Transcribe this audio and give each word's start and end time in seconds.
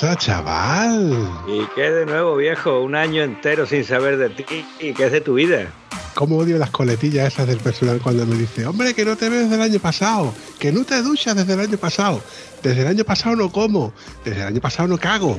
Pasa, 0.00 0.16
chaval? 0.16 1.28
¿Y 1.48 1.66
qué 1.74 1.90
de 1.90 2.06
nuevo, 2.06 2.36
viejo? 2.36 2.82
Un 2.82 2.94
año 2.94 3.24
entero 3.24 3.66
sin 3.66 3.84
saber 3.84 4.16
de 4.16 4.30
ti. 4.30 4.64
¿Y 4.78 4.92
qué 4.92 5.06
es 5.06 5.12
de 5.12 5.20
tu 5.20 5.34
vida? 5.34 5.72
¿Cómo 6.14 6.38
odio 6.38 6.56
las 6.56 6.70
coletillas 6.70 7.32
esas 7.32 7.48
del 7.48 7.58
personal 7.58 8.00
cuando 8.00 8.24
me 8.24 8.36
dice, 8.36 8.64
hombre, 8.64 8.94
que 8.94 9.04
no 9.04 9.16
te 9.16 9.28
ves 9.28 9.42
desde 9.42 9.56
el 9.56 9.62
año 9.62 9.80
pasado, 9.80 10.32
que 10.58 10.70
no 10.70 10.84
te 10.84 11.02
duchas 11.02 11.34
desde 11.34 11.54
el 11.54 11.60
año 11.60 11.78
pasado, 11.78 12.20
desde 12.62 12.82
el 12.82 12.86
año 12.86 13.04
pasado 13.04 13.34
no 13.34 13.50
como, 13.50 13.92
desde 14.24 14.42
el 14.42 14.46
año 14.46 14.60
pasado 14.60 14.88
no 14.88 14.98
cago? 14.98 15.38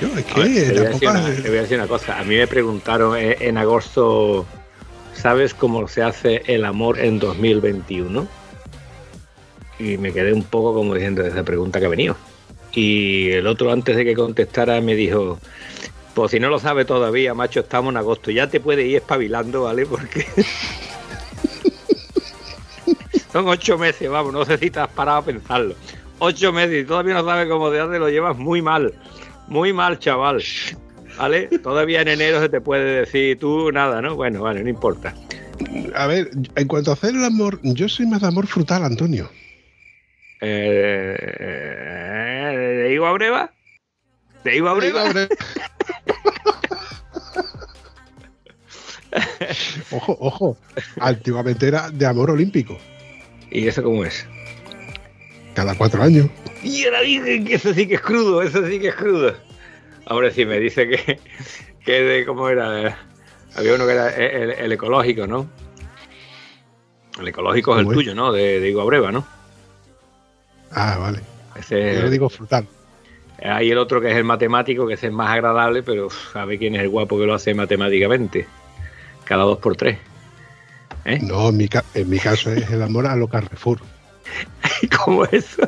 Yo, 0.00 0.18
es 0.18 0.24
que 0.24 0.40
ver, 0.40 0.74
te, 0.74 0.80
voy 0.80 0.86
a 0.86 0.90
decir 0.90 1.08
una, 1.08 1.24
te 1.24 1.48
voy 1.48 1.58
a 1.58 1.62
decir 1.62 1.78
una 1.78 1.88
cosa. 1.88 2.18
A 2.18 2.24
mí 2.24 2.36
me 2.36 2.46
preguntaron 2.46 3.18
eh, 3.18 3.36
en 3.40 3.58
agosto, 3.58 4.46
¿sabes 5.12 5.52
cómo 5.52 5.88
se 5.88 6.02
hace 6.02 6.42
el 6.46 6.64
amor 6.64 6.98
en 6.98 7.18
2021? 7.18 8.43
Y 9.78 9.98
me 9.98 10.12
quedé 10.12 10.32
un 10.32 10.44
poco 10.44 10.74
como 10.74 10.94
diciendo 10.94 11.22
esa 11.22 11.42
pregunta 11.42 11.80
que 11.80 11.86
ha 11.86 11.90
venido. 11.90 12.16
Y 12.72 13.30
el 13.30 13.46
otro, 13.46 13.72
antes 13.72 13.96
de 13.96 14.04
que 14.04 14.14
contestara, 14.14 14.80
me 14.80 14.94
dijo, 14.94 15.38
pues 16.14 16.30
si 16.30 16.40
no 16.40 16.48
lo 16.48 16.58
sabe 16.58 16.84
todavía, 16.84 17.34
macho, 17.34 17.60
estamos 17.60 17.92
en 17.92 17.98
agosto. 17.98 18.30
Ya 18.30 18.48
te 18.48 18.60
puedes 18.60 18.86
ir 18.86 18.96
espabilando, 18.96 19.64
¿vale? 19.64 19.86
Porque 19.86 20.26
son 23.32 23.48
ocho 23.48 23.78
meses, 23.78 24.08
vamos, 24.08 24.32
no 24.32 24.44
sé 24.44 24.58
si 24.58 24.70
te 24.70 24.80
has 24.80 24.88
parado 24.88 25.18
a 25.18 25.24
pensarlo. 25.24 25.74
Ocho 26.20 26.52
meses 26.52 26.84
y 26.84 26.86
todavía 26.86 27.14
no 27.14 27.24
sabes 27.24 27.48
cómo 27.48 27.70
te 27.70 27.80
hace, 27.80 27.98
lo 27.98 28.08
llevas 28.08 28.36
muy 28.36 28.62
mal. 28.62 28.94
Muy 29.48 29.72
mal, 29.72 29.98
chaval. 29.98 30.42
¿Vale? 31.18 31.46
Todavía 31.62 32.02
en 32.02 32.08
enero 32.08 32.40
se 32.40 32.48
te 32.48 32.60
puede 32.60 33.00
decir 33.00 33.38
tú 33.38 33.70
nada, 33.70 34.00
¿no? 34.00 34.16
Bueno, 34.16 34.42
vale, 34.42 34.62
no 34.62 34.68
importa. 34.68 35.14
A 35.94 36.06
ver, 36.06 36.30
en 36.56 36.66
cuanto 36.66 36.90
a 36.90 36.94
hacer 36.94 37.14
el 37.14 37.24
amor, 37.24 37.60
yo 37.62 37.88
soy 37.88 38.06
más 38.06 38.22
de 38.22 38.28
amor 38.28 38.46
frutal, 38.46 38.84
Antonio. 38.84 39.28
Eh, 40.46 41.16
eh, 41.40 42.56
¿De 42.82 42.92
Igo 42.92 43.06
a 43.06 43.12
breva? 43.12 43.50
¿De 44.44 44.56
Igo 44.56 44.68
a 44.68 44.74
breva? 44.74 45.04
ojo, 49.90 50.16
ojo. 50.20 50.56
Antiguamente 51.00 51.68
era 51.68 51.90
de 51.90 52.06
amor 52.06 52.30
olímpico, 52.30 52.78
¿Y 53.50 53.68
eso 53.68 53.82
cómo 53.82 54.04
es? 54.04 54.26
cada 55.54 55.74
cuatro 55.76 56.02
años. 56.02 56.26
Y 56.64 56.84
ahora 56.84 57.00
dicen 57.02 57.44
que 57.44 57.54
eso 57.54 57.72
sí 57.72 57.86
que 57.86 57.94
es 57.94 58.00
crudo, 58.00 58.42
eso 58.42 58.66
sí 58.66 58.80
que 58.80 58.88
es 58.88 58.94
crudo. 58.96 59.36
Hombre, 60.06 60.32
sí, 60.32 60.44
me 60.44 60.58
dice 60.58 60.88
que, 60.88 61.20
que 61.84 61.92
de 62.02 62.26
cómo 62.26 62.48
era. 62.48 62.98
Había 63.54 63.74
uno 63.74 63.86
que 63.86 63.92
era 63.92 64.10
el, 64.10 64.50
el 64.50 64.72
ecológico, 64.72 65.26
¿no? 65.28 65.48
El 67.20 67.28
ecológico 67.28 67.78
es 67.78 67.86
el 67.86 67.92
tuyo, 67.92 68.14
¿no? 68.16 68.32
De, 68.32 68.58
de 68.58 68.68
Igo 68.68 68.80
a 68.80 68.84
breva, 68.84 69.12
¿no? 69.12 69.24
Ah, 70.74 70.98
vale. 70.98 71.20
Ese, 71.56 71.94
Yo 71.94 72.02
le 72.02 72.10
digo 72.10 72.28
frutal. 72.28 72.66
Hay 73.42 73.70
el 73.70 73.78
otro 73.78 74.00
que 74.00 74.10
es 74.10 74.16
el 74.16 74.24
matemático, 74.24 74.86
que 74.86 74.94
es 74.94 75.04
el 75.04 75.12
más 75.12 75.30
agradable, 75.30 75.82
pero 75.82 76.06
uf, 76.06 76.32
sabe 76.32 76.58
quién 76.58 76.74
es 76.74 76.82
el 76.82 76.88
guapo 76.88 77.18
que 77.18 77.26
lo 77.26 77.34
hace 77.34 77.54
matemáticamente. 77.54 78.46
Cada 79.24 79.44
dos 79.44 79.58
por 79.58 79.76
tres. 79.76 79.98
¿Eh? 81.04 81.18
No, 81.22 81.50
en 81.50 81.56
mi, 81.56 81.68
en 81.94 82.08
mi 82.08 82.18
caso 82.18 82.50
es 82.50 82.70
el 82.70 82.82
amor 82.82 83.06
a 83.06 83.16
lo 83.16 83.28
Carrefour. 83.28 83.80
¿Cómo 85.04 85.24
eso? 85.26 85.62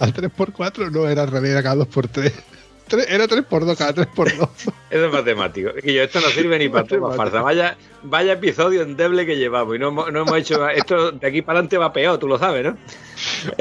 Al 0.00 0.12
3x4 0.12 0.90
no 0.90 1.08
era 1.08 1.24
era 1.24 1.62
cada 1.62 1.84
2x3. 1.84 2.32
Tres- 2.88 3.06
Era 3.10 3.26
3x2, 3.26 3.76
cada 3.76 3.94
3x2. 3.94 4.48
Eso 4.90 5.06
es 5.06 5.12
matemático. 5.12 5.70
Que 5.82 5.92
yo, 5.94 6.02
esto 6.02 6.20
no 6.20 6.28
sirve 6.28 6.58
ni 6.58 6.68
para 6.68 6.86
tomar 6.86 7.16
farsa. 7.16 7.40
Vaya, 7.42 7.76
vaya 8.02 8.34
episodio 8.34 8.82
endeble 8.82 9.26
que 9.26 9.36
llevamos. 9.36 9.74
Y 9.76 9.78
no, 9.78 9.88
hemos- 9.88 10.12
no 10.12 10.20
hemos 10.22 10.36
hecho. 10.38 10.68
Esto 10.68 11.10
de 11.12 11.26
aquí 11.26 11.42
para 11.42 11.58
adelante 11.58 11.78
va 11.78 11.92
peor, 11.92 12.18
tú 12.18 12.28
lo 12.28 12.38
sabes, 12.38 12.64
¿no? 12.64 12.76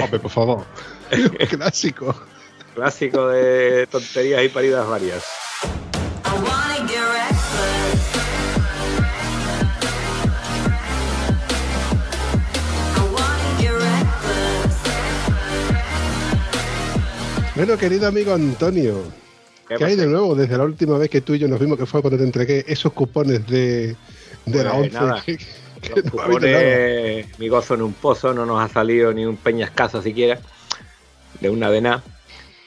Hombre, 0.03 0.19
por 0.19 0.31
favor. 0.31 0.65
Clásico. 1.49 2.15
Clásico 2.75 3.27
de 3.29 3.87
tonterías 3.87 4.43
y 4.43 4.49
paridas 4.49 4.87
varias. 4.87 5.23
Bueno, 17.55 17.77
querido 17.77 18.07
amigo 18.07 18.33
Antonio, 18.33 19.03
¿Qué 19.67 19.75
¿qué 19.75 19.85
hay 19.85 19.95
de 19.95 20.07
nuevo 20.07 20.35
desde 20.35 20.57
la 20.57 20.63
última 20.63 20.97
vez 20.97 21.09
que 21.09 21.21
tú 21.21 21.33
y 21.33 21.39
yo 21.39 21.47
nos 21.47 21.59
vimos, 21.59 21.77
que 21.77 21.85
fue 21.85 22.01
cuando 22.01 22.17
te 22.17 22.23
entregué 22.23 22.65
esos 22.67 22.93
cupones 22.93 23.47
de, 23.47 23.95
de 24.45 24.63
la 24.63 24.73
Pues 24.73 24.93
11? 24.93 24.99
nada. 24.99 25.23
que- 25.25 25.37
que 25.81 25.89
Los 25.89 26.03
no 26.13 26.21
habéis 26.21 26.41
dado? 26.41 26.53
cupones, 26.53 27.39
mi 27.39 27.47
gozo 27.47 27.73
en 27.75 27.81
un 27.81 27.93
pozo, 27.93 28.33
no 28.33 28.45
nos 28.45 28.59
ha 28.61 28.67
salido 28.73 29.13
ni 29.13 29.25
un 29.25 29.37
peñascazo 29.37 30.01
siquiera, 30.01 30.39
de 31.39 31.49
una 31.49 31.69
de 31.69 31.81
nada. 31.81 32.03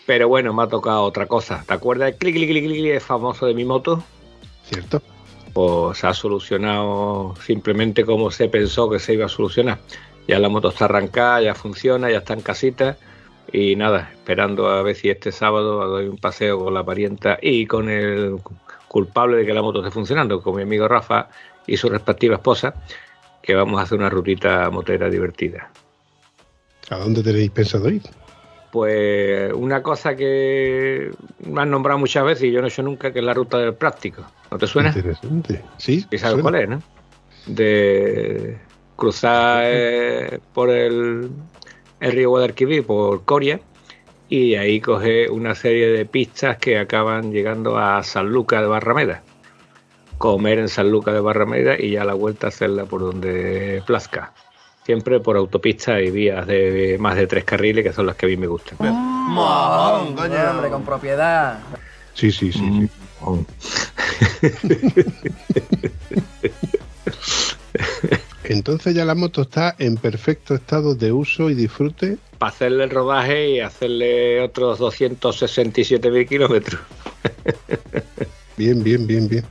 Pero 0.06 0.28
bueno, 0.28 0.54
me 0.54 0.62
ha 0.62 0.68
tocado 0.68 1.02
otra 1.02 1.26
cosa. 1.26 1.62
¿Te 1.66 1.74
acuerdas 1.74 2.14
clic, 2.18 2.34
clic, 2.34 2.48
clic, 2.48 2.64
clic, 2.64 2.78
clic 2.80 3.00
famoso 3.00 3.44
de 3.46 3.54
mi 3.54 3.64
moto? 3.64 4.02
¿Cierto? 4.70 5.02
Pues 5.52 5.98
se 5.98 6.06
ha 6.06 6.14
solucionado 6.14 7.34
simplemente 7.44 8.04
como 8.04 8.30
se 8.30 8.48
pensó 8.48 8.88
que 8.88 8.98
se 8.98 9.12
iba 9.14 9.26
a 9.26 9.28
solucionar. 9.28 9.78
Ya 10.26 10.38
la 10.38 10.48
moto 10.48 10.70
está 10.70 10.86
arrancada, 10.86 11.42
ya 11.42 11.54
funciona, 11.54 12.10
ya 12.10 12.18
está 12.18 12.32
en 12.34 12.40
casita. 12.40 12.96
Y 13.52 13.76
nada, 13.76 14.10
esperando 14.12 14.68
a 14.68 14.82
ver 14.82 14.94
si 14.94 15.08
este 15.08 15.32
sábado 15.32 15.86
doy 15.88 16.06
un 16.06 16.18
paseo 16.18 16.58
con 16.58 16.74
la 16.74 16.84
parienta 16.84 17.38
y 17.40 17.66
con 17.66 17.88
el 17.88 18.36
culpable 18.88 19.38
de 19.38 19.46
que 19.46 19.54
la 19.54 19.62
moto 19.62 19.78
esté 19.78 19.90
funcionando, 19.90 20.42
con 20.42 20.56
mi 20.56 20.62
amigo 20.62 20.86
Rafa 20.88 21.28
y 21.66 21.76
su 21.76 21.88
respectiva 21.88 22.36
esposa, 22.36 22.74
que 23.42 23.54
vamos 23.54 23.80
a 23.80 23.84
hacer 23.84 23.98
una 23.98 24.10
rutita 24.10 24.68
motera 24.70 25.08
divertida. 25.08 25.70
¿A 26.90 26.98
dónde 26.98 27.22
tenéis 27.22 27.50
pensado 27.50 27.88
ir? 27.88 28.02
Pues 28.70 29.52
una 29.54 29.82
cosa 29.82 30.14
que 30.14 31.10
me 31.46 31.62
han 31.62 31.70
nombrado 31.70 31.98
muchas 31.98 32.24
veces 32.24 32.44
y 32.44 32.52
yo 32.52 32.60
no 32.60 32.66
he 32.66 32.70
hecho 32.70 32.82
nunca, 32.82 33.12
que 33.12 33.20
es 33.20 33.24
la 33.24 33.32
ruta 33.32 33.58
del 33.58 33.74
práctico. 33.74 34.24
¿No 34.50 34.58
te 34.58 34.66
suena? 34.66 34.90
Interesante. 34.90 35.62
Sí, 35.78 36.04
¿Y 36.10 36.18
sabes 36.18 36.42
cuál 36.42 36.54
es, 36.56 36.68
no? 36.68 36.82
De 37.46 38.58
cruzar 38.96 39.62
eh, 39.64 40.38
por 40.52 40.70
el, 40.70 41.30
el 42.00 42.12
río 42.12 42.30
Guadalquivir, 42.30 42.86
por 42.86 43.24
Coria, 43.24 43.60
y 44.28 44.54
ahí 44.56 44.80
coge 44.80 45.28
una 45.30 45.54
serie 45.54 45.88
de 45.88 46.04
pistas 46.04 46.58
que 46.58 46.78
acaban 46.78 47.32
llegando 47.32 47.78
a 47.78 48.02
San 48.02 48.28
Lucas 48.28 48.60
de 48.60 48.66
Barrameda. 48.66 49.22
Comer 50.18 50.58
en 50.58 50.68
San 50.68 50.90
Lucas 50.90 51.14
de 51.14 51.20
Barrameda 51.20 51.80
y 51.80 51.92
ya 51.92 52.04
la 52.04 52.14
vuelta 52.14 52.48
hacerla 52.48 52.84
por 52.84 53.00
donde 53.00 53.82
plazca. 53.86 54.32
Siempre 54.84 55.20
por 55.20 55.36
autopistas 55.36 56.02
y 56.02 56.10
vías 56.10 56.46
de 56.46 56.96
más 56.98 57.16
de 57.16 57.26
tres 57.26 57.44
carriles, 57.44 57.84
que 57.84 57.92
son 57.92 58.06
las 58.06 58.16
que 58.16 58.26
a 58.26 58.28
mí 58.28 58.36
me 58.36 58.46
gustan. 58.46 58.78
Mojón, 58.80 60.14
coño. 60.16 60.50
Hombre, 60.50 60.70
con 60.70 60.82
propiedad. 60.82 61.58
Sí, 62.14 62.32
sí, 62.32 62.50
sí. 62.52 62.58
sí. 62.58 62.90
Mm. 63.20 63.44
Entonces 68.48 68.94
ya 68.94 69.04
la 69.04 69.14
moto 69.14 69.42
está 69.42 69.76
en 69.78 69.96
perfecto 69.96 70.54
estado 70.54 70.94
de 70.94 71.12
uso 71.12 71.50
y 71.50 71.54
disfrute. 71.54 72.16
Para 72.38 72.50
hacerle 72.50 72.84
el 72.84 72.90
rodaje 72.90 73.50
y 73.50 73.60
hacerle 73.60 74.40
otros 74.40 74.80
267.000 74.80 76.28
kilómetros. 76.28 76.80
Bien, 78.56 78.82
bien, 78.82 79.06
bien, 79.06 79.28
bien. 79.28 79.44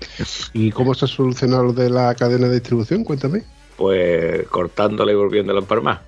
¿Y 0.51 0.71
cómo 0.71 0.93
se 0.93 1.05
ha 1.05 1.07
solucionado 1.07 1.63
lo 1.63 1.73
de 1.73 1.89
la 1.89 2.13
cadena 2.15 2.47
de 2.47 2.55
distribución? 2.55 3.03
Cuéntame. 3.05 3.43
pues 3.77 4.45
cortándole 4.47 5.13
y 5.13 5.15
volviéndolo 5.15 5.59
a 5.59 5.61
empalmar. 5.61 6.01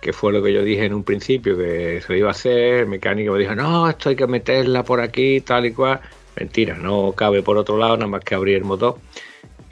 Que 0.00 0.12
fue 0.12 0.32
lo 0.32 0.42
que 0.42 0.52
yo 0.52 0.62
dije 0.62 0.86
en 0.86 0.94
un 0.94 1.04
principio, 1.04 1.58
que 1.58 2.00
se 2.06 2.16
iba 2.16 2.28
a 2.28 2.30
hacer. 2.30 2.82
El 2.82 2.86
mecánico 2.86 3.32
me 3.32 3.40
dijo, 3.40 3.54
no, 3.54 3.90
esto 3.90 4.08
hay 4.08 4.16
que 4.16 4.26
meterla 4.26 4.82
por 4.82 5.00
aquí, 5.00 5.40
tal 5.42 5.66
y 5.66 5.72
cual. 5.72 6.00
Mentira, 6.36 6.78
no 6.78 7.12
cabe 7.12 7.42
por 7.42 7.58
otro 7.58 7.76
lado, 7.76 7.96
nada 7.96 8.06
más 8.06 8.24
que 8.24 8.34
abrir 8.34 8.56
el 8.56 8.64
motor. 8.64 8.96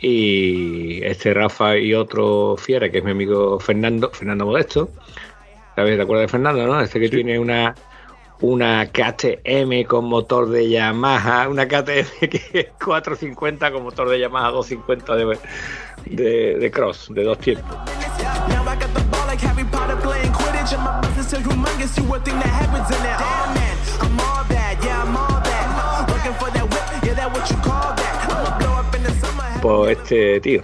Y 0.01 1.03
este 1.05 1.35
Rafa 1.35 1.77
y 1.77 1.95
otro 1.95 2.57
fiera, 2.57 2.89
que 2.91 2.99
es 2.99 3.05
mi 3.05 3.11
amigo 3.11 3.59
Fernando, 3.59 4.11
Fernando 4.11 4.47
Modesto. 4.47 4.91
¿Sabes? 5.75 5.97
¿Te 5.97 6.03
acuerdas 6.03 6.27
de 6.27 6.29
Fernando, 6.29 6.67
no? 6.67 6.81
Este 6.81 7.01
que 7.01 7.09
tiene 7.09 7.39
una, 7.39 7.75
una 8.41 8.87
KTM 8.87 9.85
con 9.87 10.07
motor 10.07 10.49
de 10.49 10.69
Yamaha, 10.71 11.49
una 11.49 11.67
KTM 11.67 12.29
que 12.31 12.43
es 12.53 12.67
450 12.85 13.73
con 13.73 13.83
motor 13.83 14.09
de 14.09 14.21
Yamaha 14.21 14.51
250 14.51 15.17
de, 15.17 15.39
de, 16.07 16.59
de 16.59 16.71
cross, 16.71 17.09
de 17.11 17.25
dos 17.25 17.39
tiempos. 17.39 17.77
Pues 29.63 29.99
este 29.99 30.41
tío, 30.41 30.63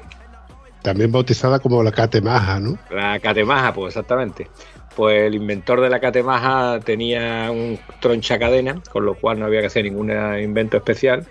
También 0.82 1.10
bautizada 1.10 1.58
como 1.58 1.82
la 1.82 1.90
catemaja, 1.90 2.60
¿no? 2.60 2.78
la 2.90 3.18
catemaja, 3.18 3.74
pues 3.74 3.88
exactamente. 3.88 4.48
Pues 4.94 5.26
el 5.26 5.34
inventor 5.34 5.80
de 5.80 5.90
la 5.90 5.98
catemaja 5.98 6.78
tenía 6.78 7.50
un 7.50 7.78
troncha 8.00 8.38
cadena, 8.38 8.80
con 8.92 9.04
lo 9.04 9.14
cual 9.14 9.40
no 9.40 9.46
había 9.46 9.60
que 9.60 9.66
hacer 9.66 9.84
ningún 9.84 10.12
invento 10.40 10.76
especial, 10.76 11.26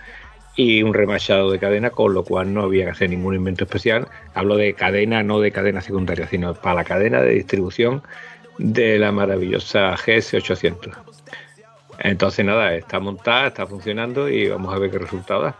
y 0.55 0.83
un 0.83 0.93
remachado 0.93 1.51
de 1.51 1.59
cadena, 1.59 1.89
con 1.89 2.13
lo 2.13 2.23
cual 2.23 2.53
no 2.53 2.63
había 2.63 2.85
que 2.85 2.91
hacer 2.91 3.09
ningún 3.09 3.35
invento 3.35 3.63
especial. 3.63 4.07
Hablo 4.33 4.57
de 4.57 4.73
cadena, 4.73 5.23
no 5.23 5.39
de 5.39 5.51
cadena 5.51 5.81
secundaria, 5.81 6.27
sino 6.27 6.53
para 6.53 6.75
la 6.75 6.83
cadena 6.83 7.21
de 7.21 7.31
distribución 7.31 8.03
de 8.57 8.99
la 8.99 9.11
maravillosa 9.11 9.95
GS800. 9.95 10.91
Entonces 11.99 12.45
nada, 12.45 12.75
está 12.75 12.99
montada, 12.99 13.47
está 13.47 13.65
funcionando 13.65 14.27
y 14.27 14.49
vamos 14.49 14.73
a 14.73 14.79
ver 14.79 14.91
qué 14.91 14.99
resultado 14.99 15.43
da. 15.43 15.55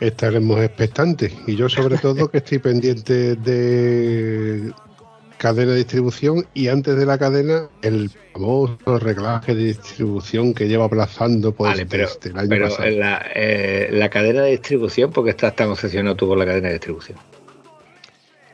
Estaremos 0.00 0.60
expectantes. 0.60 1.32
Y 1.46 1.56
yo, 1.56 1.68
sobre 1.68 1.98
todo, 1.98 2.30
que 2.30 2.38
estoy 2.38 2.58
pendiente 2.58 3.36
de 3.36 4.72
cadena 5.38 5.72
de 5.72 5.78
distribución 5.78 6.46
y 6.54 6.68
antes 6.68 6.96
de 6.96 7.06
la 7.06 7.18
cadena, 7.18 7.68
el 7.82 8.10
famoso 8.32 8.98
reglaje 8.98 9.54
de 9.54 9.64
distribución 9.64 10.54
que 10.54 10.68
lleva 10.68 10.86
aplazando 10.86 11.52
pues, 11.52 11.72
Vale, 11.72 11.86
pero, 11.86 12.08
el 12.24 12.38
año 12.38 12.48
pero 12.48 12.68
pasado. 12.68 12.90
la, 12.90 13.26
eh, 13.34 13.88
la 13.92 14.08
cadena 14.08 14.42
de 14.42 14.52
distribución, 14.52 15.12
¿por 15.12 15.24
qué 15.24 15.30
estás 15.30 15.54
tan 15.54 15.70
obsesionado 15.70 16.16
tú 16.16 16.26
con 16.26 16.38
la 16.38 16.46
cadena 16.46 16.68
de 16.68 16.74
distribución? 16.74 17.18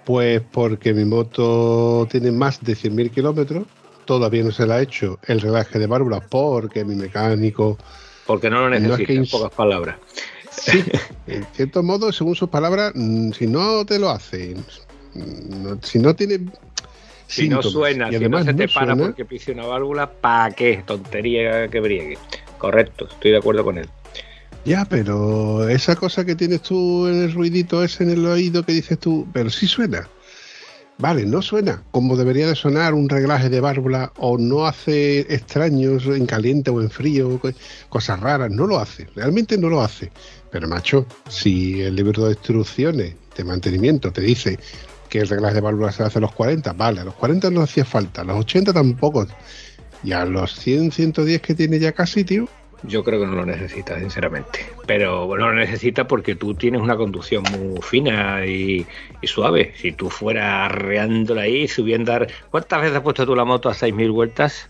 Pues 0.04 0.42
porque 0.50 0.92
mi 0.92 1.04
moto 1.04 2.06
tiene 2.10 2.32
más 2.32 2.62
de 2.62 2.74
100.000 2.74 3.10
kilómetros. 3.10 3.64
Todavía 4.04 4.42
no 4.42 4.50
se 4.50 4.66
le 4.66 4.74
ha 4.74 4.80
hecho 4.80 5.18
el 5.26 5.40
reglaje 5.40 5.78
de 5.78 5.86
válvulas 5.86 6.24
porque 6.28 6.84
mi 6.84 6.96
mecánico, 6.96 7.78
Porque 8.26 8.50
no 8.50 8.68
lo 8.68 8.80
No 8.80 8.96
es 8.96 9.06
que 9.06 9.14
en 9.14 9.26
pocas 9.26 9.52
palabras. 9.52 9.96
Sí, 10.56 10.84
en 11.26 11.44
cierto 11.54 11.82
modo, 11.82 12.12
según 12.12 12.34
sus 12.34 12.48
palabras, 12.48 12.92
mm, 12.94 13.32
si 13.32 13.46
no 13.46 13.84
te 13.84 13.98
lo 13.98 14.10
hace, 14.10 14.54
mm, 15.14 15.62
no- 15.62 15.78
si 15.82 15.98
no 15.98 16.14
tiene 16.14 16.40
Si 17.26 17.48
no 17.48 17.62
suena, 17.62 18.10
y 18.10 18.18
si 18.18 18.28
no 18.28 18.38
se 18.44 18.52
te 18.52 18.66
no 18.66 18.72
para 18.72 18.86
suena, 18.86 19.06
porque 19.06 19.24
pise 19.24 19.52
una 19.52 19.66
válvula, 19.66 20.10
¿para 20.10 20.54
qué? 20.54 20.82
Tontería 20.86 21.68
que 21.68 21.80
briegue. 21.80 22.18
Correcto, 22.58 23.08
estoy 23.10 23.30
de 23.30 23.38
acuerdo 23.38 23.64
con 23.64 23.78
él. 23.78 23.88
Ya, 24.64 24.84
pero 24.84 25.68
esa 25.68 25.96
cosa 25.96 26.24
que 26.24 26.36
tienes 26.36 26.62
tú 26.62 27.08
en 27.08 27.22
el 27.24 27.32
ruidito 27.32 27.82
ese 27.82 28.04
en 28.04 28.10
el 28.10 28.26
oído 28.26 28.62
que 28.64 28.72
dices 28.72 28.98
tú, 28.98 29.26
pero 29.32 29.50
sí 29.50 29.66
suena. 29.66 30.08
Vale, 31.02 31.26
no 31.26 31.42
suena 31.42 31.82
como 31.90 32.16
debería 32.16 32.46
de 32.46 32.54
sonar 32.54 32.94
un 32.94 33.08
reglaje 33.08 33.48
de 33.50 33.60
válvula 33.60 34.12
o 34.18 34.38
no 34.38 34.66
hace 34.66 35.20
extraños 35.34 36.06
en 36.06 36.26
caliente 36.26 36.70
o 36.70 36.80
en 36.80 36.90
frío, 36.90 37.40
co- 37.40 37.50
cosas 37.88 38.20
raras, 38.20 38.52
no 38.52 38.68
lo 38.68 38.78
hace, 38.78 39.08
realmente 39.16 39.58
no 39.58 39.68
lo 39.68 39.82
hace. 39.82 40.12
Pero 40.52 40.68
macho, 40.68 41.04
si 41.28 41.80
el 41.82 41.96
libro 41.96 42.26
de 42.26 42.34
instrucciones 42.34 43.16
de 43.36 43.42
mantenimiento 43.44 44.12
te 44.12 44.20
dice 44.20 44.60
que 45.08 45.18
el 45.18 45.28
reglaje 45.28 45.56
de 45.56 45.60
válvula 45.62 45.90
se 45.90 46.04
hace 46.04 46.18
a 46.18 46.20
los 46.20 46.32
40, 46.34 46.72
vale, 46.74 47.00
a 47.00 47.04
los 47.04 47.14
40 47.14 47.50
no 47.50 47.62
hacía 47.62 47.84
falta, 47.84 48.20
a 48.20 48.24
los 48.24 48.38
80 48.38 48.72
tampoco. 48.72 49.26
Y 50.04 50.12
a 50.12 50.24
los 50.24 50.54
100, 50.54 50.92
110 50.92 51.42
que 51.42 51.54
tiene 51.56 51.80
ya 51.80 51.90
casi, 51.92 52.22
tío, 52.22 52.48
Yo 52.84 53.04
creo 53.04 53.20
que 53.20 53.26
no 53.26 53.34
lo 53.34 53.46
necesita, 53.46 53.98
sinceramente. 53.98 54.66
Pero 54.86 55.26
bueno, 55.26 55.48
lo 55.48 55.54
necesita 55.54 56.06
porque 56.08 56.34
tú 56.34 56.54
tienes 56.54 56.80
una 56.80 56.96
conducción 56.96 57.44
muy 57.44 57.80
fina 57.82 58.44
y, 58.44 58.84
y 59.20 59.26
suave. 59.26 59.72
Si 59.76 59.92
tú 59.92 60.10
fueras 60.10 60.70
arreándola 60.70 61.42
ahí, 61.42 61.68
subiendo... 61.68 62.12
a- 62.12 62.26
¿Cuántas 62.50 62.80
veces 62.80 62.96
has 62.96 63.02
puesto 63.02 63.24
tú 63.24 63.36
la 63.36 63.44
moto 63.44 63.68
a 63.68 63.74
6.000 63.74 64.10
vueltas? 64.12 64.68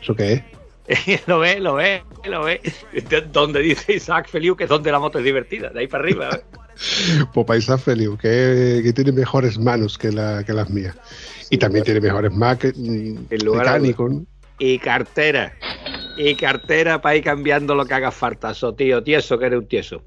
¿eso 0.00 0.16
qué 0.16 0.42
es? 0.88 1.22
lo 1.28 1.38
ve, 1.38 1.60
lo 1.60 1.74
ve, 1.74 2.02
lo 2.24 2.42
ve. 2.44 2.60
De- 3.08 3.20
Donde 3.20 3.60
dice 3.60 3.94
Isaac 3.94 4.28
Feliu 4.28 4.56
que 4.56 4.64
es 4.64 4.70
donde 4.70 4.90
la 4.90 4.98
moto 4.98 5.18
es 5.18 5.24
divertida, 5.24 5.70
de 5.70 5.80
ahí 5.80 5.86
para 5.86 6.02
arriba. 6.04 6.30
¿eh? 6.34 6.40
Pues 7.32 7.46
Paisa 7.46 7.78
Feliu, 7.78 8.16
que, 8.16 8.80
que 8.82 8.92
tiene 8.92 9.12
mejores 9.12 9.58
manos 9.58 9.96
que, 9.98 10.10
la, 10.10 10.42
que 10.42 10.52
las 10.52 10.68
mías. 10.70 10.96
Y 11.50 11.58
también 11.58 11.84
tiene 11.84 12.00
mejores 12.00 12.32
más. 12.32 12.58
Y 14.58 14.78
cartera. 14.78 15.52
Y 16.16 16.34
cartera 16.34 17.00
para 17.00 17.16
ir 17.16 17.24
cambiando 17.24 17.74
lo 17.74 17.86
que 17.86 17.94
haga 17.94 18.10
falta. 18.10 18.50
Eso, 18.50 18.74
tío, 18.74 19.02
tieso, 19.02 19.38
que 19.38 19.46
eres 19.46 19.60
un 19.60 19.66
tieso. 19.66 20.02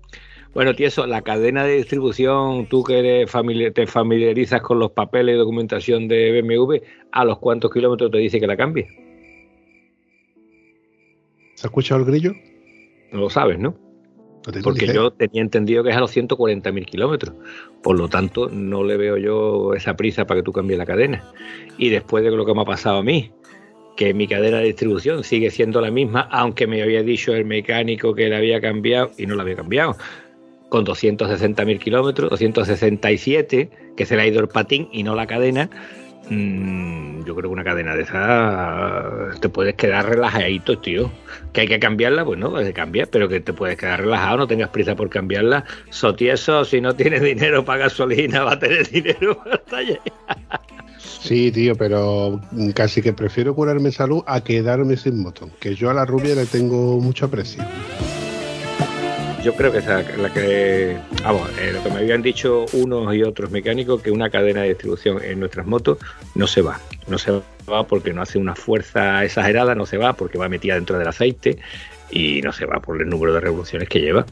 Bueno, 0.54 0.74
tieso, 0.74 1.06
la 1.06 1.22
cadena 1.22 1.66
de 1.66 1.76
distribución, 1.78 2.68
tú 2.68 2.84
que 2.84 3.00
eres 3.00 3.32
famili- 3.32 3.74
te 3.74 3.88
familiarizas 3.88 4.62
con 4.62 4.80
los 4.80 4.92
papeles 4.92 5.36
y 5.36 5.38
documentación 5.38 6.08
de 6.08 6.42
BMW, 6.42 6.82
¿a 7.12 7.26
los 7.26 7.40
cuántos 7.40 7.72
kilómetros 7.72 8.10
te 8.12 8.20
dice 8.20 8.40
que 8.40 8.48
la 8.48 8.56
cambie? 8.56 8.88
¿Se 11.56 11.66
ha 11.66 11.70
escuchado 11.70 12.02
el 12.02 12.08
grillo? 12.08 12.34
No 13.12 13.20
lo 13.20 13.30
sabes, 13.30 13.60
¿no? 13.60 13.76
Porque 14.64 14.86
yo 14.94 15.12
tenía 15.12 15.42
entendido 15.42 15.84
que 15.84 15.90
es 15.90 15.96
a 15.96 16.00
los 16.00 16.12
140.000 16.12 16.86
kilómetros. 16.86 17.36
Por 17.82 17.98
lo 17.98 18.08
tanto, 18.08 18.48
no 18.50 18.84
le 18.84 18.96
veo 18.96 19.18
yo 19.18 19.74
esa 19.74 19.96
prisa 19.96 20.26
para 20.28 20.40
que 20.40 20.44
tú 20.44 20.52
cambies 20.54 20.78
la 20.78 20.86
cadena. 20.86 21.24
Y 21.78 21.90
después 21.90 22.24
de 22.24 22.32
lo 22.32 22.46
que 22.46 22.54
me 22.54 22.62
ha 22.62 22.66
pasado 22.66 22.98
a 22.98 23.04
mí, 23.04 23.32
que 23.96 24.14
mi 24.14 24.28
cadena 24.28 24.58
de 24.58 24.66
distribución 24.66 25.24
sigue 25.24 25.50
siendo 25.52 25.82
la 25.82 25.92
misma, 25.92 26.28
aunque 26.32 26.68
me 26.68 26.82
había 26.82 27.02
dicho 27.04 27.34
el 27.34 27.46
mecánico 27.46 28.14
que 28.14 28.30
la 28.30 28.38
había 28.38 28.60
cambiado 28.62 29.12
y 29.18 29.26
no 29.26 29.36
la 29.36 29.44
había 29.44 29.56
cambiado. 29.56 29.98
Con 30.70 30.86
260.000 30.86 31.80
kilómetros, 31.80 32.30
267, 32.32 33.70
que 33.96 34.06
se 34.06 34.16
le 34.16 34.24
ha 34.24 34.28
ido 34.28 34.42
el 34.42 34.48
patín 34.48 34.90
y 34.92 35.04
no 35.04 35.16
la 35.16 35.28
cadena. 35.28 35.70
mm, 36.30 37.24
yo 37.24 37.36
creo 37.36 37.50
que 37.50 37.54
una 37.54 37.64
cadena 37.64 37.96
de 37.96 38.04
esa 38.04 39.32
te 39.40 39.50
puedes 39.50 39.76
quedar 39.76 40.10
relajadito, 40.10 40.78
tío. 40.80 41.12
Que 41.54 41.62
hay 41.62 41.68
que 41.68 41.80
cambiarla, 41.80 42.26
pues 42.26 42.40
no, 42.40 42.58
se 42.58 42.74
cambia, 42.74 43.06
pero 43.06 43.30
que 43.30 43.40
te 43.40 43.54
puedes 43.54 43.78
quedar 43.78 44.02
relajado, 44.02 44.38
no 44.38 44.48
tengas 44.48 44.70
prisa 44.70 44.96
por 44.96 45.10
cambiarla. 45.10 45.66
Sotieso, 45.90 46.66
si 46.66 46.82
no 46.82 46.96
tienes 46.96 47.22
dinero 47.22 47.64
para 47.64 47.86
gasolina, 47.86 48.44
va 48.44 48.54
a 48.54 48.60
tener 48.60 48.88
dinero 48.92 49.38
para 49.38 49.58
taller. 49.60 50.02
Sí, 51.22 51.52
tío, 51.52 51.76
pero 51.76 52.42
casi 52.74 53.02
que 53.02 53.14
prefiero 53.14 53.56
curarme 53.56 53.92
salud 53.92 54.24
a 54.28 54.44
quedarme 54.44 54.98
sin 54.98 55.22
moto. 55.22 55.50
Que 55.60 55.76
yo 55.76 55.90
a 55.90 55.94
la 55.94 56.06
rubia 56.06 56.36
le 56.36 56.46
tengo 56.46 57.00
mucho 57.00 57.26
aprecio. 57.26 57.64
Yo 59.44 59.54
creo 59.54 59.72
que 59.72 59.78
es 59.78 59.86
la 59.86 60.34
que. 60.34 60.98
Vamos, 61.24 61.48
eh, 61.60 61.72
lo 61.72 61.84
que 61.84 61.90
me 61.92 61.98
habían 61.98 62.24
dicho 62.24 62.66
unos 62.74 63.14
y 63.14 63.22
otros 63.22 63.52
mecánicos, 63.52 64.02
que 64.02 64.10
una 64.10 64.32
cadena 64.32 64.62
de 64.62 64.70
distribución 64.70 65.24
en 65.24 65.40
nuestras 65.40 65.68
motos 65.68 66.00
no 66.34 66.48
se 66.48 66.62
va. 66.62 66.80
No 67.08 67.20
se 67.20 67.32
va 67.32 67.86
porque 67.86 68.12
no 68.12 68.24
hace 68.24 68.40
una 68.40 68.56
fuerza 68.56 69.24
exagerada, 69.24 69.76
no 69.76 69.86
se 69.86 69.98
va 69.98 70.14
porque 70.14 70.40
va 70.40 70.50
metida 70.50 70.74
dentro 70.74 70.98
del 70.98 71.08
aceite 71.08 71.60
y 72.10 72.42
no 72.42 72.52
se 72.54 72.66
va 72.66 72.80
por 72.80 73.00
el 73.00 73.08
número 73.08 73.34
de 73.34 73.40
revoluciones 73.40 73.88
que 73.88 74.00
lleva. 74.00 74.26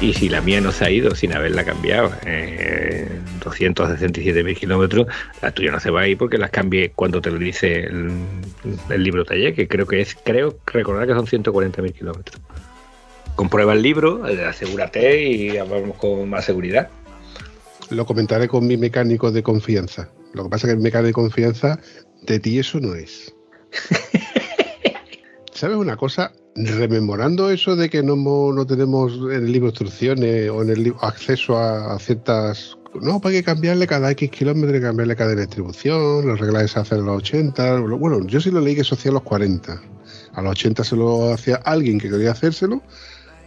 Y 0.00 0.14
si 0.14 0.30
la 0.30 0.40
mía 0.40 0.62
no 0.62 0.72
se 0.72 0.86
ha 0.86 0.90
ido 0.90 1.14
sin 1.14 1.34
haberla 1.34 1.62
cambiado, 1.62 2.10
eh, 2.24 3.06
267.000 3.40 4.56
kilómetros, 4.56 5.06
la 5.42 5.50
tuya 5.52 5.72
no 5.72 5.78
se 5.78 5.90
va 5.90 6.00
a 6.00 6.08
ir 6.08 6.16
porque 6.16 6.38
las 6.38 6.50
cambié 6.50 6.92
cuando 6.92 7.20
te 7.20 7.30
lo 7.30 7.38
dice 7.38 7.84
el, 7.84 8.10
el 8.88 9.02
libro 9.02 9.26
taller, 9.26 9.54
que 9.54 9.68
creo 9.68 9.86
que 9.86 10.00
es, 10.00 10.16
creo 10.24 10.56
recordar 10.66 11.06
que 11.06 11.12
son 11.12 11.26
140.000 11.26 11.92
kilómetros. 11.92 12.40
Comprueba 13.36 13.74
el 13.74 13.82
libro, 13.82 14.26
eh, 14.26 14.42
asegúrate 14.42 15.22
y 15.22 15.58
hablamos 15.58 15.98
con 15.98 16.30
más 16.30 16.46
seguridad. 16.46 16.88
Lo 17.90 18.06
comentaré 18.06 18.48
con 18.48 18.66
mi 18.66 18.78
mecánico 18.78 19.30
de 19.30 19.42
confianza. 19.42 20.08
Lo 20.32 20.44
que 20.44 20.48
pasa 20.48 20.66
es 20.66 20.72
que 20.72 20.76
el 20.78 20.82
mecánico 20.82 21.08
de 21.08 21.30
confianza 21.30 21.78
de 22.22 22.40
ti 22.40 22.58
eso 22.58 22.80
no 22.80 22.94
es. 22.94 23.34
¿Sabes 25.52 25.76
una 25.76 25.98
cosa? 25.98 26.32
Rememorando 26.66 27.50
eso 27.50 27.76
de 27.76 27.88
que 27.88 28.02
no, 28.02 28.16
no 28.16 28.66
tenemos 28.66 29.12
en 29.32 29.44
el 29.44 29.52
libro 29.52 29.68
instrucciones 29.68 30.50
o 30.50 30.62
en 30.62 30.70
el 30.70 30.94
acceso 31.00 31.56
a, 31.58 31.98
ciertas... 31.98 32.76
No, 33.00 33.20
pues 33.20 33.34
hay 33.34 33.40
que 33.40 33.44
cambiarle 33.44 33.86
cada 33.86 34.10
X 34.10 34.30
kilómetros, 34.30 34.80
cambiarle 34.80 35.14
cada 35.14 35.34
distribución, 35.34 36.26
los 36.26 36.40
reglajes 36.40 36.72
se 36.72 36.80
hacen 36.80 36.98
a 36.98 37.02
los 37.02 37.16
80. 37.18 37.78
lo- 37.78 37.98
Bueno, 37.98 38.26
yo 38.26 38.40
sí 38.40 38.50
lo 38.50 38.60
leí 38.60 38.74
que 38.74 38.82
se 38.84 38.94
hacía 38.94 39.10
a 39.12 39.14
los 39.14 39.22
40. 39.22 39.80
A 40.34 40.42
los 40.42 40.50
80 40.52 40.82
se 40.84 40.96
lo 40.96 41.32
hacía 41.32 41.56
alguien 41.64 41.98
que 42.00 42.10
quería 42.10 42.32
hacérselo, 42.32 42.82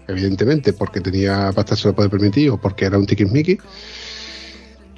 evidentemente 0.07 0.71
porque 0.73 1.01
tenía 1.01 1.51
pasta 1.53 1.75
se 1.75 1.89
lo 1.89 1.93
puede 1.95 2.09
permitir 2.09 2.49
o 2.51 2.57
porque 2.57 2.85
era 2.85 2.97
un 2.97 3.05
tiquismiqui. 3.05 3.57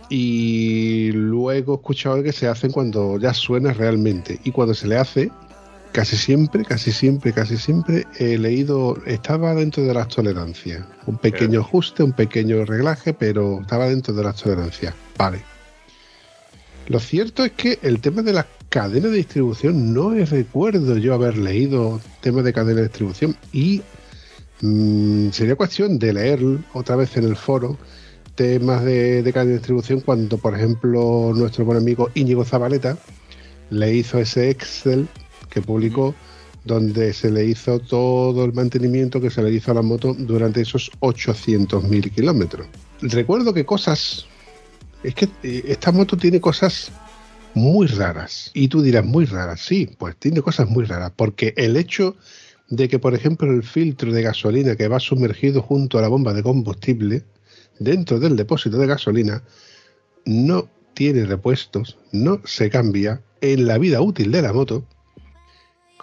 Y 0.10 1.12
luego 1.14 1.52
he 1.74 1.78
escuchado 1.78 2.22
que 2.22 2.32
se 2.32 2.48
hacen 2.48 2.72
cuando 2.72 3.18
ya 3.20 3.34
suena 3.34 3.74
realmente. 3.74 4.40
Y 4.44 4.52
cuando 4.52 4.74
se 4.76 4.88
le 4.88 4.98
hace, 4.98 5.32
casi 5.96 6.18
siempre, 6.18 6.66
casi 6.66 6.92
siempre, 6.92 7.32
casi 7.32 7.56
siempre 7.56 8.06
he 8.20 8.38
leído, 8.38 8.98
estaba 9.06 9.56
dentro 9.56 9.82
de 9.86 9.94
las 9.94 10.10
tolerancias. 10.10 10.84
Un 11.08 11.18
pequeño 11.18 11.62
ajuste, 11.62 12.04
un 12.04 12.12
pequeño 12.12 12.66
reglaje, 12.66 13.14
pero 13.14 13.62
estaba 13.62 13.88
dentro 13.88 14.14
de 14.14 14.24
las 14.24 14.36
tolerancias. 14.36 14.94
Vale. 15.18 15.42
Lo 16.90 17.00
cierto 17.00 17.46
es 17.46 17.54
que 17.54 17.80
el 17.82 18.02
tema 18.02 18.24
de 18.24 18.34
la 18.34 18.46
cadena 18.68 19.08
de 19.08 19.16
distribución 19.16 19.94
no 19.94 20.10
recuerdo 20.10 20.98
yo 20.98 21.14
haber 21.14 21.38
leído 21.38 22.02
temas 22.20 22.44
de 22.44 22.52
cadena 22.52 22.82
de 22.82 22.88
distribución 22.88 23.38
y 23.54 23.82
mm, 24.60 25.30
sería 25.30 25.56
cuestión 25.56 25.98
de 25.98 26.12
leer 26.12 26.42
otra 26.74 26.98
vez 26.98 27.16
en 27.16 27.24
el 27.24 27.38
foro 27.38 27.78
temas 28.36 28.84
de, 28.84 29.24
de 29.24 29.32
cadena 29.32 29.52
de 29.52 29.58
distribución 29.60 30.02
cuando, 30.02 30.38
por 30.40 30.56
ejemplo, 30.56 31.32
nuestro 31.34 31.64
buen 31.64 31.78
amigo 31.78 32.10
Íñigo 32.16 32.44
Zabaleta 32.44 32.98
le 33.70 33.96
hizo 33.96 34.20
ese 34.20 34.50
Excel 34.50 35.08
que 35.56 35.62
publicó 35.62 36.14
donde 36.66 37.14
se 37.14 37.32
le 37.32 37.46
hizo 37.46 37.80
todo 37.80 38.44
el 38.44 38.54
mantenimiento 38.54 39.22
que 39.22 39.30
se 39.30 39.42
le 39.42 39.52
hizo 39.52 39.72
a 39.72 39.76
la 39.76 39.82
moto 39.82 40.14
durante 40.14 40.62
esos 40.62 40.92
800.000 41.00 42.12
kilómetros. 42.12 42.68
Recuerdo 43.02 43.54
que 43.54 43.66
cosas... 43.66 44.26
Es 45.04 45.16
que 45.16 45.30
eh, 45.44 45.64
esta 45.68 45.92
moto 45.92 46.18
tiene 46.18 46.42
cosas 46.42 46.92
muy 47.54 47.88
raras. 47.88 48.52
Y 48.54 48.68
tú 48.68 48.82
dirás, 48.82 49.06
muy 49.06 49.26
raras. 49.26 49.62
Sí, 49.62 49.90
pues 49.98 50.18
tiene 50.18 50.42
cosas 50.42 50.68
muy 50.68 50.84
raras. 50.84 51.12
Porque 51.16 51.54
el 51.56 51.78
hecho 51.78 52.16
de 52.70 52.90
que, 52.90 53.00
por 53.00 53.14
ejemplo, 53.14 53.52
el 53.52 53.64
filtro 53.64 54.12
de 54.12 54.24
gasolina 54.24 54.76
que 54.76 54.88
va 54.88 55.00
sumergido 55.00 55.62
junto 55.62 56.00
a 56.00 56.02
la 56.02 56.08
bomba 56.10 56.34
de 56.34 56.44
combustible 56.44 57.24
dentro 57.80 58.20
del 58.20 58.36
depósito 58.36 58.78
de 58.78 58.88
gasolina 58.88 59.44
no 60.26 60.68
tiene 60.96 61.26
repuestos, 61.26 61.98
no 62.12 62.42
se 62.46 62.70
cambia 62.72 63.22
en 63.42 63.68
la 63.68 63.78
vida 63.78 64.02
útil 64.02 64.32
de 64.32 64.42
la 64.42 64.54
moto. 64.54 64.84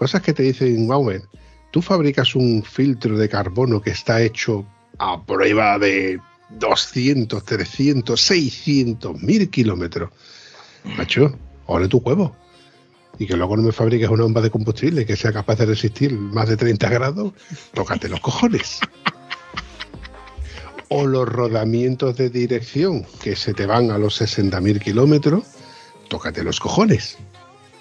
Cosas 0.02 0.22
que 0.22 0.32
te 0.32 0.42
dicen, 0.42 0.88
Bauer, 0.88 1.22
tú 1.70 1.80
fabricas 1.80 2.34
un 2.34 2.64
filtro 2.64 3.16
de 3.16 3.28
carbono 3.28 3.80
que 3.80 3.90
está 3.90 4.20
hecho 4.20 4.66
a 4.98 5.24
prueba 5.24 5.78
de 5.78 6.18
200, 6.58 7.44
300, 7.44 8.20
600 8.20 9.22
mil 9.22 9.48
kilómetros. 9.48 10.10
Macho, 10.96 11.38
ole 11.66 11.86
tu 11.86 11.98
huevo. 11.98 12.34
Y 13.16 13.28
que 13.28 13.36
luego 13.36 13.56
no 13.56 13.62
me 13.62 13.70
fabriques 13.70 14.08
una 14.08 14.24
bomba 14.24 14.40
de 14.40 14.50
combustible 14.50 15.06
que 15.06 15.14
sea 15.14 15.32
capaz 15.32 15.54
de 15.60 15.66
resistir 15.66 16.18
más 16.18 16.48
de 16.48 16.56
30 16.56 16.88
grados, 16.88 17.32
tócate 17.72 18.08
los 18.08 18.18
cojones. 18.18 18.80
O 20.88 21.06
los 21.06 21.28
rodamientos 21.28 22.16
de 22.16 22.28
dirección 22.28 23.06
que 23.22 23.36
se 23.36 23.54
te 23.54 23.66
van 23.66 23.92
a 23.92 23.98
los 23.98 24.20
60.000 24.20 24.80
kilómetros, 24.80 25.44
tócate 26.08 26.42
los 26.42 26.58
cojones. 26.58 27.18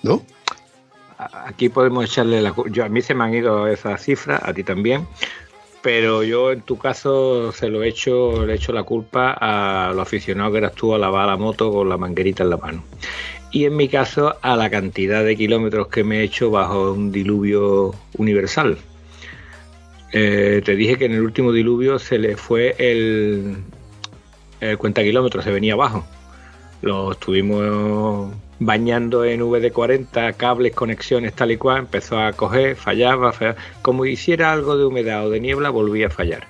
¿No? 0.03 0.23
Aquí 1.45 1.69
podemos 1.69 2.05
echarle 2.05 2.41
la 2.41 2.51
culpa. 2.51 2.85
A 2.85 2.89
mí 2.89 3.01
se 3.01 3.13
me 3.13 3.23
han 3.23 3.33
ido 3.33 3.67
esas 3.67 4.01
cifras, 4.01 4.41
a 4.43 4.53
ti 4.53 4.63
también. 4.63 5.07
Pero 5.83 6.23
yo 6.23 6.51
en 6.51 6.61
tu 6.61 6.77
caso 6.77 7.51
se 7.51 7.69
lo 7.69 7.83
he 7.83 7.89
hecho, 7.89 8.45
le 8.45 8.53
he 8.53 8.55
hecho 8.55 8.71
la 8.71 8.83
culpa 8.83 9.35
a 9.39 9.93
lo 9.93 10.01
aficionado 10.01 10.51
que 10.51 10.59
eras 10.59 10.73
tú 10.73 10.93
a 10.93 10.97
lavar 10.97 11.27
la 11.27 11.37
moto 11.37 11.71
con 11.71 11.89
la 11.89 11.97
manguerita 11.97 12.43
en 12.43 12.49
la 12.49 12.57
mano. 12.57 12.83
Y 13.51 13.65
en 13.65 13.75
mi 13.75 13.87
caso 13.87 14.35
a 14.41 14.55
la 14.55 14.69
cantidad 14.69 15.23
de 15.23 15.35
kilómetros 15.35 15.87
que 15.87 16.03
me 16.03 16.19
he 16.19 16.23
hecho 16.23 16.49
bajo 16.51 16.93
un 16.93 17.11
diluvio 17.11 17.93
universal. 18.17 18.77
Eh, 20.13 20.61
te 20.63 20.75
dije 20.75 20.97
que 20.97 21.05
en 21.05 21.13
el 21.13 21.21
último 21.21 21.51
diluvio 21.51 21.99
se 21.99 22.17
le 22.17 22.35
fue 22.35 22.75
el, 22.77 23.57
el 24.59 24.77
cuenta 24.77 25.03
kilómetros, 25.03 25.43
se 25.43 25.51
venía 25.51 25.73
abajo. 25.73 26.05
Lo 26.81 27.11
estuvimos 27.11 28.33
bañando 28.61 29.25
en 29.25 29.41
VD40, 29.41 30.35
cables, 30.37 30.73
conexiones, 30.75 31.33
tal 31.33 31.51
y 31.51 31.57
cual, 31.57 31.79
empezó 31.79 32.19
a 32.19 32.31
coger, 32.31 32.75
fallaba, 32.75 33.33
fallaba. 33.33 33.57
como 33.81 34.05
hiciera 34.05 34.53
algo 34.53 34.77
de 34.77 34.85
humedad 34.85 35.25
o 35.25 35.31
de 35.31 35.39
niebla, 35.39 35.71
volvía 35.71 36.07
a 36.07 36.09
fallar. 36.11 36.47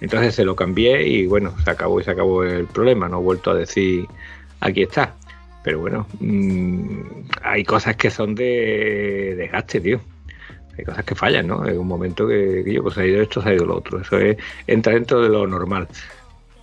Entonces 0.00 0.36
se 0.36 0.44
lo 0.44 0.54
cambié 0.54 1.04
y 1.08 1.26
bueno, 1.26 1.52
se 1.64 1.68
acabó 1.68 2.00
y 2.00 2.04
se 2.04 2.12
acabó 2.12 2.44
el 2.44 2.66
problema, 2.66 3.08
no 3.08 3.18
he 3.18 3.22
vuelto 3.22 3.50
a 3.50 3.54
decir 3.54 4.06
aquí 4.60 4.82
está. 4.82 5.16
Pero 5.64 5.80
bueno, 5.80 6.06
mmm, 6.20 7.00
hay 7.42 7.64
cosas 7.64 7.96
que 7.96 8.10
son 8.10 8.36
de 8.36 9.34
desgaste, 9.36 9.80
tío. 9.80 10.00
Hay 10.78 10.84
cosas 10.84 11.04
que 11.04 11.16
fallan, 11.16 11.48
¿no? 11.48 11.66
En 11.66 11.76
un 11.76 11.88
momento 11.88 12.28
que, 12.28 12.62
que 12.64 12.72
yo, 12.72 12.84
pues 12.84 12.96
ha 12.98 13.04
ido 13.04 13.20
esto, 13.20 13.42
se 13.42 13.48
ha 13.48 13.54
ido 13.54 13.66
lo 13.66 13.78
otro. 13.78 14.00
Eso 14.00 14.16
es, 14.18 14.36
entra 14.68 14.92
dentro 14.94 15.20
de 15.20 15.28
lo 15.28 15.44
normal. 15.48 15.88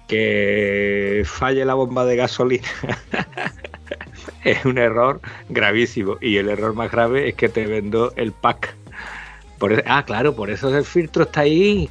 Que 0.07 1.23
falle 1.25 1.65
la 1.65 1.73
bomba 1.73 2.05
de 2.05 2.15
gasolina 2.15 2.67
es 4.43 4.65
un 4.65 4.77
error 4.77 5.19
gravísimo. 5.49 6.17
Y 6.21 6.37
el 6.37 6.49
error 6.49 6.73
más 6.73 6.91
grave 6.91 7.29
es 7.29 7.35
que 7.35 7.49
te 7.49 7.65
vendo 7.65 8.13
el 8.15 8.31
pack. 8.31 8.75
Por 9.59 9.73
eso- 9.73 9.83
ah, 9.85 10.03
claro, 10.05 10.35
por 10.35 10.49
eso 10.49 10.75
el 10.75 10.83
filtro 10.83 11.23
está 11.23 11.41
ahí. 11.41 11.89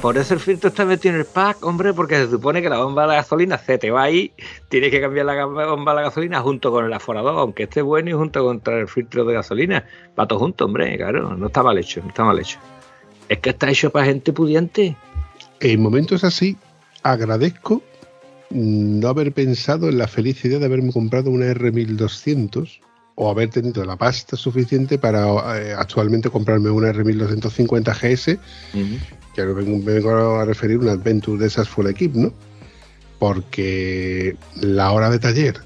Por 0.00 0.16
eso 0.16 0.32
el 0.32 0.40
filtro 0.40 0.68
está 0.70 0.86
metido 0.86 1.14
en 1.14 1.20
el 1.20 1.26
pack, 1.26 1.62
hombre, 1.62 1.92
porque 1.92 2.16
se 2.16 2.30
supone 2.30 2.62
que 2.62 2.70
la 2.70 2.78
bomba 2.78 3.02
de 3.02 3.08
la 3.08 3.14
gasolina 3.16 3.58
se 3.58 3.76
te 3.76 3.90
va 3.90 4.04
ahí, 4.04 4.32
tienes 4.70 4.90
que 4.90 4.98
cambiar 4.98 5.26
la 5.26 5.44
bomba 5.44 5.92
de 5.92 5.96
la 5.96 6.02
gasolina 6.04 6.40
junto 6.40 6.70
con 6.70 6.86
el 6.86 6.92
aforador, 6.92 7.38
aunque 7.38 7.64
esté 7.64 7.82
bueno 7.82 8.08
y 8.08 8.12
junto 8.14 8.42
contra 8.42 8.80
el 8.80 8.88
filtro 8.88 9.26
de 9.26 9.34
gasolina. 9.34 9.84
Va 10.18 10.26
todo 10.26 10.38
junto, 10.38 10.64
hombre, 10.64 10.96
claro, 10.96 11.36
no 11.36 11.46
está 11.48 11.62
mal 11.62 11.76
hecho, 11.76 12.00
no 12.00 12.08
está 12.08 12.24
mal 12.24 12.38
hecho. 12.38 12.58
Es 13.28 13.40
que 13.40 13.50
está 13.50 13.68
hecho 13.68 13.90
para 13.90 14.06
gente 14.06 14.32
pudiente. 14.32 14.96
En 15.60 15.82
momentos 15.82 16.24
así, 16.24 16.56
agradezco 17.02 17.82
mm, 18.48 19.00
no 19.00 19.08
haber 19.08 19.32
pensado 19.32 19.90
en 19.90 19.98
la 19.98 20.08
feliz 20.08 20.42
idea 20.46 20.58
de 20.58 20.64
haberme 20.64 20.92
comprado 20.92 21.30
una 21.30 21.44
R1200 21.52 22.80
o 23.22 23.28
haber 23.30 23.50
tenido 23.50 23.84
la 23.84 23.96
pasta 23.96 24.34
suficiente 24.34 24.96
para 24.96 25.26
eh, 25.58 25.74
actualmente 25.76 26.30
comprarme 26.30 26.70
una 26.70 26.90
R1250 26.90 27.92
GS, 27.94 28.38
que 29.34 29.40
ahora 29.42 29.52
vengo, 29.52 29.76
me 29.76 29.92
vengo 29.92 30.10
a 30.40 30.44
referir 30.46 30.78
a 30.78 30.80
una 30.80 30.92
Adventure 30.92 31.38
de 31.38 31.46
esas 31.48 31.68
full 31.68 31.86
equip, 31.88 32.14
¿no? 32.14 32.32
Porque 33.18 34.36
la 34.62 34.90
hora 34.92 35.10
de 35.10 35.18
taller, 35.18 35.60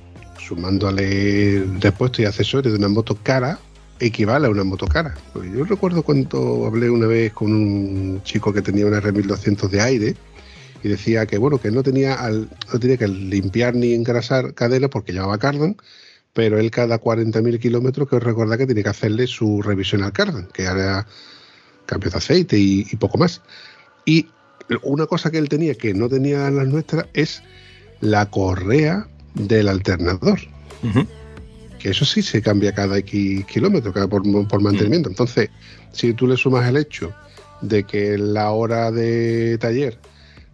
sumándole 0.45 1.65
repuestos 1.81 2.19
y 2.21 2.25
accesorios 2.27 2.73
de 2.73 2.79
una 2.81 2.89
moto 2.89 3.17
cara, 3.23 3.61
equivale 4.01 4.49
a 4.49 4.51
una 4.51 4.65
moto 4.65 4.87
cara. 4.89 5.15
Porque 5.33 5.51
yo 5.53 5.65
recuerdo 5.65 6.03
cuando 6.03 6.67
hablé 6.67 6.91
una 6.91 7.07
vez 7.07 7.33
con 7.33 7.53
un 7.53 8.21
chico 8.25 8.53
que 8.53 8.63
tenía 8.63 8.85
una 8.87 9.01
R1200 9.01 9.69
de 9.71 9.81
aire 9.81 10.17
y 10.83 10.89
decía 10.89 11.25
que 11.27 11.39
bueno 11.39 11.59
que 11.61 11.71
no 11.71 11.85
tenía 11.85 12.15
al- 12.15 12.49
no 12.73 12.81
tenía 12.81 12.97
que 12.97 13.07
limpiar 13.07 13.77
ni 13.77 13.95
engrasar 13.95 14.53
cadena 14.55 14.89
porque 14.89 15.13
llevaba 15.13 15.39
cardan, 15.39 15.77
pero 16.35 16.59
él 16.59 16.71
cada 16.71 17.01
40.000 17.01 17.59
kilómetros 17.59 18.09
que 18.09 18.17
os 18.17 18.23
recuerda 18.23 18.59
que 18.59 18.67
tiene 18.67 18.83
que 18.83 18.91
hacerle 18.91 19.27
su 19.27 19.63
revisión 19.63 20.03
al 20.03 20.13
cardan, 20.13 20.49
que 20.53 20.65
era 20.65 21.07
cambio 21.87 22.11
de 22.11 22.19
aceite 22.19 22.59
y, 22.59 22.87
y 22.91 22.97
poco 22.97 23.17
más. 23.17 23.41
Y 24.05 24.29
una 24.83 25.07
cosa 25.07 25.31
que 25.31 25.39
él 25.39 25.49
tenía 25.49 25.75
que 25.75 25.95
no 25.95 26.09
tenía 26.09 26.51
las 26.51 26.67
nuestras 26.67 27.07
es 27.15 27.43
la 28.01 28.31
correa 28.31 29.09
del 29.35 29.69
alternador 29.69 30.41
que 31.85 31.91
eso 31.91 32.07
sí 32.07 32.23
se 32.23 32.41
cambia 32.41 32.73
cada 32.73 32.97
X 32.97 33.45
kilómetros, 33.45 33.93
cada 33.93 34.09
por, 34.09 34.23
por 34.49 34.63
mantenimiento. 34.63 35.11
Entonces, 35.11 35.51
si 35.93 36.15
tú 36.15 36.27
le 36.27 36.39
sumas 36.39 36.67
el 36.67 36.79
hecho 36.79 37.13
de 37.61 37.85
que 37.85 38.17
la 38.17 38.53
hora 38.53 38.91
de 38.91 39.59
taller 39.59 39.99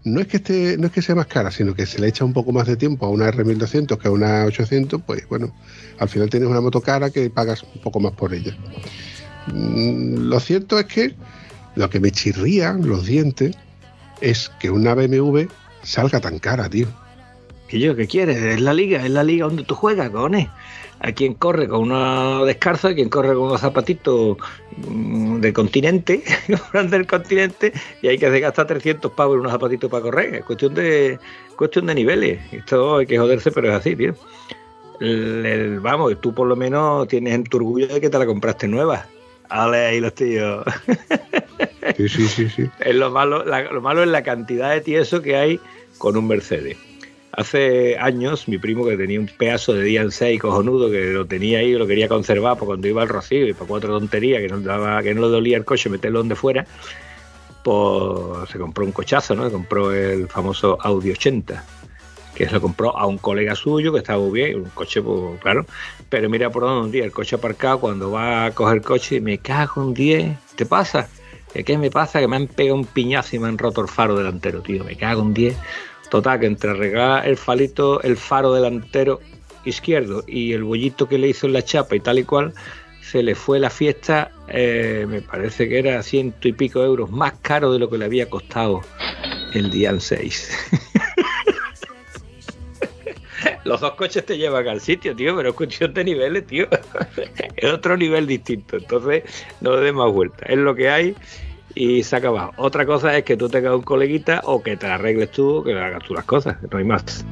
no 0.04 0.21
es 0.21 0.26
que 0.26 0.38
esté, 0.38 0.76
no 0.78 0.87
es 0.87 0.92
que 0.92 1.02
sea 1.02 1.14
más 1.14 1.26
cara, 1.26 1.50
sino 1.50 1.75
que 1.75 1.87
se 1.87 2.00
le 2.00 2.09
echa 2.09 2.25
un 2.25 2.33
poco 2.33 2.52
más 2.52 2.66
de 2.66 2.76
tiempo 2.76 3.07
a 3.07 3.11
una 3.11 3.30
R1200 3.30 3.99
que 3.99 4.09
a 4.09 4.11
una 4.11 4.45
800, 4.45 5.02
pues 5.02 5.28
bueno, 5.28 5.54
al 5.99 6.09
final 6.09 6.30
tienes 6.30 6.49
una 6.49 6.61
moto 6.61 6.80
cara 6.80 7.11
que 7.11 7.28
pagas 7.30 7.62
un 7.62 7.80
poco 7.83 8.00
más 8.00 8.12
por 8.12 8.33
ella. 8.33 8.57
Mm, 9.49 10.28
Lo 10.28 10.40
cierto 10.40 10.78
es 10.78 10.87
que 10.87 11.14
lo 11.76 11.88
que 11.90 12.00
me 12.00 12.11
chirría 12.11 12.73
los 12.73 13.07
dientes 13.07 13.57
es 14.21 14.50
que 14.61 14.71
una 14.71 14.95
BMW 14.95 15.42
salga 15.83 16.21
tan 16.21 16.38
cara, 16.38 16.69
tío. 16.69 16.88
¿Qué 17.69 17.78
yo 17.78 17.95
qué 17.95 18.07
quieres? 18.07 18.37
Es 18.38 18.61
la 18.61 18.75
liga, 18.75 19.04
es 19.04 19.11
la 19.11 19.23
liga 19.23 19.47
donde 19.47 19.62
tú 19.62 19.75
juegas, 19.75 20.11
cojones. 20.11 20.49
Hay 21.02 21.14
quien 21.14 21.33
corre 21.35 21.66
con 21.66 21.80
una 21.80 22.45
descalza, 22.45 22.88
hay 22.88 22.95
quien 22.95 23.09
corre 23.09 23.28
con 23.28 23.45
unos 23.45 23.61
zapatitos 23.62 24.37
mm, 24.76 25.40
de 25.40 25.52
continente, 25.52 26.23
del 26.90 27.07
continente, 27.07 27.73
y 28.02 28.09
hay 28.09 28.19
que 28.19 28.38
gastar 28.40 28.66
300 28.66 29.11
pavos 29.12 29.35
en 29.35 29.40
unos 29.40 29.52
zapatitos 29.52 29.90
para 29.90 30.02
correr. 30.02 30.35
Es 30.37 30.45
cuestión 30.45 30.75
de, 30.75 31.19
cuestión 31.57 31.87
de 31.87 31.95
niveles. 31.95 32.40
Esto 32.52 32.99
hay 32.99 33.07
que 33.07 33.19
joderse, 33.19 33.50
pero 33.50 33.69
es 33.71 33.75
así, 33.75 33.97
tío. 33.97 34.14
El- 35.00 35.47
el- 35.47 35.80
vamos, 35.80 36.21
tú 36.21 36.35
por 36.35 36.47
lo 36.47 36.54
menos 36.57 37.09
tienes 37.09 37.35
en 37.35 37.45
tu 37.45 37.57
orgullo 37.57 37.87
de 37.88 38.00
que 38.00 38.11
te 38.11 38.19
la 38.19 38.26
compraste 38.26 38.69
nueva. 38.69 39.07
Ale 39.49 39.78
ahí 39.87 40.00
los 40.00 40.14
tíos. 40.14 40.62
Sí, 41.97 42.09
sí, 42.11 42.28
sí, 42.28 42.49
sí. 42.50 42.71
Es 42.80 42.95
lo 42.95 43.11
malo, 43.11 43.42
la- 43.45 43.62
lo 43.73 43.80
malo 43.80 44.02
es 44.02 44.09
la 44.11 44.23
cantidad 44.23 44.71
de 44.71 44.83
tieso 44.83 45.23
que 45.23 45.37
hay 45.37 45.61
con 45.97 46.16
un 46.19 46.28
Mercedes. 46.28 46.76
Hace 47.32 47.96
años, 47.96 48.49
mi 48.49 48.58
primo 48.58 48.84
que 48.84 48.96
tenía 48.96 49.20
un 49.20 49.26
pedazo 49.26 49.72
de 49.72 49.84
Dian 49.84 50.10
6 50.10 50.40
cojonudo, 50.40 50.90
que 50.90 51.12
lo 51.12 51.26
tenía 51.26 51.60
ahí, 51.60 51.72
lo 51.75 51.87
quería 51.87 52.08
conservar 52.08 52.54
para 52.54 52.66
cuando 52.66 52.88
iba 52.88 53.02
al 53.02 53.08
rocío 53.08 53.46
y 53.46 53.52
para 53.52 53.66
cuatro 53.66 53.99
tonterías, 53.99 54.40
que 54.42 54.49
no, 54.49 54.60
daba, 54.60 55.00
que 55.02 55.14
no 55.14 55.22
le 55.22 55.28
dolía 55.28 55.56
el 55.56 55.64
coche 55.64 55.88
meterlo 55.88 56.18
donde 56.18 56.34
fuera, 56.34 56.66
pues 57.62 58.50
se 58.50 58.58
compró 58.58 58.84
un 58.84 58.92
cochazo, 58.92 59.37
¿no? 59.37 59.44
Se 59.44 59.52
compró 59.52 59.92
el 59.92 60.26
famoso 60.26 60.76
Audi 60.80 61.12
80, 61.12 61.64
que 62.34 62.46
se 62.46 62.52
lo 62.52 62.60
compró 62.60 62.99
a 62.99 63.06
un 63.06 63.18
colega 63.18 63.54
suyo 63.54 63.92
que 63.92 63.99
estaba 63.99 64.18
muy 64.18 64.32
bien, 64.32 64.56
un 64.56 64.70
coche, 64.70 65.00
pues, 65.00 65.40
claro. 65.40 65.66
Pero 66.08 66.28
mira 66.28 66.50
por 66.50 66.64
dónde 66.64 66.87
un 66.87 66.90
día 66.90 67.04
el 67.04 67.12
coche 67.12 67.37
aparcado, 67.37 67.78
cuando 67.78 68.10
va 68.10 68.46
a 68.46 68.50
coger 68.50 68.78
el 68.78 68.82
coche, 68.82 69.20
me 69.20 69.38
cago 69.38 69.82
en 69.84 69.94
10, 69.94 70.37
¿te 70.56 70.66
pasa? 70.66 71.08
¿Qué, 71.52 71.62
¿Qué 71.62 71.78
me 71.78 71.90
pasa? 71.90 72.18
Que 72.18 72.26
me 72.26 72.37
han 72.37 72.49
pegado 72.49 72.76
un 72.76 72.87
piñazo 72.87 73.37
y 73.37 73.38
me 73.38 73.49
han 73.49 73.58
roto 73.58 73.80
el 73.80 73.88
faro 73.88 74.16
delantero, 74.16 74.62
tío. 74.62 74.84
Me 74.84 74.96
cago 74.96 75.22
en 75.22 75.34
10. 75.34 75.56
Total, 76.10 76.40
que 76.40 76.46
entre 76.46 76.70
arreglar 76.70 77.26
el 77.26 77.36
falito, 77.36 78.02
el 78.02 78.16
faro 78.16 78.52
delantero 78.52 79.20
izquierdo 79.64 80.24
y 80.26 80.52
el 80.52 80.64
bollito 80.64 81.08
que 81.08 81.18
le 81.18 81.28
hizo 81.28 81.46
en 81.46 81.52
la 81.52 81.62
chapa 81.62 81.94
y 81.94 82.00
tal 82.00 82.18
y 82.18 82.24
cual, 82.24 82.52
se 83.00 83.22
le 83.22 83.34
fue 83.34 83.58
la 83.58 83.70
fiesta, 83.70 84.30
eh, 84.48 85.06
me 85.08 85.20
parece 85.20 85.68
que 85.68 85.78
era 85.78 86.02
ciento 86.02 86.48
y 86.48 86.52
pico 86.52 86.82
euros 86.82 87.10
más 87.10 87.34
caro 87.42 87.72
de 87.72 87.78
lo 87.78 87.90
que 87.90 87.98
le 87.98 88.04
había 88.04 88.28
costado 88.28 88.82
el 89.52 89.70
Dian 89.70 90.00
6. 90.00 90.50
Los 93.64 93.80
dos 93.80 93.92
coches 93.94 94.24
te 94.24 94.38
llevan 94.38 94.66
al 94.68 94.80
sitio, 94.80 95.14
tío, 95.14 95.36
pero 95.36 95.50
es 95.50 95.54
cuestión 95.54 95.92
de 95.92 96.04
niveles, 96.04 96.46
tío. 96.46 96.66
es 97.56 97.72
otro 97.72 97.96
nivel 97.96 98.26
distinto. 98.26 98.76
Entonces, 98.76 99.24
no 99.60 99.76
le 99.76 99.92
más 99.92 100.10
vuelta. 100.12 100.46
Es 100.46 100.58
lo 100.58 100.74
que 100.74 100.88
hay 100.88 101.14
y 101.74 102.02
se 102.02 102.16
ha 102.16 102.18
acabado. 102.18 102.52
Otra 102.56 102.86
cosa 102.86 103.16
es 103.16 103.24
que 103.24 103.36
tú 103.36 103.48
tengas 103.48 103.74
un 103.74 103.82
coleguita 103.82 104.40
o 104.44 104.62
que 104.62 104.76
te 104.76 104.88
la 104.88 104.94
arregles 104.94 105.30
tú 105.30 105.56
o 105.56 105.64
que 105.64 105.72
le 105.72 105.80
hagas 105.80 106.02
tú 106.04 106.14
las 106.14 106.24
cosas. 106.24 106.56
No 106.70 106.78
hay 106.78 106.84
más. 106.84 107.24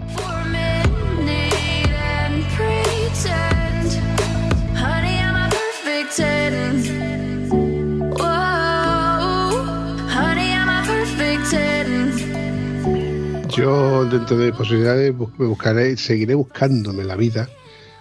Yo, 13.58 14.04
dentro 14.04 14.36
de 14.36 14.46
mis 14.46 14.56
posibilidades, 14.56 15.12
me 15.36 15.46
buscaré, 15.46 15.96
seguiré 15.96 16.34
buscándome 16.36 17.02
la 17.02 17.16
vida, 17.16 17.48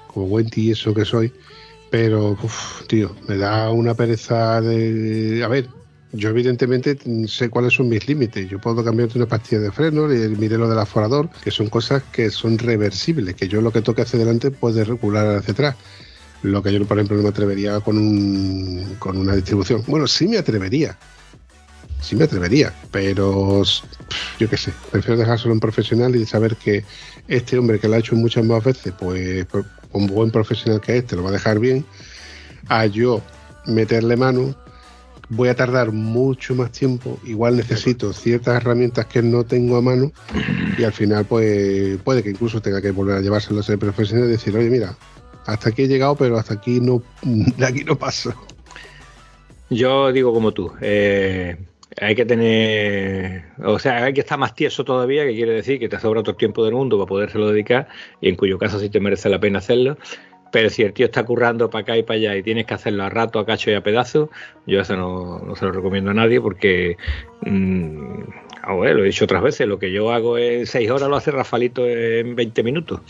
como 0.06 0.28
buen 0.28 0.48
eso 0.56 0.94
que 0.94 1.04
soy, 1.04 1.34
pero, 1.90 2.38
uf, 2.44 2.86
tío, 2.86 3.16
me 3.28 3.38
da 3.38 3.72
una 3.72 3.96
pereza 3.96 4.62
de... 4.62 5.44
A 5.44 5.48
ver, 5.48 5.68
yo 6.14 6.30
evidentemente 6.30 6.98
sé 7.28 7.50
cuáles 7.50 7.74
son 7.74 7.90
mis 7.90 8.08
límites. 8.08 8.50
Yo 8.50 8.60
puedo 8.60 8.84
cambiarte 8.84 9.18
una 9.18 9.28
pastilla 9.28 9.62
de 9.62 9.72
freno, 9.72 10.12
y 10.14 10.30
mire 10.30 10.58
lo 10.58 10.70
del 10.70 10.80
aforador, 10.80 11.30
que 11.44 11.52
son 11.52 11.70
cosas 11.70 12.04
que 12.12 12.30
son 12.30 12.58
reversibles, 12.58 13.36
que 13.36 13.48
yo 13.48 13.62
lo 13.62 13.72
que 13.72 13.82
toque 13.82 14.04
hacia 14.04 14.18
adelante 14.18 14.52
puede 14.52 14.84
recular 14.84 15.38
hacia 15.38 15.54
atrás. 15.54 15.76
Lo 16.44 16.62
que 16.64 16.72
yo, 16.72 16.86
por 16.86 16.98
ejemplo, 16.98 17.18
no 17.18 17.24
me 17.24 17.30
atrevería 17.30 17.80
con, 17.80 17.98
un, 17.98 18.96
con 19.00 19.18
una 19.18 19.36
distribución. 19.36 19.84
Bueno, 19.88 20.08
sí 20.08 20.28
me 20.28 20.38
atrevería, 20.38 20.98
sí 22.02 22.16
me 22.16 22.26
atrevería, 22.26 22.74
pero 22.92 23.64
yo 24.40 24.50
qué 24.50 24.58
sé, 24.58 24.72
prefiero 24.92 25.18
dejárselo 25.18 25.52
a 25.52 25.54
un 25.56 25.60
profesional 25.60 26.16
y 26.16 26.26
saber 26.26 26.56
que 26.56 26.86
este 27.28 27.58
hombre 27.58 27.80
que 27.80 27.88
lo 27.88 27.96
ha 27.96 28.00
hecho 28.00 28.16
muchas 28.16 28.46
más 28.46 28.64
veces, 28.64 28.94
pues 28.98 29.46
como 29.92 30.08
buen 30.08 30.32
profesional 30.32 30.80
que 30.80 30.98
es, 30.98 31.08
te 31.08 31.16
lo 31.16 31.24
va 31.24 31.30
a 31.30 31.34
dejar 31.34 31.60
bien, 31.60 31.86
a 32.68 32.86
yo 32.86 33.22
meterle 33.66 34.16
mano, 34.16 34.56
voy 35.30 35.50
a 35.50 35.56
tardar 35.56 35.92
mucho 35.92 36.56
más 36.56 36.72
tiempo, 36.72 37.20
igual 37.26 37.58
necesito 37.58 38.14
ciertas 38.14 38.56
herramientas 38.56 39.06
que 39.08 39.22
no 39.22 39.44
tengo 39.44 39.78
a 39.78 39.82
mano 39.82 40.12
y 40.78 40.84
al 40.84 40.94
final 40.94 41.26
pues 41.26 41.98
puede 42.04 42.24
que 42.24 42.30
incluso 42.30 42.62
tenga 42.62 42.82
que 42.82 42.92
volver 42.92 43.18
a 43.18 43.22
llevárselo 43.22 43.60
a 43.60 43.62
ese 43.62 43.78
profesional 43.78 44.28
y 44.28 44.32
decir, 44.32 44.56
oye 44.56 44.70
mira, 44.70 44.96
hasta 45.46 45.70
aquí 45.70 45.84
he 45.84 45.88
llegado, 45.88 46.16
pero 46.16 46.38
hasta 46.38 46.54
aquí 46.54 46.80
no, 46.80 47.02
de 47.24 47.66
aquí 47.66 47.84
no 47.84 47.98
paso. 47.98 48.34
Yo 49.70 50.14
digo 50.14 50.34
como 50.34 50.54
tú, 50.54 50.72
eh, 50.80 51.58
hay 52.00 52.16
que 52.16 52.26
tener, 52.26 53.46
o 53.64 53.80
sea, 53.80 54.06
hay 54.06 54.14
que 54.14 54.22
estar 54.22 54.38
más 54.38 54.56
tieso 54.56 54.86
todavía, 54.86 55.26
que 55.26 55.34
quiere 55.34 55.54
decir 55.54 55.80
que 55.80 55.90
te 55.90 56.00
sobra 56.00 56.22
todo 56.22 56.32
el 56.32 56.38
tiempo 56.38 56.64
del 56.64 56.74
mundo 56.74 56.98
para 56.98 57.08
podérselo 57.08 57.50
dedicar, 57.50 57.88
y 58.22 58.30
en 58.30 58.36
cuyo 58.36 58.58
caso 58.58 58.80
sí 58.80 58.90
te 58.90 59.00
merece 59.00 59.30
la 59.30 59.40
pena 59.40 59.60
hacerlo. 59.60 59.98
Pero 60.52 60.70
si 60.70 60.84
el 60.84 60.94
tío 60.94 61.06
está 61.06 61.24
currando 61.26 61.70
para 61.70 61.82
acá 61.82 61.98
y 61.98 62.04
para 62.04 62.18
allá 62.18 62.36
y 62.36 62.44
tienes 62.44 62.66
que 62.66 62.74
hacerlo 62.74 63.04
a 63.04 63.10
rato, 63.10 63.40
a 63.40 63.46
cacho 63.46 63.72
y 63.72 63.74
a 63.74 63.82
pedazo, 63.82 64.30
yo 64.66 64.82
eso 64.82 64.96
no, 64.96 65.56
se 65.56 65.66
lo 65.66 65.72
recomiendo 65.72 66.12
a 66.12 66.14
nadie 66.14 66.40
porque, 66.40 66.98
mm, 67.42 68.22
ah, 68.64 68.74
bueno, 68.74 68.96
lo 68.96 69.04
he 69.04 69.08
dicho 69.08 69.26
otras 69.26 69.44
veces, 69.44 69.68
lo 69.68 69.80
que 69.80 69.92
yo 69.92 70.12
hago 70.12 70.38
en 70.38 70.66
6 70.66 70.90
horas 70.90 71.10
lo 71.10 71.16
hace 71.16 71.32
Rafalito 71.32 71.86
en 71.86 72.36
20 72.36 72.64
minutos. 72.64 73.02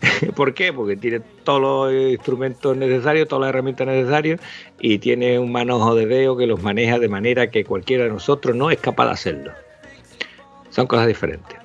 ¿Por 0.34 0.54
qué? 0.54 0.72
Porque 0.72 0.96
tiene 0.96 1.20
todos 1.44 1.60
los 1.60 2.12
instrumentos 2.12 2.76
necesarios, 2.76 3.28
todas 3.28 3.42
las 3.42 3.48
herramientas 3.50 3.86
necesarias 3.86 4.40
y 4.80 4.98
tiene 4.98 5.38
un 5.38 5.52
manojo 5.52 5.94
de 5.94 6.06
dedo 6.06 6.36
que 6.36 6.46
los 6.46 6.62
maneja 6.62 6.98
de 6.98 7.08
manera 7.08 7.50
que 7.50 7.64
cualquiera 7.64 8.04
de 8.04 8.10
nosotros 8.10 8.56
no 8.56 8.70
es 8.70 8.78
capaz 8.78 9.06
de 9.06 9.12
hacerlo. 9.12 9.52
Son 10.70 10.86
cosas 10.86 11.06
diferentes. 11.06 11.59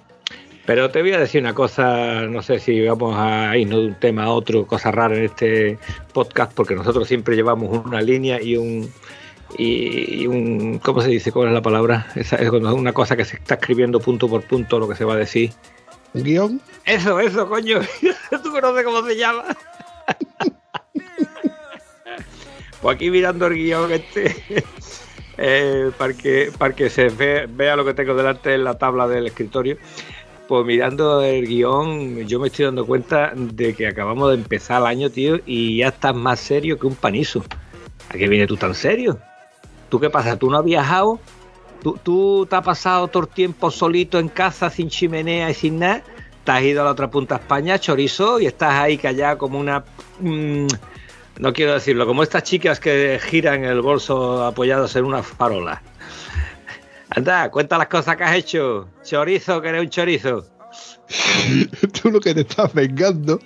Pero 0.65 0.89
te 0.89 1.01
voy 1.01 1.13
a 1.13 1.19
decir 1.19 1.41
una 1.41 1.54
cosa, 1.54 2.21
no 2.23 2.41
sé 2.41 2.60
si 2.60 2.82
vamos 2.88 3.15
a 3.17 3.56
irnos 3.56 3.80
de 3.82 3.86
un 3.88 3.95
tema 3.99 4.23
a 4.23 4.30
otro, 4.30 4.65
cosa 4.65 4.89
rara 4.91 5.15
en 5.15 5.25
este 5.25 5.78
podcast, 6.12 6.54
porque 6.54 6.73
nosotros 6.73 7.08
siempre 7.08 7.36
llevamos 7.36 7.86
una 7.86 8.01
línea 8.01 8.41
y 8.41 8.58
un 8.58 8.91
y, 9.60 10.23
y 10.23 10.28
un 10.28 10.80
¿cómo 10.80 11.01
se 11.01 11.10
dice? 11.10 11.32
¿Cuál 11.32 11.49
es 11.49 11.54
la 11.54 11.62
palabra? 11.62 12.08
Esa 12.15 12.38
es 12.38 12.49
cuando 12.49 12.69
es 12.69 12.75
una 12.75 12.93
cosa 12.93 13.15
que 13.15 13.25
se 13.25 13.36
está 13.36 13.54
escribiendo 13.56 13.99
punto 13.99 14.28
por 14.28 14.41
punto 14.41 14.80
lo 14.80 14.89
que 14.89 14.95
se 14.95 15.06
va 15.06 15.13
a 15.13 15.17
decir. 15.17 15.51
Un 16.15 16.23
guion, 16.23 16.62
Eso, 16.86 17.19
eso, 17.19 17.47
coño. 17.47 17.80
¿Tú 18.43 18.51
conoces 18.51 18.84
cómo 18.84 19.06
se 19.06 19.17
llama? 19.17 19.43
pues 22.82 22.95
aquí 22.95 23.10
mirando 23.10 23.47
el 23.47 23.54
guion 23.56 23.91
este, 23.91 24.36
eh, 25.38 25.91
para, 25.97 26.13
que, 26.13 26.51
para 26.58 26.73
que 26.75 26.89
se 26.89 27.10
ve- 27.10 27.47
vea 27.49 27.75
lo 27.75 27.86
que 27.86 27.93
tengo 27.93 28.15
delante 28.15 28.54
en 28.54 28.63
la 28.63 28.78
tabla 28.78 29.08
del 29.08 29.28
escritorio. 29.28 29.78
Pues 30.47 30.63
mirando 30.63 31.23
el 31.23 31.47
guion, 31.47 32.27
yo 32.27 32.39
me 32.39 32.47
estoy 32.47 32.65
dando 32.65 32.86
cuenta 32.86 33.34
de 33.36 33.73
que 33.73 33.88
acabamos 33.88 34.29
de 34.29 34.36
empezar 34.36 34.79
el 34.81 34.88
año, 34.88 35.10
tío, 35.10 35.39
y 35.43 35.77
ya 35.77 35.88
estás 35.88 36.15
más 36.15 36.39
serio 36.39 36.77
que 36.77 36.86
un 36.86 36.95
panizo. 36.95 37.43
¿A 38.10 38.13
qué 38.13 38.27
viene 38.27 38.45
tú 38.45 38.55
tan 38.55 38.75
serio? 38.75 39.17
¿Tú 39.89 39.99
qué 39.99 40.12
pasa? 40.12 40.38
¿Tú 40.38 40.51
no 40.51 40.60
has 40.60 40.65
viajado? 40.65 41.19
¿Tú, 41.81 41.99
tú 42.03 42.45
te 42.47 42.55
has 42.55 42.63
pasado 42.63 43.08
todo 43.08 43.23
el 43.23 43.29
tiempo 43.29 43.71
solito 43.71 44.19
en 44.19 44.29
casa, 44.29 44.69
sin 44.69 44.88
chimenea 44.88 45.49
y 45.49 45.55
sin 45.55 45.79
nada? 45.79 46.03
¿Te 46.43 46.51
has 46.51 46.62
ido 46.62 46.81
a 46.81 46.86
la 46.86 46.91
otra 46.91 47.10
punta 47.10 47.36
de 47.36 47.41
España, 47.41 47.79
chorizo, 47.79 48.39
y 48.39 48.45
estás 48.45 48.73
ahí 48.73 48.99
callado 48.99 49.39
como 49.39 49.60
una... 49.60 49.84
mm, 50.19 50.67
no 51.39 51.53
quiero 51.53 51.73
decirlo, 51.73 52.05
como 52.05 52.21
estas 52.21 52.43
chicas 52.43 52.79
que 52.79 53.19
giran 53.19 53.65
el 53.65 53.81
bolso 53.81 54.45
apoyados 54.45 54.95
en 54.95 55.05
una 55.05 55.23
farola. 55.23 55.81
Anda, 57.15 57.49
cuenta 57.49 57.78
las 57.78 57.88
cosas 57.88 58.17
que 58.17 58.23
has 58.25 58.36
hecho. 58.36 58.89
Chorizo, 59.04 59.62
que 59.62 59.69
eres 59.69 59.82
un 59.82 59.89
chorizo. 59.89 60.45
tú 62.01 62.12
lo 62.12 62.19
que 62.19 62.34
te 62.34 62.41
estás 62.41 62.73
vengando 62.73 63.39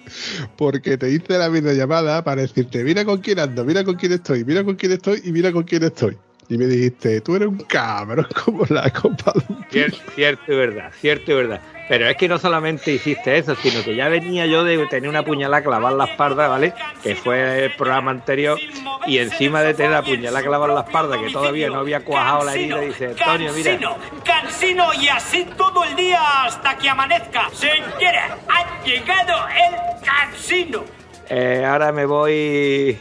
porque 0.58 0.98
te 0.98 1.12
hice 1.12 1.38
la 1.38 1.50
videollamada 1.50 2.24
para 2.24 2.42
decirte, 2.42 2.84
mira 2.84 3.06
con 3.06 3.20
quién 3.20 3.38
ando, 3.38 3.64
mira 3.64 3.84
con 3.84 3.96
quién 3.96 4.14
estoy, 4.14 4.44
mira 4.44 4.64
con 4.64 4.76
quién 4.76 4.94
estoy 4.94 5.22
y 5.24 5.32
mira 5.32 5.52
con 5.52 5.64
quién 5.64 5.84
estoy. 5.84 6.18
Y 6.52 6.58
me 6.58 6.66
dijiste, 6.66 7.22
tú 7.22 7.36
eres 7.36 7.48
un 7.48 7.60
cabrón 7.60 8.28
como 8.46 8.66
la 8.70 8.90
copa 8.92 9.34
de 9.36 9.54
un 9.54 9.64
Cier- 9.70 9.94
Cierto 10.16 10.52
y 10.52 10.56
verdad, 10.56 10.92
cierto 11.00 11.32
y 11.32 11.36
verdad. 11.36 11.62
Pero 11.88 12.08
es 12.08 12.18
que 12.18 12.28
no 12.28 12.38
solamente 12.38 12.92
hiciste 12.92 13.38
eso, 13.38 13.56
sino 13.56 13.84
que 13.84 13.96
ya 13.96 14.10
venía 14.10 14.46
yo 14.46 14.64
de 14.64 14.86
tener 14.88 15.10
una 15.10 15.24
puñalada 15.24 15.64
clavada 15.64 15.92
en 15.92 15.98
la 15.98 16.06
espalda, 16.06 16.48
¿vale? 16.48 16.74
Que 17.02 17.16
fue 17.16 17.66
el 17.66 17.72
programa 17.76 18.12
anterior. 18.12 18.60
Y 19.08 19.18
encima 19.18 19.62
de 19.64 19.74
tener 19.74 19.92
la 19.94 20.04
puñalada 20.04 20.44
clavada 20.46 20.72
en 20.74 20.76
la 20.76 20.82
espalda, 20.86 21.20
que 21.20 21.32
todavía 21.32 21.68
no 21.70 21.78
había 21.80 22.02
cuajado 22.02 22.46
la 22.46 22.54
herida, 22.54 22.80
dice, 22.82 23.08
Antonio, 23.08 23.52
mira. 23.54 23.72
Cansino, 23.72 23.98
cansino 24.24 24.94
y 25.02 25.08
así 25.08 25.48
todo 25.58 25.84
el 25.84 25.96
día 25.96 26.20
hasta 26.46 26.78
que 26.78 26.90
amanezca. 26.90 27.50
Señora, 27.54 28.38
ha 28.48 28.84
llegado 28.86 29.34
el 29.50 30.06
cansino. 30.06 30.84
Eh, 31.28 31.64
ahora 31.66 31.92
me 31.92 32.06
voy. 32.06 33.00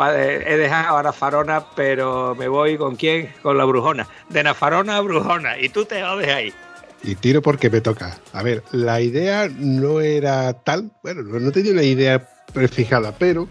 He 0.00 0.56
dejado 0.56 0.98
a 0.98 1.02
Nafarona, 1.02 1.64
pero 1.74 2.34
me 2.38 2.48
voy 2.48 2.76
con 2.76 2.96
quién? 2.96 3.32
Con 3.42 3.58
la 3.58 3.64
brujona. 3.64 4.06
De 4.28 4.42
Nafarona 4.42 4.96
a 4.96 5.00
brujona. 5.00 5.58
Y 5.58 5.68
tú 5.68 5.84
te 5.84 6.02
jodes 6.02 6.28
ahí. 6.28 6.52
Y 7.02 7.14
tiro 7.14 7.42
porque 7.42 7.70
me 7.70 7.80
toca. 7.80 8.18
A 8.32 8.42
ver, 8.42 8.62
la 8.72 9.00
idea 9.00 9.48
no 9.48 10.00
era 10.00 10.52
tal, 10.52 10.90
bueno, 11.02 11.22
no 11.22 11.38
no 11.38 11.52
tenía 11.52 11.72
una 11.72 11.82
idea 11.82 12.28
prefijada, 12.52 13.16
pero 13.16 13.48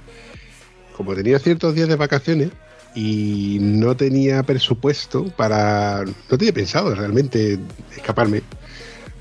como 0.95 1.15
tenía 1.15 1.39
ciertos 1.39 1.75
días 1.75 1.87
de 1.87 1.95
vacaciones 1.95 2.49
y 2.95 3.59
no 3.61 3.95
tenía 3.95 4.41
presupuesto 4.43 5.25
para, 5.35 6.03
no 6.03 6.37
tenía 6.37 6.53
pensado 6.53 6.95
realmente 6.95 7.59
escaparme, 7.95 8.41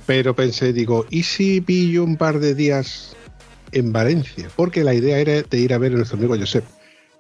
pero 0.06 0.34
pensé, 0.34 0.72
digo, 0.72 1.04
¿y 1.10 1.24
si 1.24 1.60
pillo 1.60 2.02
un 2.02 2.16
par 2.16 2.40
de 2.40 2.54
días 2.54 3.14
en 3.72 3.92
Valencia? 3.92 4.48
Porque 4.56 4.82
la 4.82 4.94
idea 4.94 5.18
era 5.18 5.42
de 5.42 5.58
ir 5.58 5.74
a 5.74 5.78
ver 5.78 5.92
a 5.92 5.96
nuestro 5.96 6.16
amigo 6.16 6.36
Josep. 6.36 6.64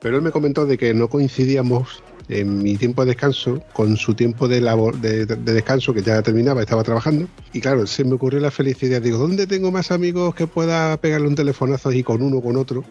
Pero 0.00 0.16
él 0.16 0.22
me 0.22 0.30
comentó 0.30 0.66
de 0.66 0.76
que 0.78 0.92
no 0.94 1.08
coincidíamos 1.08 2.02
en 2.28 2.58
mi 2.58 2.76
tiempo 2.76 3.04
de 3.04 3.12
descanso 3.12 3.62
con 3.72 3.96
su 3.96 4.14
tiempo 4.14 4.48
de, 4.48 4.60
labor, 4.60 4.96
de, 4.98 5.26
de 5.26 5.52
descanso 5.52 5.94
que 5.94 6.02
ya 6.02 6.22
terminaba, 6.22 6.60
estaba 6.60 6.82
trabajando. 6.82 7.28
Y 7.52 7.60
claro, 7.60 7.86
se 7.86 8.04
me 8.04 8.14
ocurrió 8.14 8.40
la 8.40 8.50
felicidad. 8.50 9.00
Digo, 9.00 9.18
¿dónde 9.18 9.46
tengo 9.46 9.70
más 9.70 9.90
amigos 9.90 10.34
que 10.34 10.46
pueda 10.46 10.96
pegarle 10.96 11.28
un 11.28 11.34
telefonazo 11.34 11.92
y 11.92 12.02
con 12.02 12.22
uno 12.22 12.40
con 12.40 12.56
otro? 12.56 12.84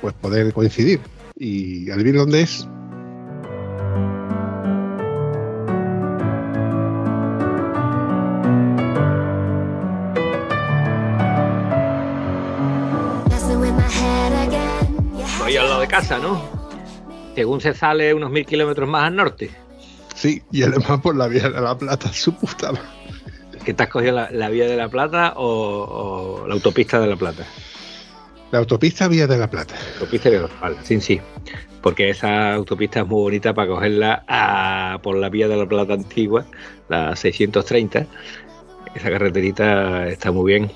Pues 0.00 0.14
poder 0.14 0.52
coincidir. 0.52 1.00
Y 1.36 1.90
adivina 1.90 2.20
dónde 2.20 2.42
es. 2.42 2.68
Casa, 15.86 16.18
¿no? 16.18 16.40
Según 17.34 17.60
se 17.60 17.74
sale 17.74 18.14
unos 18.14 18.30
mil 18.30 18.46
kilómetros 18.46 18.88
más 18.88 19.04
al 19.04 19.16
norte. 19.16 19.50
Sí, 20.14 20.42
y 20.52 20.62
además 20.62 21.00
por 21.00 21.16
la 21.16 21.26
vía 21.28 21.48
de 21.48 21.60
la 21.60 21.76
Plata, 21.76 22.12
su 22.12 22.34
puta 22.36 22.72
madre. 22.72 22.84
¿Que 23.64 23.74
te 23.74 23.82
has 23.82 23.88
cogido 23.88 24.12
la, 24.12 24.30
la 24.30 24.48
vía 24.50 24.66
de 24.66 24.76
la 24.76 24.88
Plata 24.88 25.32
o, 25.36 26.42
o 26.42 26.46
la 26.46 26.54
autopista 26.54 27.00
de 27.00 27.06
la 27.08 27.16
Plata? 27.16 27.44
La 28.52 28.60
autopista 28.60 29.08
Vía 29.08 29.26
de 29.26 29.36
la 29.38 29.50
Plata. 29.50 29.74
Autopista 29.94 30.30
de 30.30 30.46
Vale, 30.60 30.76
sí, 30.84 31.00
sí. 31.00 31.20
Porque 31.82 32.10
esa 32.10 32.54
autopista 32.54 33.00
es 33.00 33.06
muy 33.06 33.22
bonita 33.22 33.52
para 33.52 33.68
cogerla 33.68 34.24
a- 34.28 34.98
por 35.02 35.16
la 35.16 35.28
vía 35.28 35.48
de 35.48 35.56
la 35.56 35.66
Plata 35.66 35.94
antigua, 35.94 36.44
la 36.88 37.16
630. 37.16 38.06
Esa 38.94 39.10
carreterita 39.10 40.06
está 40.08 40.30
muy 40.30 40.52
bien. 40.52 40.70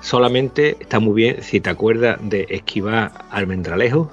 Solamente 0.00 0.76
está 0.80 0.98
muy 0.98 1.14
bien 1.14 1.42
si 1.42 1.60
te 1.60 1.70
acuerdas 1.70 2.18
de 2.22 2.46
esquivar 2.50 3.12
Almendralejo, 3.30 4.10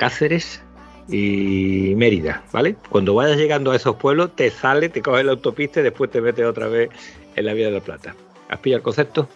Cáceres 0.00 0.62
y 1.10 1.92
Mérida, 1.94 2.42
¿vale? 2.52 2.74
Cuando 2.88 3.14
vayas 3.14 3.36
llegando 3.36 3.70
a 3.70 3.76
esos 3.76 3.96
pueblos, 3.96 4.34
te 4.34 4.50
sale, 4.50 4.88
te 4.88 5.02
coges 5.02 5.26
la 5.26 5.32
autopista 5.32 5.80
y 5.80 5.82
después 5.82 6.10
te 6.10 6.22
metes 6.22 6.46
otra 6.46 6.68
vez 6.68 6.88
en 7.36 7.44
la 7.44 7.52
vía 7.52 7.66
de 7.66 7.72
la 7.72 7.80
Plata. 7.80 8.16
¿Has 8.48 8.58
pillado 8.60 8.78
el 8.78 8.82
concepto? 8.82 9.28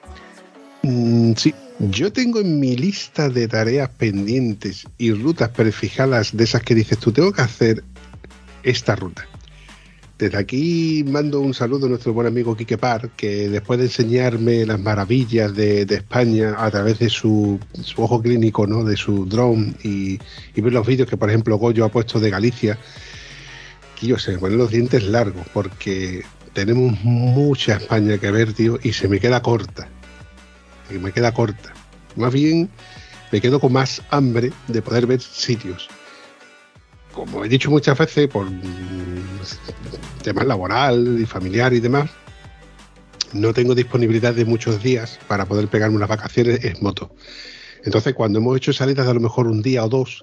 Mm, 0.83 1.35
sí, 1.37 1.55
yo 1.81 2.11
tengo 2.11 2.40
en 2.40 2.59
mi 2.61 2.77
lista 2.77 3.29
de 3.29 3.46
tareas 3.46 3.90
pendientes 3.90 4.87
y 4.96 5.12
rutas 5.12 5.50
prefijadas 5.50 6.35
de 6.35 6.44
esas 6.44 6.62
que 6.62 6.74
dices 6.74 6.96
tú, 6.96 7.12
tengo 7.12 7.31
que 7.31 7.42
hacer 7.42 7.85
esta 8.62 8.96
ruta. 8.96 9.29
Desde 10.18 10.38
aquí 10.38 11.05
mando 11.07 11.40
un 11.40 11.55
saludo 11.55 11.87
a 11.87 11.88
nuestro 11.88 12.12
buen 12.12 12.27
amigo 12.27 12.57
Quique 12.57 12.79
Par, 12.79 13.11
que 13.11 13.48
después 13.48 13.79
de 13.79 13.87
enseñarme 13.87 14.64
las 14.64 14.79
maravillas 14.79 15.55
de, 15.55 15.83
España 15.83 16.55
a 16.57 16.70
través 16.70 17.00
de 17.00 17.09
su, 17.09 17.59
su 17.83 18.03
ojo 18.03 18.22
clínico, 18.22 18.66
¿no? 18.66 18.85
de 18.85 18.96
su 18.96 19.27
drone 19.27 19.74
y, 19.83 20.18
y 20.55 20.61
ver 20.61 20.72
los 20.72 20.87
vídeos 20.87 21.09
que, 21.09 21.16
por 21.16 21.29
ejemplo, 21.29 21.57
Goyo 21.57 21.85
ha 21.85 21.88
puesto 21.88 22.20
de 22.20 22.31
Galicia, 22.31 22.79
que 23.98 24.07
yo 24.07 24.18
se 24.18 24.33
me 24.33 24.38
ponen 24.38 24.59
los 24.59 24.70
dientes 24.70 25.03
largos 25.03 25.46
porque 25.53 26.22
tenemos 26.53 27.03
mucha 27.03 27.74
España 27.74 28.16
que 28.18 28.31
ver, 28.31 28.53
tío, 28.53 28.79
y 28.83 28.92
se 28.92 29.09
me 29.09 29.18
queda 29.18 29.42
corta 29.42 29.88
que 30.88 30.98
me 30.98 31.12
queda 31.12 31.33
corta. 31.33 31.72
Más 32.16 32.33
bien 32.33 32.70
me 33.33 33.40
quedo 33.40 33.59
con 33.59 33.72
más 33.72 34.03
hambre 34.11 34.53
de 34.68 34.83
poder 34.83 35.07
ver 35.07 35.20
sitios. 35.20 35.88
Como 37.14 37.44
he 37.44 37.48
dicho 37.48 37.70
muchas 37.70 37.96
veces, 37.96 38.29
por 38.29 38.46
temas 40.22 40.46
laboral 40.46 41.18
y 41.20 41.27
familiar 41.27 41.72
y 41.72 41.81
demás, 41.81 42.11
no 43.33 43.53
tengo 43.53 43.74
disponibilidad 43.74 44.35
de 44.35 44.44
muchos 44.44 44.83
días 44.83 45.18
para 45.29 45.44
poder 45.46 45.68
pegarme 45.68 45.96
unas 45.96 46.09
vacaciones 46.09 46.64
en 46.64 46.77
moto. 46.81 47.14
Entonces, 47.85 48.14
cuando 48.14 48.38
hemos 48.38 48.57
hecho 48.57 48.72
salidas 48.72 49.07
de 49.07 49.11
a 49.12 49.14
lo 49.14 49.20
mejor 49.20 49.46
un 49.46 49.62
día 49.62 49.85
o 49.85 49.88
dos, 49.88 50.22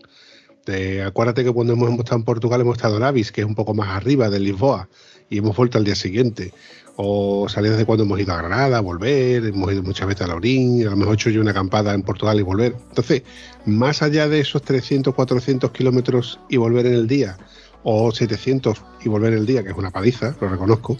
acuérdate 1.05 1.43
que 1.43 1.51
cuando 1.51 1.73
hemos, 1.73 1.87
hemos 1.89 1.99
estado 1.99 2.19
en 2.19 2.25
Portugal 2.25 2.61
hemos 2.61 2.77
estado 2.77 2.97
en 2.97 3.03
Avis, 3.03 3.31
que 3.31 3.41
es 3.41 3.47
un 3.47 3.55
poco 3.55 3.73
más 3.73 3.89
arriba 3.89 4.29
de 4.29 4.39
Lisboa, 4.39 4.89
y 5.29 5.37
hemos 5.37 5.55
vuelto 5.55 5.77
al 5.77 5.83
día 5.83 5.95
siguiente. 5.95 6.53
O 6.97 7.47
salidas 7.49 7.77
de 7.77 7.85
cuando 7.85 8.03
hemos 8.03 8.19
ido 8.19 8.33
a 8.33 8.37
Granada, 8.37 8.79
volver, 8.81 9.45
hemos 9.45 9.71
ido 9.71 9.81
muchas 9.81 10.07
veces 10.07 10.23
a 10.23 10.27
Laurín, 10.27 10.85
a 10.85 10.91
lo 10.91 10.97
mejor 10.97 11.13
he 11.13 11.15
hecho 11.15 11.29
yo 11.29 11.41
una 11.41 11.51
acampada 11.51 11.93
en 11.93 12.03
Portugal 12.03 12.39
y 12.39 12.43
volver. 12.43 12.75
Entonces, 12.89 13.23
más 13.65 14.01
allá 14.01 14.27
de 14.27 14.41
esos 14.41 14.61
300, 14.61 15.15
400 15.15 15.71
kilómetros 15.71 16.39
y 16.49 16.57
volver 16.57 16.85
en 16.85 16.93
el 16.93 17.07
día, 17.07 17.37
o 17.83 18.11
700 18.11 18.81
y 19.03 19.09
volver 19.09 19.33
en 19.33 19.39
el 19.39 19.45
día, 19.45 19.63
que 19.63 19.69
es 19.69 19.77
una 19.77 19.91
paliza, 19.91 20.35
lo 20.39 20.49
reconozco, 20.49 20.97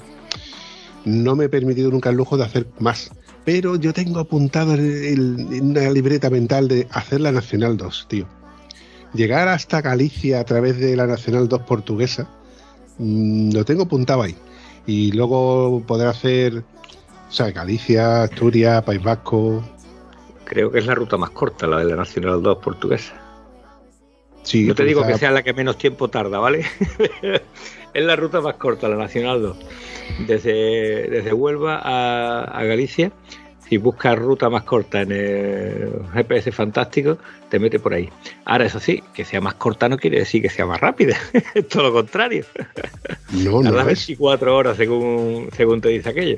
no 1.06 1.36
me 1.36 1.46
he 1.46 1.50
permitido 1.50 1.92
nunca 1.92 2.10
el 2.10 2.16
lujo 2.16 2.38
de 2.38 2.46
hacer 2.46 2.68
más. 2.80 3.12
Pero 3.44 3.76
yo 3.76 3.92
tengo 3.92 4.20
apuntado 4.20 4.76
en 4.76 5.70
una 5.72 5.90
libreta 5.90 6.30
mental 6.30 6.68
de 6.68 6.88
hacer 6.92 7.22
la 7.22 7.32
Nacional 7.32 7.76
2, 7.76 8.06
tío. 8.08 8.28
Llegar 9.14 9.48
hasta 9.48 9.82
Galicia 9.82 10.40
a 10.40 10.46
través 10.46 10.80
de 10.80 10.96
la 10.96 11.08
Nacional 11.08 11.50
2 11.50 11.62
portuguesa, 11.64 12.30
mm, 12.98 13.52
lo 13.52 13.66
tengo 13.66 13.84
apuntado 13.84 14.22
ahí. 14.22 14.36
Y 14.88 15.12
luego 15.12 15.82
poder 15.86 16.08
hacer, 16.08 16.58
o 16.58 17.32
sea, 17.32 17.52
Galicia, 17.52 18.24
Asturias, 18.24 18.84
País 18.84 19.02
Vasco. 19.04 19.64
Creo 20.44 20.72
que 20.72 20.80
es 20.80 20.86
la 20.86 20.96
ruta 20.96 21.18
más 21.18 21.30
corta, 21.30 21.68
la 21.68 21.78
de 21.80 21.86
la 21.86 21.96
Nacional 21.96 22.42
2 22.42 22.58
portuguesa. 22.58 23.14
Sí, 24.44 24.66
No 24.66 24.74
te 24.76 24.84
digo 24.86 25.02
cruzar- 25.02 25.14
que 25.14 25.20
sea 25.20 25.32
la 25.32 25.44
que 25.44 25.54
menos 25.54 25.78
tiempo 25.78 26.08
tarda, 26.10 26.40
¿vale? 26.40 26.66
es 27.94 28.04
la 28.04 28.16
ruta 28.16 28.42
más 28.42 28.56
corta, 28.56 28.90
la 28.90 28.96
Nacional 28.98 29.42
2. 29.42 29.58
Desde, 30.28 31.08
desde 31.10 31.32
Huelva 31.32 31.80
a, 31.82 32.44
a 32.44 32.64
Galicia, 32.64 33.12
si 33.72 33.78
buscas 33.78 34.20
ruta 34.20 34.50
más 34.50 34.64
corta 34.64 35.00
en 35.00 35.14
el 35.14 35.94
GPS 36.14 36.52
fantástico, 36.52 37.18
te 37.48 37.58
mete 37.58 37.80
por 37.80 37.94
ahí. 37.94 38.10
Ahora, 38.44 38.66
eso 38.66 38.82
sí, 38.82 39.02
que 39.14 39.24
sea 39.24 39.40
más 39.40 39.54
corta 39.54 39.88
no 39.88 39.98
quiere 39.98 40.20
decir 40.20 40.42
que 40.42 40.50
sea 40.50 40.66
más 40.66 40.82
rápida. 40.82 41.16
es 41.56 41.70
todo 41.70 41.84
lo 41.84 41.94
contrario. 41.94 42.44
No, 43.32 43.64
no 43.64 43.80
es. 43.80 44.08
24 44.08 44.58
horas 44.58 44.76
según, 44.76 45.48
según 45.56 45.80
te 45.80 45.88
dice 45.88 46.10
aquello. 46.10 46.36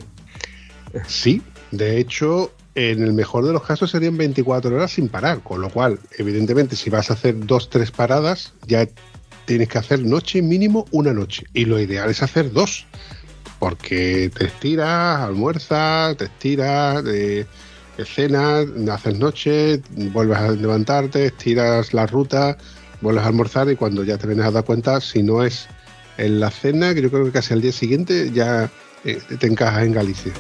Sí, 1.08 1.42
de 1.72 1.98
hecho, 1.98 2.52
en 2.76 3.02
el 3.02 3.14
mejor 3.14 3.48
de 3.48 3.54
los 3.54 3.64
casos 3.64 3.90
serían 3.90 4.16
24 4.16 4.76
horas 4.76 4.92
sin 4.92 5.10
parar, 5.10 5.40
con 5.42 5.60
lo 5.60 5.72
cual, 5.72 5.98
evidentemente, 6.20 6.76
si 6.76 6.92
vas 6.92 7.10
a 7.10 7.16
hacer 7.16 7.48
dos, 7.48 7.68
tres 7.68 7.90
paradas, 7.90 8.54
ya 8.68 8.88
tienes 9.46 9.70
que 9.70 9.80
hacer 9.80 10.04
noche 10.04 10.44
mínimo 10.44 10.86
una 10.92 11.14
noche. 11.14 11.48
Y 11.52 11.66
lo 11.66 11.80
ideal 11.80 12.12
es 12.12 12.22
hacer 12.22 12.52
dos, 12.52 12.86
porque 13.64 14.30
te 14.38 14.48
estiras, 14.48 15.22
almuerzas, 15.22 16.18
te 16.18 16.26
estiras, 16.26 17.02
eh, 17.08 17.46
cenas, 18.04 18.66
haces 18.92 19.18
noche, 19.18 19.82
vuelves 20.12 20.38
a 20.38 20.52
levantarte, 20.52 21.28
estiras 21.28 21.94
la 21.94 22.06
ruta, 22.06 22.58
vuelves 23.00 23.24
a 23.24 23.28
almorzar 23.28 23.72
y 23.72 23.78
cuando 23.78 24.04
ya 24.04 24.18
te 24.18 24.28
vienes 24.28 24.46
a 24.48 24.52
dar 24.52 24.66
cuenta, 24.66 25.00
si 25.00 25.24
no 25.24 25.46
es 25.46 25.70
en 26.18 26.42
la 26.42 26.52
cena, 26.52 26.94
que 26.94 27.04
yo 27.04 27.10
creo 27.10 27.24
que 27.24 27.32
casi 27.32 27.54
al 27.54 27.62
día 27.62 27.72
siguiente 27.72 28.32
ya 28.34 28.70
eh, 29.06 29.22
te 29.40 29.48
encajas 29.48 29.86
en 29.86 29.94
Galicia. 29.94 30.34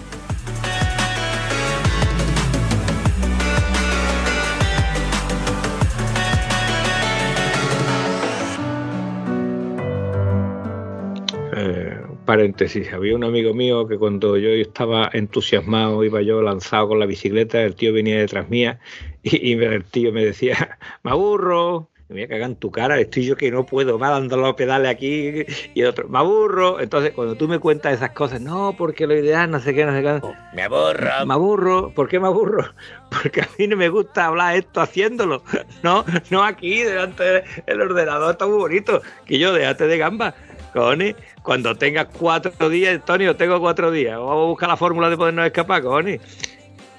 Paréntesis, 12.33 12.91
había 12.91 13.15
un 13.15 13.23
amigo 13.23 13.53
mío 13.53 13.87
que 13.87 13.95
cuando 13.95 14.37
yo 14.37 14.49
estaba 14.49 15.07
entusiasmado, 15.13 16.03
iba 16.03 16.19
yo 16.23 16.41
lanzado 16.41 16.87
con 16.87 16.99
la 16.99 17.05
bicicleta, 17.05 17.61
el 17.61 17.75
tío 17.75 17.93
venía 17.93 18.17
detrás 18.17 18.49
mía 18.49 18.79
y, 19.21 19.51
y 19.51 19.53
el 19.53 19.83
tío 19.83 20.11
me 20.11 20.25
decía, 20.25 20.79
me 21.03 21.11
aburro, 21.11 21.91
me 22.09 22.15
voy 22.15 22.23
a 22.23 22.27
cagar 22.27 22.49
en 22.49 22.55
tu 22.55 22.71
cara, 22.71 22.99
estoy 22.99 23.25
yo 23.25 23.37
que 23.37 23.51
no 23.51 23.67
puedo 23.67 23.99
más 23.99 24.09
dando 24.09 24.35
los 24.37 24.55
pedales 24.55 24.89
aquí 24.89 25.45
y 25.75 25.81
el 25.81 25.87
otro, 25.87 26.09
me 26.09 26.17
aburro. 26.17 26.79
Entonces, 26.79 27.11
cuando 27.11 27.35
tú 27.35 27.47
me 27.47 27.59
cuentas 27.59 27.93
esas 27.93 28.09
cosas, 28.11 28.41
no, 28.41 28.73
porque 28.75 29.05
lo 29.05 29.15
ideal, 29.15 29.51
no 29.51 29.59
sé 29.59 29.75
qué, 29.75 29.85
no 29.85 29.93
sé 29.93 30.01
qué, 30.01 30.19
me 30.55 30.63
aburro, 30.63 31.25
me 31.27 31.33
aburro, 31.35 31.93
¿por 31.93 32.09
qué 32.09 32.19
me 32.19 32.27
aburro? 32.27 32.65
Porque 33.11 33.41
a 33.41 33.49
mí 33.59 33.67
no 33.67 33.77
me 33.77 33.89
gusta 33.89 34.25
hablar 34.25 34.55
esto 34.55 34.81
haciéndolo, 34.81 35.43
no, 35.83 36.03
no 36.31 36.43
aquí, 36.43 36.81
delante 36.81 37.43
del 37.67 37.81
ordenador, 37.81 38.31
está 38.31 38.47
muy 38.47 38.57
bonito, 38.57 39.03
que 39.27 39.37
yo 39.37 39.53
déjate 39.53 39.85
de 39.85 39.99
gamba. 39.99 40.33
Cojones, 40.73 41.15
cuando 41.43 41.75
tengas 41.75 42.07
cuatro 42.17 42.69
días, 42.69 42.95
Antonio, 42.95 43.35
tengo 43.35 43.59
cuatro 43.59 43.91
días. 43.91 44.17
Vamos 44.17 44.31
a 44.31 44.47
buscar 44.47 44.69
la 44.69 44.77
fórmula 44.77 45.09
de 45.09 45.17
podernos 45.17 45.45
escapar, 45.45 45.83
cojones. 45.83 46.19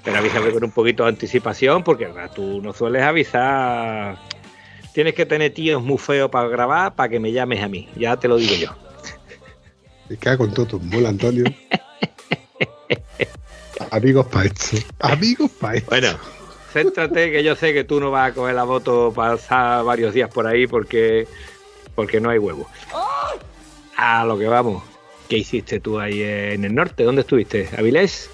Pero 0.04 0.18
avísame 0.18 0.50
con 0.52 0.64
un 0.64 0.70
poquito 0.70 1.02
de 1.02 1.08
anticipación, 1.08 1.82
porque 1.82 2.06
¿verdad? 2.06 2.30
tú 2.34 2.60
no 2.62 2.72
sueles 2.72 3.02
avisar. 3.02 4.16
Tienes 4.92 5.14
que 5.14 5.26
tener 5.26 5.52
tíos 5.52 5.82
muy 5.82 5.98
feos 5.98 6.30
para 6.30 6.48
grabar 6.48 6.94
para 6.94 7.08
que 7.08 7.18
me 7.18 7.32
llames 7.32 7.62
a 7.62 7.68
mí. 7.68 7.88
Ya 7.96 8.16
te 8.16 8.28
lo 8.28 8.36
digo 8.36 8.54
yo. 8.54 8.68
Me 10.08 10.16
cago 10.16 10.44
en 10.44 10.54
todo 10.54 10.66
tu 10.66 10.80
mola, 10.80 11.08
Antonio. 11.08 11.44
Amigos 13.90 14.26
para 14.26 14.46
esto. 14.46 14.76
Amigos 15.00 15.50
para 15.52 15.78
esto. 15.78 15.90
Bueno, 15.90 16.18
céntrate 16.72 17.32
que 17.32 17.42
yo 17.42 17.56
sé 17.56 17.72
que 17.72 17.84
tú 17.84 17.98
no 17.98 18.10
vas 18.10 18.30
a 18.30 18.34
coger 18.34 18.54
la 18.54 18.64
moto 18.64 19.12
para 19.14 19.36
pasar 19.36 19.84
varios 19.84 20.12
días 20.12 20.30
por 20.30 20.46
ahí 20.46 20.66
porque, 20.66 21.26
porque 21.94 22.20
no 22.20 22.30
hay 22.30 22.38
huevo. 22.38 22.68
A 23.96 24.24
lo 24.24 24.38
que 24.38 24.46
vamos. 24.46 24.82
¿Qué 25.28 25.38
hiciste 25.38 25.80
tú 25.80 25.98
ahí 25.98 26.22
en 26.22 26.64
el 26.64 26.74
norte? 26.74 27.04
¿Dónde 27.04 27.22
estuviste? 27.22 27.68
¿Avilés? 27.76 28.28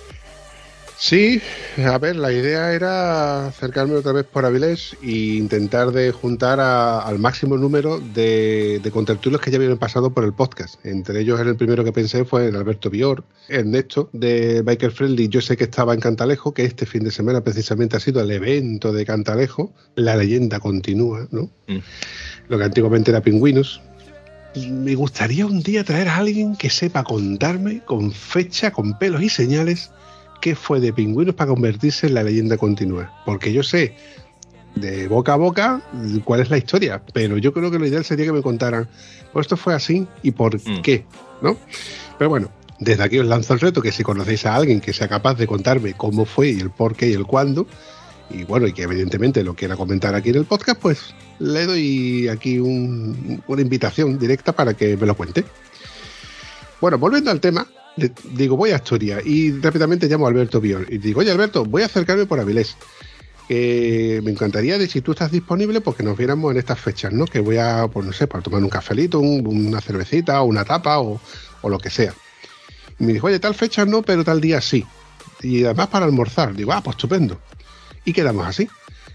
Sí, 1.03 1.41
a 1.83 1.97
ver, 1.97 2.17
la 2.17 2.31
idea 2.31 2.75
era 2.75 3.47
acercarme 3.47 3.95
otra 3.95 4.13
vez 4.13 4.27
por 4.27 4.45
Avilés 4.45 4.95
e 5.03 5.11
intentar 5.39 5.93
de 5.93 6.13
juntar 6.13 6.61
a- 6.61 7.01
al 7.01 7.19
máximo 7.19 7.57
número 7.57 8.01
de, 8.01 8.81
de 8.83 8.91
contertulios 8.91 9.41
que 9.41 9.51
ya 9.51 9.57
habían 9.57 9.79
pasado 9.79 10.13
por 10.13 10.25
el 10.25 10.35
podcast. 10.35 10.75
Entre 10.85 11.21
ellos, 11.21 11.41
el 11.41 11.57
primero 11.57 11.85
que 11.85 11.93
pensé 11.93 12.27
fue 12.27 12.49
el 12.49 12.57
Alberto 12.57 12.91
Bior, 12.91 13.25
Ernesto 13.49 14.11
de 14.13 14.61
Biker 14.61 14.91
Friendly. 14.91 15.29
Yo 15.29 15.41
sé 15.41 15.57
que 15.57 15.65
estaba 15.65 15.95
en 15.95 16.01
Cantalejo, 16.01 16.53
que 16.53 16.65
este 16.67 16.85
fin 16.85 17.03
de 17.05 17.11
semana 17.13 17.41
precisamente 17.43 17.97
ha 17.97 18.01
sido 18.01 18.21
el 18.21 18.31
evento 18.31 18.93
de 18.93 19.07
Cantalejo. 19.07 19.73
La 19.95 20.17
leyenda 20.17 20.61
continúa, 20.61 21.27
¿no? 21.31 21.49
Mm. 21.67 21.79
Lo 22.49 22.59
que 22.59 22.65
antiguamente 22.65 23.11
era 23.11 23.23
Pingüinos. 23.23 23.81
Me 24.57 24.95
gustaría 24.97 25.47
un 25.47 25.63
día 25.63 25.85
traer 25.85 26.09
a 26.09 26.17
alguien 26.17 26.57
que 26.57 26.71
sepa 26.71 27.05
contarme 27.05 27.81
con 27.85 28.11
fecha, 28.11 28.73
con 28.73 28.99
pelos 28.99 29.23
y 29.23 29.29
señales 29.29 29.91
qué 30.41 30.57
fue 30.57 30.81
de 30.81 30.93
Pingüinos 30.93 31.35
para 31.35 31.51
convertirse 31.51 32.09
en 32.09 32.15
la 32.15 32.23
leyenda 32.25 32.57
continua. 32.57 33.13
Porque 33.25 33.53
yo 33.53 33.63
sé 33.63 33.95
de 34.75 35.07
boca 35.09 35.35
a 35.35 35.37
boca 35.37 35.83
cuál 36.25 36.41
es 36.41 36.51
la 36.51 36.59
historia. 36.59 37.03
Pero 37.13 37.39
yo 37.39 37.53
creo 37.53 37.71
que 37.71 37.79
lo 37.79 37.87
ideal 37.87 38.05
sería 38.05 38.27
que 38.27 38.33
me 38.33 38.43
contaran, 38.43 38.89
pues 39.33 39.45
esto 39.45 39.57
fue 39.57 39.75
así 39.75 40.07
y 40.23 40.33
por 40.33 40.57
Mm. 40.57 40.83
qué, 40.83 41.05
¿no? 41.43 41.57
Pero 42.19 42.31
bueno, 42.31 42.51
desde 42.81 43.05
aquí 43.05 43.19
os 43.19 43.27
lanzo 43.27 43.55
el 43.55 43.61
reto 43.61 43.83
que 43.83 43.93
si 43.93 44.03
conocéis 44.03 44.47
a 44.47 44.57
alguien 44.57 44.81
que 44.81 44.93
sea 44.93 45.07
capaz 45.07 45.35
de 45.35 45.47
contarme 45.47 45.93
cómo 45.95 46.25
fue 46.25 46.51
y 46.51 46.61
el 46.61 46.71
por 46.71 46.97
qué 46.97 47.09
y 47.09 47.13
el 47.13 47.27
cuándo, 47.27 47.67
y 48.31 48.45
bueno, 48.45 48.67
y 48.67 48.73
que 48.73 48.83
evidentemente 48.83 49.43
lo 49.43 49.55
quiera 49.55 49.77
comentar 49.77 50.15
aquí 50.15 50.31
en 50.31 50.37
el 50.37 50.45
podcast, 50.45 50.81
pues 50.81 51.15
le 51.39 51.67
doy 51.67 52.29
aquí 52.29 52.59
un- 52.59 53.43
una 53.47 53.63
invitación 53.63 54.19
directa 54.19 54.53
para 54.53 54.75
que 54.75 54.97
me 54.97 55.07
lo 55.07 55.15
cuente. 55.17 55.45
Bueno, 56.81 56.99
volviendo 56.99 57.31
al 57.31 57.41
tema, 57.41 57.67
digo, 58.33 58.57
voy 58.57 58.71
a 58.71 58.77
Asturias 58.77 59.23
y 59.25 59.53
rápidamente 59.61 60.09
llamo 60.09 60.27
a 60.27 60.31
Alberto 60.31 60.61
Biol 60.61 60.87
y 60.89 60.99
digo, 60.99 61.21
oye 61.21 61.31
Alberto, 61.31 61.65
voy 61.65 61.83
a 61.83 61.87
acercarme 61.87 62.27
por 62.27 62.41
Avilés. 62.41 62.77
Eh, 63.53 64.21
me 64.23 64.31
encantaría 64.31 64.79
de 64.79 64.87
si 64.87 65.01
tú 65.01 65.11
estás 65.11 65.33
disponible 65.33 65.81
porque 65.81 66.05
nos 66.05 66.17
viéramos 66.17 66.53
en 66.53 66.59
estas 66.59 66.79
fechas, 66.79 67.13
¿no? 67.13 67.25
Que 67.27 67.41
voy 67.41 67.57
a, 67.57 67.89
pues 67.89 68.07
no 68.07 68.13
sé, 68.13 68.29
para 68.29 68.43
tomar 68.43 68.63
un 68.63 68.69
cafelito, 68.71 69.19
un- 69.19 69.45
una 69.47 69.81
cervecita, 69.81 70.41
o 70.41 70.45
una 70.45 70.65
tapa 70.65 71.01
o, 71.01 71.21
o 71.63 71.69
lo 71.69 71.79
que 71.79 71.91
sea. 71.91 72.15
Y 72.99 73.05
me 73.05 73.13
dijo, 73.13 73.27
oye, 73.27 73.41
tal 73.41 73.55
fecha 73.57 73.85
no, 73.85 74.03
pero 74.03 74.23
tal 74.25 74.41
día 74.41 74.61
sí. 74.61 74.87
Y 75.43 75.65
además 75.65 75.89
para 75.89 76.07
almorzar. 76.07 76.55
Digo, 76.55 76.73
ah, 76.73 76.81
pues 76.83 76.95
estupendo. 76.97 77.41
Y 78.05 78.13
quedamos 78.13 78.47
así. 78.47 78.69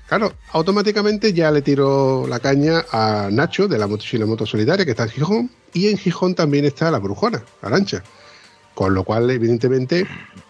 Claro, 0.08 0.34
automáticamente 0.52 1.34
ya 1.34 1.50
le 1.50 1.64
tiro 1.64 2.28
la 2.28 2.40
caña 2.40 2.86
a 2.92 3.30
Nacho 3.32 3.68
de 3.68 3.80
la 3.80 3.88
Motochila 3.88 4.28
Moto 4.28 4.46
Solidaria, 4.46 4.86
que 4.86 4.92
está 4.92 5.04
en 5.04 5.10
Gijón, 5.10 5.52
y 5.74 5.88
en 5.88 5.98
Gijón 5.98 6.36
también 6.36 6.66
está 6.66 6.92
la 6.92 7.00
Brujona, 7.00 7.44
Arancha. 7.62 8.04
Con 8.76 8.94
lo 8.94 9.06
cual, 9.06 9.32
evidentemente, 9.32 10.06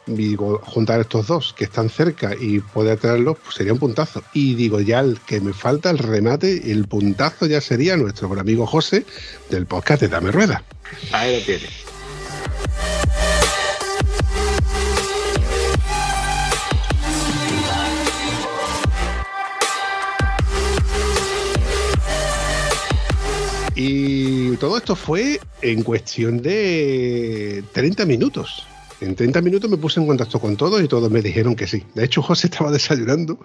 digo, 0.07 0.59
juntar 0.65 0.99
estos 0.99 1.27
dos 1.27 1.53
que 1.53 1.65
están 1.65 1.89
cerca 1.89 2.33
y 2.37 2.59
poder 2.59 2.97
traerlos 2.97 3.37
pues 3.37 3.55
sería 3.55 3.71
un 3.71 3.79
puntazo. 3.79 4.23
Y 4.33 4.55
digo, 4.55 4.81
ya 4.81 4.99
el 4.99 5.19
que 5.21 5.39
me 5.39 5.53
falta 5.53 5.91
el 5.91 5.99
remate, 5.99 6.71
el 6.71 6.87
puntazo 6.87 7.45
ya 7.45 7.61
sería 7.61 7.95
nuestro 7.95 8.27
buen 8.27 8.39
amigo 8.39 8.65
José 8.65 9.05
del 9.51 9.67
podcast 9.67 10.01
de 10.01 10.07
Dame 10.07 10.31
Rueda. 10.31 10.63
Ahí 11.11 11.37
lo 11.39 11.45
tienes. 11.45 11.84
Y 23.75 24.55
todo 24.57 24.77
esto 24.77 24.95
fue 24.95 25.39
en 25.61 25.83
cuestión 25.83 26.41
de 26.41 27.63
30 27.73 28.05
minutos. 28.05 28.65
En 29.01 29.15
30 29.15 29.41
minutos 29.41 29.69
me 29.69 29.75
puse 29.75 29.99
en 29.99 30.07
contacto 30.07 30.39
con 30.39 30.55
todos 30.55 30.81
y 30.81 30.87
todos 30.87 31.11
me 31.11 31.21
dijeron 31.21 31.55
que 31.55 31.67
sí. 31.67 31.83
De 31.93 32.05
hecho, 32.05 32.21
José 32.21 32.47
estaba 32.51 32.71
desayunando 32.71 33.37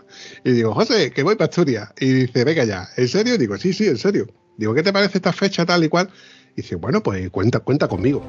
y 0.45 0.53
digo, 0.53 0.73
José, 0.73 1.11
que 1.11 1.25
voy 1.25 1.35
para 1.35 1.47
Asturias. 1.49 1.91
Y 1.99 2.13
dice, 2.13 2.45
venga 2.45 2.65
ya, 2.65 2.89
¿en 2.97 3.09
serio? 3.09 3.37
Digo, 3.37 3.57
sí, 3.59 3.73
sí, 3.73 3.89
en 3.89 3.99
serio. 3.99 4.29
Digo, 4.57 4.73
¿qué 4.73 4.85
te 4.85 4.93
parece 4.93 5.19
esta 5.19 5.33
fecha 5.33 5.67
tal 5.67 5.83
y 5.83 5.89
cual? 5.89 6.11
Y 6.53 6.63
dice, 6.63 6.77
bueno, 6.77 7.03
pues 7.03 7.29
cuenta, 7.31 7.59
cuenta 7.61 7.89
conmigo. 7.89 8.23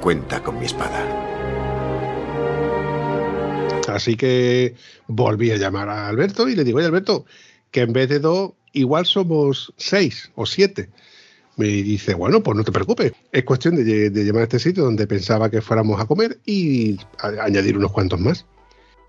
Cuenta 0.00 0.42
con 0.42 0.58
mi 0.58 0.64
espada. 0.64 1.26
Así 3.88 4.16
que 4.16 4.74
volví 5.06 5.50
a 5.50 5.56
llamar 5.56 5.88
a 5.90 6.08
Alberto 6.08 6.48
y 6.48 6.56
le 6.56 6.64
digo, 6.64 6.78
oye 6.78 6.86
Alberto, 6.86 7.26
que 7.70 7.82
en 7.82 7.92
vez 7.92 8.08
de 8.08 8.20
dos, 8.20 8.52
igual 8.72 9.06
somos 9.06 9.74
seis 9.76 10.30
o 10.34 10.46
siete. 10.46 10.90
Me 11.56 11.66
dice, 11.66 12.14
bueno, 12.14 12.42
pues 12.42 12.56
no 12.56 12.64
te 12.64 12.72
preocupes, 12.72 13.12
es 13.32 13.44
cuestión 13.44 13.76
de, 13.76 14.10
de 14.10 14.24
llamar 14.24 14.42
a 14.42 14.44
este 14.44 14.58
sitio 14.58 14.84
donde 14.84 15.06
pensaba 15.06 15.50
que 15.50 15.62
fuéramos 15.62 16.00
a 16.00 16.04
comer 16.04 16.38
y 16.44 16.98
añadir 17.40 17.78
unos 17.78 17.92
cuantos 17.92 18.20
más. 18.20 18.44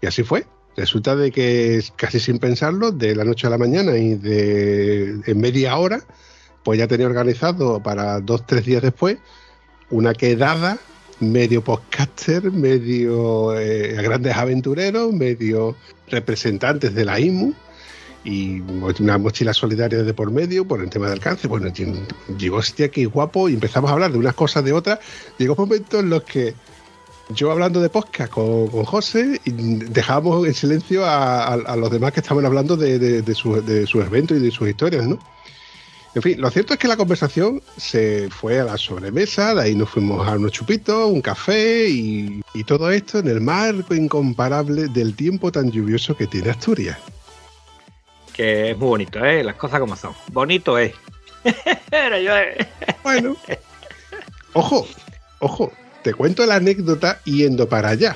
Y 0.02 0.08
así 0.08 0.24
fue. 0.24 0.46
Resulta 0.78 1.16
de 1.16 1.32
que 1.32 1.84
casi 1.96 2.20
sin 2.20 2.38
pensarlo, 2.38 2.92
de 2.92 3.16
la 3.16 3.24
noche 3.24 3.48
a 3.48 3.50
la 3.50 3.58
mañana 3.58 3.98
y 3.98 4.16
de 4.16 5.20
en 5.26 5.42
media 5.42 5.76
hora, 5.76 6.06
pues 6.64 6.78
ya 6.78 6.88
tenía 6.88 7.08
organizado 7.08 7.82
para 7.82 8.22
dos, 8.22 8.46
tres 8.46 8.64
días 8.66 8.84
después 8.84 9.18
una 9.90 10.14
quedada 10.14 10.78
medio 11.20 11.64
podcaster, 11.64 12.52
medio 12.52 13.58
eh, 13.58 13.94
grandes 14.04 14.36
aventureros, 14.36 15.14
medio 15.14 15.76
representantes 16.10 16.94
de 16.94 17.06
la 17.06 17.20
IMU 17.20 17.54
y 18.28 18.60
una 19.00 19.18
mochila 19.18 19.54
solidaria 19.54 20.04
de 20.04 20.14
por 20.14 20.32
medio 20.32 20.68
por 20.68 20.82
el 20.82 20.90
tema 20.90 21.10
del 21.10 21.22
cáncer. 21.22 21.48
Bueno, 21.48 21.72
llegó, 22.38 22.58
hostia, 22.58 22.90
qué 22.90 23.06
guapo, 23.06 23.48
y 23.48 23.54
empezamos 23.54 23.90
a 23.90 23.94
hablar 23.94 24.12
de 24.12 24.18
unas 24.18 24.36
cosas 24.36 24.66
de 24.66 24.74
otras. 24.74 25.00
Llegó 25.38 25.56
momentos 25.56 26.02
en 26.02 26.10
los 26.10 26.24
que 26.24 26.54
yo 27.30 27.52
hablando 27.52 27.80
de 27.80 27.88
podcast 27.88 28.30
con, 28.32 28.68
José 28.68 29.40
y 29.46 29.52
dejábamos 29.52 30.46
en 30.46 30.54
silencio 30.54 31.06
a, 31.06 31.56
los 31.78 31.90
demás 31.90 32.12
que 32.12 32.20
estaban 32.20 32.46
hablando 32.46 32.76
de, 32.76 33.24
su- 33.34 33.62
de 33.62 33.88
sus 33.88 34.06
eventos 34.06 34.38
y 34.38 34.42
de 34.42 34.52
sus 34.52 34.68
historias, 34.68 35.08
¿no? 35.08 35.18
En 36.14 36.22
fin, 36.22 36.42
lo 36.42 36.50
cierto 36.50 36.74
es 36.74 36.80
que 36.80 36.88
la 36.90 36.98
conversación 36.98 37.62
se 37.78 38.28
fue 38.30 38.60
a 38.60 38.66
la 38.66 38.78
sobremesa, 38.78 39.54
de 39.56 39.62
ahí 39.62 39.76
nos 39.76 39.90
fuimos 39.90 40.28
a 40.28 40.34
unos 40.36 40.52
chupitos, 40.52 41.12
un 41.12 41.22
café 41.22 41.88
y 41.90 42.42
todo 42.66 42.90
esto 42.92 43.20
en 43.20 43.28
el 43.28 43.40
marco 43.40 43.94
incomparable 43.96 44.88
del 44.88 45.16
tiempo 45.16 45.50
tan 45.52 45.72
lluvioso 45.72 46.18
que 46.18 46.28
tiene 46.28 46.50
Asturias. 46.50 46.98
Que 48.38 48.72
es 48.72 48.78
muy 48.78 48.88
bonito, 48.88 49.26
¿eh? 49.26 49.44
Las 49.44 49.56
cosas 49.56 49.80
como 49.82 49.96
son. 49.98 50.14
Bonito 50.32 50.78
es. 50.78 50.94
Pero 51.90 52.18
yo... 52.20 52.36
eh, 52.38 52.68
Bueno, 53.04 53.36
ojo, 54.54 54.88
ojo, 55.40 55.72
te 56.04 56.14
cuento 56.14 56.46
la 56.46 56.56
anécdota 56.56 57.20
yendo 57.26 57.68
para 57.68 57.90
allá. 57.90 58.16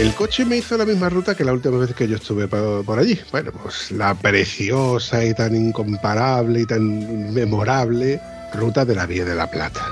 El 0.00 0.14
coche 0.14 0.46
me 0.46 0.56
hizo 0.56 0.78
la 0.78 0.86
misma 0.86 1.10
ruta 1.10 1.34
que 1.34 1.44
la 1.44 1.52
última 1.52 1.76
vez 1.76 1.92
que 1.94 2.08
yo 2.08 2.16
estuve 2.16 2.48
por, 2.48 2.98
allí. 2.98 3.20
Bueno, 3.30 3.52
pues 3.52 3.90
la 3.90 4.14
preciosa 4.14 5.22
y 5.26 5.34
tan 5.34 5.54
incomparable 5.54 6.60
y 6.60 6.64
tan 6.66 7.34
memorable 7.34 8.18
ruta 8.54 8.86
de 8.86 8.94
la 8.94 9.04
Vía 9.04 9.26
de 9.26 9.34
la 9.34 9.50
Plata. 9.50 9.84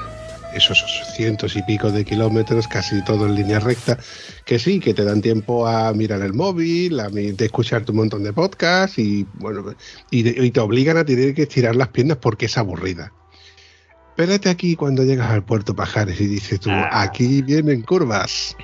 Esos 0.55 0.83
cientos 1.15 1.57
y 1.57 1.63
pico 1.63 1.91
de 1.93 2.07
kilómetros, 2.07 2.67
casi 2.69 3.05
todo 3.05 3.27
en 3.27 3.35
línea 3.35 3.61
recta, 3.61 3.99
que 4.47 4.59
sí, 4.59 4.81
que 4.81 4.95
te 4.95 5.05
dan 5.05 5.21
tiempo 5.21 5.67
a 5.69 5.93
mirar 5.93 6.23
el 6.23 6.33
móvil, 6.33 6.99
a 7.01 7.09
de 7.11 7.37
escucharte 7.45 7.91
un 7.93 7.99
montón 7.99 8.23
de 8.25 8.33
podcasts 8.33 8.99
y 8.99 9.27
bueno, 9.35 9.75
y, 10.11 10.23
de- 10.23 10.43
y 10.47 10.51
te 10.51 10.61
obligan 10.61 10.97
a 10.97 11.05
tener 11.05 11.35
que 11.35 11.43
estirar 11.43 11.77
las 11.77 11.89
piernas 11.89 12.17
porque 12.17 12.47
es 12.47 12.57
aburrida. 12.57 13.13
Espérate 14.17 14.49
aquí 14.49 14.75
cuando 14.75 15.05
llegas 15.05 15.31
al 15.31 15.45
puerto 15.45 15.77
Pajares 15.77 16.19
y 16.19 16.27
dices 16.27 16.59
tú, 16.61 16.71
Ah. 16.73 17.03
aquí 17.03 17.43
vienen 17.43 17.83
curvas. 17.83 18.57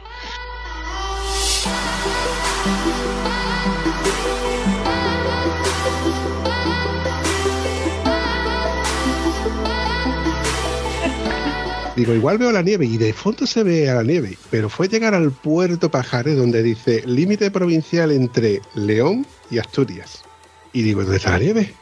Digo, 11.96 12.12
igual 12.12 12.38
veo 12.38 12.50
la 12.50 12.62
nieve 12.62 12.86
y 12.86 12.96
de 12.96 13.12
fondo 13.12 13.46
se 13.46 13.62
ve 13.62 13.88
a 13.88 13.94
la 13.94 14.02
nieve, 14.02 14.36
pero 14.50 14.68
fue 14.68 14.88
llegar 14.88 15.14
al 15.14 15.30
puerto 15.30 15.90
Pajares 15.90 16.36
donde 16.36 16.62
dice 16.62 17.04
límite 17.06 17.52
provincial 17.52 18.10
entre 18.10 18.60
León 18.74 19.24
y 19.48 19.58
Asturias. 19.58 20.24
Y 20.72 20.82
digo, 20.82 21.02
¿dónde 21.02 21.18
está 21.18 21.30
la 21.30 21.38
nieve? 21.38 21.72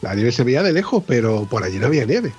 La 0.00 0.14
nieve 0.14 0.32
se 0.32 0.42
veía 0.42 0.62
de 0.62 0.72
lejos, 0.72 1.04
pero 1.06 1.46
por 1.50 1.62
allí 1.62 1.78
no 1.78 1.86
había 1.86 2.06
nieve. 2.06 2.32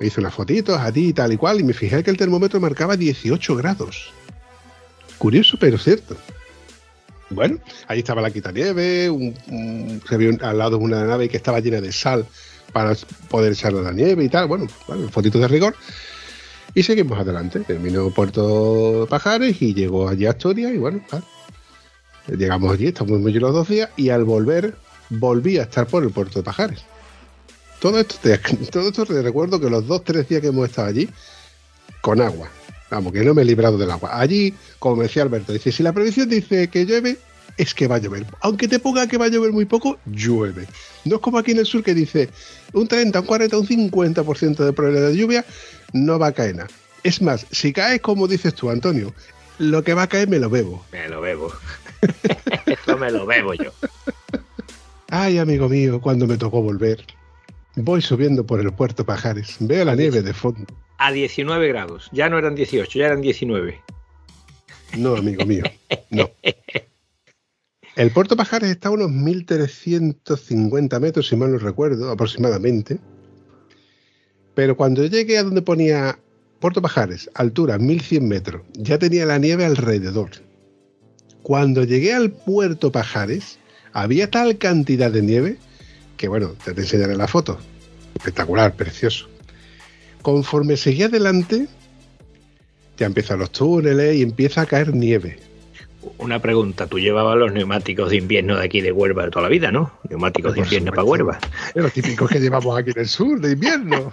Me 0.00 0.06
hice 0.06 0.20
unas 0.20 0.34
fotitos 0.34 0.80
a 0.80 0.90
ti 0.90 1.08
y 1.08 1.12
tal 1.12 1.32
y 1.32 1.36
cual 1.36 1.60
y 1.60 1.64
me 1.64 1.72
fijé 1.72 2.02
que 2.02 2.10
el 2.10 2.16
termómetro 2.16 2.58
marcaba 2.58 2.96
18 2.96 3.54
grados. 3.54 4.12
Curioso, 5.18 5.56
pero 5.60 5.78
cierto. 5.78 6.16
Bueno, 7.30 7.58
ahí 7.86 7.98
estaba 7.98 8.22
la 8.22 8.30
quitanieve, 8.30 9.10
un, 9.10 10.02
se 10.08 10.16
vio 10.16 10.36
al 10.40 10.58
lado 10.58 10.78
una 10.78 11.04
nave 11.04 11.28
que 11.28 11.36
estaba 11.36 11.60
llena 11.60 11.80
de 11.80 11.92
sal 11.92 12.26
para 12.72 12.94
poder 13.28 13.52
echarle 13.52 13.82
la 13.82 13.92
nieve 13.92 14.24
y 14.24 14.28
tal. 14.28 14.46
Bueno, 14.46 14.66
bueno 14.86 15.08
fotitos 15.08 15.40
de 15.40 15.48
rigor. 15.48 15.74
Y 16.74 16.82
seguimos 16.82 17.18
adelante. 17.18 17.60
Terminó 17.60 18.10
Puerto 18.10 19.06
Pajares 19.08 19.60
y 19.60 19.74
llegó 19.74 20.08
allí 20.08 20.26
a 20.26 20.30
Asturias 20.30 20.72
y 20.72 20.78
bueno, 20.78 21.00
llegamos 22.28 22.72
allí, 22.72 22.86
estamos 22.86 23.24
allí 23.26 23.38
los 23.38 23.52
dos 23.52 23.68
días 23.68 23.90
y 23.96 24.10
al 24.10 24.24
volver 24.24 24.76
volví 25.10 25.58
a 25.58 25.62
estar 25.62 25.86
por 25.86 26.04
el 26.04 26.10
Puerto 26.10 26.38
de 26.38 26.44
Pajares. 26.44 26.80
Todo 27.80 28.00
esto, 28.00 28.16
te, 28.22 28.38
todo 28.70 28.88
esto 28.88 29.06
te 29.06 29.22
recuerdo 29.22 29.60
que 29.60 29.70
los 29.70 29.86
dos, 29.86 30.04
tres 30.04 30.28
días 30.28 30.40
que 30.40 30.48
hemos 30.48 30.68
estado 30.68 30.88
allí, 30.88 31.08
con 32.00 32.20
agua. 32.20 32.48
Vamos, 32.90 33.12
que 33.12 33.22
no 33.22 33.34
me 33.34 33.42
he 33.42 33.44
librado 33.44 33.76
del 33.76 33.90
agua. 33.90 34.18
Allí, 34.18 34.54
como 34.78 34.96
me 34.96 35.04
decía 35.04 35.22
Alberto, 35.22 35.52
dice, 35.52 35.72
si 35.72 35.82
la 35.82 35.92
previsión 35.92 36.28
dice 36.28 36.68
que 36.68 36.86
llueve, 36.86 37.18
es 37.58 37.74
que 37.74 37.88
va 37.88 37.96
a 37.96 37.98
llover. 37.98 38.24
Aunque 38.40 38.68
te 38.68 38.78
ponga 38.78 39.06
que 39.06 39.18
va 39.18 39.26
a 39.26 39.28
llover 39.28 39.52
muy 39.52 39.66
poco, 39.66 39.98
llueve. 40.06 40.66
No 41.04 41.16
es 41.16 41.20
como 41.20 41.38
aquí 41.38 41.50
en 41.50 41.58
el 41.58 41.66
sur 41.66 41.82
que 41.82 41.94
dice 41.94 42.30
un 42.72 42.88
30, 42.88 43.20
un 43.20 43.26
40, 43.26 43.58
un 43.58 43.66
50% 43.66 44.64
de 44.64 44.72
probabilidad 44.72 45.08
de 45.08 45.16
lluvia, 45.16 45.44
no 45.92 46.18
va 46.18 46.28
a 46.28 46.32
caer 46.32 46.56
nada. 46.56 46.68
Es 47.02 47.20
más, 47.20 47.46
si 47.50 47.72
cae 47.72 48.00
como 48.00 48.26
dices 48.26 48.54
tú, 48.54 48.70
Antonio, 48.70 49.12
lo 49.58 49.82
que 49.82 49.94
va 49.94 50.02
a 50.02 50.06
caer 50.08 50.28
me 50.28 50.38
lo 50.38 50.48
bebo. 50.48 50.84
Me 50.92 51.08
lo 51.08 51.20
bebo. 51.20 51.52
Eso 52.66 52.96
me 52.96 53.10
lo 53.10 53.26
bebo 53.26 53.54
yo. 53.54 53.72
Ay, 55.10 55.38
amigo 55.38 55.68
mío, 55.68 56.00
cuando 56.00 56.26
me 56.26 56.36
tocó 56.36 56.62
volver. 56.62 57.04
Voy 57.80 58.02
subiendo 58.02 58.44
por 58.44 58.58
el 58.58 58.72
puerto 58.72 59.06
Pajares. 59.06 59.56
Veo 59.60 59.84
la 59.84 59.94
nieve 59.94 60.20
de 60.20 60.34
fondo. 60.34 60.66
A 60.98 61.12
19 61.12 61.68
grados. 61.68 62.08
Ya 62.12 62.28
no 62.28 62.36
eran 62.36 62.56
18, 62.56 62.98
ya 62.98 63.06
eran 63.06 63.20
19. 63.20 63.80
No, 64.96 65.14
amigo 65.14 65.46
mío. 65.46 65.62
No. 66.10 66.28
El 67.94 68.10
puerto 68.10 68.36
Pajares 68.36 68.70
está 68.70 68.88
a 68.88 68.92
unos 68.92 69.12
1350 69.12 70.98
metros, 70.98 71.28
si 71.28 71.36
mal 71.36 71.52
no 71.52 71.58
recuerdo, 71.58 72.10
aproximadamente. 72.10 72.98
Pero 74.56 74.76
cuando 74.76 75.06
llegué 75.06 75.38
a 75.38 75.44
donde 75.44 75.62
ponía 75.62 76.18
Puerto 76.58 76.82
Pajares, 76.82 77.30
altura 77.34 77.78
1100 77.78 78.26
metros, 78.26 78.62
ya 78.74 78.98
tenía 78.98 79.24
la 79.24 79.38
nieve 79.38 79.64
alrededor. 79.64 80.30
Cuando 81.42 81.84
llegué 81.84 82.12
al 82.12 82.32
puerto 82.32 82.90
Pajares, 82.90 83.60
había 83.92 84.28
tal 84.28 84.58
cantidad 84.58 85.12
de 85.12 85.22
nieve 85.22 85.58
que, 86.18 86.28
bueno, 86.28 86.54
te 86.62 86.72
enseñaré 86.72 87.16
la 87.16 87.26
foto. 87.26 87.58
Espectacular, 88.14 88.74
precioso. 88.74 89.28
Conforme 90.20 90.76
seguí 90.76 91.04
adelante, 91.04 91.68
ya 92.98 93.06
empiezan 93.06 93.38
los 93.38 93.50
túneles 93.52 94.16
y 94.16 94.22
empieza 94.22 94.62
a 94.62 94.66
caer 94.66 94.94
nieve. 94.94 95.38
Una 96.18 96.40
pregunta, 96.40 96.86
tú 96.86 96.98
llevabas 96.98 97.36
los 97.36 97.52
neumáticos 97.52 98.10
de 98.10 98.16
invierno 98.16 98.56
de 98.56 98.64
aquí 98.64 98.80
de 98.80 98.92
Huelva 98.92 99.24
de 99.24 99.30
toda 99.30 99.44
la 99.44 99.48
vida, 99.48 99.70
¿no? 99.70 99.92
Neumáticos 100.08 100.54
de 100.54 100.60
invierno 100.60 100.90
para. 100.90 101.04
Huelva. 101.04 101.38
Es 101.74 101.82
lo 101.82 101.90
típico 101.90 102.26
que 102.26 102.40
llevamos 102.40 102.76
aquí 102.78 102.90
en 102.90 102.98
el 102.98 103.08
sur, 103.08 103.40
de 103.40 103.52
invierno. 103.52 104.12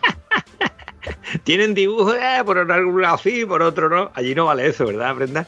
Tienen 1.44 1.74
dibujos, 1.74 2.16
eh, 2.16 2.44
por 2.46 2.60
algún 2.72 3.02
lado 3.02 3.18
sí, 3.18 3.46
por 3.46 3.62
otro 3.62 3.90
no. 3.90 4.12
Allí 4.14 4.36
no 4.36 4.46
vale 4.46 4.68
eso, 4.68 4.86
¿verdad, 4.86 5.16
Brenda? 5.16 5.48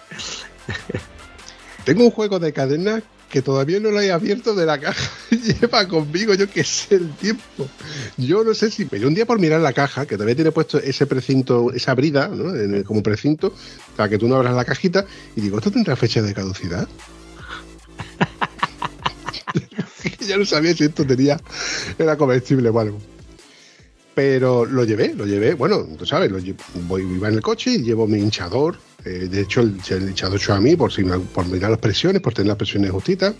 Tengo 1.85 2.03
un 2.03 2.11
juego 2.11 2.39
de 2.39 2.51
cadenas 2.53 3.03
que 3.29 3.41
todavía 3.41 3.79
no 3.79 3.91
lo 3.91 4.01
he 4.01 4.11
abierto 4.11 4.55
de 4.55 4.65
la 4.65 4.79
caja. 4.79 5.11
Lleva 5.61 5.87
conmigo, 5.87 6.33
yo 6.33 6.49
que 6.49 6.63
sé, 6.63 6.95
el 6.95 7.11
tiempo. 7.15 7.67
Yo 8.17 8.43
no 8.43 8.53
sé 8.53 8.71
si 8.71 8.87
me 8.89 9.05
un 9.05 9.13
día 9.13 9.25
por 9.25 9.39
mirar 9.39 9.61
la 9.61 9.73
caja, 9.73 10.05
que 10.05 10.15
todavía 10.15 10.35
tiene 10.35 10.51
puesto 10.51 10.79
ese 10.79 11.05
precinto, 11.05 11.71
esa 11.73 11.93
brida, 11.93 12.29
¿no? 12.29 12.83
Como 12.83 13.03
precinto, 13.03 13.53
para 13.95 14.09
que 14.09 14.17
tú 14.17 14.27
no 14.27 14.35
abras 14.35 14.55
la 14.55 14.65
cajita. 14.65 15.05
Y 15.35 15.41
digo, 15.41 15.57
¿esto 15.57 15.71
tendrá 15.71 15.95
fecha 15.95 16.21
de 16.21 16.33
caducidad? 16.33 16.87
ya 20.27 20.37
no 20.37 20.45
sabía 20.45 20.73
si 20.75 20.85
esto 20.85 21.05
tenía, 21.05 21.39
era 21.97 22.17
comestible 22.17 22.69
o 22.69 22.79
algo. 22.79 22.99
Pero 24.17 24.65
lo 24.65 24.83
llevé, 24.83 25.13
lo 25.13 25.27
llevé. 25.27 25.53
Bueno, 25.53 25.85
tú 25.95 26.03
sabes, 26.03 26.31
lo 26.31 26.39
lle- 26.39 26.55
voy, 26.87 27.03
iba 27.03 27.27
en 27.27 27.35
el 27.35 27.41
coche 27.43 27.69
y 27.73 27.83
llevo 27.83 28.07
mi 28.07 28.17
hinchador. 28.17 28.75
eh, 29.05 29.27
de 29.29 29.41
hecho, 29.41 29.61
el, 29.61 29.77
el 29.91 30.09
hinchador 30.09 30.39
hecho 30.39 30.53
a 30.55 30.59
mí 30.59 30.75
por, 30.75 30.91
por 31.35 31.45
mirar 31.45 31.69
las 31.69 31.79
presiones, 31.79 32.19
por 32.19 32.33
tener 32.33 32.47
las 32.47 32.57
presiones 32.57 32.89
justitas. 32.89 33.35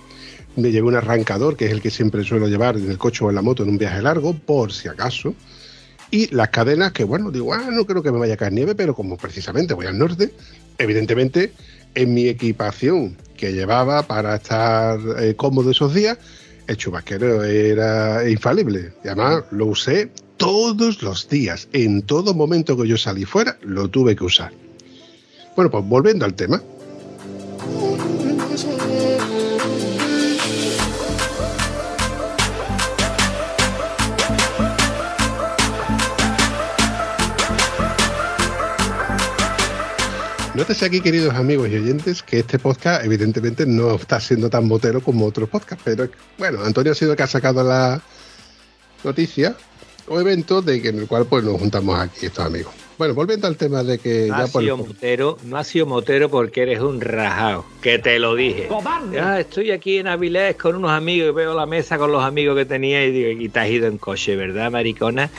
Me 0.56 0.72
llevé 0.72 0.88
un 0.88 0.94
arrancador, 0.96 1.58
que 1.58 1.66
es 1.66 1.72
el 1.72 1.82
que 1.82 1.90
siempre 1.90 2.24
suelo 2.24 2.48
llevar 2.48 2.78
en 2.78 2.92
el 2.92 3.00
coche 3.00 3.26
o 3.26 3.30
en 3.30 3.36
la 3.36 3.42
moto 3.42 3.64
en 3.64 3.70
un 3.70 3.80
viaje 3.80 4.04
largo, 4.04 4.36
por 4.38 4.72
si 4.72 4.88
acaso. 4.88 5.34
Y 6.12 6.28
las 6.36 6.50
cadenas, 6.50 6.92
que 6.92 7.04
bueno, 7.04 7.32
digo, 7.32 7.56
ah, 7.56 7.70
no 7.72 7.84
creo 7.88 8.04
que 8.04 8.12
me 8.12 8.20
vaya 8.20 8.36
a 8.36 8.38
caer 8.38 8.54
nieve, 8.54 8.76
pero 8.76 8.94
como 8.94 9.18
precisamente 9.18 9.74
voy 9.74 9.88
al 9.88 9.98
norte, 9.98 10.32
evidentemente 10.78 11.54
en 11.96 12.14
mi 12.14 12.28
equipación 12.28 13.18
que 13.36 13.52
llevaba 13.52 14.04
para 14.04 14.36
estar 14.36 15.00
eh, 15.18 15.34
cómodo 15.36 15.72
esos 15.72 15.96
días, 15.96 16.20
el 16.68 16.78
chubasquero 16.78 17.44
era 17.44 18.30
infalible. 18.30 18.94
Y 19.04 19.08
además 19.08 19.44
lo 19.50 19.66
usé 19.66 20.12
todos 20.38 21.02
los 21.02 21.28
días. 21.28 21.68
En 21.74 22.04
todo 22.04 22.34
momento 22.34 22.78
que 22.78 22.88
yo 22.88 22.98
salí 22.98 23.26
fuera, 23.26 23.58
lo 23.62 23.90
tuve 23.90 24.16
que 24.16 24.24
usar. 24.24 24.54
Bueno, 25.56 25.72
pues 25.72 25.84
volviendo 25.86 26.26
al 26.26 26.36
tema. 26.36 26.62
Nótese 40.54 40.86
aquí, 40.86 41.02
queridos 41.02 41.36
amigos 41.36 41.70
y 41.70 41.76
oyentes, 41.76 42.24
que 42.24 42.40
este 42.40 42.58
podcast 42.58 43.06
evidentemente 43.06 43.68
no 43.68 43.94
está 43.94 44.20
siendo 44.20 44.50
tan 44.50 44.68
motero 44.68 45.02
como 45.02 45.28
otros 45.28 45.48
podcasts, 45.50 45.84
pero 45.86 46.10
bueno, 46.40 46.64
Antonio 46.64 46.94
ha 46.94 46.96
sido 46.96 47.12
el 47.12 47.18
que 47.18 47.22
ha 47.22 47.28
sacado 47.28 47.64
la 47.64 48.02
noticia 49.04 49.56
o 50.08 50.20
evento 50.20 50.62
de 50.62 50.82
que 50.82 50.90
en 50.90 51.00
el 51.00 51.08
cual 51.08 51.26
pues 51.26 51.44
nos 51.44 51.60
juntamos 51.60 52.00
aquí 52.00 52.26
estos 52.28 52.46
amigos. 52.46 52.74
Bueno, 52.98 53.14
volviendo 53.14 53.46
al 53.46 53.58
tema 53.58 53.84
de 53.84 54.00
que 54.00 54.28
No 54.28 54.38
ya 54.38 54.44
has 54.44 54.52
por 54.52 54.64
sido 54.64 54.78
motero, 54.78 55.38
no 55.44 55.58
has 55.58 55.68
sido 55.68 55.86
motero 55.86 56.30
porque 56.30 56.64
eres 56.64 56.80
un 56.80 57.00
rajao, 57.00 57.64
que 57.80 58.00
te 58.00 58.18
lo 58.18 58.34
dije. 58.34 58.68
Ya 59.12 59.40
estoy 59.40 59.70
aquí 59.70 60.00
en 60.00 60.08
Avilés 60.08 60.56
con 60.56 60.76
unos 60.76 60.90
amigos 60.90 61.30
y 61.30 61.34
veo 61.34 61.54
la 61.54 61.68
mesa 61.68 62.00
con 62.00 62.12
los 62.12 62.24
amigos 62.24 62.58
que 62.58 62.66
tenía 62.66 63.06
y 63.06 63.12
digo, 63.12 63.42
y 63.42 63.50
te 63.50 63.60
has 63.60 63.70
ido 63.70 63.88
en 63.88 64.00
coche, 64.00 64.36
¿verdad, 64.36 64.72
maricona? 64.72 65.30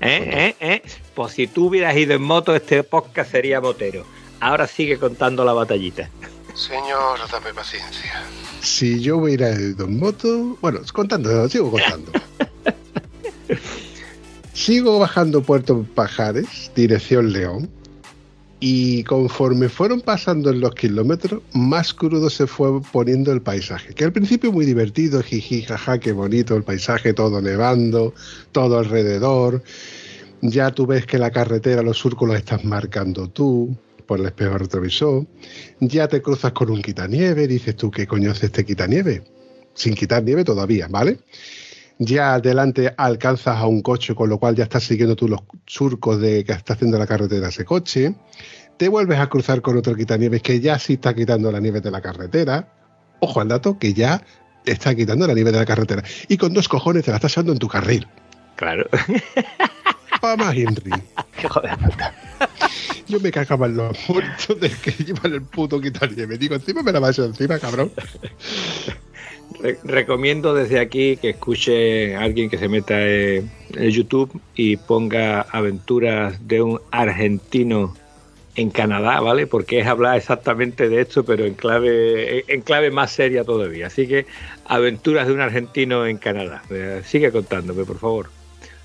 ¿Eh, 0.00 0.30
eh, 0.32 0.56
eh? 0.60 0.82
Pues 1.14 1.32
si 1.32 1.48
tú 1.48 1.66
hubieras 1.66 1.96
ido 1.96 2.14
en 2.14 2.22
moto, 2.22 2.54
este 2.54 2.84
podcast 2.84 3.32
sería 3.32 3.60
motero. 3.60 4.04
Ahora 4.38 4.68
sigue 4.68 4.98
contando 4.98 5.44
la 5.44 5.52
batallita. 5.54 6.08
Señor, 6.54 7.18
dame 7.30 7.52
paciencia. 7.54 8.22
si 8.60 9.00
yo 9.00 9.16
hubiera 9.16 9.50
ido 9.50 9.86
en 9.86 9.98
moto, 9.98 10.56
bueno, 10.60 10.80
contando, 10.92 11.48
sigo 11.48 11.72
contando. 11.72 12.12
Sigo 14.52 14.98
bajando 14.98 15.42
Puerto 15.42 15.86
Pajares, 15.94 16.70
dirección 16.74 17.32
León, 17.32 17.70
y 18.64 19.02
conforme 19.04 19.68
fueron 19.68 20.00
pasando 20.00 20.52
los 20.52 20.74
kilómetros, 20.76 21.42
más 21.52 21.92
crudo 21.92 22.30
se 22.30 22.46
fue 22.46 22.80
poniendo 22.92 23.32
el 23.32 23.42
paisaje. 23.42 23.92
Que 23.92 24.04
al 24.04 24.12
principio 24.12 24.52
muy 24.52 24.64
divertido, 24.64 25.20
jiji, 25.20 25.62
jaja, 25.62 25.98
qué 25.98 26.12
bonito 26.12 26.54
el 26.54 26.62
paisaje, 26.62 27.12
todo 27.12 27.42
nevando, 27.42 28.14
todo 28.52 28.78
alrededor. 28.78 29.64
Ya 30.42 30.70
tú 30.70 30.86
ves 30.86 31.06
que 31.06 31.18
la 31.18 31.32
carretera, 31.32 31.82
los 31.82 31.98
surcos 31.98 32.28
los 32.28 32.36
estás 32.36 32.64
marcando 32.64 33.28
tú 33.28 33.76
por 34.06 34.20
el 34.20 34.26
espejo 34.26 34.58
retrovisor. 34.58 35.26
Ya 35.80 36.06
te 36.06 36.22
cruzas 36.22 36.52
con 36.52 36.70
un 36.70 36.82
quitanieve, 36.82 37.48
dices 37.48 37.74
tú, 37.74 37.90
¿qué 37.90 38.06
coño 38.06 38.30
hace 38.30 38.46
este 38.46 38.64
quitanieve? 38.64 39.24
Sin 39.74 39.94
quitar 39.94 40.22
nieve 40.22 40.44
todavía, 40.44 40.86
¿vale? 40.88 41.18
Ya 41.98 42.34
adelante 42.34 42.92
alcanzas 42.96 43.56
a 43.58 43.66
un 43.66 43.82
coche, 43.82 44.14
con 44.14 44.28
lo 44.28 44.38
cual 44.38 44.54
ya 44.54 44.64
estás 44.64 44.84
siguiendo 44.84 45.14
tú 45.16 45.28
los 45.28 45.40
surcos 45.66 46.20
de 46.20 46.44
que 46.44 46.52
está 46.52 46.74
haciendo 46.74 46.98
la 46.98 47.06
carretera 47.06 47.48
ese 47.48 47.64
coche. 47.64 48.14
Te 48.76 48.88
vuelves 48.88 49.18
a 49.18 49.28
cruzar 49.28 49.62
con 49.62 49.76
otro 49.76 49.94
quitanieves 49.94 50.42
que 50.42 50.60
ya 50.60 50.78
sí 50.78 50.94
está 50.94 51.14
quitando 51.14 51.52
la 51.52 51.60
nieve 51.60 51.80
de 51.80 51.90
la 51.90 52.00
carretera. 52.00 52.68
Ojo 53.20 53.40
al 53.40 53.48
dato 53.48 53.78
que 53.78 53.94
ya 53.94 54.24
está 54.64 54.94
quitando 54.94 55.26
la 55.26 55.34
nieve 55.34 55.52
de 55.52 55.58
la 55.58 55.66
carretera. 55.66 56.02
Y 56.28 56.36
con 56.36 56.52
dos 56.52 56.68
cojones 56.68 57.04
te 57.04 57.10
la 57.10 57.18
estás 57.18 57.32
echando 57.32 57.52
en 57.52 57.58
tu 57.58 57.68
carril. 57.68 58.06
Claro. 58.56 58.88
Pa' 60.20 60.36
más, 60.36 60.54
Henry. 60.54 60.92
Hijo 61.42 61.60
de 61.60 61.76
puta. 61.76 62.14
Yo 63.08 63.20
me 63.20 63.30
cagaba 63.30 63.66
en 63.66 63.76
los 63.76 64.08
muertos 64.08 64.60
de 64.60 64.70
que 64.70 64.92
llevan 65.04 65.32
el 65.32 65.42
puto 65.42 65.80
quitanieve. 65.80 66.38
Digo, 66.38 66.54
encima 66.54 66.82
me 66.82 66.92
la 66.92 67.00
vas 67.00 67.18
encima, 67.18 67.58
cabrón. 67.58 67.92
Re- 69.62 69.78
recomiendo 69.84 70.54
desde 70.54 70.80
aquí 70.80 71.16
que 71.16 71.30
escuche 71.30 72.16
a 72.16 72.22
alguien 72.22 72.50
que 72.50 72.58
se 72.58 72.68
meta 72.68 73.00
en, 73.06 73.48
en 73.76 73.90
YouTube 73.90 74.40
y 74.56 74.76
ponga 74.76 75.42
aventuras 75.42 76.46
de 76.48 76.60
un 76.62 76.80
argentino 76.90 77.94
en 78.56 78.70
Canadá, 78.70 79.20
¿vale? 79.20 79.46
Porque 79.46 79.78
es 79.78 79.86
hablar 79.86 80.16
exactamente 80.18 80.88
de 80.88 81.00
esto, 81.00 81.24
pero 81.24 81.44
en 81.46 81.54
clave, 81.54 82.44
en 82.52 82.60
clave 82.62 82.90
más 82.90 83.12
seria 83.12 83.44
todavía. 83.44 83.86
Así 83.86 84.06
que 84.06 84.26
aventuras 84.66 85.26
de 85.28 85.32
un 85.32 85.40
argentino 85.40 86.06
en 86.06 86.18
Canadá. 86.18 86.62
Eh, 86.68 87.00
Sigue 87.06 87.30
contándome, 87.32 87.84
por 87.84 87.98
favor. 87.98 88.28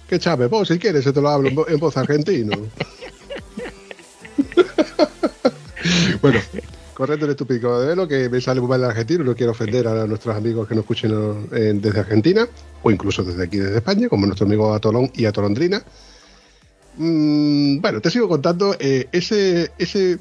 Que 0.08 0.20
chave, 0.20 0.46
vos 0.48 0.70
si 0.70 0.80
quieres, 0.80 1.04
se 1.04 1.12
te 1.12 1.20
lo 1.22 1.28
hablo 1.28 1.50
en 1.50 1.56
vo- 1.58 1.66
en 1.70 1.80
voz 1.80 1.98
argentino. 1.98 2.56
bueno, 6.22 6.40
correcto 6.98 7.30
estúpido 7.30 7.70
modelo 7.70 8.08
que 8.08 8.28
me 8.28 8.42
sale 8.42 8.60
muy 8.60 8.70
mal 8.70 8.80
el 8.80 8.90
argentino, 8.90 9.24
no 9.24 9.36
quiero 9.36 9.52
ofender 9.52 9.88
a 9.88 10.08
nuestros 10.08 10.36
amigos 10.36 10.68
que 10.68 10.74
nos 10.74 10.82
escuchen 10.82 11.48
desde 11.52 12.00
Argentina, 12.00 12.48
o 12.82 12.90
incluso 12.90 13.24
desde 13.24 13.44
aquí, 13.44 13.58
desde 13.58 13.78
España, 13.78 14.10
como 14.10 14.26
nuestro 14.26 14.48
amigo 14.48 14.74
Atolón 14.74 15.12
y 15.14 15.26
Atolondrina. 15.26 15.84
Mm, 16.98 17.82
bueno, 17.82 18.02
te 18.02 18.10
sigo 18.10 18.28
contando 18.28 18.76
eh, 18.80 19.08
ese, 19.12 19.70
ese 19.78 20.18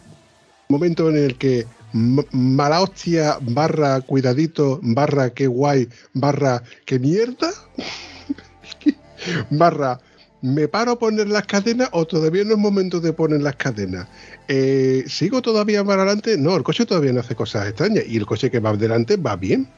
momento 0.68 1.09
en 1.09 1.16
el 1.16 1.37
que 1.37 1.64
mala 1.95 2.83
hostia 2.83 3.39
barra 3.41 4.03
cuidadito 4.03 4.79
barra 4.83 5.31
qué 5.31 5.47
guay 5.47 5.89
barra 6.12 6.62
qué 6.85 6.99
mierda 6.99 7.51
barra 9.51 9.99
¿me 10.43 10.68
paro 10.68 10.93
a 10.93 10.99
poner 10.99 11.28
las 11.28 11.47
cadenas 11.47 11.89
o 11.93 12.07
todavía 12.07 12.45
no 12.45 12.53
es 12.53 12.59
momento 12.59 13.01
de 13.01 13.12
poner 13.12 13.43
las 13.43 13.57
cadenas? 13.57 14.09
Eh, 14.49 15.05
¿Sigo 15.07 15.43
todavía 15.43 15.84
para 15.84 16.03
adelante? 16.03 16.37
No, 16.37 16.57
el 16.57 16.62
coche 16.62 16.87
todavía 16.87 17.12
no 17.12 17.20
hace 17.20 17.34
cosas 17.34 17.68
extrañas 17.68 18.05
y 18.07 18.16
el 18.16 18.26
coche 18.26 18.51
que 18.51 18.61
va 18.61 18.70
adelante 18.70 19.16
va 19.16 19.37
bien. 19.37 19.68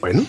Bueno. 0.00 0.24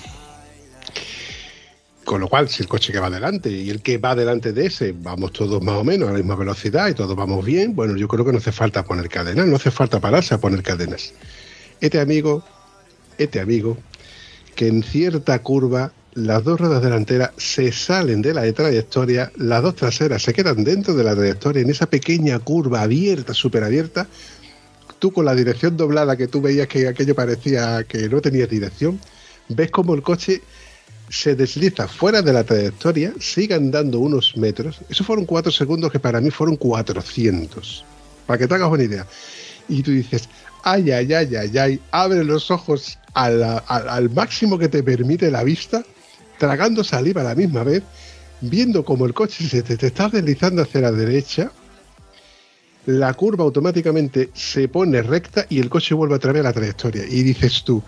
Con 2.06 2.22
lo 2.22 2.28
cual, 2.28 2.50
si 2.50 2.64
el 2.64 2.68
coche 2.68 2.92
que 2.92 3.00
va 3.00 3.08
adelante 3.08 3.52
y 3.52 3.70
el 3.70 3.82
que 3.84 4.00
va 4.00 4.16
delante 4.16 4.52
de 4.52 4.66
ese, 4.66 4.96
vamos 4.98 5.32
todos 5.32 5.62
más 5.62 5.76
o 5.76 5.84
menos 5.84 6.10
a 6.10 6.14
la 6.14 6.18
misma 6.18 6.36
velocidad 6.36 6.88
y 6.88 6.96
todos 6.96 7.16
vamos 7.16 7.46
bien, 7.46 7.76
bueno, 7.76 7.96
yo 7.96 8.08
creo 8.08 8.26
que 8.26 8.32
no 8.32 8.40
hace 8.40 8.52
falta 8.52 8.84
poner 8.84 9.10
cadenas, 9.10 9.46
no 9.46 9.58
hace 9.58 9.70
falta 9.70 10.00
pararse 10.00 10.34
a 10.34 10.40
poner 10.40 10.64
cadenas. 10.64 11.14
Este 11.82 12.00
amigo, 12.00 12.44
este 13.20 13.40
amigo, 13.40 13.78
que 14.56 14.68
en 14.68 14.82
cierta 14.82 15.38
curva 15.44 15.92
las 16.14 16.44
dos 16.44 16.60
ruedas 16.60 16.82
delanteras 16.82 17.32
se 17.38 17.72
salen 17.72 18.22
de 18.22 18.34
la 18.34 18.52
trayectoria, 18.52 19.32
las 19.38 19.62
dos 19.62 19.76
traseras 19.76 20.22
se 20.24 20.34
quedan 20.34 20.64
dentro 20.64 20.96
de 20.96 21.04
la 21.04 21.16
trayectoria 21.16 21.62
en 21.62 21.70
esa 21.70 21.86
pequeña 21.86 22.40
curva 22.40 22.82
abierta, 22.82 23.34
súper 23.34 23.64
abierta. 23.64 24.08
Tú 24.98 25.14
con 25.14 25.26
la 25.26 25.36
dirección 25.36 25.78
doblada 25.78 26.18
que 26.18 26.28
tú 26.28 26.42
veías 26.42 26.68
que 26.68 26.88
aquello 26.88 27.16
parecía 27.16 27.84
que 27.84 28.10
no 28.10 28.22
tenía 28.22 28.48
dirección, 28.48 29.00
ves 29.48 29.72
como 29.72 29.94
el 29.94 30.02
coche 30.02 30.42
se 31.10 31.36
desliza 31.36 31.88
fuera 31.88 32.22
de 32.22 32.34
la 32.34 32.44
trayectoria, 32.44 33.14
sigue 33.20 33.56
andando 33.56 34.00
unos 34.00 34.36
metros. 34.38 34.80
Eso 34.90 35.04
fueron 35.04 35.26
cuatro 35.26 35.52
segundos 35.52 35.92
que 35.92 36.00
para 36.00 36.22
mí 36.22 36.30
fueron 36.30 36.56
400. 36.56 37.86
Para 38.28 38.38
que 38.38 38.48
te 38.48 38.54
hagas 38.54 38.70
una 38.70 38.84
idea. 38.84 39.08
Y 39.68 39.82
tú 39.82 39.92
dices, 39.92 40.30
ay, 40.64 40.92
ay, 40.92 41.14
ay, 41.14 41.36
ay, 41.36 41.58
ay, 41.58 41.80
abre 41.92 42.24
los 42.24 42.52
ojos 42.52 43.00
al, 43.14 43.62
al 43.68 44.10
máximo 44.12 44.60
que 44.60 44.68
te 44.68 44.84
permite 44.84 45.32
la 45.32 45.44
vista, 45.44 45.84
tragando 46.40 46.84
saliva 46.84 47.22
a 47.22 47.26
la 47.26 47.36
misma 47.36 47.64
vez, 47.64 47.84
viendo 48.42 48.84
como 48.84 49.06
el 49.06 49.14
coche 49.14 49.44
se 49.44 49.62
te, 49.62 49.86
está 49.86 50.10
deslizando 50.10 50.64
hacia 50.64 50.82
la 50.82 50.92
derecha, 50.92 51.52
la 52.86 53.14
curva 53.14 53.44
automáticamente 53.44 54.30
se 54.34 54.68
pone 54.68 55.04
recta 55.04 55.46
y 55.50 55.60
el 55.60 55.70
coche 55.70 55.94
vuelve 55.94 56.16
a 56.16 56.44
la 56.44 56.54
trayectoria. 56.54 57.04
Y 57.06 57.22
dices 57.22 57.64
tú, 57.64 57.84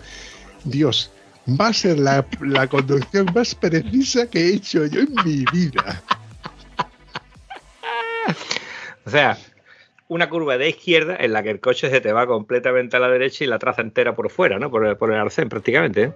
Dios, 0.64 1.10
va 1.48 1.68
a 1.68 1.72
ser 1.72 1.98
la, 1.98 2.24
la 2.40 2.68
conducción 2.68 3.26
más 3.34 3.54
precisa 3.54 4.28
que 4.28 4.40
he 4.40 4.54
hecho 4.54 4.86
yo 4.86 5.00
en 5.00 5.14
mi 5.24 5.44
vida. 5.52 6.02
O 9.04 9.10
sea, 9.10 9.36
una 10.06 10.28
curva 10.28 10.58
de 10.58 10.68
izquierda 10.68 11.16
en 11.18 11.32
la 11.32 11.42
que 11.42 11.50
el 11.50 11.58
coche 11.58 11.90
se 11.90 12.00
te 12.00 12.12
va 12.12 12.26
completamente 12.26 12.96
a 12.96 13.00
la 13.00 13.08
derecha 13.08 13.44
y 13.44 13.46
la 13.48 13.58
traza 13.58 13.82
entera 13.82 14.14
por 14.14 14.30
fuera, 14.30 14.58
¿no? 14.58 14.70
Por 14.70 14.86
el, 14.86 14.96
por 14.96 15.10
el 15.10 15.18
arcén 15.18 15.48
prácticamente. 15.48 16.02
¿eh? 16.04 16.12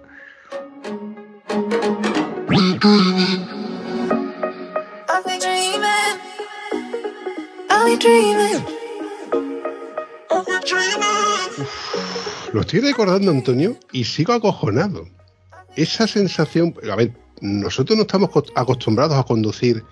Lo 12.53 12.61
estoy 12.61 12.79
recordando, 12.79 13.31
Antonio, 13.31 13.77
y 13.91 14.03
sigo 14.03 14.33
acojonado. 14.33 15.07
Esa 15.75 16.07
sensación, 16.07 16.73
a 16.91 16.95
ver, 16.95 17.13
nosotros 17.41 17.95
no 17.97 18.01
estamos 18.03 18.29
co- 18.29 18.43
acostumbrados 18.55 19.17
a 19.17 19.23
conducir 19.23 19.83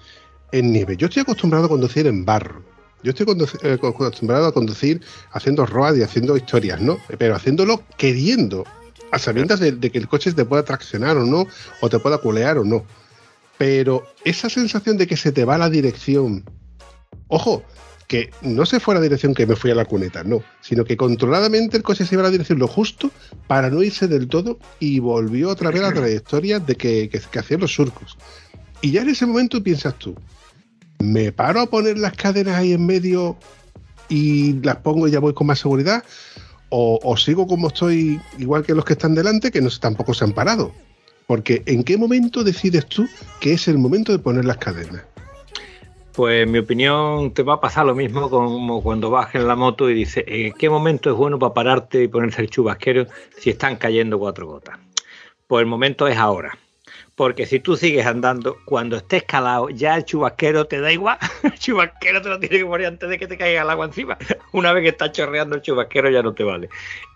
en 0.52 0.72
nieve. 0.72 0.98
Yo 0.98 1.08
estoy 1.08 1.22
acostumbrado 1.22 1.66
a 1.66 1.70
conducir 1.70 2.08
en 2.08 2.26
barro. 2.26 2.64
Yo 3.04 3.12
estoy 3.12 3.28
eh, 3.64 3.78
co- 3.80 3.88
acostumbrado 3.90 4.48
a 4.48 4.52
conducir 4.54 5.02
haciendo 5.32 5.66
road 5.66 5.96
y 5.96 6.02
haciendo 6.04 6.36
historias, 6.38 6.82
¿no? 6.82 6.98
Pero 7.20 7.36
haciéndolo 7.36 7.84
queriendo, 7.98 8.64
a 9.16 9.20
sabiendas 9.20 9.62
de, 9.62 9.72
de 9.72 9.92
que 9.92 9.98
el 9.98 10.10
coche 10.10 10.34
te 10.34 10.44
pueda 10.44 10.64
traccionar 10.64 11.16
o 11.16 11.26
no, 11.26 11.48
o 11.80 11.90
te 11.90 12.00
pueda 12.00 12.18
culear 12.18 12.58
o 12.58 12.66
no. 12.66 12.86
Pero 13.58 14.04
esa 14.26 14.50
sensación 14.50 14.98
de 14.98 15.08
que 15.08 15.16
se 15.16 15.32
te 15.32 15.46
va 15.46 15.58
la 15.58 15.70
dirección, 15.70 16.44
ojo, 17.30 17.64
que 18.08 18.30
no 18.42 18.66
se 18.66 18.82
fue 18.82 18.94
a 18.94 18.98
la 18.98 19.04
dirección 19.04 19.34
que 19.34 19.48
me 19.48 19.56
fui 19.56 19.72
a 19.72 19.76
la 19.76 19.86
cuneta, 19.86 20.26
no, 20.26 20.44
sino 20.62 20.84
que 20.84 20.98
controladamente 20.98 21.78
el 21.78 21.84
coche 21.84 22.06
se 22.06 22.16
iba 22.16 22.24
a 22.24 22.26
la 22.26 22.32
dirección 22.32 22.60
lo 22.60 22.68
justo 22.68 23.10
para 23.48 23.70
no 23.70 23.82
irse 23.82 24.10
del 24.10 24.28
todo 24.28 24.60
y 24.82 25.00
volvió 25.00 25.50
otra 25.50 25.72
vez 25.72 25.82
a 25.82 25.88
la 25.88 25.94
trayectoria 26.02 26.60
de 26.60 26.76
que, 26.76 27.08
que, 27.10 27.20
que 27.20 27.40
hacían 27.40 27.62
los 27.62 27.74
surcos. 27.74 28.18
Y 28.82 28.92
ya 28.92 29.02
en 29.02 29.10
ese 29.10 29.26
momento 29.26 29.64
piensas 29.64 29.98
tú, 29.98 30.14
¿me 31.00 31.32
paro 31.32 31.62
a 31.62 31.68
poner 31.68 31.98
las 31.98 32.14
cadenas 32.18 32.56
ahí 32.56 32.74
en 32.74 32.86
medio 32.86 33.38
y 34.10 34.60
las 34.62 34.76
pongo 34.78 35.08
y 35.08 35.12
ya 35.12 35.20
voy 35.20 35.34
con 35.34 35.48
más 35.48 35.60
seguridad? 35.60 36.04
¿O, 36.70 37.16
sigo 37.18 37.48
como 37.48 37.68
estoy, 37.68 38.20
igual 38.38 38.66
que 38.66 38.74
los 38.74 38.86
que 38.86 38.94
están 38.94 39.16
delante, 39.16 39.52
que 39.52 39.62
tampoco 39.80 40.14
se 40.14 40.26
han 40.26 40.34
parado? 40.34 40.72
Porque 41.28 41.64
¿en 41.66 41.84
qué 41.84 41.98
momento 41.98 42.44
decides 42.44 42.86
tú 42.88 43.08
que 43.40 43.54
es 43.54 43.68
el 43.68 43.78
momento 43.78 44.12
de 44.12 44.20
poner 44.20 44.46
las 44.46 44.58
cadenas? 44.58 45.04
Pues 46.14 46.44
en 46.44 46.52
mi 46.52 46.60
opinión 46.60 47.34
te 47.34 47.44
va 47.44 47.56
a 47.56 47.62
pasar 47.62 47.86
lo 47.86 47.94
mismo 47.94 48.30
como 48.30 48.82
cuando 48.82 49.10
vas 49.10 49.36
en 49.36 49.48
la 49.48 49.56
moto 49.56 49.90
y 49.90 49.94
dices, 49.94 50.24
¿en 50.28 50.54
qué 50.54 50.70
momento 50.70 51.10
es 51.10 51.16
bueno 51.16 51.38
para 51.40 51.54
pararte 51.54 52.04
y 52.04 52.08
ponerse 52.08 52.42
el 52.42 52.50
chubasquero 52.50 53.08
si 53.38 53.50
están 53.50 53.76
cayendo 53.76 54.18
cuatro 54.18 54.48
gotas? 54.48 54.80
Pues 55.48 55.62
el 55.62 55.68
momento 55.68 56.08
es 56.08 56.18
ahora. 56.18 56.58
Porque 57.16 57.46
si 57.46 57.62
tú 57.62 57.78
sigues 57.78 58.06
andando, 58.06 58.58
cuando 58.66 58.98
estés 58.98 59.24
calado, 59.24 59.70
ya 59.70 59.96
el 59.96 60.04
chubasquero 60.04 60.66
te 60.66 60.82
da 60.82 60.92
igual. 60.92 61.18
El 61.44 61.54
chubasquero 61.54 62.22
te 62.22 62.28
lo 62.28 62.40
tiene 62.40 62.58
que 62.58 62.66
poner 62.66 62.88
antes 62.88 63.10
de 63.10 63.18
que 63.18 63.28
te 63.28 63.38
caiga 63.38 63.62
el 63.62 63.70
agua 63.70 63.86
encima. 63.86 64.18
Una 64.52 64.74
vez 64.74 64.84
que 64.84 64.90
está 64.90 65.12
chorreando 65.12 65.56
el 65.56 65.62
chubasquero 65.62 66.10
ya 66.10 66.22
no 66.22 66.34
te 66.34 66.44
vale. 66.44 66.70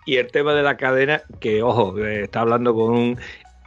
Y 0.06 0.16
el 0.16 0.28
tema 0.28 0.54
de 0.54 0.62
la 0.62 0.78
cadena, 0.78 1.22
que 1.38 1.62
ojo, 1.62 1.98
eh, 1.98 2.22
está 2.22 2.40
hablando 2.40 2.74
con 2.74 2.94
un 2.94 3.18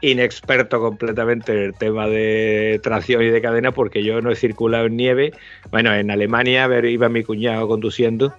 inexperto 0.02 0.82
completamente 0.82 1.54
en 1.54 1.60
el 1.60 1.74
tema 1.76 2.08
de 2.08 2.80
tracción 2.84 3.22
y 3.22 3.30
de 3.30 3.42
cadena 3.42 3.72
porque 3.72 4.04
yo 4.04 4.20
no 4.20 4.32
he 4.32 4.36
circulado 4.36 4.88
en 4.88 4.98
nieve. 4.98 5.34
Bueno, 5.72 5.94
en 5.94 6.10
Alemania 6.10 6.68
iba 6.84 7.10
mi 7.10 7.24
cuñado 7.24 7.68
conduciendo 7.68 8.34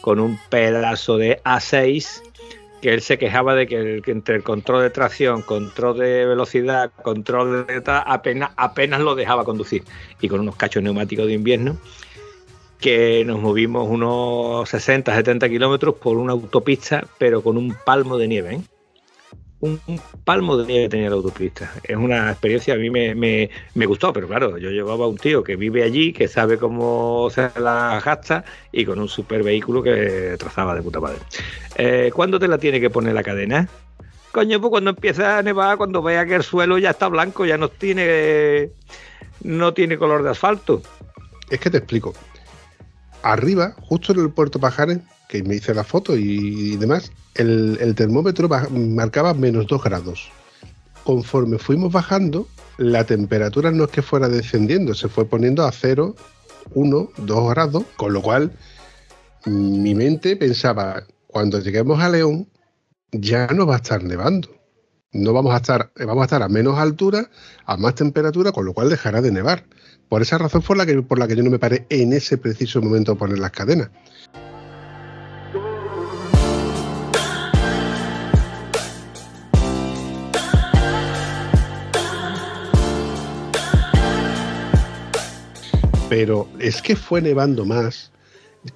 con 0.00 0.20
un 0.20 0.38
pedazo 0.48 1.18
de 1.18 1.40
A6 1.44 2.22
que 2.80 2.92
él 2.92 3.02
se 3.02 3.18
quejaba 3.18 3.54
de 3.54 3.66
que, 3.66 4.02
entre 4.06 4.36
el 4.36 4.42
control 4.42 4.82
de 4.82 4.90
tracción, 4.90 5.42
control 5.42 5.98
de 5.98 6.26
velocidad, 6.26 6.90
control 7.02 7.66
de 7.66 7.82
apenas, 7.86 8.50
apenas 8.56 9.00
lo 9.00 9.14
dejaba 9.14 9.44
conducir. 9.44 9.84
Y 10.20 10.28
con 10.28 10.40
unos 10.40 10.56
cachos 10.56 10.82
neumáticos 10.82 11.26
de 11.26 11.34
invierno 11.34 11.76
que 12.80 13.24
nos 13.26 13.40
movimos 13.40 13.86
unos 13.88 14.68
60, 14.70 15.14
70 15.14 15.48
kilómetros 15.48 15.96
por 15.96 16.16
una 16.16 16.32
autopista, 16.32 17.06
pero 17.18 17.42
con 17.42 17.58
un 17.58 17.76
palmo 17.84 18.16
de 18.16 18.28
nieve. 18.28 18.54
¿eh? 18.54 18.60
Un, 19.62 19.78
palmo 20.24 20.56
de 20.56 20.66
nieve 20.66 20.88
tenía 20.88 21.10
la 21.10 21.16
autopista. 21.16 21.70
Es 21.82 21.96
una 21.96 22.30
experiencia, 22.30 22.72
a 22.72 22.76
mí 22.78 22.88
me, 22.88 23.14
me- 23.14 23.50
me 23.74 23.84
gustó, 23.84 24.10
pero 24.12 24.26
claro, 24.26 24.56
yo 24.56 24.70
llevaba 24.70 25.06
un 25.06 25.18
tío 25.18 25.44
que 25.44 25.56
vive 25.56 25.82
allí, 25.82 26.14
que 26.14 26.28
sabe 26.28 26.56
cómo 26.56 27.28
se 27.30 27.50
la 27.60 28.00
gasta 28.02 28.42
y 28.72 28.86
con 28.86 28.98
un 28.98 29.08
super 29.08 29.42
vehículo 29.42 29.82
que 29.82 30.36
trazaba 30.38 30.74
de 30.74 30.82
puta 30.82 30.98
madre. 31.00 31.18
Eh, 31.76 32.10
¿Cuándo 32.14 32.38
te 32.38 32.48
la 32.48 32.56
tiene 32.56 32.80
que 32.80 32.88
poner 32.88 33.12
la 33.12 33.22
cadena? 33.22 33.68
Coño, 34.32 34.60
pues 34.60 34.70
cuando 34.70 34.90
empieza 34.90 35.38
a 35.38 35.42
nevar, 35.42 35.76
cuando 35.76 36.02
vea 36.02 36.24
que 36.24 36.36
el 36.36 36.42
suelo 36.42 36.78
ya 36.78 36.90
está 36.90 37.08
blanco, 37.08 37.44
ya 37.44 37.58
no 37.58 37.68
tiene, 37.68 38.70
no 39.42 39.74
tiene 39.74 39.98
color 39.98 40.22
de 40.22 40.30
asfalto. 40.30 40.80
Es 41.50 41.60
que 41.60 41.68
te 41.68 41.78
explico. 41.78 42.14
Arriba, 43.22 43.74
justo 43.80 44.12
en 44.12 44.20
el 44.20 44.30
puerto 44.30 44.58
Pajares, 44.58 44.98
que 45.28 45.42
me 45.42 45.56
hice 45.56 45.74
la 45.74 45.84
foto 45.84 46.16
y, 46.16 46.76
demás, 46.76 47.12
el, 47.34 47.78
el 47.80 47.94
termómetro 47.94 48.48
ba- 48.48 48.68
marcaba 48.70 49.34
menos 49.34 49.66
2 49.66 49.82
grados. 49.82 50.30
Conforme 51.04 51.58
fuimos 51.58 51.92
bajando, 51.92 52.48
la 52.78 53.04
temperatura 53.04 53.70
no 53.70 53.84
es 53.84 53.90
que 53.90 54.02
fuera 54.02 54.28
descendiendo, 54.28 54.94
se 54.94 55.08
fue 55.08 55.24
poniendo 55.26 55.64
a 55.64 55.72
0, 55.72 56.14
1, 56.74 57.08
2 57.18 57.50
grados, 57.50 57.84
con 57.96 58.12
lo 58.12 58.22
cual 58.22 58.52
mi 59.46 59.94
mente 59.94 60.36
pensaba, 60.36 61.04
cuando 61.26 61.58
lleguemos 61.60 62.00
a 62.00 62.08
León, 62.08 62.48
ya 63.12 63.46
no 63.48 63.66
va 63.66 63.74
a 63.74 63.78
estar 63.78 64.02
nevando. 64.02 64.48
No 65.12 65.32
vamos 65.32 65.52
a 65.54 65.56
estar, 65.56 65.90
vamos 65.96 66.22
a 66.22 66.24
estar 66.24 66.42
a 66.42 66.48
menos 66.48 66.78
altura, 66.78 67.30
a 67.66 67.76
más 67.76 67.94
temperatura, 67.96 68.52
con 68.52 68.64
lo 68.64 68.72
cual 68.74 68.88
dejará 68.90 69.20
de 69.20 69.32
nevar. 69.32 69.64
Por 70.10 70.22
esa 70.22 70.38
razón 70.38 70.60
fue 70.60 70.76
la 70.76 70.84
que, 70.84 71.00
por 71.02 71.20
la 71.20 71.28
que 71.28 71.36
yo 71.36 71.44
no 71.44 71.50
me 71.50 71.60
paré 71.60 71.86
en 71.88 72.12
ese 72.12 72.36
preciso 72.36 72.82
momento 72.82 73.12
a 73.12 73.14
poner 73.14 73.38
las 73.38 73.52
cadenas. 73.52 73.90
Pero 86.08 86.48
es 86.58 86.82
que 86.82 86.96
fue 86.96 87.22
nevando 87.22 87.64
más. 87.64 88.10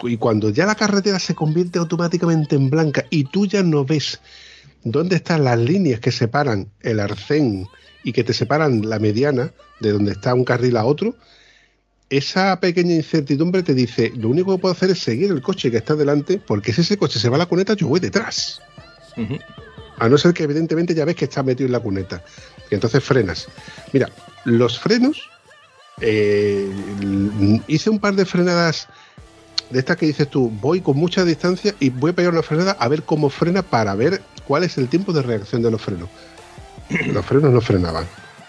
Y 0.04 0.16
cuando 0.18 0.50
ya 0.50 0.66
la 0.66 0.76
carretera 0.76 1.18
se 1.18 1.34
convierte 1.34 1.80
automáticamente 1.80 2.54
en 2.54 2.70
blanca 2.70 3.06
y 3.10 3.24
tú 3.24 3.46
ya 3.46 3.64
no 3.64 3.84
ves 3.84 4.20
dónde 4.84 5.16
están 5.16 5.42
las 5.42 5.58
líneas 5.58 5.98
que 5.98 6.12
separan 6.12 6.70
el 6.80 7.00
arcén 7.00 7.66
y 8.04 8.12
que 8.12 8.22
te 8.22 8.32
separan 8.32 8.88
la 8.88 9.00
mediana 9.00 9.52
de 9.80 9.92
donde 9.92 10.12
está 10.12 10.34
un 10.34 10.44
carril 10.44 10.76
a 10.76 10.84
otro, 10.84 11.14
esa 12.10 12.58
pequeña 12.60 12.94
incertidumbre 12.94 13.62
te 13.62 13.74
dice, 13.74 14.12
lo 14.16 14.28
único 14.28 14.54
que 14.54 14.60
puedo 14.60 14.74
hacer 14.74 14.90
es 14.90 15.00
seguir 15.00 15.30
el 15.30 15.42
coche 15.42 15.70
que 15.70 15.78
está 15.78 15.94
delante, 15.94 16.38
porque 16.38 16.72
si 16.72 16.82
ese 16.82 16.96
coche 16.96 17.18
se 17.18 17.28
va 17.28 17.36
a 17.36 17.38
la 17.38 17.46
cuneta, 17.46 17.74
yo 17.74 17.88
voy 17.88 18.00
detrás. 18.00 18.60
A 19.98 20.08
no 20.08 20.18
ser 20.18 20.34
que 20.34 20.44
evidentemente 20.44 20.94
ya 20.94 21.04
ves 21.04 21.16
que 21.16 21.24
está 21.24 21.42
metido 21.42 21.66
en 21.66 21.72
la 21.72 21.80
cuneta. 21.80 22.22
Y 22.70 22.74
entonces 22.74 23.02
frenas. 23.02 23.48
Mira, 23.92 24.10
los 24.44 24.78
frenos, 24.78 25.28
eh, 26.00 26.68
hice 27.66 27.90
un 27.90 28.00
par 28.00 28.14
de 28.14 28.24
frenadas 28.24 28.88
de 29.70 29.78
estas 29.78 29.96
que 29.96 30.06
dices 30.06 30.28
tú, 30.28 30.50
voy 30.60 30.80
con 30.80 30.96
mucha 30.96 31.24
distancia 31.24 31.74
y 31.80 31.90
voy 31.90 32.10
a 32.10 32.14
pegar 32.14 32.32
una 32.32 32.42
frenada 32.42 32.72
a 32.72 32.88
ver 32.88 33.02
cómo 33.02 33.30
frena 33.30 33.62
para 33.62 33.94
ver 33.94 34.20
cuál 34.46 34.64
es 34.64 34.76
el 34.78 34.88
tiempo 34.88 35.12
de 35.12 35.22
reacción 35.22 35.62
de 35.62 35.70
los 35.70 35.80
frenos. 35.80 36.08
Los 37.12 37.24
frenos 37.24 37.50
no 37.50 37.60
frenaban. 37.60 38.04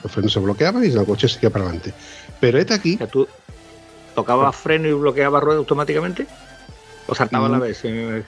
Los 0.06 0.12
frenos 0.12 0.34
se 0.34 0.40
bloqueaban 0.40 0.84
y 0.84 0.88
el 0.90 1.04
coche 1.04 1.28
seguía 1.28 1.50
para 1.50 1.66
adelante. 1.66 1.92
Pero 2.40 2.60
este 2.60 2.76
aquí, 2.76 2.96
¿Tú 3.12 3.28
tocabas 4.14 4.56
freno 4.56 4.88
y 4.88 4.94
bloqueabas 4.94 5.44
rueda 5.44 5.58
automáticamente? 5.58 6.28
¿O 7.08 7.16
saltaba 7.16 7.50
Mm. 7.50 7.52
la 7.52 7.58
vez? 7.58 7.80
Eh, 7.86 8.24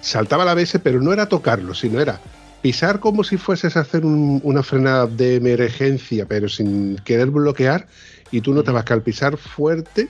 saltaba 0.00 0.44
la 0.44 0.50
ABS, 0.50 0.80
pero 0.80 1.00
no 1.00 1.12
era 1.12 1.26
tocarlo, 1.26 1.74
sino 1.74 2.00
era 2.00 2.18
pisar 2.60 2.98
como 2.98 3.22
si 3.22 3.36
fueses 3.36 3.76
a 3.76 3.80
hacer 3.80 4.04
un- 4.04 4.40
una 4.42 4.64
frenada 4.64 5.06
de 5.06 5.36
emergencia, 5.36 6.26
pero 6.26 6.48
sin 6.48 6.96
querer 7.04 7.30
bloquear, 7.30 7.86
y 8.32 8.40
tú 8.40 8.52
no 8.52 8.64
te 8.64 8.72
vas 8.72 8.84
que 8.84 8.92
al 8.94 9.02
pisar 9.02 9.36
fuerte, 9.36 10.08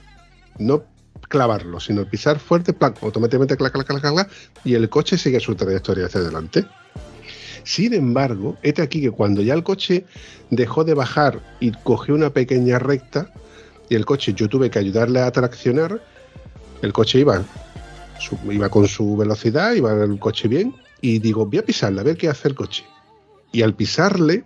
no 0.58 0.82
clavarlo, 1.28 1.78
sino 1.78 2.06
pisar 2.06 2.38
fuerte, 2.38 2.72
plan, 2.72 2.94
automáticamente 3.02 3.54
clac, 3.58 3.70
clac, 3.72 3.86
clac, 3.86 4.00
clac, 4.00 4.30
y 4.64 4.72
el 4.76 4.88
coche 4.88 5.18
sigue 5.18 5.40
su 5.40 5.54
trayectoria 5.56 6.06
hacia 6.06 6.20
adelante. 6.22 6.64
Sin 7.64 7.94
embargo, 7.94 8.56
este 8.62 8.82
aquí 8.82 9.00
que 9.00 9.10
cuando 9.10 9.42
ya 9.42 9.54
el 9.54 9.62
coche 9.62 10.04
dejó 10.50 10.84
de 10.84 10.94
bajar 10.94 11.40
y 11.60 11.72
cogió 11.72 12.14
una 12.14 12.30
pequeña 12.30 12.78
recta, 12.78 13.32
y 13.88 13.94
el 13.94 14.04
coche 14.04 14.32
yo 14.34 14.48
tuve 14.48 14.70
que 14.70 14.78
ayudarle 14.78 15.20
a 15.20 15.30
traccionar, 15.30 16.02
el 16.82 16.92
coche 16.92 17.20
iba, 17.20 17.44
iba 18.50 18.68
con 18.68 18.88
su 18.88 19.16
velocidad, 19.16 19.74
iba 19.74 19.92
el 20.04 20.18
coche 20.18 20.48
bien, 20.48 20.74
y 21.00 21.18
digo, 21.18 21.46
voy 21.46 21.58
a 21.58 21.64
pisarle, 21.64 22.00
a 22.00 22.04
ver 22.04 22.16
qué 22.16 22.28
hace 22.28 22.48
el 22.48 22.54
coche. 22.54 22.84
Y 23.52 23.62
al 23.62 23.74
pisarle, 23.74 24.44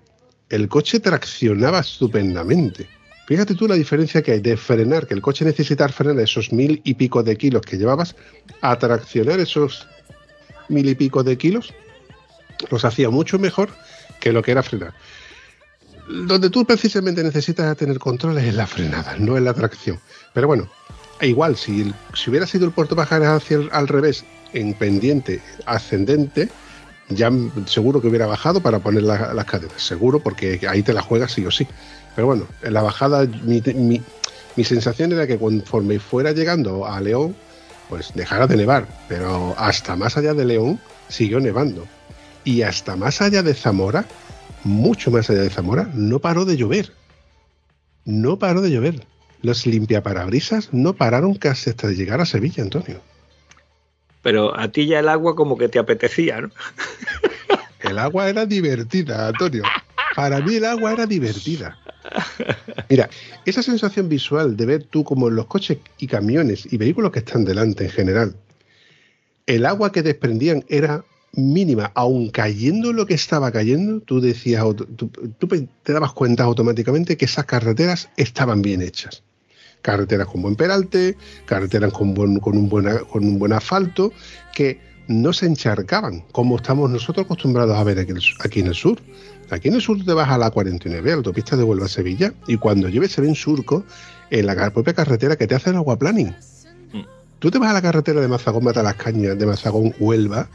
el 0.48 0.68
coche 0.68 1.00
traccionaba 1.00 1.80
estupendamente. 1.80 2.88
Fíjate 3.26 3.54
tú 3.54 3.66
la 3.66 3.74
diferencia 3.74 4.22
que 4.22 4.32
hay 4.32 4.40
de 4.40 4.56
frenar, 4.56 5.06
que 5.06 5.14
el 5.14 5.22
coche 5.22 5.44
necesita 5.44 5.88
frenar 5.88 6.20
esos 6.20 6.52
mil 6.52 6.80
y 6.84 6.94
pico 6.94 7.22
de 7.22 7.36
kilos 7.36 7.62
que 7.62 7.76
llevabas, 7.76 8.14
a 8.60 8.78
traccionar 8.78 9.40
esos 9.40 9.86
mil 10.68 10.88
y 10.88 10.94
pico 10.94 11.24
de 11.24 11.36
kilos, 11.36 11.74
los 12.70 12.84
hacía 12.84 13.10
mucho 13.10 13.38
mejor 13.38 13.70
que 14.20 14.32
lo 14.32 14.42
que 14.42 14.52
era 14.52 14.62
frenar. 14.62 14.92
Donde 16.08 16.50
tú 16.50 16.64
precisamente 16.64 17.22
necesitas 17.24 17.76
tener 17.76 17.98
control 17.98 18.38
es 18.38 18.44
en 18.44 18.56
la 18.56 18.66
frenada, 18.66 19.16
no 19.18 19.36
en 19.36 19.44
la 19.44 19.54
tracción. 19.54 19.98
Pero 20.32 20.46
bueno, 20.46 20.68
igual, 21.20 21.56
si, 21.56 21.92
si 22.14 22.30
hubiera 22.30 22.46
sido 22.46 22.64
el 22.64 22.70
puerto 22.72 22.94
bajar 22.94 23.22
hacia 23.24 23.56
el- 23.56 23.68
al 23.72 23.88
revés, 23.88 24.24
en 24.52 24.72
pendiente 24.74 25.42
ascendente, 25.66 26.48
ya 27.08 27.30
seguro 27.66 28.00
que 28.00 28.06
hubiera 28.08 28.26
bajado 28.26 28.60
para 28.60 28.78
poner 28.78 29.02
la- 29.02 29.34
las 29.34 29.44
cadenas. 29.46 29.82
Seguro, 29.82 30.20
porque 30.20 30.60
ahí 30.68 30.82
te 30.82 30.92
la 30.92 31.02
juegas 31.02 31.32
sí 31.32 31.44
o 31.44 31.50
sí. 31.50 31.66
Pero 32.14 32.26
bueno, 32.28 32.46
en 32.62 32.72
la 32.72 32.82
bajada, 32.82 33.26
mi, 33.44 33.60
mi- 33.74 34.02
mi 34.54 34.64
sensación 34.64 35.12
era 35.12 35.26
que 35.26 35.38
conforme 35.38 35.98
fuera 35.98 36.32
llegando 36.32 36.86
a 36.86 37.00
León, 37.00 37.34
pues 37.88 38.12
dejara 38.14 38.46
de 38.46 38.56
nevar. 38.56 38.86
Pero 39.08 39.54
hasta 39.58 39.96
más 39.96 40.16
allá 40.16 40.34
de 40.34 40.44
León, 40.44 40.78
siguió 41.08 41.40
nevando. 41.40 41.86
Y 42.46 42.62
hasta 42.62 42.94
más 42.94 43.20
allá 43.20 43.42
de 43.42 43.54
Zamora, 43.54 44.06
mucho 44.62 45.10
más 45.10 45.28
allá 45.28 45.42
de 45.42 45.50
Zamora, 45.50 45.90
no 45.94 46.20
paró 46.20 46.44
de 46.44 46.56
llover. 46.56 46.92
No 48.04 48.38
paró 48.38 48.60
de 48.60 48.70
llover. 48.70 49.04
Los 49.42 49.66
limpiaparabrisas 49.66 50.72
no 50.72 50.94
pararon 50.94 51.34
casi 51.34 51.70
hasta 51.70 51.90
llegar 51.90 52.20
a 52.20 52.24
Sevilla, 52.24 52.62
Antonio. 52.62 53.00
Pero 54.22 54.56
a 54.56 54.68
ti 54.68 54.86
ya 54.86 55.00
el 55.00 55.08
agua 55.08 55.34
como 55.34 55.58
que 55.58 55.68
te 55.68 55.80
apetecía, 55.80 56.40
¿no? 56.40 56.50
El 57.80 57.98
agua 58.00 58.28
era 58.28 58.46
divertida, 58.46 59.28
Antonio. 59.28 59.62
Para 60.16 60.40
mí 60.40 60.56
el 60.56 60.64
agua 60.64 60.92
era 60.92 61.06
divertida. 61.06 61.78
Mira, 62.88 63.08
esa 63.44 63.62
sensación 63.62 64.08
visual 64.08 64.56
de 64.56 64.66
ver 64.66 64.82
tú 64.84 65.04
como 65.04 65.30
los 65.30 65.46
coches 65.46 65.78
y 65.98 66.08
camiones 66.08 66.66
y 66.72 66.78
vehículos 66.78 67.12
que 67.12 67.20
están 67.20 67.44
delante 67.44 67.84
en 67.84 67.90
general, 67.90 68.34
el 69.46 69.66
agua 69.66 69.92
que 69.92 70.02
desprendían 70.02 70.64
era 70.68 71.04
mínima, 71.32 71.92
aun 71.94 72.30
cayendo 72.30 72.92
lo 72.92 73.06
que 73.06 73.14
estaba 73.14 73.50
cayendo, 73.52 74.00
tú 74.00 74.20
decías, 74.20 74.64
tú, 74.96 75.10
tú 75.38 75.48
te 75.82 75.92
dabas 75.92 76.12
cuenta 76.12 76.44
automáticamente 76.44 77.16
que 77.16 77.26
esas 77.26 77.44
carreteras 77.44 78.08
estaban 78.16 78.62
bien 78.62 78.80
hechas. 78.82 79.22
Carreteras 79.82 80.26
con 80.28 80.42
buen 80.42 80.56
peralte, 80.56 81.16
carreteras 81.44 81.92
con, 81.92 82.14
buen, 82.14 82.38
con, 82.40 82.56
un, 82.56 82.68
buen, 82.68 82.86
con 83.10 83.24
un 83.24 83.38
buen 83.38 83.52
asfalto, 83.52 84.12
que 84.54 84.80
no 85.08 85.32
se 85.32 85.46
encharcaban, 85.46 86.22
como 86.32 86.56
estamos 86.56 86.90
nosotros 86.90 87.26
acostumbrados 87.26 87.76
a 87.76 87.84
ver 87.84 87.98
aquí, 88.00 88.10
en 88.10 88.16
el 88.16 88.22
su- 88.22 88.34
aquí 88.42 88.60
en 88.60 88.66
el 88.68 88.74
sur. 88.74 88.98
Aquí 89.50 89.68
en 89.68 89.74
el 89.74 89.80
sur 89.82 90.04
te 90.04 90.12
vas 90.12 90.28
a 90.28 90.38
la 90.38 90.50
49, 90.50 91.10
a 91.10 91.12
la 91.12 91.18
autopista 91.18 91.56
de 91.56 91.62
Huelva 91.62 91.86
a 91.86 91.88
Sevilla, 91.88 92.32
y 92.48 92.56
cuando 92.56 92.88
llueve 92.88 93.08
se 93.08 93.20
ven 93.20 93.36
surcos 93.36 93.84
en 94.30 94.46
la 94.46 94.70
propia 94.70 94.94
carretera 94.94 95.36
que 95.36 95.46
te 95.46 95.54
hacen 95.54 95.76
aguaplaning. 95.76 96.34
Tú 97.38 97.50
te 97.50 97.58
vas 97.58 97.70
a 97.70 97.74
la 97.74 97.82
carretera 97.82 98.20
de 98.20 98.26
Mazagón, 98.26 98.64
Mata 98.64 98.82
las 98.82 98.94
Cañas, 98.94 99.38
de 99.38 99.46
Mazagón, 99.46 99.94
Huelva, 100.00 100.48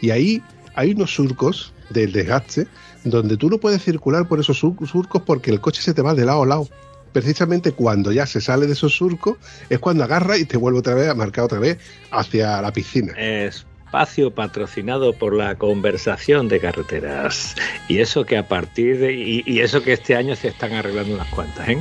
y 0.00 0.10
ahí 0.10 0.42
hay 0.74 0.92
unos 0.92 1.14
surcos 1.14 1.72
del 1.90 2.12
desgaste 2.12 2.66
donde 3.04 3.36
tú 3.36 3.48
no 3.50 3.58
puedes 3.58 3.82
circular 3.82 4.28
por 4.28 4.40
esos 4.40 4.58
sur- 4.58 4.76
surcos 4.86 5.22
porque 5.22 5.50
el 5.50 5.60
coche 5.60 5.82
se 5.82 5.94
te 5.94 6.02
va 6.02 6.14
de 6.14 6.24
lado 6.24 6.42
a 6.42 6.46
lado. 6.46 6.68
Precisamente 7.12 7.72
cuando 7.72 8.12
ya 8.12 8.24
se 8.26 8.40
sale 8.40 8.66
de 8.66 8.74
esos 8.74 8.92
surcos 8.94 9.36
es 9.68 9.78
cuando 9.80 10.04
agarra 10.04 10.36
y 10.38 10.44
te 10.44 10.56
vuelve 10.56 10.78
otra 10.78 10.94
vez 10.94 11.08
a 11.08 11.14
marcar 11.14 11.44
otra 11.44 11.58
vez 11.58 11.78
hacia 12.12 12.62
la 12.62 12.72
piscina. 12.72 13.12
Espacio 13.18 14.32
patrocinado 14.32 15.12
por 15.14 15.34
la 15.34 15.56
conversación 15.56 16.46
de 16.48 16.60
carreteras. 16.60 17.56
Y 17.88 17.98
eso 17.98 18.24
que 18.24 18.36
a 18.36 18.46
partir 18.46 19.00
de. 19.00 19.12
Y, 19.14 19.42
y 19.44 19.60
eso 19.60 19.82
que 19.82 19.92
este 19.94 20.14
año 20.14 20.36
se 20.36 20.48
están 20.48 20.72
arreglando 20.74 21.14
unas 21.14 21.28
cuantas, 21.30 21.68
¿eh? 21.68 21.78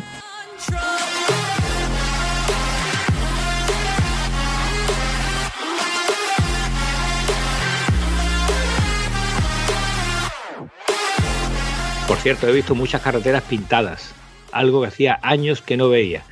Por 12.10 12.18
cierto, 12.18 12.48
he 12.48 12.52
visto 12.52 12.74
muchas 12.74 13.04
carreteras 13.04 13.44
pintadas. 13.44 14.16
Algo 14.52 14.82
que 14.82 14.88
hacía 14.88 15.20
años 15.22 15.62
que 15.62 15.78
no 15.78 15.90
veía. 15.90 16.24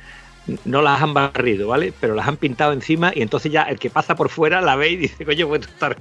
No 0.64 0.82
las 0.82 1.00
han 1.00 1.14
barrido, 1.14 1.68
¿vale? 1.68 1.92
Pero 2.00 2.16
las 2.16 2.26
han 2.26 2.36
pintado 2.36 2.72
encima 2.72 3.12
y 3.14 3.22
entonces 3.22 3.52
ya 3.52 3.62
el 3.62 3.78
que 3.78 3.88
pasa 3.88 4.16
por 4.16 4.28
fuera 4.28 4.60
la 4.60 4.74
ve 4.74 4.88
y 4.88 4.96
dice, 4.96 5.24
coño, 5.24 5.46
pues 5.46 5.68
estar. 5.68 5.96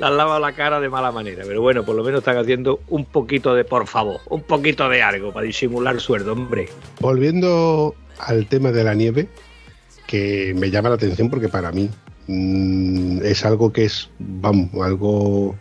Le 0.00 0.04
han 0.04 0.16
lavado 0.16 0.40
la 0.40 0.50
cara 0.50 0.80
de 0.80 0.88
mala 0.88 1.12
manera. 1.12 1.44
Pero 1.46 1.62
bueno, 1.62 1.84
por 1.84 1.94
lo 1.94 2.02
menos 2.02 2.18
están 2.18 2.38
haciendo 2.38 2.80
un 2.88 3.04
poquito 3.04 3.54
de 3.54 3.64
por 3.64 3.86
favor, 3.86 4.20
un 4.30 4.42
poquito 4.42 4.88
de 4.88 5.00
algo 5.00 5.32
para 5.32 5.46
disimular 5.46 6.00
sueldo, 6.00 6.32
hombre. 6.32 6.68
Volviendo 6.98 7.94
al 8.18 8.46
tema 8.46 8.72
de 8.72 8.82
la 8.82 8.94
nieve, 8.94 9.28
que 10.08 10.54
me 10.56 10.72
llama 10.72 10.88
la 10.88 10.96
atención 10.96 11.30
porque 11.30 11.48
para 11.48 11.70
mí 11.70 11.88
mm, 12.26 13.22
es 13.22 13.44
algo 13.44 13.72
que 13.72 13.84
es, 13.84 14.10
vamos, 14.18 14.70
algo 14.82 15.54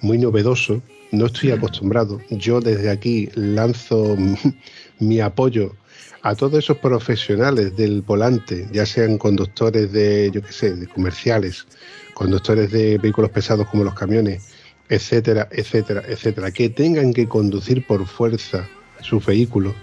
muy 0.00 0.16
novedoso. 0.16 0.80
No 1.12 1.26
estoy 1.26 1.50
acostumbrado. 1.50 2.20
Yo 2.30 2.60
desde 2.60 2.90
aquí 2.90 3.28
lanzo 3.34 4.16
mi 5.00 5.20
apoyo 5.20 5.74
a 6.22 6.34
todos 6.34 6.64
esos 6.64 6.76
profesionales 6.78 7.76
del 7.76 8.02
volante, 8.02 8.68
ya 8.72 8.84
sean 8.86 9.18
conductores 9.18 9.90
de, 9.92 10.30
yo 10.32 10.42
qué 10.42 10.52
sé, 10.52 10.76
de 10.76 10.86
comerciales, 10.86 11.66
conductores 12.14 12.70
de 12.70 12.98
vehículos 12.98 13.30
pesados 13.30 13.66
como 13.68 13.84
los 13.84 13.94
camiones, 13.94 14.42
etcétera, 14.88 15.48
etcétera, 15.50 16.02
etcétera, 16.06 16.50
que 16.50 16.68
tengan 16.68 17.14
que 17.14 17.26
conducir 17.26 17.86
por 17.86 18.06
fuerza 18.06 18.68
sus 19.00 19.24
vehículos, 19.24 19.74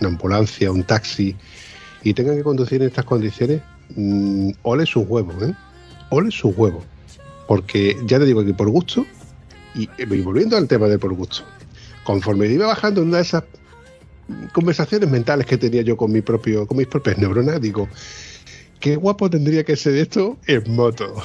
una 0.00 0.08
ambulancia, 0.08 0.72
un 0.72 0.82
taxi, 0.82 1.36
y 2.02 2.14
tengan 2.14 2.36
que 2.36 2.42
conducir 2.42 2.80
en 2.80 2.88
estas 2.88 3.04
condiciones, 3.04 3.60
mm, 3.94 4.50
ole 4.62 4.86
sus 4.86 5.06
huevos, 5.06 5.42
¿eh? 5.42 5.54
Ole 6.10 6.30
sus 6.30 6.56
huevos. 6.56 6.84
Porque 7.46 7.96
ya 8.06 8.18
te 8.18 8.24
digo 8.24 8.44
que 8.44 8.54
por 8.54 8.70
gusto, 8.70 9.04
y, 9.74 9.88
y 9.98 10.20
volviendo 10.20 10.56
al 10.56 10.68
tema 10.68 10.86
de 10.86 10.98
por 10.98 11.12
gusto, 11.14 11.42
conforme 12.04 12.46
iba 12.46 12.66
bajando 12.66 13.02
en 13.02 13.08
una 13.08 13.18
de 13.18 13.22
esas 13.24 13.44
conversaciones 14.52 15.10
mentales 15.10 15.46
que 15.46 15.58
tenía 15.58 15.82
yo 15.82 15.96
con 15.96 16.12
mi 16.12 16.20
propio, 16.20 16.66
con 16.66 16.76
mis 16.76 16.86
propias 16.86 17.18
neuronas, 17.18 17.60
digo, 17.60 17.88
qué 18.80 18.96
guapo 18.96 19.30
tendría 19.30 19.64
que 19.64 19.76
ser 19.76 19.96
esto 19.96 20.36
en 20.46 20.74
moto. 20.74 21.22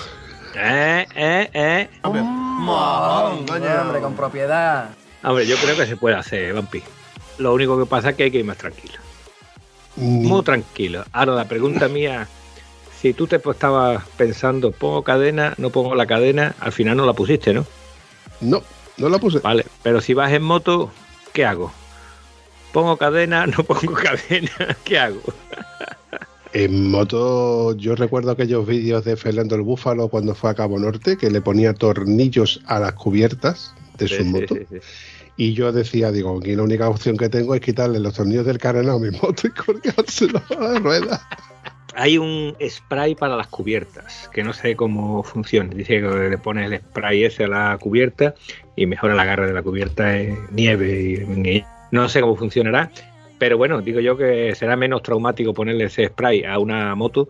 Eh, 0.55 1.05
eh, 1.15 1.49
eh. 1.53 1.89
Coño. 2.01 2.21
Hombre, 3.81 4.01
con 4.01 4.15
propiedad. 4.15 4.89
Hombre, 5.23 5.45
yo 5.45 5.55
creo 5.57 5.75
que 5.75 5.85
se 5.85 5.97
puede 5.97 6.15
hacer, 6.15 6.53
Vampi. 6.53 6.81
Lo 7.37 7.53
único 7.53 7.77
que 7.77 7.85
pasa 7.85 8.11
es 8.11 8.15
que 8.15 8.23
hay 8.23 8.31
que 8.31 8.39
ir 8.39 8.45
más 8.45 8.57
tranquilo. 8.57 8.95
Muy 9.95 10.43
tranquilo. 10.43 11.03
Ahora, 11.11 11.33
la 11.33 11.45
pregunta 11.45 11.87
mía, 11.89 12.27
si 12.99 13.13
tú 13.13 13.27
te 13.27 13.35
estabas 13.35 14.03
pensando, 14.17 14.71
pongo 14.71 15.03
cadena, 15.03 15.53
no 15.57 15.69
pongo 15.69 15.95
la 15.95 16.07
cadena, 16.07 16.55
al 16.59 16.71
final 16.71 16.97
no 16.97 17.05
la 17.05 17.13
pusiste, 17.13 17.53
¿no? 17.53 17.65
No, 18.41 18.61
no 18.97 19.09
la 19.09 19.17
puse. 19.19 19.39
Vale, 19.39 19.65
pero 19.83 20.01
si 20.01 20.13
vas 20.13 20.31
en 20.31 20.43
moto, 20.43 20.91
¿qué 21.33 21.45
hago? 21.45 21.71
¿Pongo 22.73 22.97
cadena, 22.97 23.47
no 23.47 23.63
pongo 23.63 23.93
cadena? 23.93 24.51
¿Qué 24.83 24.99
hago? 24.99 25.21
En 26.53 26.89
moto, 26.89 27.75
yo 27.75 27.95
recuerdo 27.95 28.31
aquellos 28.31 28.65
vídeos 28.65 29.03
de 29.03 29.15
Fernando 29.17 29.55
el 29.55 29.61
Búfalo 29.61 30.07
cuando 30.07 30.33
fue 30.33 30.49
a 30.49 30.53
Cabo 30.55 30.79
Norte, 30.79 31.17
que 31.17 31.29
le 31.29 31.41
ponía 31.41 31.73
tornillos 31.73 32.61
a 32.65 32.79
las 32.79 32.93
cubiertas 32.93 33.73
de 33.97 34.07
su 34.07 34.15
Sí, 34.15 34.23
moto. 34.23 34.55
sí, 34.55 34.61
sí. 34.71 34.77
Y 35.39 35.53
yo 35.53 35.71
decía, 35.71 36.11
digo, 36.11 36.39
aquí 36.39 36.55
la 36.55 36.63
única 36.63 36.89
opción 36.89 37.15
que 37.15 37.29
tengo 37.29 37.53
es 37.53 37.61
quitarle 37.61 37.99
los 37.99 38.15
tornillos 38.15 38.45
del 38.45 38.57
carenado 38.57 38.97
a 38.97 38.99
mi 38.99 39.11
moto 39.11 39.47
y 39.47 39.51
colgárselo 39.65 40.41
a 40.49 40.55
la 40.55 40.79
rueda. 40.79 41.27
Hay 41.99 42.19
un 42.19 42.55
spray 42.61 43.15
para 43.15 43.35
las 43.35 43.47
cubiertas, 43.47 44.29
que 44.31 44.43
no 44.43 44.53
sé 44.53 44.75
cómo 44.75 45.23
funciona. 45.23 45.73
Dice 45.73 45.99
que 45.99 46.29
le 46.29 46.37
pones 46.37 46.71
el 46.71 46.77
spray 46.77 47.23
ese 47.23 47.45
a 47.45 47.47
la 47.47 47.77
cubierta 47.79 48.35
y 48.75 48.85
mejora 48.85 49.15
la 49.15 49.23
agarre 49.23 49.47
de 49.47 49.53
la 49.53 49.63
cubierta 49.63 50.15
en 50.15 50.37
nieve. 50.51 51.25
Y, 51.43 51.63
no 51.89 52.07
sé 52.07 52.21
cómo 52.21 52.35
funcionará, 52.35 52.91
pero 53.39 53.57
bueno, 53.57 53.81
digo 53.81 53.99
yo 53.99 54.15
que 54.15 54.53
será 54.53 54.75
menos 54.75 55.01
traumático 55.01 55.55
ponerle 55.55 55.85
ese 55.85 56.05
spray 56.05 56.43
a 56.43 56.59
una 56.59 56.93
moto 56.93 57.29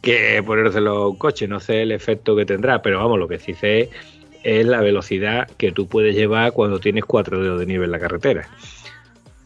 que 0.00 0.40
ponérselo 0.46 0.96
a 0.96 1.08
un 1.08 1.16
coche. 1.16 1.48
No 1.48 1.58
sé 1.58 1.82
el 1.82 1.90
efecto 1.90 2.36
que 2.36 2.46
tendrá, 2.46 2.82
pero 2.82 2.98
vamos, 2.98 3.18
lo 3.18 3.26
que 3.26 3.40
sí 3.40 3.52
sé 3.54 3.90
es 4.44 4.64
la 4.64 4.80
velocidad 4.80 5.48
que 5.56 5.72
tú 5.72 5.88
puedes 5.88 6.14
llevar 6.14 6.52
cuando 6.52 6.78
tienes 6.78 7.04
cuatro 7.04 7.42
dedos 7.42 7.58
de 7.58 7.66
nieve 7.66 7.86
en 7.86 7.90
la 7.90 7.98
carretera. 7.98 8.48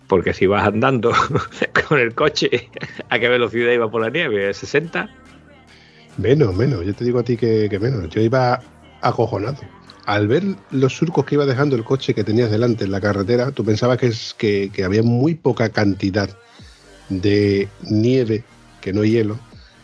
Porque 0.08 0.32
si 0.32 0.46
vas 0.46 0.66
andando 0.66 1.12
con 1.88 1.98
el 1.98 2.14
coche, 2.14 2.70
¿a 3.08 3.18
qué 3.18 3.28
velocidad 3.28 3.72
iba 3.72 3.90
por 3.90 4.02
la 4.02 4.10
nieve? 4.10 4.50
¿60? 4.50 5.08
Menos, 6.16 6.56
menos. 6.56 6.84
Yo 6.84 6.94
te 6.94 7.04
digo 7.04 7.20
a 7.20 7.22
ti 7.22 7.36
que, 7.36 7.78
menos. 7.80 8.08
Yo 8.08 8.20
iba 8.20 8.60
acojonado. 9.02 9.58
Al 10.06 10.26
ver 10.26 10.42
los 10.70 10.96
surcos 10.96 11.26
que 11.26 11.34
iba 11.34 11.44
dejando 11.44 11.76
el 11.76 11.84
coche 11.84 12.14
que 12.14 12.24
tenías 12.24 12.50
delante 12.50 12.84
en 12.84 12.90
la 12.90 13.00
carretera, 13.00 13.52
tú 13.52 13.62
pensabas 13.62 13.98
que, 13.98 14.10
que, 14.38 14.70
que 14.72 14.84
había 14.84 15.02
muy 15.02 15.34
poca 15.34 15.68
cantidad 15.68 16.30
de 17.10 17.68
nieve, 17.82 18.42
que 18.80 18.94
no 18.94 19.04
hielo, 19.04 19.38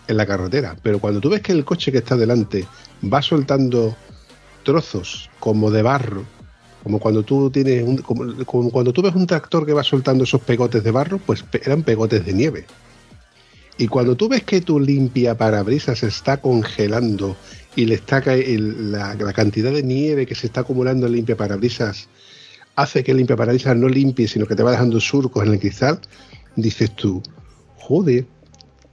en 0.08 0.16
la 0.16 0.26
carretera. 0.26 0.76
Pero 0.82 0.98
cuando 0.98 1.20
tú 1.20 1.30
ves 1.30 1.42
que 1.42 1.52
el 1.52 1.64
coche 1.64 1.92
que 1.92 1.98
está 1.98 2.16
delante 2.16 2.64
va 3.12 3.20
soltando 3.20 3.94
trozos 4.62 5.30
como 5.38 5.70
de 5.70 5.82
barro, 5.82 6.24
como 6.84 7.00
cuando 7.00 7.22
tú 7.22 7.50
tienes 7.50 7.82
un- 7.82 7.96
como, 7.96 8.70
cuando 8.70 8.92
tú 8.92 9.02
ves 9.02 9.14
un 9.14 9.26
tractor 9.26 9.64
que 9.64 9.72
va 9.72 9.82
soltando 9.82 10.24
esos 10.24 10.42
pegotes 10.42 10.84
de 10.84 10.90
barro, 10.90 11.18
pues 11.18 11.44
eran 11.64 11.82
pegotes 11.82 12.24
de 12.24 12.32
nieve. 12.34 12.66
Y 13.78 13.88
cuando 13.88 14.14
tú 14.14 14.28
ves 14.28 14.44
que 14.44 14.60
tu 14.60 14.78
limpia 14.78 15.36
parabrisas 15.36 16.00
se 16.00 16.06
está 16.06 16.36
congelando 16.36 17.36
y 17.74 17.86
le 17.86 17.96
está 17.96 18.22
la, 18.26 19.32
cantidad 19.32 19.72
de 19.72 19.82
nieve 19.82 20.26
que 20.26 20.34
se 20.34 20.46
está 20.46 20.60
acumulando 20.60 21.06
en 21.06 21.14
limpia 21.14 21.36
parabrisas 21.36 22.08
hace 22.76 23.02
que 23.02 23.12
el 23.12 23.16
limpia 23.16 23.36
parabrisas 23.36 23.76
no 23.76 23.88
limpie, 23.88 24.28
sino 24.28 24.46
que 24.46 24.54
te 24.54 24.62
va 24.62 24.72
dejando 24.72 25.00
surcos 25.00 25.44
en 25.46 25.54
el 25.54 25.60
cristal, 25.60 26.00
dices 26.54 26.94
tú, 26.94 27.22
joder, 27.76 28.26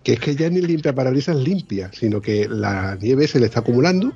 que 0.03 0.13
es 0.13 0.19
que 0.19 0.35
ya 0.35 0.49
ni 0.49 0.61
limpia 0.61 0.95
parabrisas 0.95 1.35
limpia, 1.35 1.91
sino 1.93 2.21
que 2.21 2.47
la 2.47 2.95
nieve 2.95 3.27
se 3.27 3.39
le 3.39 3.47
está 3.47 3.59
acumulando 3.59 4.13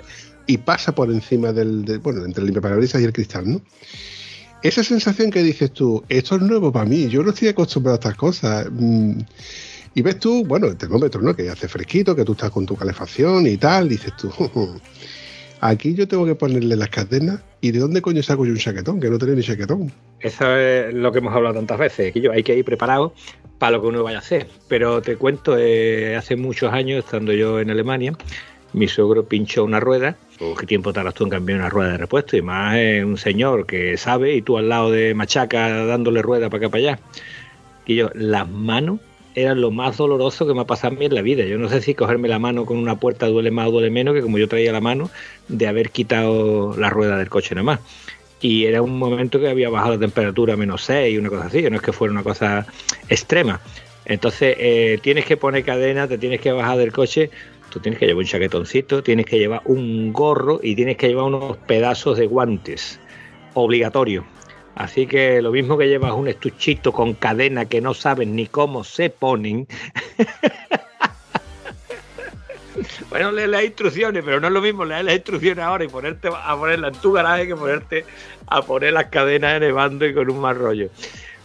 y 0.48 0.58
pasa 0.58 0.93
por 0.93 1.12
encima 1.12 1.52
del, 1.52 2.00
bueno, 2.04 2.26
entre 2.26 2.41
el 2.41 2.48
limpia 2.48 2.62
parabrisas 2.62 3.02
y 3.02 3.06
el 3.06 3.14
cristal, 3.14 3.52
¿no? 3.52 3.62
Esa 4.62 4.84
sensación 4.84 5.30
que 5.30 5.43
dices 5.43 5.72
tú, 5.72 6.04
esto 6.10 6.36
es 6.36 6.41
nuevo 6.41 6.72
para 6.72 6.86
mí, 6.86 7.08
yo 7.08 7.24
no 7.24 7.30
estoy 7.30 7.50
acostumbrado 7.50 7.96
a 7.96 8.00
estas 8.00 8.16
cosas. 8.16 8.68
mm, 8.72 9.20
y 9.98 10.02
ves 10.02 10.20
tú, 10.20 10.43
bueno, 10.43 10.68
el 10.68 10.76
termómetro, 10.76 11.22
¿no? 11.22 11.36
Que 11.36 11.50
hace 11.50 11.70
fresquito, 11.70 12.16
que 12.16 12.26
tú 12.26 12.34
estás 12.34 12.52
con 12.52 12.66
tu 12.66 12.76
calefacción 12.76 13.48
y 13.48 13.56
tal, 13.58 13.88
dices 13.88 14.14
tú, 14.18 14.30
aquí 15.62 15.93
yo 15.93 16.08
tengo 16.08 16.26
que 16.26 16.36
ponerle 16.36 16.76
las 16.76 16.89
cadenas 16.89 17.39
y 17.62 17.72
¿de 17.72 17.80
dónde 17.80 18.02
coño 18.02 18.22
saco 18.22 18.46
yo 18.46 18.52
un 18.52 18.58
chaquetón? 18.58 19.00
Que 19.00 19.10
no 19.10 19.18
tenía 19.18 19.36
ni 19.36 19.41
chaquetón. 19.41 19.91
Eso 20.20 20.56
es 20.58 20.93
lo 20.93 21.12
que 21.12 21.20
hemos 21.20 21.34
hablado 21.34 21.56
tantas 21.56 21.80
veces, 21.80 22.12
que 22.12 22.22
yo 22.22 22.32
hay 22.32 22.43
que 22.43 22.58
ir 22.58 22.66
preparado 22.66 23.14
para 23.58 23.72
lo 23.78 23.82
que 23.82 23.88
uno 23.88 24.04
vaya 24.04 24.18
a 24.18 24.22
hacer. 24.22 24.48
Pero 24.68 25.02
te 25.02 25.16
cuento, 25.16 25.58
eh, 25.58 26.16
hace 26.16 26.36
muchos 26.36 26.74
años, 26.74 27.06
estando 27.06 27.32
yo 27.32 27.60
en 27.60 27.70
Alemania, 27.70 28.18
mi 28.76 28.88
suegro 28.88 29.26
pinchó 29.26 29.63
una 29.63 29.80
rueda. 29.80 30.17
Oh, 30.39 30.53
¿Qué 30.55 30.65
tiempo 30.65 30.93
tardas 30.93 31.13
tú 31.13 31.23
en 31.23 31.30
cambiar 31.30 31.59
una 31.59 31.69
rueda 31.69 31.91
de 31.91 31.97
repuesto? 31.97 32.38
Y 32.38 32.41
más 32.41 32.78
un 33.03 33.17
señor 33.17 33.65
que 33.65 33.97
sabe 33.97 34.36
y 34.36 34.41
tú 34.41 34.57
al 34.57 34.69
lado 34.69 34.91
de 34.91 35.13
machaca 35.13 35.86
dándole 35.86 36.21
rueda 36.21 36.49
para 36.49 36.65
acá 36.65 36.69
para 36.69 36.84
allá. 36.84 36.99
Y 37.86 37.95
yo, 37.95 38.09
las 38.13 38.49
manos 38.49 38.99
eran 39.34 39.61
lo 39.61 39.71
más 39.71 39.97
doloroso 39.97 40.45
que 40.45 40.53
me 40.53 40.61
ha 40.61 40.65
pasado 40.65 40.95
a 40.95 40.99
mí 40.99 41.05
en 41.05 41.15
la 41.15 41.21
vida. 41.21 41.45
Yo 41.45 41.57
no 41.57 41.69
sé 41.69 41.82
si 41.82 41.93
cogerme 41.93 42.28
la 42.28 42.39
mano 42.39 42.65
con 42.65 42.78
una 42.78 42.95
puerta 42.99 43.28
duele 43.28 43.51
más 43.51 43.67
o 43.67 43.71
duele 43.71 43.89
menos 43.89 44.13
que 44.13 44.21
como 44.21 44.38
yo 44.38 44.47
traía 44.47 44.71
la 44.71 44.82
mano 44.82 45.09
de 45.47 45.67
haber 45.67 45.89
quitado 45.89 46.76
la 46.78 46.89
rueda 46.89 47.17
del 47.17 47.30
coche 47.30 47.55
nada 47.55 47.63
más 47.63 47.80
y 48.41 48.65
era 48.65 48.82
un 48.82 48.99
momento 48.99 49.39
que 49.39 49.49
había 49.49 49.69
bajado 49.69 49.93
la 49.93 49.99
temperatura 49.99 50.53
a 50.53 50.57
menos 50.57 50.84
6, 50.84 51.17
una 51.17 51.30
cosa 51.30 51.45
así, 51.45 51.63
no 51.63 51.78
es 51.78 51.82
que 51.82 51.91
fuera 51.91 52.11
una 52.11 52.23
cosa 52.23 52.67
extrema. 53.09 53.59
Entonces, 54.05 54.55
eh, 54.59 54.99
tienes 55.01 55.26
que 55.26 55.36
poner 55.36 55.63
cadena, 55.63 56.07
te 56.07 56.19
tienes 56.19 56.39
que 56.41 56.51
bajar 56.51 56.78
del 56.78 56.91
coche, 56.91 57.32
tienes 57.80 57.99
que 57.99 58.05
llevar 58.05 58.23
un 58.23 58.28
chaquetoncito, 58.28 59.03
tienes 59.03 59.26
que 59.26 59.39
llevar 59.39 59.61
un 59.65 60.13
gorro 60.13 60.59
y 60.61 60.76
tienes 60.76 60.97
que 60.97 61.07
llevar 61.07 61.26
unos 61.26 61.57
pedazos 61.57 62.17
de 62.17 62.28
guantes, 62.28 62.99
obligatorio. 63.53 64.26
Así 64.76 65.07
que 65.07 65.41
lo 65.41 65.51
mismo 65.51 65.78
que 65.78 65.88
llevas 65.88 66.13
un 66.13 66.28
estuchito 66.28 66.91
con 66.91 67.13
cadena 67.13 67.65
que 67.65 67.80
no 67.80 67.93
sabes 67.93 68.28
ni 68.28 68.47
cómo 68.47 68.84
se 68.84 69.09
ponen. 69.09 69.67
Bueno, 73.09 73.32
lee 73.32 73.47
las 73.47 73.63
instrucciones, 73.63 74.21
pero 74.26 74.41
no 74.41 74.47
es 74.47 74.53
lo 74.53 74.61
mismo 74.61 74.84
leer 74.84 75.05
las 75.05 75.15
instrucciones 75.15 75.63
ahora 75.63 75.86
y 75.86 75.88
ponerte 75.88 76.28
a 76.28 76.57
ponerla 76.57 76.89
en 76.89 76.95
tu 76.95 77.13
garaje 77.13 77.47
que 77.47 77.55
ponerte 77.55 78.05
a 78.47 78.61
poner 78.61 78.91
las 78.91 79.05
cadenas 79.05 79.61
nevando 79.61 80.05
y 80.05 80.13
con 80.13 80.30
un 80.30 80.41
mal 80.41 80.57
rollo. 80.57 80.89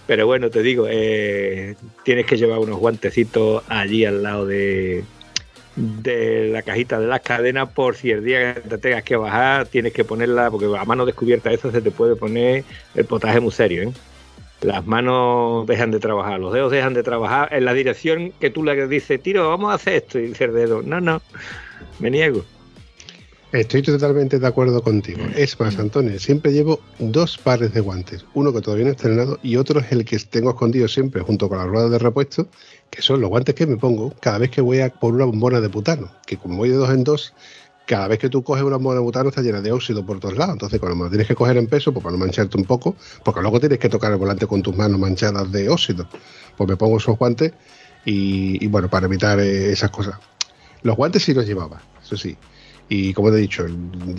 Pero 0.09 0.26
bueno, 0.26 0.51
te 0.51 0.61
digo, 0.61 0.87
eh, 0.91 1.76
tienes 2.03 2.26
que 2.26 2.37
llevar 2.37 2.59
unos 2.59 2.81
guantecitos 2.81 3.62
allí 3.68 4.05
al 4.05 4.24
lado 4.24 4.45
de, 4.47 5.05
de 5.81 6.51
la 6.53 6.62
cajita 6.62 6.99
de 7.01 7.07
las 7.07 7.20
cadenas 7.20 7.68
por 7.70 7.97
si 7.97 8.11
el 8.11 8.24
día 8.24 8.55
que 8.55 8.61
te 8.61 8.78
tengas 8.78 9.03
que 9.03 9.16
bajar 9.16 9.66
tienes 9.66 9.93
que 9.93 10.05
ponerla, 10.05 10.51
porque 10.51 10.66
a 10.66 10.85
mano 10.85 11.07
descubierta 11.07 11.51
eso 11.53 11.70
se 11.70 11.81
te 11.81 11.91
puede 11.91 12.16
poner 12.16 12.64
el 12.95 13.05
potaje 13.05 13.41
muy 13.41 13.53
serio, 13.53 13.83
¿eh? 13.85 13.93
Las 14.62 14.87
manos 14.87 15.66
dejan 15.66 15.91
de 15.91 16.01
trabajar, 16.01 16.39
los 16.39 16.53
dedos 16.53 16.70
dejan 16.70 16.93
de 16.93 17.03
trabajar 17.03 17.49
en 17.53 17.64
la 17.64 17.72
dirección 17.72 18.33
que 18.41 18.51
tú 18.51 18.62
le 18.62 18.87
dices, 18.89 19.22
tiro, 19.22 19.49
vamos 19.49 19.72
a 19.72 19.76
hacer 19.76 19.95
esto, 19.95 20.18
y 20.18 20.26
dice 20.26 20.45
el 20.45 20.53
dedo, 20.53 20.83
no, 20.83 21.01
no, 21.01 21.22
me 21.99 22.11
niego. 22.11 22.45
Estoy 23.53 23.83
totalmente 23.83 24.39
de 24.39 24.47
acuerdo 24.47 24.81
contigo. 24.81 25.22
Es 25.35 25.59
más, 25.59 25.76
Antonio, 25.76 26.20
siempre 26.20 26.53
llevo 26.53 26.78
dos 27.01 27.37
pares 27.37 27.74
de 27.74 27.81
guantes. 27.81 28.24
Uno 28.35 28.53
que 28.53 28.61
todavía 28.61 28.85
no 28.85 28.91
he 28.91 28.95
estrenado 28.95 29.41
y 29.43 29.57
otro 29.57 29.81
es 29.81 29.91
el 29.91 30.05
que 30.05 30.18
tengo 30.20 30.51
escondido 30.51 30.87
siempre 30.87 31.20
junto 31.22 31.49
con 31.49 31.59
la 31.59 31.66
rueda 31.66 31.89
de 31.89 31.99
repuesto, 31.99 32.47
que 32.91 33.03
son 33.03 33.20
los 33.20 33.30
guantes 33.30 33.55
que 33.55 33.66
me 33.66 33.76
pongo 33.76 34.12
cada 34.20 34.38
vez 34.38 34.51
que 34.51 34.61
voy 34.61 34.80
a 34.80 34.91
por 34.91 35.14
una 35.14 35.24
bombona 35.24 35.61
de 35.61 35.68
butano. 35.68 36.11
Que 36.26 36.36
como 36.36 36.57
voy 36.57 36.70
de 36.70 36.76
dos 36.76 36.91
en 36.91 37.05
dos, 37.05 37.32
cada 37.86 38.09
vez 38.09 38.18
que 38.18 38.28
tú 38.28 38.43
coges 38.43 38.64
una 38.64 38.76
bombona 38.76 38.97
de 38.97 39.05
butano 39.05 39.28
está 39.28 39.43
llena 39.43 39.61
de 39.61 39.72
óxido 39.72 40.05
por 40.05 40.18
todos 40.20 40.36
lados. 40.36 40.55
Entonces, 40.55 40.80
cuando 40.80 41.09
tienes 41.09 41.28
que 41.28 41.34
coger 41.34 41.57
en 41.57 41.66
peso, 41.66 41.93
pues 41.93 42.03
para 42.03 42.12
no 42.12 42.18
mancharte 42.18 42.57
un 42.57 42.64
poco, 42.64 42.97
porque 43.24 43.41
luego 43.41 43.61
tienes 43.61 43.78
que 43.78 43.88
tocar 43.88 44.12
el 44.12 44.18
volante 44.18 44.47
con 44.47 44.62
tus 44.62 44.76
manos 44.76 44.99
manchadas 44.99 45.51
de 45.53 45.68
óxido. 45.68 46.09
Pues 46.57 46.68
me 46.68 46.76
pongo 46.76 46.99
esos 46.99 47.16
guantes 47.16 47.53
y, 48.05 48.66
bueno, 48.66 48.88
para 48.88 49.07
evitar 49.07 49.38
eh, 49.41 49.72
esas 49.72 49.91
cosas. 49.91 50.14
Los 50.82 50.97
guantes 50.97 51.22
sí 51.22 51.34
los 51.34 51.47
llevaba, 51.47 51.82
eso 52.03 52.16
sí. 52.16 52.36
Y 52.88 53.12
como 53.12 53.30
te 53.30 53.36
he 53.36 53.41
dicho, 53.41 53.64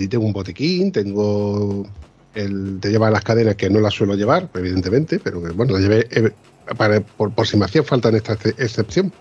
tengo 0.10 0.26
un 0.26 0.34
botiquín, 0.34 0.92
tengo 0.92 1.86
el 2.34 2.80
de 2.80 2.90
llevar 2.90 3.12
las 3.12 3.24
cadenas 3.24 3.56
que 3.56 3.70
no 3.70 3.80
las 3.80 3.94
suelo 3.94 4.16
llevar, 4.16 4.50
evidentemente, 4.54 5.20
pero 5.20 5.42
bueno, 5.42 5.74
las 5.74 5.82
llevé 5.82 6.08
eh, 6.12 6.32
por, 7.18 7.48
si 7.48 7.58
me 7.58 7.66
hacía 7.66 7.84
falta 7.84 8.10
esta 8.10 8.34
ex- 8.34 8.56
excepción. 8.60 9.12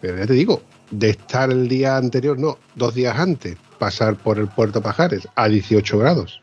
Pero 0.00 0.18
ya 0.18 0.26
te 0.26 0.32
digo, 0.32 0.62
de 0.90 1.10
estar 1.10 1.50
el 1.50 1.68
día 1.68 1.96
anterior, 1.96 2.38
no, 2.38 2.58
dos 2.74 2.94
días 2.94 3.18
antes, 3.18 3.56
pasar 3.78 4.16
por 4.16 4.38
el 4.38 4.48
puerto 4.48 4.82
Pajares 4.82 5.28
a 5.34 5.48
18 5.48 5.98
grados, 5.98 6.40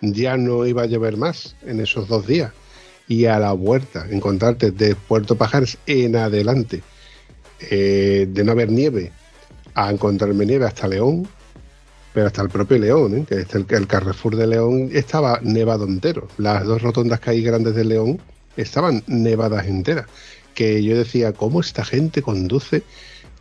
ya 0.00 0.36
no 0.36 0.64
iba 0.66 0.82
a 0.82 0.86
llover 0.86 1.16
más 1.16 1.56
en 1.66 1.80
esos 1.80 2.08
dos 2.08 2.26
días. 2.26 2.52
Y 3.08 3.26
a 3.26 3.38
la 3.38 3.52
vuelta, 3.52 4.06
encontrarte 4.10 4.70
de 4.70 4.94
Puerto 4.94 5.36
Pajares 5.36 5.76
en 5.86 6.16
adelante, 6.16 6.82
eh, 7.70 8.26
de 8.30 8.44
no 8.44 8.52
haber 8.52 8.70
nieve, 8.70 9.12
a 9.74 9.90
encontrarme 9.90 10.46
nieve 10.46 10.66
hasta 10.66 10.86
León, 10.88 11.26
pero 12.14 12.26
hasta 12.28 12.42
el 12.42 12.48
propio 12.48 12.78
León, 12.78 13.16
¿eh? 13.18 13.24
que 13.28 13.34
el, 13.56 13.66
el 13.68 13.86
Carrefour 13.86 14.36
de 14.36 14.46
León 14.46 14.90
estaba 14.92 15.40
nevado 15.42 15.84
entero. 15.86 16.28
Las 16.38 16.64
dos 16.64 16.82
rotondas 16.82 17.20
que 17.20 17.30
hay 17.30 17.42
grandes 17.42 17.74
de 17.74 17.84
León 17.84 18.20
estaban 18.56 19.02
nevadas 19.06 19.66
enteras. 19.66 20.06
Que 20.54 20.82
yo 20.82 20.96
decía, 20.96 21.32
¿cómo 21.32 21.60
esta 21.60 21.84
gente 21.84 22.20
conduce? 22.22 22.82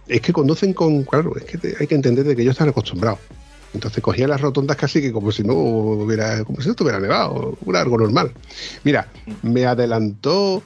Es 0.07 0.21
que 0.21 0.33
conducen 0.33 0.73
con, 0.73 1.03
claro, 1.03 1.35
es 1.37 1.43
que 1.43 1.75
hay 1.79 1.87
que 1.87 1.95
entender 1.95 2.25
de 2.25 2.35
que 2.35 2.41
ellos 2.41 2.53
están 2.53 2.69
acostumbrados. 2.69 3.19
Entonces 3.73 4.03
cogía 4.03 4.27
las 4.27 4.41
rotondas 4.41 4.77
casi 4.77 5.01
que 5.01 5.11
como 5.11 5.31
si 5.31 5.43
no 5.43 5.53
hubiera, 5.53 6.43
como 6.43 6.59
si 6.61 6.67
no 6.67 6.71
estuviera 6.71 6.99
nevado, 6.99 7.57
algo 7.73 7.97
normal. 7.97 8.31
Mira, 8.83 9.07
me 9.41 9.65
adelantó 9.65 10.61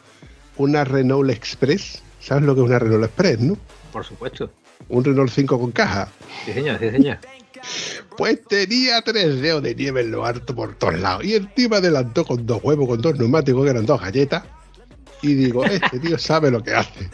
una 0.58 0.84
Renault 0.84 1.30
Express. 1.30 2.02
¿Sabes 2.20 2.44
lo 2.44 2.56
que 2.56 2.62
es 2.62 2.68
una 2.68 2.80
Renault 2.80 3.06
Express, 3.06 3.40
no? 3.40 3.58
Por 3.92 4.04
supuesto. 4.04 4.50
Un 4.90 5.04
Renault 5.04 5.32
5 5.32 5.60
con 5.60 5.72
caja. 5.72 6.10
Sí, 6.46 6.54
señor, 6.54 6.80
sí, 6.80 6.90
señor. 6.90 7.18
Pues 8.18 8.44
tenía 8.48 9.02
tres 9.02 9.42
dedos 9.42 9.64
de 9.64 9.76
nieve 9.76 10.02
en 10.02 10.12
lo 10.12 10.26
harto 10.26 10.56
por 10.56 10.76
todos 10.76 11.00
lados. 11.00 11.24
Y 11.26 11.68
me 11.68 11.78
adelantó 11.78 12.26
con 12.26 12.46
dos 12.46 12.60
huevos, 12.64 12.88
con 12.88 13.02
dos 13.02 13.18
neumáticos, 13.18 13.64
que 13.64 13.70
eran 13.72 13.86
dos 13.86 14.02
galletas. 14.02 14.44
Y 15.22 15.34
digo, 15.34 15.66
este 15.66 16.00
tío 16.00 16.18
sabe 16.18 16.52
lo 16.52 16.64
que 16.64 16.74
hace. 16.74 17.10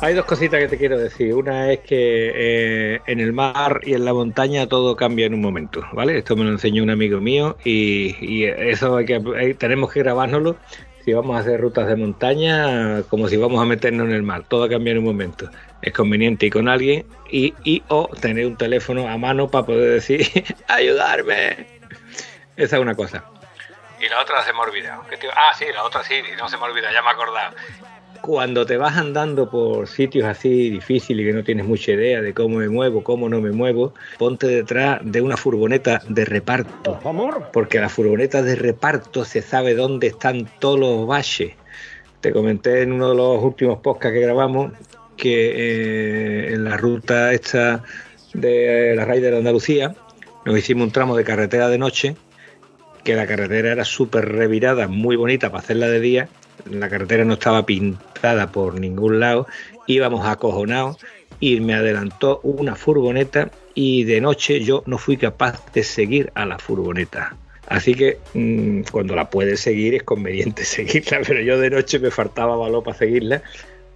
Hay 0.00 0.14
dos 0.14 0.26
cositas 0.26 0.60
que 0.60 0.68
te 0.68 0.76
quiero 0.76 0.98
decir. 0.98 1.34
Una 1.34 1.72
es 1.72 1.80
que 1.80 2.32
eh, 2.34 3.00
en 3.06 3.20
el 3.20 3.32
mar 3.32 3.80
y 3.84 3.94
en 3.94 4.04
la 4.04 4.12
montaña 4.12 4.66
todo 4.66 4.96
cambia 4.96 5.26
en 5.26 5.34
un 5.34 5.40
momento, 5.40 5.82
¿vale? 5.92 6.18
Esto 6.18 6.36
me 6.36 6.44
lo 6.44 6.50
enseñó 6.50 6.82
un 6.82 6.90
amigo 6.90 7.20
mío 7.20 7.56
y, 7.64 8.44
eso 8.44 8.96
hay 8.96 9.06
que, 9.06 9.22
hay- 9.36 9.54
tenemos 9.54 9.90
que 9.92 10.00
grabárnoslo 10.00 10.56
si 11.04 11.12
vamos 11.12 11.36
a 11.36 11.40
hacer 11.40 11.60
rutas 11.60 11.86
de 11.86 11.96
montaña 11.96 13.02
como 13.08 13.28
si 13.28 13.36
vamos 13.36 13.62
a 13.62 13.64
meternos 13.64 14.06
en 14.08 14.14
el 14.14 14.22
mar. 14.22 14.44
Todo 14.48 14.68
cambia 14.68 14.92
en 14.92 14.98
un 14.98 15.04
momento. 15.04 15.48
Es 15.80 15.92
conveniente 15.92 16.46
ir 16.46 16.52
con 16.52 16.68
alguien 16.68 17.06
y, 17.30 17.54
o 17.88 18.08
tener 18.20 18.46
un 18.46 18.56
teléfono 18.56 19.08
a 19.08 19.16
mano 19.16 19.50
para 19.50 19.64
poder 19.66 19.90
decir, 19.94 20.26
ayudarme. 20.68 21.66
Esa 22.56 22.76
es 22.76 22.82
una 22.82 22.94
cosa. 22.94 23.24
Y 24.00 24.08
la 24.08 24.20
otra 24.20 24.42
se 24.44 24.52
me 24.52 24.58
ha 24.58 24.62
olvidado. 24.62 25.02
¿Qué 25.08 25.16
te- 25.16 25.28
Ah, 25.28 25.52
sí, 25.58 25.64
la 25.72 25.82
otra 25.84 26.02
sí, 26.04 26.14
no 26.38 26.48
se 26.48 26.56
me 26.58 26.64
ha 26.64 26.66
olvidado, 26.66 26.92
ya 26.92 27.02
me 27.02 27.08
he 27.08 27.12
acordado. 27.12 27.54
Cuando 28.24 28.64
te 28.64 28.78
vas 28.78 28.96
andando 28.96 29.50
por 29.50 29.86
sitios 29.86 30.24
así 30.24 30.70
difíciles 30.70 31.24
y 31.24 31.28
que 31.28 31.34
no 31.34 31.44
tienes 31.44 31.66
mucha 31.66 31.92
idea 31.92 32.22
de 32.22 32.32
cómo 32.32 32.56
me 32.56 32.70
muevo, 32.70 33.04
cómo 33.04 33.28
no 33.28 33.42
me 33.42 33.52
muevo, 33.52 33.92
ponte 34.16 34.46
detrás 34.46 35.00
de 35.04 35.20
una 35.20 35.36
furgoneta 35.36 36.00
de 36.08 36.24
reparto. 36.24 36.98
Porque 37.52 37.78
la 37.78 37.90
furgoneta 37.90 38.40
de 38.40 38.56
reparto 38.56 39.26
se 39.26 39.42
sabe 39.42 39.74
dónde 39.74 40.06
están 40.06 40.48
todos 40.58 40.80
los 40.80 41.06
valles. 41.06 41.52
Te 42.22 42.32
comenté 42.32 42.80
en 42.80 42.92
uno 42.92 43.10
de 43.10 43.14
los 43.14 43.44
últimos 43.44 43.80
podcasts 43.80 44.14
que 44.14 44.20
grabamos 44.20 44.72
que 45.18 45.50
eh, 46.48 46.54
en 46.54 46.64
la 46.64 46.78
ruta 46.78 47.34
esta 47.34 47.84
de 48.32 48.94
la 48.96 49.04
Raíz 49.04 49.20
de 49.20 49.36
Andalucía 49.36 49.94
nos 50.46 50.56
hicimos 50.56 50.86
un 50.86 50.92
tramo 50.92 51.14
de 51.14 51.24
carretera 51.24 51.68
de 51.68 51.76
noche 51.76 52.16
que 53.04 53.16
la 53.16 53.26
carretera 53.26 53.70
era 53.70 53.84
súper 53.84 54.32
revirada, 54.32 54.88
muy 54.88 55.14
bonita 55.14 55.50
para 55.50 55.62
hacerla 55.62 55.88
de 55.88 56.00
día. 56.00 56.28
La 56.70 56.88
carretera 56.88 57.24
no 57.24 57.34
estaba 57.34 57.66
pintada 57.66 58.50
por 58.50 58.78
ningún 58.80 59.20
lado, 59.20 59.46
íbamos 59.86 60.26
acojonados 60.26 60.98
y 61.40 61.60
me 61.60 61.74
adelantó 61.74 62.40
una 62.42 62.74
furgoneta 62.74 63.50
y 63.74 64.04
de 64.04 64.20
noche 64.20 64.60
yo 64.60 64.82
no 64.86 64.98
fui 64.98 65.16
capaz 65.16 65.60
de 65.72 65.82
seguir 65.82 66.30
a 66.34 66.46
la 66.46 66.58
furgoneta. 66.58 67.36
Así 67.66 67.94
que 67.94 68.18
mm, 68.34 68.82
cuando 68.90 69.14
la 69.14 69.30
puedes 69.30 69.60
seguir 69.60 69.94
es 69.94 70.02
conveniente 70.02 70.64
seguirla, 70.64 71.20
pero 71.26 71.40
yo 71.40 71.58
de 71.58 71.70
noche 71.70 71.98
me 71.98 72.10
faltaba 72.10 72.56
valor 72.56 72.82
para 72.82 72.96
seguirla 72.96 73.42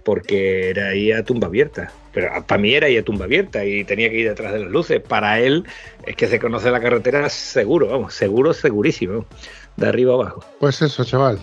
porque 0.03 0.69
era 0.69 0.89
ahí 0.89 1.11
a 1.11 1.23
tumba 1.23 1.47
abierta. 1.47 1.91
Pero 2.13 2.29
para 2.47 2.61
mí 2.61 2.73
era 2.73 2.87
ahí 2.87 2.97
a 2.97 3.03
tumba 3.03 3.25
abierta 3.25 3.63
y 3.63 3.83
tenía 3.83 4.09
que 4.09 4.17
ir 4.17 4.29
detrás 4.29 4.53
de 4.53 4.59
las 4.59 4.71
luces. 4.71 5.01
Para 5.01 5.39
él 5.39 5.65
es 6.05 6.15
que 6.15 6.27
se 6.27 6.39
conoce 6.39 6.71
la 6.71 6.81
carretera 6.81 7.29
seguro, 7.29 7.87
vamos, 7.87 8.13
seguro, 8.13 8.53
segurísimo, 8.53 9.25
de 9.77 9.87
arriba 9.87 10.15
abajo. 10.15 10.43
Pues 10.59 10.81
eso, 10.81 11.03
chaval. 11.03 11.39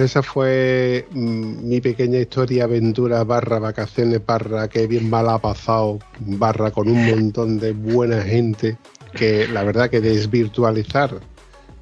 Esa 0.00 0.22
fue 0.22 1.06
mm, 1.10 1.68
mi 1.68 1.80
pequeña 1.80 2.18
historia, 2.18 2.64
aventura, 2.64 3.22
barra 3.24 3.58
vacaciones, 3.58 4.24
barra 4.24 4.66
que 4.68 4.86
bien 4.86 5.10
mal 5.10 5.28
ha 5.28 5.38
pasado, 5.38 5.98
barra 6.18 6.70
con 6.70 6.88
un 6.88 7.06
montón 7.06 7.58
de 7.58 7.72
buena 7.72 8.22
gente, 8.22 8.78
que 9.14 9.46
la 9.48 9.62
verdad 9.62 9.90
que 9.90 10.00
desvirtualizar 10.00 11.20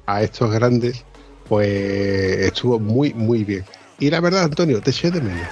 a 0.05 0.21
estos 0.21 0.51
grandes, 0.51 1.05
pues 1.47 1.69
estuvo 1.69 2.79
muy, 2.79 3.13
muy 3.13 3.43
bien. 3.43 3.63
Y 3.99 4.09
la 4.09 4.19
verdad, 4.19 4.43
Antonio, 4.43 4.81
te 4.81 4.91
eché 4.91 5.11
de 5.11 5.21
menos. 5.21 5.47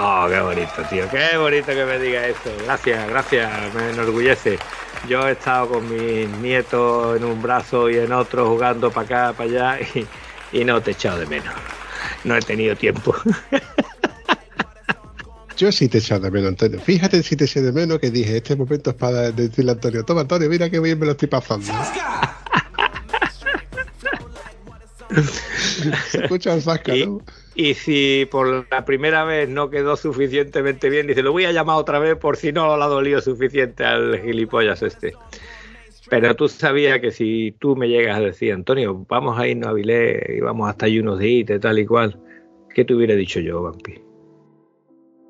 Oh, 0.00 0.26
qué 0.28 0.40
bonito, 0.40 0.82
tío, 0.90 1.08
qué 1.10 1.36
bonito 1.36 1.66
que 1.66 1.84
me 1.84 1.98
diga 1.98 2.26
eso. 2.26 2.50
Gracias, 2.64 3.08
gracias, 3.08 3.74
me 3.74 3.90
enorgullece. 3.90 4.58
Yo 5.08 5.28
he 5.28 5.32
estado 5.32 5.68
con 5.68 5.88
mis 5.88 6.28
nietos 6.38 7.16
en 7.16 7.24
un 7.24 7.40
brazo 7.42 7.90
y 7.90 7.98
en 7.98 8.12
otro 8.12 8.48
jugando 8.48 8.90
para 8.90 9.30
acá, 9.30 9.36
para 9.36 9.50
allá 9.50 9.80
y, 9.94 10.06
y 10.60 10.64
no 10.64 10.80
te 10.80 10.90
he 10.90 10.94
echado 10.94 11.20
de 11.20 11.26
menos. 11.26 11.54
No 12.24 12.36
he 12.36 12.40
tenido 12.40 12.74
tiempo. 12.76 13.14
Yo 15.56 15.70
sí 15.70 15.88
te 15.88 15.98
eché 15.98 16.18
de 16.18 16.30
menos, 16.30 16.48
Antonio. 16.48 16.80
Fíjate 16.80 17.22
si 17.22 17.36
te 17.36 17.44
eché 17.44 17.62
de 17.62 17.70
menos 17.70 18.00
que 18.00 18.10
dije, 18.10 18.38
este 18.38 18.56
momento 18.56 18.90
es 18.90 18.96
para 18.96 19.30
decirle 19.30 19.70
a 19.70 19.74
Antonio, 19.74 20.04
toma 20.04 20.22
Antonio, 20.22 20.48
mira 20.48 20.68
que 20.68 20.80
bien 20.80 20.98
me 20.98 21.06
lo 21.06 21.12
estoy 21.12 21.28
pasando. 21.28 21.66
Se 26.10 26.22
escucha 26.22 26.54
el 26.54 26.62
zasca, 26.62 26.92
¿no? 26.92 26.96
y 26.96 27.20
si 27.74 28.26
por 28.30 28.66
la 28.70 28.84
primera 28.84 29.24
vez 29.24 29.48
no 29.48 29.70
quedó 29.70 29.96
suficientemente 29.96 30.90
bien, 30.90 31.06
dice, 31.06 31.22
lo 31.22 31.32
voy 31.32 31.44
a 31.44 31.52
llamar 31.52 31.76
otra 31.76 31.98
vez 32.00 32.16
por 32.16 32.36
si 32.36 32.52
no 32.52 32.76
le 32.76 32.82
ha 32.82 32.86
dolido 32.86 33.20
suficiente 33.20 33.84
al 33.84 34.20
gilipollas 34.20 34.82
este. 34.82 35.14
Pero 36.10 36.34
tú 36.34 36.48
sabías 36.48 36.98
que 37.00 37.10
si 37.12 37.54
tú 37.58 37.76
me 37.76 37.88
llegas 37.88 38.18
a 38.18 38.20
decir, 38.20 38.52
Antonio, 38.52 39.06
vamos 39.08 39.38
a 39.38 39.46
irnos 39.48 39.68
a 39.68 39.72
Vilés 39.72 40.22
y 40.36 40.40
vamos 40.40 40.68
hasta 40.68 40.86
allí 40.86 40.98
unos 40.98 41.18
días 41.18 41.48
y 41.48 41.58
tal 41.58 41.78
y 41.78 41.86
cual, 41.86 42.18
¿qué 42.74 42.84
te 42.84 42.94
hubiera 42.94 43.14
dicho 43.14 43.40
yo, 43.40 43.62
Vampi? 43.62 44.00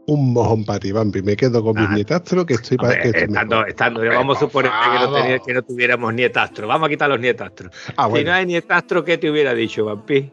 Un 0.06 0.32
mojón 0.34 0.64
para 0.66 0.80
ti, 0.80 0.92
Bambi. 0.92 1.22
Me 1.22 1.34
quedo 1.36 1.62
con 1.62 1.76
mis 1.80 1.88
Ah. 1.88 1.94
nietastros, 1.94 2.44
que 2.44 2.54
estoy 2.54 2.76
para 2.76 3.00
que 3.00 3.08
estoy 3.08 3.22
estando, 3.22 3.56
mejor. 3.56 3.68
estando, 3.70 4.00
vamos 4.06 4.36
a 4.36 4.40
suponer 4.40 4.70
que 4.70 4.76
no, 4.94 5.00
favor. 5.04 5.22
tenía- 5.22 5.38
que 5.38 5.54
no 5.54 5.62
tuviéramos 5.62 6.12
nietastro. 6.14 6.66
Vamos 6.68 6.86
a 6.86 6.90
quitar 6.90 7.08
los 7.08 7.20
nietastros. 7.20 7.72
Ah, 7.96 8.10
Si 8.14 8.22
no 8.24 8.32
hay 8.32 8.44
nietastro, 8.44 9.02
¿qué 9.04 9.16
te 9.16 9.30
hubiera 9.30 9.54
dicho, 9.54 9.84
Vampi? 9.86 10.30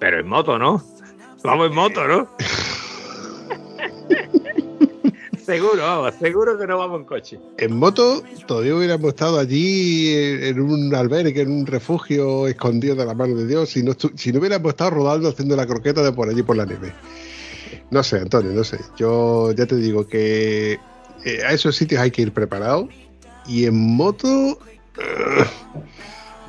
Pero 0.00 0.18
en 0.18 0.26
moto, 0.26 0.58
¿no? 0.58 0.82
Vamos 1.44 1.68
en 1.68 1.74
moto, 1.74 2.08
¿no? 2.08 2.28
seguro, 5.44 5.82
vamos, 5.82 6.14
seguro 6.18 6.58
que 6.58 6.66
no 6.66 6.78
vamos 6.78 7.00
en 7.00 7.06
coche. 7.06 7.38
En 7.58 7.76
moto 7.76 8.22
todavía 8.46 8.74
hubiéramos 8.74 9.08
estado 9.08 9.38
allí 9.38 10.14
en, 10.14 10.44
en 10.44 10.60
un 10.60 10.94
albergue, 10.94 11.42
en 11.42 11.52
un 11.52 11.66
refugio 11.66 12.48
escondido 12.48 12.94
de 12.94 13.04
la 13.04 13.14
mano 13.14 13.34
de 13.34 13.46
Dios, 13.46 13.68
si 13.68 13.82
no, 13.82 13.92
si 14.14 14.32
no 14.32 14.38
hubiéramos 14.38 14.70
estado 14.70 14.90
rodando 14.90 15.28
haciendo 15.28 15.54
la 15.54 15.66
croqueta 15.66 16.02
de 16.02 16.12
por 16.12 16.28
allí 16.28 16.42
por 16.42 16.56
la 16.56 16.64
nieve. 16.64 16.92
No 17.90 18.02
sé, 18.02 18.18
Antonio, 18.18 18.52
no 18.52 18.64
sé. 18.64 18.80
Yo 18.96 19.52
ya 19.52 19.66
te 19.66 19.76
digo 19.76 20.06
que 20.06 20.78
eh, 21.24 21.42
a 21.46 21.52
esos 21.52 21.76
sitios 21.76 22.00
hay 22.00 22.10
que 22.10 22.22
ir 22.22 22.32
preparado 22.32 22.88
y 23.46 23.66
en 23.66 23.96
moto 23.96 24.58
eh, 24.98 25.44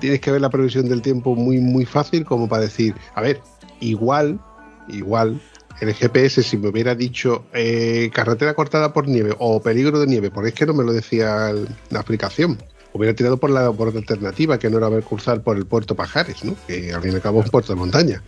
tienes 0.01 0.19
que 0.19 0.31
ver 0.31 0.41
la 0.41 0.49
previsión 0.49 0.89
del 0.89 1.01
tiempo 1.01 1.35
muy, 1.35 1.59
muy 1.59 1.85
fácil 1.85 2.25
como 2.25 2.49
para 2.49 2.63
decir, 2.63 2.93
a 3.15 3.21
ver, 3.21 3.39
igual, 3.79 4.41
igual, 4.89 5.39
el 5.79 5.93
GPS 5.93 6.43
si 6.43 6.57
me 6.57 6.67
hubiera 6.67 6.95
dicho 6.95 7.45
eh, 7.53 8.09
carretera 8.13 8.53
cortada 8.53 8.91
por 8.91 9.07
nieve 9.07 9.33
o 9.39 9.61
peligro 9.61 9.99
de 9.99 10.07
nieve, 10.07 10.29
porque 10.29 10.49
es 10.49 10.55
que 10.55 10.65
no 10.65 10.73
me 10.73 10.83
lo 10.83 10.91
decía 10.91 11.53
la 11.89 11.99
aplicación. 11.99 12.57
Hubiera 12.93 13.15
tirado 13.15 13.37
por 13.37 13.49
la, 13.49 13.71
por 13.71 13.93
la 13.93 13.99
alternativa, 13.99 14.59
que 14.59 14.69
no 14.69 14.77
era 14.77 14.89
ver 14.89 15.03
cruzar 15.03 15.41
por 15.41 15.55
el 15.55 15.65
puerto 15.65 15.95
Pajares, 15.95 16.43
¿no? 16.43 16.57
que 16.67 16.91
al 16.91 17.01
fin 17.01 17.13
y 17.13 17.15
al 17.15 17.21
cabo 17.21 17.39
es 17.39 17.45
un 17.45 17.51
puerto 17.51 17.71
de 17.71 17.79
montaña. 17.79 18.21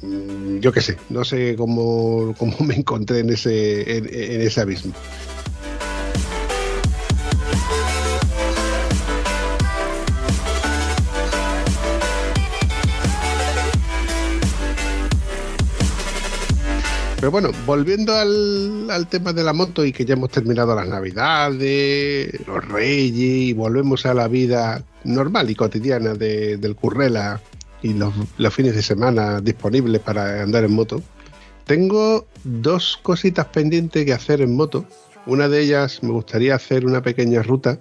Mm, 0.00 0.60
Yo 0.60 0.72
qué 0.72 0.80
sé, 0.80 0.96
no 1.10 1.22
sé 1.22 1.54
cómo, 1.56 2.34
cómo 2.38 2.56
me 2.60 2.76
encontré 2.76 3.18
en 3.18 3.30
ese, 3.30 3.98
en 3.98 4.40
ese 4.40 4.60
abismo. 4.60 4.94
Pero 17.26 17.32
bueno, 17.32 17.50
volviendo 17.66 18.14
al, 18.14 19.08
tema 19.08 19.32
de 19.32 19.42
la 19.42 19.52
moto 19.52 19.84
y 19.84 19.90
que 19.92 20.04
ya 20.04 20.14
hemos 20.14 20.30
terminado 20.30 20.76
las 20.76 20.86
navidades, 20.86 22.30
los 22.46 22.64
reyes 22.68 23.48
y 23.48 23.52
volvemos 23.52 24.06
a 24.06 24.14
la 24.14 24.28
vida 24.28 24.84
normal 25.02 25.50
y 25.50 25.56
cotidiana 25.56 26.14
de- 26.14 26.56
del 26.56 26.76
Currela 26.76 27.42
y 27.82 27.94
los 27.94 28.54
fines 28.54 28.76
de 28.76 28.82
semana 28.82 29.40
disponibles 29.40 30.02
para 30.02 30.40
andar 30.40 30.62
en 30.62 30.74
moto, 30.74 31.02
tengo 31.64 32.28
dos 32.44 32.96
cositas 33.02 33.46
pendientes 33.46 34.04
que 34.04 34.12
hacer 34.12 34.40
en 34.40 34.54
moto. 34.54 34.84
Una 35.26 35.48
de 35.48 35.62
ellas 35.62 36.04
me 36.04 36.10
gustaría 36.10 36.54
hacer 36.54 36.86
una 36.86 37.02
pequeña 37.02 37.42
ruta 37.42 37.80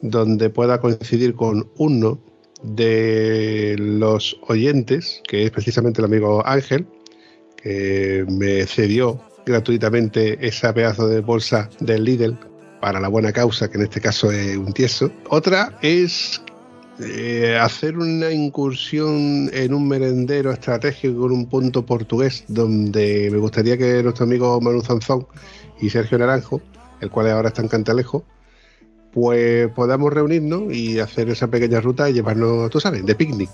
donde 0.00 0.48
pueda 0.48 0.80
coincidir 0.80 1.34
con 1.34 1.68
uno 1.76 2.20
de 2.62 3.74
los 3.80 4.38
oyentes, 4.46 5.22
que 5.26 5.42
es 5.42 5.50
precisamente 5.50 6.00
el 6.00 6.04
amigo 6.04 6.46
Ángel, 6.46 6.86
que 7.64 8.26
me 8.28 8.66
cedió 8.66 9.18
gratuitamente 9.46 10.46
esa 10.46 10.74
pedazo 10.74 11.08
de 11.08 11.20
bolsa 11.20 11.70
del 11.80 12.04
Lidl 12.04 12.38
para 12.80 13.00
la 13.00 13.08
buena 13.08 13.32
causa, 13.32 13.70
que 13.70 13.78
en 13.78 13.84
este 13.84 14.02
caso 14.02 14.30
es 14.30 14.56
un 14.58 14.72
tieso. 14.74 15.10
Otra 15.30 15.78
es 15.80 16.42
eh, 17.00 17.58
hacer 17.58 17.96
una 17.96 18.30
incursión 18.30 19.50
en 19.52 19.72
un 19.72 19.88
merendero 19.88 20.52
estratégico 20.52 21.26
en 21.26 21.32
un 21.32 21.46
punto 21.46 21.86
portugués 21.86 22.44
donde 22.48 23.30
me 23.32 23.38
gustaría 23.38 23.78
que 23.78 24.02
nuestro 24.02 24.26
amigo 24.26 24.60
Manu 24.60 24.82
Zanzón 24.82 25.26
y 25.80 25.88
Sergio 25.88 26.18
Naranjo, 26.18 26.60
el 27.00 27.10
cual 27.10 27.30
ahora 27.30 27.48
está 27.48 27.62
en 27.62 27.68
Cantalejo, 27.68 28.24
pues 29.12 29.68
podamos 29.68 30.12
reunirnos 30.12 30.70
y 30.70 30.98
hacer 30.98 31.30
esa 31.30 31.48
pequeña 31.48 31.80
ruta 31.80 32.10
y 32.10 32.12
llevarnos, 32.12 32.68
tú 32.68 32.78
sabes, 32.78 33.06
de 33.06 33.14
picnic. 33.14 33.48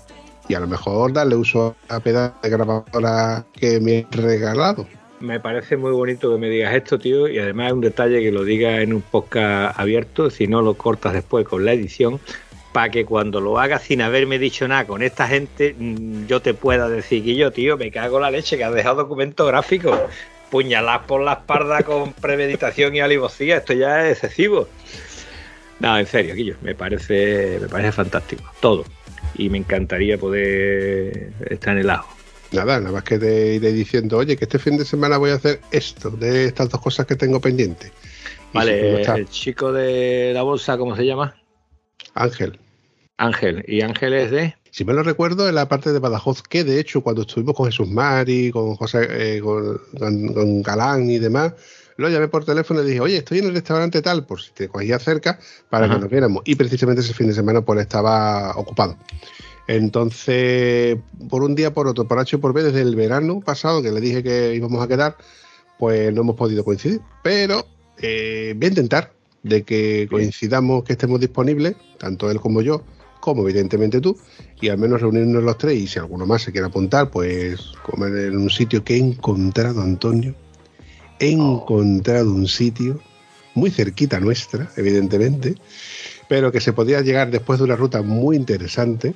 Y 0.47 0.55
a 0.55 0.59
lo 0.59 0.67
mejor 0.67 1.13
darle 1.13 1.35
uso 1.35 1.75
a 1.87 2.01
la 2.03 2.33
de 2.41 2.49
grabadora 2.49 3.45
que 3.53 3.79
me 3.79 4.07
han 4.11 4.11
regalado. 4.11 4.87
Me 5.19 5.39
parece 5.39 5.77
muy 5.77 5.91
bonito 5.91 6.31
que 6.31 6.39
me 6.39 6.49
digas 6.49 6.73
esto, 6.73 6.97
tío, 6.97 7.27
y 7.27 7.37
además 7.37 7.67
es 7.67 7.73
un 7.73 7.81
detalle 7.81 8.21
que 8.21 8.31
lo 8.31 8.43
digas 8.43 8.79
en 8.79 8.93
un 8.93 9.01
podcast 9.01 9.79
abierto, 9.79 10.31
si 10.31 10.47
no 10.47 10.63
lo 10.63 10.73
cortas 10.73 11.13
después 11.13 11.47
con 11.47 11.63
la 11.63 11.73
edición, 11.73 12.19
para 12.73 12.89
que 12.89 13.05
cuando 13.05 13.39
lo 13.39 13.59
hagas 13.59 13.83
sin 13.83 14.01
haberme 14.01 14.39
dicho 14.39 14.67
nada 14.67 14.87
con 14.87 15.03
esta 15.03 15.27
gente, 15.27 15.75
mm, 15.77 16.25
yo 16.25 16.41
te 16.41 16.55
pueda 16.55 16.89
decir 16.89 17.23
que 17.23 17.35
yo, 17.35 17.51
tío, 17.51 17.77
me 17.77 17.91
cago 17.91 18.19
la 18.19 18.31
leche, 18.31 18.57
que 18.57 18.63
has 18.63 18.73
dejado 18.73 19.03
documento 19.03 19.45
gráfico. 19.45 20.07
Puñalás 20.49 21.01
por 21.05 21.21
la 21.21 21.33
espalda 21.33 21.83
con 21.83 22.13
premeditación 22.13 22.95
y 22.95 22.99
alivocía, 22.99 23.57
esto 23.57 23.73
ya 23.73 24.07
es 24.07 24.13
excesivo. 24.13 24.67
No, 25.79 25.97
en 25.97 26.05
serio, 26.05 26.35
Guillo, 26.35 26.55
me 26.61 26.75
parece, 26.75 27.57
me 27.61 27.67
parece 27.67 27.91
fantástico, 27.91 28.43
todo. 28.59 28.85
Y 29.35 29.49
me 29.49 29.57
encantaría 29.57 30.17
poder 30.17 31.31
estar 31.49 31.73
en 31.75 31.81
el 31.81 31.89
ajo. 31.89 32.15
Nada, 32.51 32.79
nada 32.79 32.91
más 32.91 33.03
que 33.03 33.17
te 33.17 33.55
iré 33.55 33.71
diciendo, 33.71 34.17
oye, 34.17 34.35
que 34.35 34.43
este 34.45 34.59
fin 34.59 34.77
de 34.77 34.83
semana 34.85 35.17
voy 35.17 35.31
a 35.31 35.35
hacer 35.35 35.61
esto, 35.71 36.09
de 36.09 36.45
estas 36.45 36.69
dos 36.69 36.81
cosas 36.81 37.05
que 37.05 37.15
tengo 37.15 37.39
pendientes. 37.39 37.91
Vale, 38.53 39.01
el 39.01 39.29
chico 39.29 39.71
de 39.71 40.31
la 40.33 40.41
bolsa, 40.43 40.77
¿cómo 40.77 40.95
se 40.97 41.05
llama? 41.05 41.33
Ángel. 42.13 42.59
Ángel. 43.17 43.63
¿Y 43.67 43.81
Ángel 43.81 44.13
es 44.13 44.31
de? 44.31 44.55
Si 44.69 44.83
me 44.83 44.93
lo 44.93 45.03
recuerdo, 45.03 45.47
en 45.47 45.55
la 45.55 45.69
parte 45.69 45.93
de 45.93 45.99
Badajoz, 45.99 46.43
que 46.43 46.63
de 46.65 46.79
hecho 46.79 47.01
cuando 47.01 47.21
estuvimos 47.21 47.55
con 47.55 47.67
Jesús 47.67 47.87
Mari, 47.87 48.51
con 48.51 48.75
José, 48.75 49.07
eh, 49.09 49.39
con, 49.41 49.79
con- 49.97 50.33
con 50.33 50.61
Galán 50.61 51.09
y 51.09 51.19
demás, 51.19 51.53
lo 52.01 52.09
llamé 52.09 52.27
por 52.27 52.43
teléfono 52.43 52.81
y 52.81 52.85
dije, 52.85 52.99
oye, 52.99 53.17
estoy 53.17 53.39
en 53.39 53.45
el 53.45 53.53
restaurante 53.53 54.01
tal, 54.01 54.25
por 54.25 54.41
si 54.41 54.51
te 54.51 54.67
cogía 54.67 54.99
cerca, 54.99 55.39
para 55.69 55.85
Ajá. 55.85 55.95
que 55.95 56.01
nos 56.01 56.09
viéramos. 56.09 56.43
Y 56.45 56.55
precisamente 56.55 57.01
ese 57.01 57.13
fin 57.13 57.27
de 57.27 57.33
semana 57.33 57.61
pues 57.61 57.79
estaba 57.79 58.53
ocupado. 58.57 58.97
Entonces, 59.67 60.97
por 61.29 61.43
un 61.43 61.55
día, 61.55 61.73
por 61.73 61.87
otro, 61.87 62.07
por 62.07 62.19
H 62.19 62.35
y 62.35 62.39
por 62.39 62.53
B, 62.53 62.63
desde 62.63 62.81
el 62.81 62.95
verano 62.95 63.39
pasado, 63.39 63.81
que 63.81 63.91
le 63.91 64.01
dije 64.01 64.23
que 64.23 64.53
íbamos 64.55 64.83
a 64.83 64.87
quedar, 64.87 65.15
pues 65.79 66.13
no 66.13 66.21
hemos 66.21 66.35
podido 66.35 66.63
coincidir. 66.63 66.99
Pero 67.23 67.65
eh, 67.99 68.53
voy 68.57 68.65
a 68.65 68.69
intentar 68.69 69.13
de 69.43 69.63
que 69.63 70.07
coincidamos, 70.09 70.83
que 70.83 70.93
estemos 70.93 71.19
disponibles, 71.19 71.75
tanto 71.97 72.29
él 72.29 72.39
como 72.39 72.61
yo, 72.61 72.83
como 73.19 73.43
evidentemente 73.43 74.01
tú, 74.01 74.17
y 74.59 74.69
al 74.69 74.77
menos 74.77 75.01
reunirnos 75.01 75.43
los 75.43 75.57
tres. 75.57 75.79
Y 75.79 75.87
si 75.87 75.99
alguno 75.99 76.25
más 76.25 76.41
se 76.41 76.51
quiere 76.51 76.67
apuntar, 76.67 77.09
pues 77.09 77.71
comer 77.83 78.15
en 78.25 78.37
un 78.37 78.49
sitio 78.49 78.83
que 78.83 78.95
he 78.95 78.97
encontrado, 78.97 79.81
Antonio. 79.81 80.35
He 81.21 81.31
encontrado 81.31 82.33
un 82.33 82.47
sitio 82.47 82.99
muy 83.53 83.69
cerquita 83.69 84.19
nuestra, 84.19 84.71
evidentemente, 84.75 85.55
pero 86.27 86.51
que 86.51 86.59
se 86.59 86.73
podía 86.73 87.01
llegar 87.01 87.29
después 87.29 87.59
de 87.59 87.65
una 87.65 87.75
ruta 87.75 88.01
muy 88.01 88.35
interesante. 88.35 89.13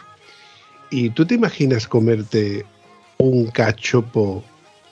¿Y 0.91 1.10
tú 1.10 1.26
te 1.26 1.34
imaginas 1.34 1.88
comerte 1.88 2.64
un 3.18 3.47
cachopo 3.47 4.43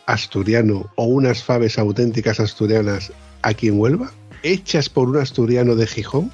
asturiano 0.07 0.89
o 0.95 1.05
unas 1.05 1.43
faves 1.43 1.77
auténticas 1.77 2.39
asturianas 2.39 3.11
aquí 3.43 3.67
en 3.67 3.79
Huelva? 3.79 4.11
¿Hechas 4.41 4.89
por 4.89 5.07
un 5.07 5.17
asturiano 5.17 5.75
de 5.75 5.85
Gijón? 5.85 6.31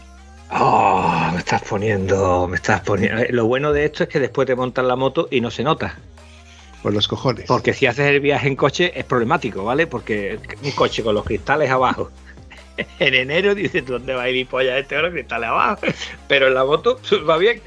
Oh, 0.51 1.29
me 1.33 1.39
estás 1.39 1.61
poniendo, 1.61 2.47
me 2.47 2.55
estás 2.55 2.81
poniendo. 2.81 3.21
Eh, 3.21 3.27
Lo 3.31 3.45
bueno 3.45 3.73
de 3.73 3.85
esto 3.85 4.03
es 4.03 4.09
que 4.09 4.19
después 4.19 4.47
te 4.47 4.55
montas 4.55 4.85
la 4.85 4.95
moto 4.95 5.27
y 5.29 5.41
no 5.41 5.51
se 5.51 5.63
nota. 5.63 5.99
Por 6.81 6.93
los 6.93 7.07
cojones. 7.07 7.45
Porque 7.45 7.73
si 7.73 7.85
haces 7.87 8.05
el 8.07 8.19
viaje 8.21 8.47
en 8.47 8.55
coche 8.55 8.91
es 8.97 9.03
problemático, 9.05 9.63
¿vale? 9.65 9.85
Porque 9.87 10.39
un 10.63 10.71
coche 10.71 11.03
con 11.03 11.13
los 11.15 11.25
cristales 11.25 11.69
abajo. 11.69 12.09
En 12.99 13.13
enero 13.13 13.53
dices, 13.55 13.83
¿tú 13.83 13.91
dónde 13.93 14.13
va 14.13 14.21
a 14.23 14.29
ir 14.29 14.47
polla 14.47 14.77
este 14.77 14.95
con 14.95 15.03
los 15.03 15.11
cristales 15.11 15.49
abajo? 15.49 15.81
Pero 16.29 16.47
en 16.47 16.53
la 16.53 16.63
moto 16.63 16.97
va 17.29 17.37
bien. 17.37 17.61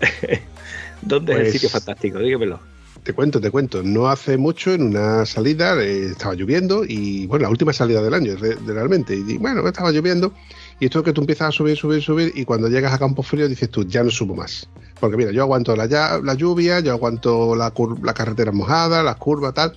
¿Dónde 1.02 1.32
es 1.32 1.38
el 1.38 1.42
Pues- 1.44 1.52
sitio 1.54 1.68
fantástico? 1.70 2.18
Dígamelo. 2.18 2.60
Te 3.02 3.12
cuento, 3.14 3.40
te 3.40 3.50
cuento. 3.50 3.82
No 3.82 4.08
hace 4.08 4.36
mucho 4.36 4.72
en 4.74 4.82
una 4.82 5.24
salida 5.24 5.74
eh, 5.82 6.06
estaba 6.12 6.34
lloviendo 6.34 6.84
y, 6.86 7.26
bueno, 7.26 7.44
la 7.44 7.48
última 7.50 7.72
salida 7.72 8.02
del 8.02 8.12
año, 8.12 8.36
re- 8.36 8.56
realmente. 8.66 9.14
Y 9.16 9.38
bueno, 9.38 9.66
estaba 9.66 9.90
lloviendo 9.92 10.32
y 10.80 10.86
esto 10.86 11.00
es 11.00 11.04
que 11.04 11.12
tú 11.12 11.20
empiezas 11.22 11.48
a 11.48 11.52
subir, 11.52 11.76
subir, 11.76 12.02
subir 12.02 12.32
y 12.34 12.44
cuando 12.44 12.68
llegas 12.68 12.92
a 12.92 12.98
Campo 12.98 13.22
Frío 13.22 13.48
dices 13.48 13.70
tú, 13.70 13.84
ya 13.84 14.02
no 14.02 14.10
subo 14.10 14.34
más. 14.34 14.68
Porque 15.00 15.16
mira, 15.16 15.30
yo 15.30 15.42
aguanto 15.42 15.74
la, 15.76 15.86
lluvia, 16.34 16.80
yo 16.80 16.92
aguanto 16.92 17.54
la, 17.56 17.72
la 18.02 18.14
carretera 18.14 18.52
mojada, 18.52 19.02
las 19.02 19.16
curvas, 19.16 19.54
tal. 19.54 19.72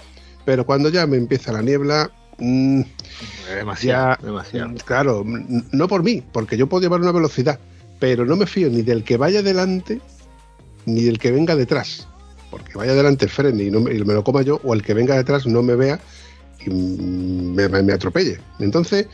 Pero 0.45 0.65
cuando 0.65 0.89
ya 0.89 1.05
me 1.07 1.17
empieza 1.17 1.51
la 1.51 1.61
niebla, 1.61 2.09
mm, 2.39 2.81
Demasiado, 3.55 4.17
ya, 4.19 4.25
demasiado. 4.25 4.69
mm, 4.69 4.75
claro, 4.85 5.23
mm, 5.23 5.61
no 5.71 5.87
por 5.87 6.03
mí, 6.03 6.23
porque 6.31 6.57
yo 6.57 6.67
puedo 6.67 6.81
llevar 6.81 7.01
una 7.01 7.11
velocidad, 7.11 7.59
pero 7.99 8.25
no 8.25 8.35
me 8.35 8.47
fío 8.47 8.69
ni 8.69 8.81
del 8.81 9.03
que 9.03 9.17
vaya 9.17 9.41
delante 9.43 10.01
ni 10.85 11.03
del 11.03 11.19
que 11.19 11.31
venga 11.31 11.55
detrás. 11.55 12.07
Porque 12.49 12.73
vaya 12.77 12.93
delante 12.95 13.27
frene 13.27 13.63
y, 13.65 13.71
no 13.71 13.79
me, 13.81 13.93
y 13.93 14.03
me 14.03 14.13
lo 14.13 14.23
coma 14.23 14.41
yo, 14.41 14.59
o 14.63 14.73
el 14.73 14.81
que 14.83 14.93
venga 14.93 15.15
detrás 15.15 15.45
no 15.47 15.61
me 15.61 15.75
vea 15.75 15.99
y 16.65 16.69
me, 16.69 17.69
me- 17.69 17.83
me 17.83 17.93
atropelle. 17.93 18.39
Entonces, 18.59 19.07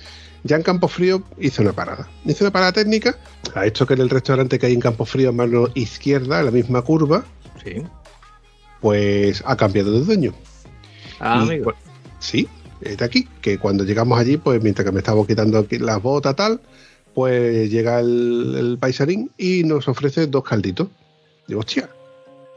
ya 0.44 0.56
en 0.56 0.64
Campo 0.64 0.88
Frío 0.88 1.24
hice 1.40 1.62
una 1.62 1.74
parada. 1.74 2.08
Hice 2.26 2.44
una 2.44 2.52
parada 2.52 2.72
técnica. 2.72 3.18
A 3.56 3.66
esto 3.66 3.86
que 3.86 3.94
en 3.96 4.02
el 4.02 4.10
restaurante 4.10 4.60
que 4.60 4.66
hay 4.68 4.74
en 4.74 4.80
Campo 4.80 5.06
Frío, 5.06 5.30
a 5.30 5.32
mano 5.32 5.68
izquierda, 5.76 6.40
en 6.40 6.46
la 6.46 6.52
misma 6.52 6.82
curva, 6.82 7.26
Sí. 7.64 7.82
pues 8.82 9.44
ha 9.46 9.56
cambiado 9.58 9.92
de 9.92 10.06
dueño. 10.06 10.34
Ah, 11.20 11.40
Y, 11.40 11.44
amigo. 11.48 11.64
pues, 11.66 11.76
sí, 12.20 12.48
es 12.82 12.98
de 12.98 13.06
aquí. 13.06 13.28
Que 13.42 13.58
cuando 13.58 13.84
llegamos 13.84 14.20
allí, 14.20 14.38
pues 14.38 14.62
mientras 14.62 14.86
que 14.86 14.92
me 14.92 15.00
estaba 15.00 15.26
quitando 15.26 15.58
aquí 15.58 15.80
las 15.80 16.02
botas, 16.02 16.36
tal, 16.36 16.62
pues 17.14 17.70
llega 17.72 18.00
el, 18.00 18.56
el 18.58 18.78
paisarín 18.80 19.32
y 19.38 19.64
nos 19.64 19.88
ofrece 19.88 20.28
dos 20.28 20.44
calditos. 20.44 20.88
Digo, 21.48 21.62
hostia. 21.62 21.90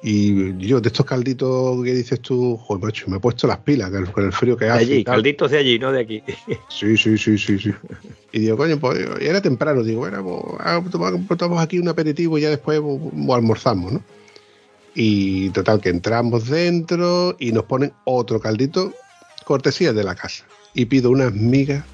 Y 0.03 0.57
yo, 0.67 0.81
de 0.81 0.89
estos 0.89 1.05
calditos 1.05 1.85
que 1.85 1.93
dices 1.93 2.21
tú, 2.21 2.57
joder, 2.57 2.83
macho, 2.85 3.07
me 3.11 3.19
he 3.19 3.21
puesto 3.21 3.47
las 3.47 3.59
pilas 3.59 3.91
con 4.13 4.25
el, 4.25 4.33
frío 4.33 4.57
que 4.57 4.65
De 4.65 4.71
hace. 4.71 4.81
allí, 4.85 5.05
calditos 5.05 5.51
de 5.51 5.59
allí, 5.59 5.79
no 5.79 5.93
de 5.93 6.01
aquí. 6.01 6.23
Sí, 6.71 6.97
sí, 6.97 7.19
sí, 7.19 7.37
sí, 7.37 7.59
sí. 7.59 7.71
Y 8.33 8.39
digo, 8.41 8.57
coño, 8.57 8.79
pues 8.79 8.99
era 9.21 9.43
temprano, 9.43 9.83
digo, 9.83 10.01
bueno, 10.01 10.25
pues, 10.25 10.57
ah, 10.61 10.83
toma- 10.91 11.13
tomamos 11.37 11.63
aquí 11.63 11.79
un 11.79 11.89
aperitivo 11.89 12.39
y 12.39 12.43
ya 12.43 12.49
después 12.51 12.81
pues, 12.81 12.99
pues, 13.13 13.31
almorzamos, 13.37 13.93
¿no? 13.93 14.03
Y 14.95 15.51
total, 15.51 15.81
que 15.83 15.91
entramos 15.91 16.49
dentro 16.49 17.37
y 17.39 17.53
nos 17.53 17.65
ponen 17.65 17.93
otro 18.05 18.41
caldito, 18.41 18.95
cortesía 19.45 19.93
de 19.93 20.03
la 20.03 20.15
casa. 20.15 20.45
Y 20.73 20.87
pido 20.87 21.11
unas 21.11 21.35
migas. 21.35 21.85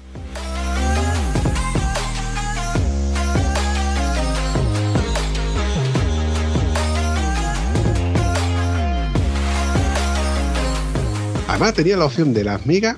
Además 11.57 11.73
tenía 11.73 11.97
la 11.97 12.05
opción 12.05 12.35
de 12.35 12.43
las 12.43 12.67
migas 12.67 12.97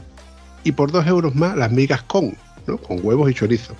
y 0.65 0.73
por 0.73 0.91
dos 0.91 1.07
euros 1.07 1.33
más 1.33 1.55
las 1.55 1.71
migas 1.71 2.03
con, 2.03 2.35
¿no? 2.67 2.77
Con 2.77 2.99
huevos 3.01 3.31
y 3.31 3.33
chorizo. 3.33 3.73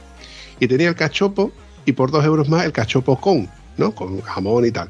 Y 0.57 0.69
tenía 0.69 0.87
el 0.87 0.95
cachopo 0.95 1.51
y 1.83 1.91
por 1.91 2.11
dos 2.11 2.23
euros 2.23 2.47
más 2.47 2.63
el 2.63 2.71
cachopo 2.71 3.19
con, 3.19 3.49
¿no? 3.75 3.93
Con 3.93 4.21
jamón 4.21 4.65
y 4.65 4.71
tal. 4.71 4.89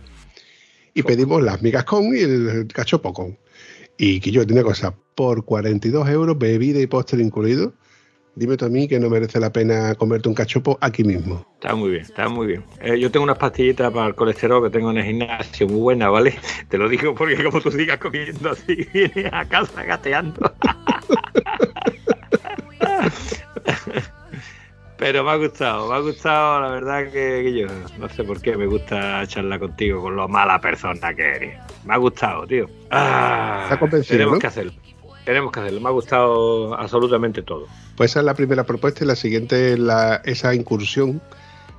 Y 0.93 1.01
pedimos 1.01 1.41
las 1.41 1.63
migas 1.63 1.85
con 1.85 2.15
y 2.15 2.19
el, 2.19 2.49
el 2.49 2.67
cachopo 2.67 3.11
con. 3.13 3.39
Y 3.97 4.19
que 4.19 4.29
yo 4.29 4.45
tenía 4.45 4.61
cosa, 4.61 4.93
por 5.15 5.43
42 5.43 6.07
euros, 6.07 6.37
bebida 6.37 6.79
y 6.79 6.85
postre 6.85 7.23
incluido. 7.23 7.73
Dime 8.39 8.55
tú 8.55 8.63
a 8.63 8.69
mí 8.69 8.87
que 8.87 9.01
no 9.01 9.09
merece 9.09 9.37
la 9.37 9.51
pena 9.51 9.93
comerte 9.95 10.29
un 10.29 10.33
cachopo 10.33 10.77
aquí 10.79 11.03
mismo. 11.03 11.45
Está 11.55 11.75
muy 11.75 11.89
bien, 11.89 12.03
está 12.03 12.29
muy 12.29 12.47
bien. 12.47 12.63
Eh, 12.79 12.97
yo 12.97 13.11
tengo 13.11 13.25
unas 13.25 13.37
pastillitas 13.37 13.91
para 13.91 14.07
el 14.07 14.15
colesterol 14.15 14.63
que 14.63 14.69
tengo 14.69 14.91
en 14.91 14.97
el 14.99 15.03
gimnasio 15.03 15.67
muy 15.67 15.81
buenas, 15.81 16.09
¿vale? 16.09 16.39
Te 16.69 16.77
lo 16.77 16.87
digo 16.87 17.13
porque 17.13 17.43
como 17.43 17.59
tú 17.59 17.69
sigas 17.69 17.97
comiendo 17.97 18.51
así, 18.51 18.87
vienes 18.93 19.25
a 19.33 19.43
casa 19.43 19.83
gateando. 19.83 20.53
Pero 24.95 25.25
me 25.25 25.31
ha 25.31 25.35
gustado, 25.35 25.89
me 25.89 25.95
ha 25.95 25.99
gustado, 25.99 26.61
la 26.61 26.69
verdad 26.69 27.03
que, 27.11 27.41
que 27.43 27.59
yo 27.59 27.67
no 27.97 28.07
sé 28.07 28.23
por 28.23 28.41
qué 28.41 28.55
me 28.55 28.67
gusta 28.67 29.27
charlar 29.27 29.59
contigo 29.59 30.01
con 30.01 30.15
lo 30.15 30.29
mala 30.29 30.61
persona 30.61 31.13
que 31.13 31.29
eres. 31.29 31.57
Me 31.83 31.93
ha 31.93 31.97
gustado, 31.97 32.47
tío. 32.47 32.67
Ah, 32.89 33.67
ha 33.69 33.77
convencido, 33.77 34.13
tenemos 34.13 34.35
¿no? 34.35 34.39
que 34.39 34.47
hacerlo. 34.47 34.71
Tenemos 35.29 35.51
que 35.51 35.59
hacerlo. 35.59 35.79
Me 35.79 35.89
ha 35.89 35.91
gustado 35.91 36.73
absolutamente 36.73 37.43
todo. 37.43 37.67
Pues 37.95 38.09
esa 38.09 38.21
es 38.21 38.25
la 38.25 38.33
primera 38.33 38.63
propuesta 38.63 39.03
y 39.03 39.07
la 39.07 39.15
siguiente 39.15 39.73
es 39.73 39.79
esa 40.23 40.55
incursión 40.55 41.21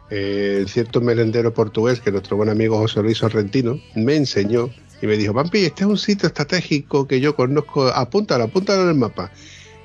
eh, 0.09 0.65
cierto 0.69 1.01
merendero 1.01 1.53
portugués 1.53 1.99
que 2.01 2.13
nuestro 2.13 2.37
buen 2.37 2.49
amigo 2.49 2.79
José 2.79 3.03
Luis 3.03 3.19
Sorrentino 3.19 3.81
me 3.97 4.15
enseñó 4.15 4.71
y 5.03 5.09
me 5.09 5.17
dijo, 5.17 5.33
Vampi, 5.33 5.65
este 5.65 5.83
es 5.83 5.91
un 5.91 5.99
sitio 5.99 6.29
estratégico 6.29 7.09
que 7.09 7.19
yo 7.19 7.35
conozco, 7.35 7.89
apúntalo, 7.89 8.45
apúntalo 8.45 8.83
en 8.83 8.91
el 8.91 8.95
mapa. 8.95 9.33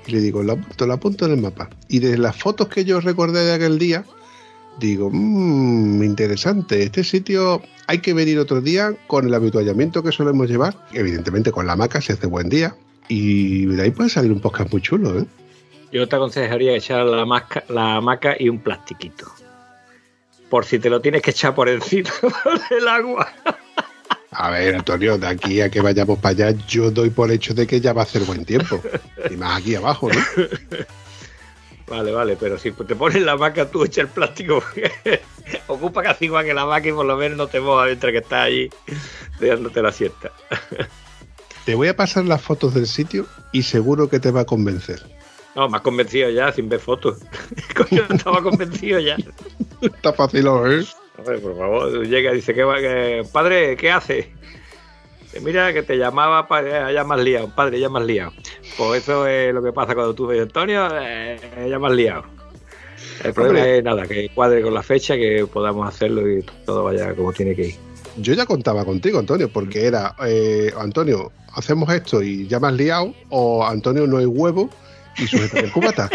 Y 0.05 0.11
le 0.11 0.19
digo, 0.19 0.43
lo 0.43 0.53
apunto, 0.53 0.85
lo 0.85 0.93
apunto 0.93 1.25
en 1.25 1.31
el 1.31 1.41
mapa. 1.41 1.67
Y 1.89 1.97
de 1.97 2.19
las 2.19 2.35
fotos 2.35 2.67
que 2.67 2.85
yo 2.85 2.99
recordé 3.01 3.45
de 3.45 3.53
aquel 3.53 3.79
día, 3.79 4.05
digo, 4.79 5.09
mmm, 5.11 6.03
interesante, 6.03 6.83
este 6.83 7.03
sitio 7.03 7.63
hay 7.87 7.97
que 7.97 8.13
venir 8.13 8.37
otro 8.37 8.61
día 8.61 8.93
con 9.07 9.25
el 9.25 9.33
habituallamiento 9.33 10.03
que 10.03 10.11
solemos 10.11 10.51
llevar, 10.51 10.85
evidentemente 10.93 11.51
con 11.51 11.65
la 11.65 11.73
hamaca 11.73 11.99
si 11.99 12.13
hace 12.13 12.27
buen 12.27 12.47
día, 12.47 12.75
y 13.07 13.65
de 13.65 13.83
ahí 13.83 13.91
puede 13.91 14.09
salir 14.09 14.31
un 14.31 14.39
podcast 14.39 14.71
muy 14.71 14.81
chulo, 14.81 15.19
¿eh? 15.19 15.25
Yo 15.91 16.07
te 16.07 16.15
aconsejaría 16.15 16.75
echar 16.75 17.05
la, 17.05 17.25
masca, 17.25 17.63
la 17.69 17.95
hamaca 17.95 18.35
y 18.37 18.49
un 18.49 18.59
plastiquito. 18.59 19.27
Por 20.49 20.65
si 20.65 20.79
te 20.79 20.89
lo 20.89 20.99
tienes 20.99 21.21
que 21.21 21.31
echar 21.31 21.55
por 21.55 21.69
encima 21.69 22.09
del 22.69 22.87
agua. 22.87 23.31
A 24.31 24.49
ver, 24.49 24.75
Antonio, 24.75 25.17
de 25.17 25.27
aquí 25.27 25.61
a 25.61 25.69
que 25.69 25.81
vayamos 25.81 26.19
para 26.19 26.47
allá, 26.47 26.59
yo 26.67 26.91
doy 26.91 27.09
por 27.09 27.31
hecho 27.31 27.53
de 27.53 27.65
que 27.65 27.79
ya 27.79 27.93
va 27.93 28.01
a 28.01 28.03
hacer 28.03 28.23
buen 28.23 28.43
tiempo. 28.43 28.81
Y 29.29 29.37
más 29.37 29.61
aquí 29.61 29.75
abajo, 29.75 30.09
¿no? 30.09 30.19
Vale, 31.87 32.11
vale, 32.11 32.35
pero 32.35 32.57
si 32.57 32.71
te 32.71 32.95
pones 32.95 33.21
la 33.21 33.33
hamaca, 33.33 33.69
tú 33.69 33.83
echa 33.83 34.01
el 34.01 34.07
plástico. 34.07 34.63
Ocupa 35.67 36.01
casi 36.01 36.25
igual 36.25 36.43
que 36.43 36.53
la 36.53 36.63
hamaca 36.63 36.87
y 36.87 36.91
por 36.91 37.05
lo 37.05 37.15
menos 37.15 37.37
no 37.37 37.45
te 37.45 37.59
mojas 37.59 37.85
mientras 37.85 38.11
que 38.11 38.17
estás 38.17 38.45
allí 38.45 38.69
dándote 39.39 39.83
la 39.83 39.91
siesta. 39.91 40.31
Te 41.65 41.75
voy 41.75 41.87
a 41.87 41.95
pasar 41.95 42.25
las 42.25 42.41
fotos 42.41 42.73
del 42.73 42.87
sitio 42.87 43.25
y 43.51 43.63
seguro 43.63 44.09
que 44.09 44.19
te 44.19 44.31
va 44.31 44.41
a 44.41 44.45
convencer. 44.45 45.01
No, 45.55 45.69
me 45.69 45.77
has 45.77 45.83
convencido 45.83 46.29
ya 46.29 46.51
sin 46.51 46.67
ver 46.69 46.79
fotos. 46.79 47.17
Coño, 47.75 48.03
estaba 48.09 48.41
convencido 48.43 48.99
ya. 48.99 49.15
Está 49.81 50.13
fácil, 50.13 50.45
¿eh? 50.47 50.85
A 51.17 51.21
ver, 51.21 51.41
por 51.41 51.57
favor, 51.57 52.05
llega 52.05 52.31
y 52.33 52.35
dice, 52.35 52.53
¿qué 52.53 52.63
va- 52.63 52.77
que- 52.79 53.23
padre, 53.31 53.77
¿qué 53.77 53.89
hace? 53.89 54.31
Mira, 55.41 55.73
que 55.73 55.81
te 55.83 55.97
llamaba 55.97 56.47
para 56.47 56.91
ya 56.91 57.03
más 57.03 57.19
liado, 57.19 57.49
padre, 57.53 57.79
ya 57.79 57.89
más 57.89 58.05
liado. 58.05 58.31
Pues 58.77 59.03
eso 59.03 59.25
es 59.27 59.53
lo 59.53 59.61
que 59.63 59.71
pasa 59.73 59.93
cuando 59.95 60.13
tú 60.13 60.27
ves 60.27 60.41
Antonio, 60.41 60.87
eh, 61.01 61.67
ya 61.69 61.79
más 61.79 61.91
liado. 61.93 62.23
El 63.23 63.33
problema 63.33 63.59
Hombre. 63.59 63.77
es 63.77 63.83
nada, 63.83 64.07
que 64.07 64.29
cuadre 64.33 64.61
con 64.61 64.73
la 64.73 64.83
fecha, 64.83 65.15
que 65.15 65.45
podamos 65.51 65.87
hacerlo 65.87 66.29
y 66.29 66.41
todo 66.65 66.83
vaya 66.83 67.13
como 67.15 67.33
tiene 67.33 67.55
que 67.55 67.67
ir. 67.69 67.75
Yo 68.17 68.33
ya 68.33 68.45
contaba 68.45 68.85
contigo, 68.85 69.19
Antonio, 69.19 69.49
porque 69.51 69.85
era, 69.85 70.15
eh, 70.25 70.73
Antonio, 70.77 71.31
hacemos 71.53 71.89
esto 71.93 72.23
y 72.23 72.47
ya 72.47 72.59
me 72.59 72.67
has 72.67 72.73
liado, 72.73 73.13
o 73.29 73.65
Antonio 73.65 74.07
no 74.07 74.17
hay 74.17 74.25
huevo 74.25 74.69
y 75.17 75.27
sujeta 75.27 75.59
el 75.59 75.71
cubata. 75.71 76.09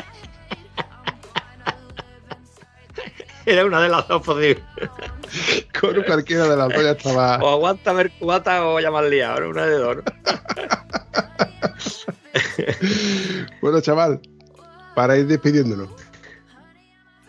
Era 3.46 3.64
una 3.64 3.80
de 3.82 3.88
las 3.88 4.06
dos 4.06 4.22
posibles. 4.22 4.62
Con 5.80 6.02
cualquiera 6.04 6.46
de 6.48 6.56
las 6.56 6.68
dos 6.68 6.82
ya 6.82 6.90
estaba. 6.90 7.38
O 7.38 7.48
aguanta 7.48 7.92
ver 7.92 8.10
cubata 8.12 8.66
o 8.66 8.80
ya 8.80 8.90
más 8.90 9.04
liado, 9.04 9.40
¿no? 9.40 9.48
una 9.50 9.66
de 9.66 9.78
dos. 9.78 9.96
¿no? 9.96 10.02
Bueno, 13.60 13.80
chaval, 13.80 14.20
para 14.94 15.16
ir 15.16 15.26
despidiéndonos. 15.26 15.88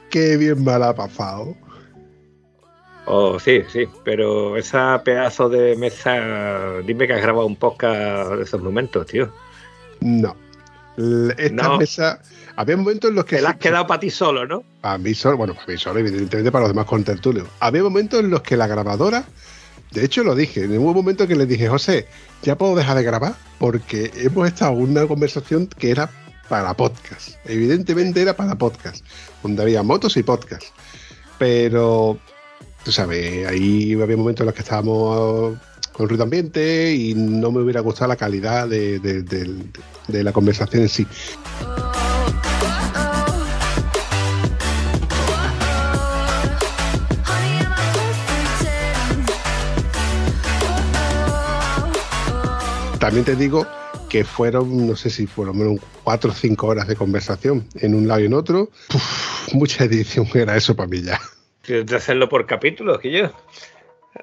Qué 0.10 0.38
bien 0.38 0.64
me 0.64 0.78
la 0.78 0.90
ha 0.90 0.96
pasado. 0.96 1.56
Oh, 3.14 3.38
sí, 3.40 3.62
sí, 3.70 3.90
pero 4.06 4.56
esa 4.56 5.02
pedazo 5.04 5.50
de 5.50 5.76
mesa, 5.76 6.78
dime 6.86 7.08
que 7.08 7.14
has 7.14 7.22
grabado 7.22 7.46
un 7.46 7.58
podcast 7.58 8.32
de 8.32 8.44
esos 8.44 8.62
momentos, 8.62 9.06
tío. 9.06 9.30
No. 10.00 10.34
Esta 11.38 11.64
No. 11.64 11.78
mesa. 11.78 12.22
Había 12.56 12.78
momentos 12.78 13.10
en 13.10 13.16
los 13.18 13.26
que. 13.26 13.36
Te 13.36 13.42
la 13.42 13.50
has 13.50 13.58
quedado 13.58 13.86
para 13.86 14.00
ti 14.00 14.10
solo, 14.10 14.46
¿no? 14.48 14.64
Para 14.80 14.98
mí 14.98 15.14
solo, 15.14 15.36
bueno, 15.36 15.56
para 15.56 15.68
mí 15.68 15.78
solo, 15.78 16.00
evidentemente 16.00 16.52
para 16.54 16.64
los 16.64 16.70
demás 16.70 16.86
con 16.86 17.04
tertulio. 17.04 17.48
Había 17.60 17.84
momentos 17.84 18.22
en 18.22 18.30
los 18.30 18.42
que 18.44 18.56
la 18.56 18.68
grabadora, 18.68 19.26
de 19.92 20.06
hecho 20.06 20.24
lo 20.24 20.34
dije, 20.34 20.64
en 20.64 20.78
un 20.78 20.94
momento 20.94 21.28
que 21.28 21.36
le 21.36 21.46
dije, 21.46 21.68
José, 21.68 22.08
ya 22.44 22.58
puedo 22.58 22.76
dejar 22.76 22.96
de 22.96 23.04
grabar 23.04 23.36
porque 23.60 24.10
hemos 24.16 24.48
estado 24.48 24.72
en 24.72 24.84
una 24.84 25.06
conversación 25.06 25.68
que 25.68 25.92
era 25.92 26.10
para 26.48 26.74
podcast. 26.76 27.36
Evidentemente 27.44 28.22
era 28.22 28.38
para 28.38 28.56
podcast, 28.56 29.06
donde 29.44 29.64
había 29.64 29.84
motos 29.84 30.16
y 30.16 30.24
podcast. 30.24 30.64
Pero, 31.38 32.20
tú 32.84 32.92
sabes, 32.92 33.48
ahí 33.48 33.94
había 34.02 34.18
momentos 34.18 34.42
en 34.42 34.46
los 34.48 34.56
que 34.56 34.62
estábamos 34.62 35.58
con 35.94 36.08
ruido 36.10 36.24
ambiente 36.24 36.94
y 36.96 37.14
no 37.16 37.52
me 37.52 37.62
hubiera 37.62 37.82
gustado 37.82 38.10
la 38.10 38.16
calidad 38.16 38.68
de, 38.68 39.00
de- 39.00 40.24
la 40.24 40.34
conversación 40.34 40.84
en 40.84 40.90
sí. 40.90 41.08
También 53.00 53.26
te 53.26 53.36
digo 53.36 53.66
que 54.10 54.24
fueron, 54.24 54.88
no 54.88 54.96
sé 54.96 55.10
si 55.10 55.26
fueron 55.26 55.58
menos 55.58 55.80
cuatro 56.04 56.32
o 56.32 56.34
cinco 56.34 56.68
horas 56.68 56.88
de 56.88 56.96
conversación 56.96 57.66
en 57.76 57.96
un 57.96 58.08
lado 58.08 58.20
y 58.22 58.26
en 58.26 58.34
otro. 58.34 58.70
Mucha 59.54 59.86
edición 59.86 60.28
era 60.34 60.56
eso 60.56 60.76
para 60.76 60.88
mí 60.88 61.02
ya. 61.02 61.20
Que 61.72 61.96
hacerlo 61.96 62.28
por 62.28 62.46
capítulos, 62.46 63.00
que 63.00 63.12
yo. 63.12 63.32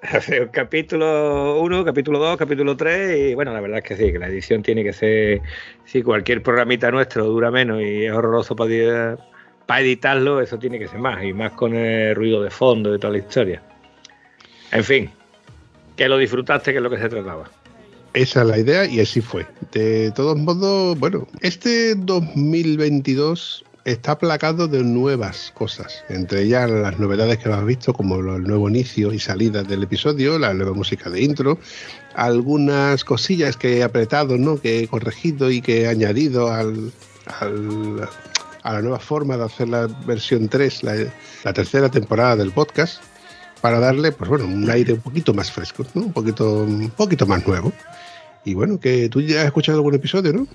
Hacer 0.02 0.50
capítulo 0.50 1.62
1, 1.62 1.82
capítulo 1.82 2.18
2, 2.18 2.36
capítulo 2.36 2.76
3 2.76 3.30
y 3.30 3.34
bueno, 3.34 3.54
la 3.54 3.62
verdad 3.62 3.78
es 3.78 3.84
que 3.84 3.96
sí, 3.96 4.12
que 4.12 4.18
la 4.18 4.28
edición 4.28 4.62
tiene 4.62 4.84
que 4.84 4.92
ser, 4.92 5.40
si 5.86 6.02
cualquier 6.02 6.42
programita 6.42 6.90
nuestro 6.90 7.24
dura 7.24 7.50
menos 7.50 7.80
y 7.80 8.04
es 8.04 8.12
horroroso 8.12 8.54
para, 8.54 9.16
para 9.64 9.80
editarlo, 9.80 10.42
eso 10.42 10.58
tiene 10.58 10.78
que 10.78 10.88
ser 10.88 10.98
más 10.98 11.24
y 11.24 11.32
más 11.32 11.52
con 11.52 11.74
el 11.74 12.14
ruido 12.14 12.42
de 12.42 12.50
fondo 12.50 12.94
y 12.94 12.98
toda 12.98 13.14
la 13.14 13.18
historia. 13.20 13.62
En 14.70 14.84
fin, 14.84 15.10
que 15.96 16.06
lo 16.06 16.18
disfrutaste, 16.18 16.72
que 16.72 16.76
es 16.76 16.82
lo 16.82 16.90
que 16.90 16.98
se 16.98 17.08
trataba. 17.08 17.50
Esa 18.12 18.42
es 18.42 18.46
la 18.46 18.58
idea 18.58 18.84
y 18.84 19.00
así 19.00 19.22
fue. 19.22 19.46
De 19.72 20.10
todos 20.10 20.36
modos, 20.36 20.98
bueno, 20.98 21.26
este 21.40 21.94
2022 21.94 23.64
está 23.84 24.18
plagado 24.18 24.68
de 24.68 24.82
nuevas 24.84 25.52
cosas. 25.54 26.04
Entre 26.08 26.42
ellas 26.42 26.70
las 26.70 26.98
novedades 26.98 27.38
que 27.38 27.48
has 27.50 27.64
visto, 27.64 27.92
como 27.94 28.16
el 28.16 28.42
nuevo 28.44 28.68
inicio 28.68 29.12
y 29.12 29.18
salida 29.18 29.62
del 29.62 29.82
episodio, 29.84 30.38
la 30.38 30.52
nueva 30.54 30.74
música 30.74 31.08
de 31.10 31.22
intro, 31.22 31.58
algunas 32.14 33.04
cosillas 33.04 33.56
que 33.56 33.78
he 33.78 33.82
apretado, 33.82 34.36
¿no? 34.36 34.60
que 34.60 34.80
he 34.80 34.88
corregido 34.88 35.50
y 35.50 35.60
que 35.62 35.82
he 35.82 35.88
añadido 35.88 36.50
al, 36.52 36.92
al- 37.40 38.08
a 38.62 38.72
la 38.74 38.82
nueva 38.82 38.98
forma 38.98 39.36
de 39.36 39.44
hacer 39.44 39.68
la 39.68 39.86
versión 40.06 40.48
3, 40.48 40.82
la, 40.82 40.94
la 41.44 41.52
tercera 41.52 41.88
temporada 41.90 42.36
del 42.36 42.50
podcast, 42.50 43.02
para 43.62 43.78
darle, 43.80 44.12
pues 44.12 44.28
bueno, 44.28 44.44
un 44.44 44.68
aire 44.70 44.92
un 44.92 45.00
poquito 45.00 45.32
más 45.32 45.50
fresco, 45.50 45.84
¿no? 45.94 46.02
un 46.02 46.12
poquito, 46.12 46.62
un 46.64 46.90
poquito 46.90 47.26
más 47.26 47.46
nuevo. 47.46 47.72
Y 48.44 48.54
bueno, 48.54 48.78
que 48.78 49.08
tú 49.08 49.20
ya 49.20 49.40
has 49.40 49.46
escuchado 49.46 49.78
algún 49.78 49.94
episodio, 49.94 50.32
¿no? 50.32 50.46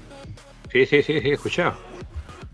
Sí, 0.71 0.85
sí, 0.85 1.01
sí, 1.03 1.19
sí, 1.21 1.29
he 1.29 1.33
escuchado. 1.33 1.75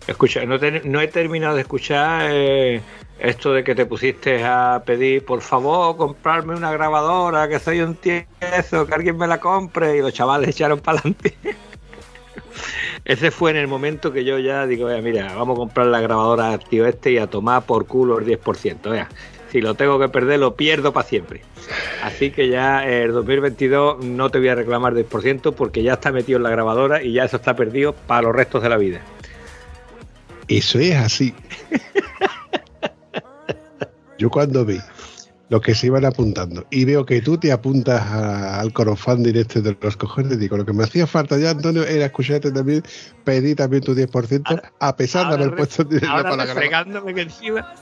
He 0.08 0.12
escuchado. 0.12 0.46
No, 0.46 0.58
no 0.86 1.02
he 1.02 1.08
terminado 1.08 1.56
de 1.56 1.62
escuchar 1.62 2.28
eh, 2.32 2.82
esto 3.20 3.54
de 3.54 3.64
que 3.64 3.76
te 3.76 3.86
pusiste 3.86 4.44
a 4.44 4.82
pedir, 4.86 5.26
por 5.26 5.42
favor, 5.42 5.98
comprarme 5.98 6.56
una 6.56 6.72
grabadora, 6.72 7.48
que 7.48 7.60
soy 7.60 7.82
un 7.82 7.96
tieso, 7.96 8.88
que 8.88 8.94
alguien 8.94 9.18
me 9.18 9.28
la 9.28 9.40
compre, 9.40 9.98
y 9.98 10.02
los 10.02 10.14
chavales 10.14 10.50
echaron 10.50 10.80
para 10.80 11.00
adelante. 11.00 11.36
Ese 13.06 13.32
fue 13.32 13.52
en 13.52 13.58
el 13.58 13.68
momento 13.68 14.12
que 14.12 14.24
yo 14.24 14.40
ya 14.40 14.66
digo, 14.68 14.88
"Vea, 14.88 15.02
mira, 15.02 15.34
vamos 15.36 15.56
a 15.58 15.60
comprar 15.60 15.88
la 15.88 16.02
grabadora 16.02 16.58
tío 16.58 16.86
este 16.86 17.12
y 17.12 17.18
a 17.18 17.28
tomar 17.28 17.64
por 17.64 17.86
culo 17.88 18.20
el 18.20 18.26
10%. 18.26 18.90
Vea, 18.90 19.10
si 19.52 19.62
lo 19.62 19.74
tengo 19.74 20.00
que 20.00 20.10
perder, 20.10 20.40
lo 20.40 20.56
pierdo 20.56 20.94
para 20.94 21.08
siempre. 21.08 21.42
Así 22.04 22.32
que 22.32 22.50
ya 22.50 22.86
el 22.88 23.12
2022 23.14 24.04
no 24.06 24.30
te 24.30 24.40
voy 24.40 24.50
a 24.50 24.56
reclamar 24.56 24.94
10% 24.94 25.54
porque 25.54 25.82
ya 25.82 25.94
está 25.94 26.12
metido 26.12 26.38
en 26.38 26.44
la 26.44 26.50
grabadora 26.52 27.02
y 27.02 27.14
ya 27.14 27.24
eso 27.24 27.38
está 27.38 27.56
perdido 27.56 27.94
para 27.94 28.24
los 28.24 28.36
restos 28.36 28.62
de 28.62 28.70
la 28.70 28.78
vida. 28.78 29.02
Eso 30.50 30.80
es 30.80 30.96
así. 30.96 31.34
Yo 34.18 34.30
cuando 34.30 34.66
vi 34.66 34.80
los 35.50 35.62
que 35.62 35.74
se 35.74 35.88
iban 35.88 36.06
apuntando 36.06 36.66
y 36.70 36.86
veo 36.86 37.06
que 37.06 37.22
tú 37.22 37.38
te 37.38 37.52
apuntas 37.52 38.00
a- 38.02 38.60
al 38.60 38.72
crowdfunding 38.72 39.36
este 39.36 39.62
de 39.62 39.76
los 39.82 39.98
cojones, 39.98 40.38
digo, 40.38 40.58
lo 40.58 40.66
que 40.66 40.74
me 40.74 40.84
hacía 40.84 41.08
falta 41.08 41.38
ya, 41.40 41.52
Antonio, 41.52 41.84
era 41.84 42.06
escucharte 42.06 42.52
también, 42.52 42.84
pedir 43.24 43.56
también 43.56 43.82
tu 43.82 43.96
10%, 43.96 44.62
a 44.80 44.96
pesar 44.96 45.22
de 45.28 45.32
Ahora 45.32 45.44
haber 45.46 45.56
puesto 45.56 45.84
dinero 45.86 46.08
ahora 46.12 46.30
para 46.30 46.44
que 46.46 47.22
encima. 47.22 47.74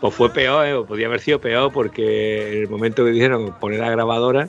Pues 0.00 0.14
fue 0.14 0.32
peor, 0.32 0.66
¿eh? 0.66 0.84
Podía 0.86 1.06
haber 1.08 1.20
sido 1.20 1.38
peor 1.40 1.70
porque 1.72 2.52
en 2.52 2.58
el 2.62 2.68
momento 2.70 3.04
que 3.04 3.10
dijeron 3.10 3.54
poner 3.60 3.80
la 3.80 3.90
grabadora, 3.90 4.48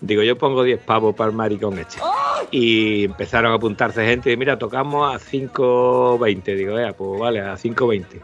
digo, 0.00 0.22
yo 0.22 0.36
pongo 0.36 0.62
10 0.62 0.80
pavos 0.80 1.14
para 1.14 1.30
el 1.30 1.36
maricón 1.36 1.78
este. 1.78 1.98
Y 2.50 3.04
empezaron 3.04 3.52
a 3.52 3.56
apuntarse 3.56 4.04
gente, 4.04 4.36
mira, 4.36 4.58
tocamos 4.58 5.14
a 5.14 5.18
5.20. 5.18 6.54
Digo, 6.56 6.78
"Ea, 6.78 6.92
pues 6.92 7.20
vale, 7.20 7.40
a 7.40 7.56
5.20. 7.56 8.20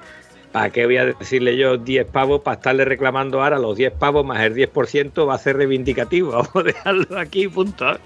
¿Para 0.53 0.71
qué 0.71 0.87
voy 0.87 0.97
a 0.97 1.05
decirle 1.07 1.57
yo 1.57 1.77
10 1.77 2.07
pavos 2.07 2.41
para 2.41 2.57
estarle 2.57 2.85
reclamando 2.87 3.43
ahora 3.43 3.59
los 3.59 3.77
10 3.77 3.93
pavos 3.93 4.25
más 4.25 4.41
el 4.41 4.55
10% 4.55 5.27
va 5.27 5.35
a 5.35 5.39
ser 5.39 5.59
reivindicativo? 5.59 6.31
Vamos 6.33 6.57
a 6.57 6.63
dejarlo 6.63 7.19
aquí, 7.19 7.47
punto. 7.47 7.85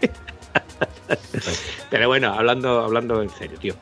Pero 1.90 2.08
bueno, 2.08 2.34
hablando, 2.34 2.80
hablando 2.80 3.22
en 3.22 3.30
serio, 3.30 3.58
tío. 3.58 3.74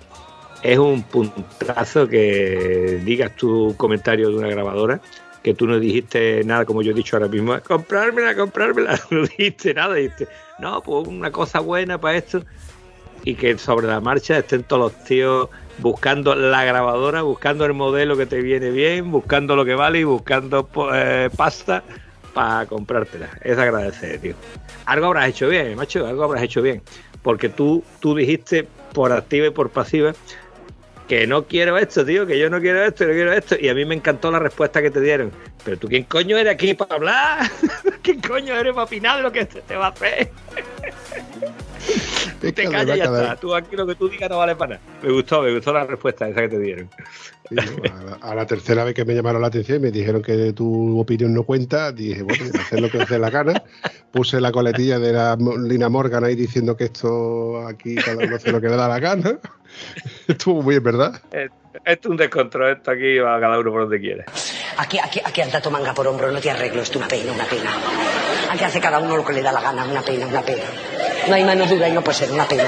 Es 0.62 0.76
un 0.76 1.03
puntazo 1.03 2.09
que 2.09 3.01
digas 3.05 3.34
tu 3.36 3.74
comentario 3.76 4.28
de 4.28 4.36
una 4.36 4.49
grabadora, 4.49 5.01
que 5.43 5.55
tú 5.55 5.66
no 5.66 5.78
dijiste 5.78 6.43
nada 6.45 6.64
como 6.64 6.82
yo 6.82 6.91
he 6.91 6.95
dicho 6.95 7.16
ahora 7.16 7.28
mismo, 7.28 7.59
comprármela, 7.66 8.34
comprármela, 8.34 8.99
no 9.11 9.22
dijiste 9.22 9.74
nada, 9.74 9.95
dijiste, 9.95 10.28
no, 10.59 10.82
pues 10.82 11.07
una 11.07 11.30
cosa 11.30 11.61
buena 11.61 11.99
para 11.99 12.16
esto, 12.18 12.43
y 13.24 13.34
que 13.34 13.57
sobre 13.59 13.86
la 13.86 14.01
marcha 14.01 14.39
estén 14.39 14.62
todos 14.64 14.93
los 14.93 15.05
tíos 15.05 15.49
buscando 15.78 16.34
la 16.34 16.64
grabadora, 16.64 17.22
buscando 17.22 17.64
el 17.64 17.74
modelo 17.74 18.16
que 18.16 18.26
te 18.26 18.41
viene 18.43 18.70
bien, 18.70 19.11
buscando 19.11 19.55
lo 19.55 19.64
que 19.64 19.74
vale 19.74 20.01
y 20.01 20.05
buscando 20.05 20.66
po- 20.66 20.93
eh, 20.95 21.30
pasta 21.36 21.82
para 22.34 22.66
comprártela. 22.66 23.28
Es 23.43 23.59
agradecer, 23.59 24.18
tío. 24.20 24.34
Algo 24.86 25.07
habrás 25.07 25.28
hecho 25.28 25.49
bien, 25.49 25.76
macho, 25.76 26.07
algo 26.07 26.24
habrás 26.24 26.43
hecho 26.43 26.62
bien. 26.62 26.82
Porque 27.22 27.49
tú, 27.49 27.84
tú 28.01 28.14
dijiste 28.14 28.66
por 28.93 29.12
activa 29.12 29.47
y 29.49 29.51
por 29.51 29.70
pasiva 29.70 30.14
que 31.09 31.27
no 31.27 31.45
quiero 31.45 31.79
esto, 31.79 32.05
tío, 32.05 32.27
que 32.27 32.39
yo 32.39 32.51
no 32.51 32.61
quiero 32.61 32.85
esto, 32.85 33.07
no 33.07 33.13
quiero 33.13 33.33
esto. 33.33 33.57
Y 33.59 33.69
a 33.71 33.75
mí 33.75 33.85
me 33.85 33.95
encantó 33.95 34.31
la 34.31 34.39
respuesta 34.39 34.83
que 34.83 34.91
te 34.91 35.01
dieron. 35.01 35.33
Pero 35.65 35.79
tú, 35.79 35.89
¿quién 35.89 36.05
coño 36.05 36.37
eres 36.37 36.53
aquí 36.53 36.75
para 36.75 36.95
hablar? 36.97 37.51
¿Quién 38.03 38.21
coño 38.21 38.55
eres 38.55 38.75
para 38.75 38.85
opinar 38.85 39.21
lo 39.21 39.33
que 39.33 39.47
te 39.47 39.75
va 39.75 39.87
a 39.87 39.91
hacer? 39.91 40.31
Te 42.41 42.53
que 42.53 42.64
callas 42.64 42.97
y 42.97 42.99
ya 42.99 43.05
está. 43.05 43.37
Tú 43.37 43.55
aquí 43.55 43.77
lo 43.77 43.87
que 43.87 43.95
tú 43.95 44.09
digas 44.09 44.31
no 44.31 44.39
vale 44.39 44.57
para 44.57 44.77
nada. 44.77 44.99
Me 45.03 45.12
gustó, 45.12 45.43
me 45.43 45.55
gustó 45.55 45.73
la 45.73 45.85
respuesta 45.85 46.29
esa 46.29 46.41
que 46.43 46.49
te 46.49 46.59
dieron. 46.59 46.91
Sí, 47.49 47.57
a, 47.59 48.03
la, 48.03 48.12
a 48.21 48.35
la 48.35 48.47
tercera 48.47 48.85
vez 48.85 48.95
que 48.95 49.05
me 49.05 49.14
llamaron 49.14 49.41
la 49.41 49.49
atención 49.49 49.79
y 49.79 49.81
me 49.81 49.91
dijeron 49.91 50.21
que 50.23 50.53
tu 50.53 51.01
opinión 51.01 51.33
no 51.33 51.45
cuenta, 51.45 51.93
dije, 51.93 52.23
bueno, 52.23 52.45
hacer 52.61 52.81
lo 52.81 52.91
que 52.91 52.99
os 52.99 53.09
dé 53.09 53.19
la 53.19 53.31
gana. 53.31 53.62
Puse 54.12 54.41
la 54.41 54.53
coletilla 54.53 54.99
de 54.99 55.12
la 55.12 55.37
Lina 55.37 55.89
Morgan 55.89 56.25
ahí 56.25 56.35
diciendo 56.35 56.77
que 56.77 56.85
esto 56.85 57.66
aquí 57.66 57.95
cada 57.97 58.25
uno 58.25 58.37
hace 58.37 58.53
lo 58.53 58.61
que 58.61 58.69
le 58.69 58.77
da 58.77 58.89
la 58.89 59.01
gana. 59.01 59.39
Estuvo 60.29 60.62
muy 60.62 60.75
bien, 60.75 60.85
¿verdad? 60.85 61.21
Esto 61.85 62.09
es 62.09 62.11
un 62.11 62.16
descontrol, 62.16 62.72
esto 62.76 62.91
aquí 62.91 63.18
va 63.18 63.41
cada 63.41 63.59
uno 63.59 63.70
por 63.70 63.83
donde 63.83 64.01
quiera. 64.01 64.24
Aquí, 64.76 64.99
aquí, 64.99 65.20
aquí 65.24 65.41
anda 65.41 65.61
tu 65.61 65.70
manga 65.70 65.95
por 65.95 66.07
hombro, 66.07 66.31
no 66.31 66.41
te 66.41 66.51
arreglo, 66.51 66.83
esto 66.83 66.99
una 66.99 67.09
pena, 67.09 67.33
una 67.33 67.45
pena. 67.45 67.70
Aquí 68.51 68.64
hace 68.64 68.81
cada 68.81 68.99
uno 68.99 69.16
lo 69.16 69.24
que 69.24 69.33
le 69.33 69.43
da 69.43 69.53
la 69.53 69.61
gana, 69.61 69.85
una 69.85 70.03
pena, 70.03 70.26
una 70.26 70.43
pena. 70.43 70.62
No 71.29 71.35
hay 71.35 71.45
mano 71.45 71.66
dura 71.66 71.89
y 71.89 71.93
no 71.93 72.03
puede 72.03 72.18
ser, 72.18 72.31
una 72.31 72.47
pena. 72.47 72.64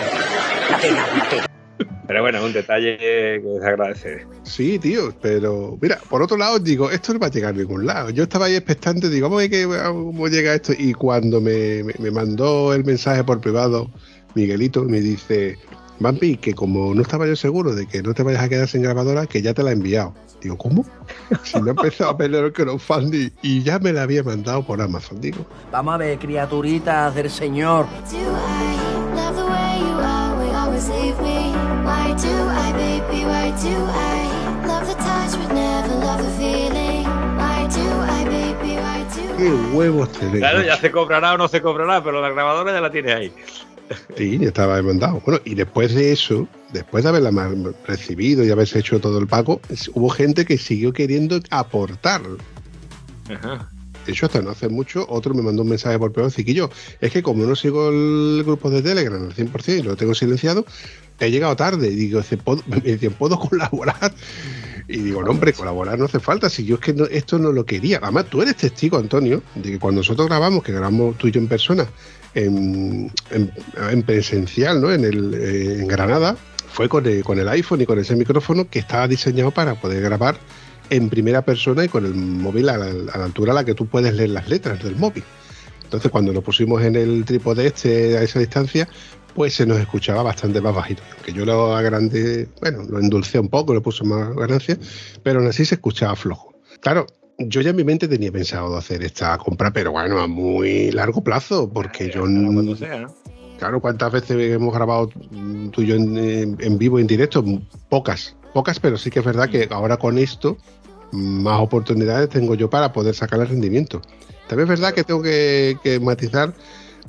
Una 0.68 0.78
pena, 0.78 1.06
una 1.14 1.24
pena. 1.28 1.46
Pero 2.06 2.22
bueno, 2.22 2.44
un 2.44 2.52
detalle 2.52 2.96
que 2.98 3.40
se 3.60 3.66
agradece. 3.66 4.26
Sí, 4.42 4.78
tío, 4.80 5.14
pero 5.22 5.78
mira, 5.80 5.98
por 6.08 6.22
otro 6.22 6.36
lado, 6.36 6.58
digo, 6.58 6.90
esto 6.90 7.12
no 7.12 7.20
va 7.20 7.28
a 7.28 7.30
llegar 7.30 7.54
a 7.54 7.56
ningún 7.56 7.86
lado. 7.86 8.10
Yo 8.10 8.24
estaba 8.24 8.46
ahí 8.46 8.56
expectante, 8.56 9.08
digo, 9.08 9.28
vamos 9.28 9.38
a 9.38 9.48
ver 9.48 9.50
qué- 9.50 9.66
cómo 9.66 10.26
llega 10.28 10.54
esto. 10.54 10.72
Y 10.76 10.92
cuando 10.92 11.40
me, 11.40 11.84
me- 11.84 11.94
me 11.98 12.10
mandó 12.10 12.74
el 12.74 12.84
mensaje 12.84 13.22
por 13.22 13.40
privado, 13.40 13.90
Miguelito 14.34 14.82
me 14.84 15.00
dice, 15.00 15.56
Vampi, 16.00 16.38
que 16.38 16.54
como 16.54 16.94
no 16.94 17.02
estaba 17.02 17.26
yo 17.26 17.36
seguro 17.36 17.74
de 17.74 17.86
que 17.86 18.02
no 18.02 18.14
te 18.14 18.22
vayas 18.22 18.42
a 18.42 18.48
quedar 18.48 18.66
sin 18.66 18.82
grabadora, 18.82 19.26
que 19.26 19.42
ya 19.42 19.52
te 19.52 19.62
la 19.62 19.70
he 19.70 19.74
enviado. 19.74 20.14
Digo, 20.40 20.56
¿cómo? 20.56 20.86
Si 21.44 21.60
no 21.60 21.68
he 21.68 21.70
empezado 21.70 22.10
a 22.10 22.16
pelear 22.16 22.44
el 22.44 22.52
crowdfunding 22.52 23.30
y 23.42 23.62
ya 23.62 23.78
me 23.78 23.92
la 23.92 24.02
había 24.02 24.22
mandado 24.22 24.66
por 24.66 24.80
Amazon, 24.80 25.20
digo. 25.20 25.44
Vamos 25.70 25.94
a 25.94 25.98
ver, 25.98 26.18
criaturitas 26.18 27.14
del 27.14 27.28
Señor. 27.30 27.86
¿Qué 39.36 39.50
huevos 39.72 40.12
tenéis? 40.12 40.38
Claro, 40.38 40.62
ya 40.62 40.76
se 40.76 40.90
cobrará 40.90 41.34
o 41.34 41.38
no 41.38 41.48
se 41.48 41.62
cobrará, 41.62 42.02
pero 42.02 42.20
la 42.20 42.30
grabadora 42.30 42.72
ya 42.72 42.80
la 42.80 42.90
tiene 42.90 43.12
ahí. 43.12 43.32
Sí, 44.16 44.38
ya 44.38 44.48
estaba 44.48 44.76
demandado. 44.76 45.20
Bueno, 45.24 45.40
y 45.44 45.54
después 45.54 45.94
de 45.94 46.12
eso, 46.12 46.46
después 46.72 47.02
de 47.04 47.10
haberla 47.10 47.32
recibido 47.86 48.44
y 48.44 48.50
haberse 48.50 48.78
hecho 48.78 49.00
todo 49.00 49.18
el 49.18 49.26
pago, 49.26 49.60
hubo 49.94 50.08
gente 50.10 50.44
que 50.44 50.58
siguió 50.58 50.92
queriendo 50.92 51.40
aportar. 51.50 52.22
Ajá. 53.28 53.68
De 54.06 54.12
hecho, 54.12 54.26
hasta 54.26 54.40
no 54.40 54.50
hace 54.50 54.68
mucho, 54.68 55.04
otro 55.08 55.34
me 55.34 55.42
mandó 55.42 55.62
un 55.62 55.68
mensaje 55.68 55.98
por 55.98 56.12
privado, 56.12 56.30
Ciquillo, 56.30 56.70
es 57.00 57.12
que 57.12 57.22
como 57.22 57.44
no 57.44 57.54
sigo 57.54 57.90
el 57.90 58.42
grupo 58.44 58.70
de 58.70 58.80
Telegram 58.82 59.22
al 59.22 59.34
100% 59.34 59.78
y 59.78 59.82
lo 59.82 59.94
tengo 59.96 60.14
silenciado, 60.14 60.64
he 61.18 61.30
llegado 61.30 61.54
tarde. 61.54 61.88
Y 61.88 61.94
digo, 61.96 62.20
dice, 62.20 62.36
¿puedo, 62.38 62.62
me 62.66 62.80
dice, 62.80 63.10
¿puedo 63.10 63.38
colaborar? 63.38 64.14
Y 64.88 64.98
digo, 64.98 65.22
no, 65.22 65.32
hombre, 65.32 65.52
colaborar 65.52 65.98
no 65.98 66.06
hace 66.06 66.18
falta, 66.18 66.48
si 66.48 66.64
yo 66.64 66.76
es 66.76 66.80
que 66.80 66.94
no- 66.94 67.04
esto 67.06 67.38
no 67.38 67.52
lo 67.52 67.64
quería. 67.66 67.98
Además, 68.02 68.26
tú 68.30 68.40
eres 68.42 68.56
testigo, 68.56 68.96
Antonio, 68.98 69.42
de 69.54 69.72
que 69.72 69.78
cuando 69.78 70.00
nosotros 70.00 70.26
grabamos, 70.28 70.62
que 70.64 70.72
grabamos 70.72 71.16
tú 71.18 71.28
y 71.28 71.32
yo 71.32 71.40
en 71.40 71.46
persona, 71.48 71.86
en, 72.34 73.10
en- 73.30 73.52
en 73.90 74.02
presencial, 74.02 74.80
¿no? 74.80 74.92
En, 74.92 75.04
el, 75.04 75.34
eh, 75.34 75.78
en 75.80 75.88
Granada, 75.88 76.36
fue 76.72 76.88
con 76.88 77.06
el, 77.06 77.24
con 77.24 77.38
el 77.38 77.48
iPhone 77.48 77.80
y 77.80 77.86
con 77.86 77.98
ese 77.98 78.14
micrófono 78.16 78.68
que 78.68 78.78
estaba 78.78 79.08
diseñado 79.08 79.50
para 79.50 79.74
poder 79.74 80.02
grabar 80.02 80.36
en 80.90 81.08
primera 81.08 81.42
persona 81.44 81.84
y 81.84 81.88
con 81.88 82.04
el 82.04 82.14
móvil 82.14 82.68
a 82.68 82.78
la, 82.78 82.86
a 83.12 83.18
la 83.18 83.24
altura 83.24 83.52
a 83.52 83.54
la 83.56 83.64
que 83.64 83.74
tú 83.74 83.86
puedes 83.86 84.14
leer 84.14 84.30
las 84.30 84.48
letras 84.48 84.82
del 84.82 84.96
móvil. 84.96 85.24
Entonces, 85.84 86.10
cuando 86.10 86.32
lo 86.32 86.42
pusimos 86.42 86.82
en 86.82 86.94
el 86.94 87.24
trípode 87.24 87.66
este 87.66 88.16
a 88.18 88.22
esa 88.22 88.38
distancia, 88.38 88.88
pues 89.34 89.54
se 89.54 89.66
nos 89.66 89.78
escuchaba 89.78 90.22
bastante 90.22 90.60
más 90.60 90.74
bajito. 90.74 91.02
Que 91.24 91.32
yo 91.32 91.44
lo 91.44 91.76
agrandé, 91.76 92.48
bueno, 92.60 92.82
lo 92.88 92.98
endulcé 93.00 93.38
un 93.40 93.48
poco, 93.48 93.74
le 93.74 93.80
puse 93.80 94.04
más 94.04 94.34
ganancia, 94.36 94.78
pero 95.24 95.40
aún 95.40 95.48
así 95.48 95.64
se 95.64 95.74
escuchaba 95.76 96.14
flojo. 96.16 96.54
Claro, 96.80 97.06
yo 97.40 97.60
ya 97.60 97.70
en 97.70 97.76
mi 97.76 97.84
mente 97.84 98.06
tenía 98.08 98.30
pensado 98.30 98.76
hacer 98.76 99.02
esta 99.02 99.36
compra, 99.38 99.72
pero 99.72 99.92
bueno, 99.92 100.20
a 100.20 100.26
muy 100.26 100.90
largo 100.92 101.22
plazo, 101.24 101.70
porque 101.72 102.10
yo 102.10 102.20
Cuando 102.22 102.76
sea, 102.76 103.00
¿no? 103.00 103.14
Claro, 103.58 103.80
¿cuántas 103.80 104.12
veces 104.12 104.52
hemos 104.52 104.74
grabado 104.74 105.10
mm, 105.30 105.68
tú 105.68 105.82
y 105.82 105.86
yo 105.86 105.94
en, 105.96 106.56
en- 106.58 106.78
vivo, 106.78 106.98
en 106.98 107.06
directo? 107.06 107.44
Pocas, 107.88 108.36
pocas, 108.54 108.80
pero 108.80 108.96
sí 108.96 109.10
que 109.10 109.18
es 109.18 109.24
verdad 109.24 109.48
que 109.50 109.68
ahora 109.70 109.96
con 109.98 110.16
esto 110.18 110.56
más 111.12 111.60
oportunidades 111.60 112.28
tengo 112.28 112.54
yo 112.54 112.70
para 112.70 112.92
poder 112.92 113.14
sacar 113.14 113.40
el 113.40 113.48
rendimiento. 113.48 114.00
También 114.48 114.64
es 114.64 114.80
verdad 114.80 114.94
que 114.94 115.04
tengo 115.04 115.22
que, 115.22 115.76
que 115.82 116.00
matizar 116.00 116.54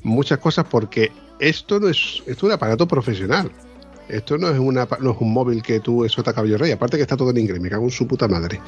muchas 0.04 0.40
cosas 0.40 0.66
porque 0.70 1.12
esto 1.40 1.80
no 1.80 1.88
es, 1.88 2.18
esto 2.20 2.32
es 2.32 2.44
un 2.44 2.52
aparato 2.52 2.88
profesional. 2.88 3.52
Esto 4.12 4.38
no 4.38 4.49
es, 4.49 4.59
una, 4.59 4.88
un 5.20 5.34
móvil 5.34 5.62
que 5.64 5.80
tú 5.80 6.05
eso 6.05 6.22
te 6.22 6.34
cabello 6.34 6.57
rey. 6.57 6.72
Aparte 6.72 6.97
que 6.97 7.03
está 7.03 7.18
todo 7.18 7.32
en 7.32 7.38
inglés, 7.38 7.62
me 7.62 7.70
cago 7.70 7.86
en 7.86 7.91
su 7.91 8.07
puta 8.07 8.28
madre. 8.28 8.59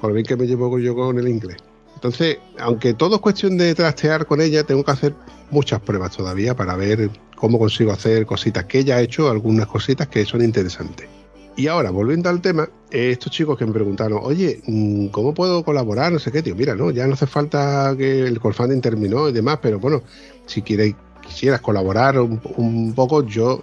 Por 0.00 0.12
bien 0.12 0.24
que 0.24 0.36
me 0.36 0.46
llevo 0.46 0.78
yo 0.78 0.94
con 0.94 1.18
el 1.18 1.28
inglés. 1.28 1.56
Entonces, 1.94 2.38
aunque 2.58 2.94
todo 2.94 3.16
es 3.16 3.20
cuestión 3.20 3.56
de 3.58 3.74
trastear 3.74 4.26
con 4.26 4.40
ella, 4.40 4.64
tengo 4.64 4.84
que 4.84 4.90
hacer 4.90 5.14
muchas 5.50 5.80
pruebas 5.80 6.16
todavía 6.16 6.56
para 6.56 6.74
ver 6.76 7.10
cómo 7.36 7.58
consigo 7.58 7.92
hacer 7.92 8.26
cositas 8.26 8.64
que 8.64 8.80
ella 8.80 8.96
ha 8.96 9.00
hecho, 9.00 9.30
algunas 9.30 9.66
cositas 9.66 10.08
que 10.08 10.24
son 10.24 10.42
interesantes. 10.42 11.08
Y 11.56 11.66
ahora, 11.66 11.90
volviendo 11.90 12.30
al 12.30 12.40
tema, 12.40 12.68
estos 12.90 13.30
chicos 13.30 13.58
que 13.58 13.66
me 13.66 13.72
preguntaron, 13.72 14.20
oye, 14.22 14.62
mm, 14.66 15.08
¿cómo 15.08 15.34
puedo 15.34 15.62
colaborar? 15.64 16.12
No 16.12 16.18
sé 16.18 16.32
qué, 16.32 16.42
tío. 16.42 16.56
Mira, 16.56 16.74
no, 16.74 16.90
ya 16.90 17.06
no 17.06 17.14
hace 17.14 17.26
falta 17.26 17.94
que 17.96 18.22
el 18.22 18.40
crowdfunding 18.40 18.80
terminó 18.80 19.28
y 19.28 19.32
demás, 19.32 19.58
pero 19.60 19.78
bueno, 19.78 20.02
si 20.46 20.62
quieres, 20.62 20.94
quisieras 21.20 21.60
colaborar 21.60 22.18
un, 22.18 22.94
poco, 22.94 23.24
yo 23.24 23.62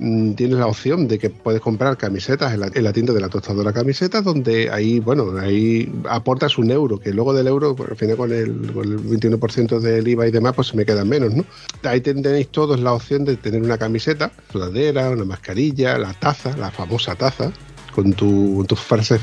tienes 0.00 0.58
la 0.58 0.66
opción 0.66 1.06
de 1.08 1.18
que 1.18 1.28
puedes 1.28 1.60
comprar 1.60 1.96
camisetas 1.98 2.54
en 2.54 2.60
la, 2.60 2.70
en 2.72 2.84
la 2.84 2.92
tienda 2.92 3.12
de 3.12 3.20
la 3.20 3.28
tostadora 3.28 3.70
camisetas, 3.72 4.24
donde 4.24 4.70
ahí, 4.70 4.98
bueno, 4.98 5.38
ahí 5.38 5.92
aportas 6.08 6.56
un 6.56 6.70
euro, 6.70 6.98
que 6.98 7.12
luego 7.12 7.34
del 7.34 7.46
euro, 7.48 7.76
pues, 7.76 7.90
al 7.90 7.96
final 7.96 8.16
con 8.16 8.32
el, 8.32 8.72
con 8.72 8.84
el 8.90 8.98
21% 8.98 9.78
del 9.78 10.08
IVA 10.08 10.28
y 10.28 10.30
demás, 10.30 10.54
pues 10.56 10.68
se 10.68 10.76
me 10.76 10.86
quedan 10.86 11.06
menos, 11.08 11.34
¿no? 11.34 11.44
Ahí 11.82 12.00
ten- 12.00 12.22
tenéis 12.22 12.48
todos 12.48 12.80
la 12.80 12.94
opción 12.94 13.26
de 13.26 13.36
tener 13.36 13.60
una 13.62 13.76
camiseta, 13.76 14.32
sudadera, 14.50 15.10
una 15.10 15.24
mascarilla, 15.26 15.98
la 15.98 16.14
taza, 16.14 16.56
la 16.56 16.70
famosa 16.70 17.14
taza, 17.14 17.52
con, 17.94 18.12
tu, 18.14 18.54
con 18.56 18.66
tus 18.66 18.80
frases 18.80 19.20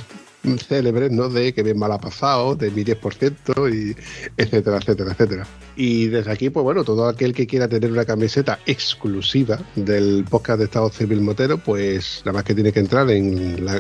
célebres, 0.58 1.12
¿no? 1.12 1.30
De 1.30 1.54
que 1.54 1.64
bien 1.64 1.78
mal 1.78 1.92
ha 1.92 2.00
pasado, 2.00 2.56
de 2.56 2.72
mi 2.72 2.84
10%, 2.84 3.74
y 3.74 3.96
etcétera, 4.38 4.78
etcétera, 4.78 5.12
etcétera. 5.12 5.48
Y 5.76 6.08
desde 6.08 6.32
aquí, 6.32 6.50
pues 6.50 6.64
bueno, 6.64 6.84
todo 6.84 7.08
aquel 7.08 7.34
que 7.34 7.46
quiera 7.46 7.68
tener 7.68 7.92
una 7.92 8.06
camiseta 8.06 8.60
exclusiva 8.66 9.60
del 9.76 10.26
podcast 10.28 10.60
de 10.60 10.66
Estado 10.66 10.90
Civil 10.90 11.22
Motero, 11.22 11.58
pues 11.58 12.22
nada 12.26 12.38
más 12.38 12.44
que 12.44 12.56
tiene 12.56 12.72
que 12.72 12.80
entrar 12.80 13.10
en 13.12 13.64
la, 13.64 13.80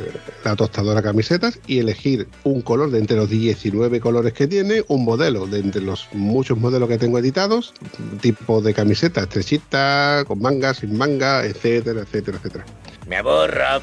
tostadora 0.55 1.01
camisetas 1.01 1.59
y 1.67 1.79
elegir 1.79 2.27
un 2.43 2.61
color 2.61 2.91
de 2.91 2.99
entre 2.99 3.17
los 3.17 3.29
19 3.29 3.99
colores 3.99 4.33
que 4.33 4.47
tiene, 4.47 4.83
un 4.87 5.05
modelo 5.05 5.47
de 5.47 5.59
entre 5.59 5.81
los 5.81 6.07
muchos 6.13 6.57
modelos 6.57 6.87
que 6.87 6.97
tengo 6.97 7.19
editados, 7.19 7.73
tipo 8.21 8.61
de 8.61 8.73
camiseta 8.73 9.21
estrechita, 9.21 10.23
con 10.27 10.39
manga, 10.39 10.73
sin 10.73 10.97
manga, 10.97 11.45
etcétera, 11.45 12.01
etcétera, 12.01 12.37
etcétera. 12.37 12.65
Me 13.07 13.17
aborra. 13.17 13.81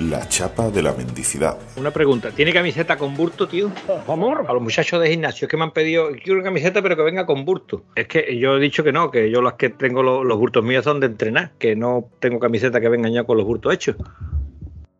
La 0.00 0.26
chapa 0.28 0.70
de 0.70 0.82
la 0.82 0.92
mendicidad. 0.92 1.58
Una 1.76 1.90
pregunta, 1.90 2.30
¿tiene 2.30 2.52
camiseta 2.52 2.96
con 2.96 3.14
burto, 3.14 3.46
tío? 3.46 3.70
Vamos, 4.06 4.38
a 4.48 4.52
los 4.52 4.62
muchachos 4.62 5.00
de 5.00 5.10
gimnasio, 5.10 5.46
es 5.46 5.50
que 5.50 5.56
me 5.56 5.64
han 5.64 5.72
pedido, 5.72 6.10
quiero 6.12 6.34
una 6.34 6.44
camiseta 6.44 6.82
pero 6.82 6.96
que 6.96 7.02
venga 7.02 7.26
con 7.26 7.44
burto. 7.44 7.84
Es 7.94 8.08
que 8.08 8.38
yo 8.38 8.56
he 8.56 8.60
dicho 8.60 8.82
que 8.82 8.92
no, 8.92 9.10
que 9.10 9.30
yo 9.30 9.42
las 9.42 9.54
que 9.54 9.68
tengo 9.68 10.02
los, 10.02 10.24
los 10.24 10.38
burtos 10.38 10.64
míos 10.64 10.84
son 10.84 11.00
de 11.00 11.06
entrenar, 11.06 11.52
que 11.58 11.76
no 11.76 12.08
tengo 12.20 12.38
camiseta 12.40 12.80
que 12.80 12.88
venga 12.88 13.08
ya 13.10 13.24
con 13.24 13.36
los 13.36 13.46
burtos 13.46 13.74
hechos. 13.74 13.96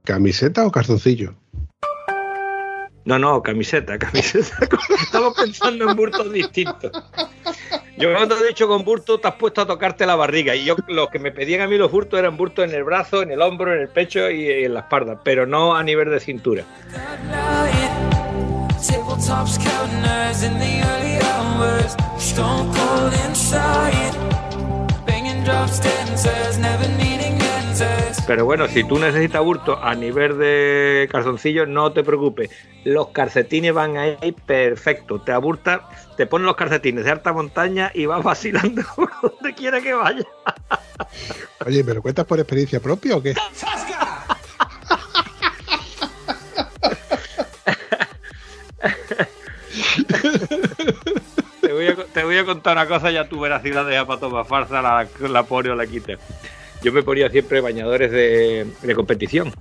¿Camiseta 0.04 0.66
o 0.66 0.70
calzoncillo? 0.70 1.34
No, 3.04 3.18
no, 3.18 3.42
camiseta, 3.42 3.98
camiseta. 3.98 4.56
Estamos 5.02 5.34
pensando 5.34 5.90
en 5.90 5.96
burtos 5.96 6.32
distintos. 6.32 6.92
Yo 7.98 8.12
cuando 8.12 8.36
he 8.38 8.48
dicho 8.48 8.66
con 8.68 8.84
burto 8.84 9.18
te 9.18 9.28
has 9.28 9.34
puesto 9.34 9.60
a 9.60 9.66
tocarte 9.66 10.06
la 10.06 10.16
barriga 10.16 10.54
y 10.54 10.64
yo 10.64 10.76
los 10.88 11.08
que 11.10 11.18
me 11.18 11.30
pedían 11.30 11.60
a 11.60 11.68
mí 11.68 11.76
los 11.76 11.90
burtos 11.90 12.18
eran 12.18 12.36
burtos 12.36 12.64
en 12.64 12.74
el 12.74 12.84
brazo, 12.84 13.22
en 13.22 13.30
el 13.30 13.42
hombro, 13.42 13.74
en 13.74 13.80
el 13.80 13.88
pecho 13.88 14.30
y 14.30 14.64
en 14.64 14.74
la 14.74 14.80
espalda, 14.80 15.20
pero 15.22 15.46
no 15.46 15.76
a 15.76 15.82
nivel 15.82 16.10
de 16.10 16.20
cintura. 16.20 16.64
Pero 28.26 28.44
bueno, 28.44 28.68
si 28.68 28.84
tú 28.84 28.98
necesitas 28.98 29.42
burto 29.42 29.82
a 29.82 29.94
nivel 29.94 30.38
de 30.38 31.08
calzoncillos, 31.10 31.66
no 31.68 31.92
te 31.92 32.04
preocupes. 32.04 32.50
Los 32.84 33.08
calcetines 33.08 33.74
van 33.74 33.96
ahí 33.96 34.32
perfecto. 34.46 35.20
Te 35.20 35.32
aburtas, 35.32 35.80
te 36.16 36.26
pones 36.26 36.46
los 36.46 36.54
calcetines 36.56 37.04
de 37.04 37.10
alta 37.10 37.32
montaña 37.32 37.90
y 37.94 38.06
vas 38.06 38.22
vacilando 38.24 38.82
por 38.94 39.10
donde 39.20 39.54
quiera 39.54 39.80
que 39.80 39.92
vaya. 39.92 40.24
Oye, 41.66 41.82
¿me 41.82 41.94
lo 41.94 42.02
cuentas 42.02 42.24
por 42.24 42.38
experiencia 42.38 42.80
propia 42.80 43.16
o 43.16 43.22
qué? 43.22 43.34
Te 51.60 51.72
voy, 51.72 51.86
a, 51.88 51.96
te 52.12 52.24
voy 52.24 52.38
a 52.38 52.44
contar 52.44 52.76
una 52.76 52.86
cosa, 52.86 53.10
ya 53.10 53.28
tu 53.28 53.40
veracidad 53.40 53.86
deja 53.86 54.06
para 54.06 54.20
tomar 54.20 54.44
farsa, 54.46 54.82
la, 54.82 55.06
la 55.20 55.42
pone 55.44 55.70
o 55.70 55.74
la 55.74 55.86
quita. 55.86 56.14
Yo 56.82 56.92
me 56.92 57.02
ponía 57.02 57.30
siempre 57.30 57.60
bañadores 57.60 58.10
de, 58.10 58.66
de 58.82 58.94
competición. 58.94 59.52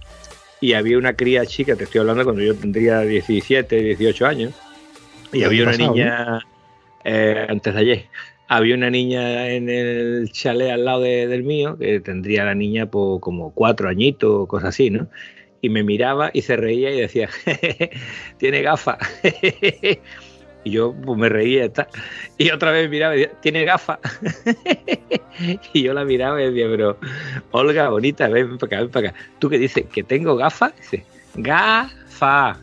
Y 0.59 0.73
había 0.73 0.97
una 0.97 1.15
cría 1.15 1.45
chica, 1.45 1.75
te 1.75 1.85
estoy 1.85 2.01
hablando 2.01 2.23
cuando 2.23 2.41
yo 2.43 2.55
tendría 2.55 3.01
17, 3.01 3.75
18 3.81 4.25
años. 4.27 4.53
Y 5.33 5.43
había 5.43 5.63
una 5.63 5.71
pasado, 5.71 5.93
niña, 5.93 6.39
eh, 7.03 7.45
antes 7.49 7.73
de 7.73 7.79
ayer, 7.79 8.05
había 8.47 8.75
una 8.75 8.89
niña 8.89 9.49
en 9.49 9.69
el 9.69 10.29
chalet 10.31 10.71
al 10.71 10.85
lado 10.85 11.01
de- 11.01 11.25
del 11.27 11.43
mío, 11.43 11.77
que 11.79 11.99
tendría 11.99 12.43
la 12.45 12.53
niña 12.53 12.85
por 12.85 13.19
como 13.21 13.53
cuatro 13.53 13.89
añitos 13.89 14.29
o 14.31 14.47
cosas 14.47 14.69
así, 14.69 14.89
¿no? 14.89 15.07
Y 15.61 15.69
me 15.69 15.83
miraba 15.83 16.31
y 16.33 16.41
se 16.41 16.55
reía 16.57 16.91
y 16.91 16.99
decía, 17.01 17.29
tiene 18.37 18.61
gafas. 18.61 18.97
Y 20.63 20.71
yo 20.71 20.93
pues, 20.93 21.17
me 21.17 21.29
reía 21.29 21.71
tal. 21.71 21.87
Y 22.37 22.51
otra 22.51 22.71
vez 22.71 22.89
miraba 22.89 23.15
y 23.15 23.21
decía, 23.21 23.35
tiene 23.41 23.65
gafas. 23.65 23.99
y 25.73 25.83
yo 25.83 25.93
la 25.93 26.05
miraba 26.05 26.41
y 26.41 26.47
decía, 26.47 26.67
pero 26.69 26.97
Olga, 27.51 27.89
bonita, 27.89 28.27
ven 28.27 28.57
para 28.57 28.67
acá, 28.67 28.81
ven 28.81 28.91
para 28.91 29.09
acá. 29.09 29.19
¿Tú 29.39 29.49
qué 29.49 29.57
dices? 29.57 29.85
¿Que 29.91 30.03
tengo 30.03 30.35
gafas? 30.35 30.73
Dice, 30.77 31.05
gafas. 31.35 32.59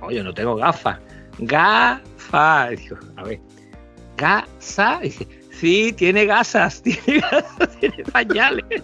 Oye, 0.00 0.22
no 0.22 0.34
tengo 0.34 0.56
gafas. 0.56 0.98
Gafas. 1.38 2.70
Digo, 2.70 2.98
a 3.16 3.24
ver, 3.24 3.40
gasa. 4.16 5.00
Dice, 5.02 5.26
sí, 5.50 5.92
tiene 5.92 6.26
gasas, 6.26 6.82
tiene 6.84 7.20
gasas, 7.20 7.80
tiene 7.80 8.04
pañales. 8.12 8.82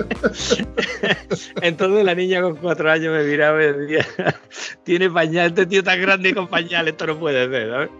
Entonces 1.62 2.04
la 2.04 2.14
niña 2.14 2.42
con 2.42 2.56
cuatro 2.56 2.90
años 2.90 3.12
me 3.12 3.24
miraba 3.24 3.62
y 3.62 3.72
decía, 3.72 4.06
tiene 4.84 5.10
pañal, 5.10 5.48
este 5.48 5.66
tío 5.66 5.82
tan 5.82 6.00
grande 6.00 6.34
con 6.34 6.48
pañal, 6.48 6.88
esto 6.88 7.06
no 7.06 7.18
puede 7.18 7.48
ser, 7.48 7.70
¿sabes? 7.70 7.90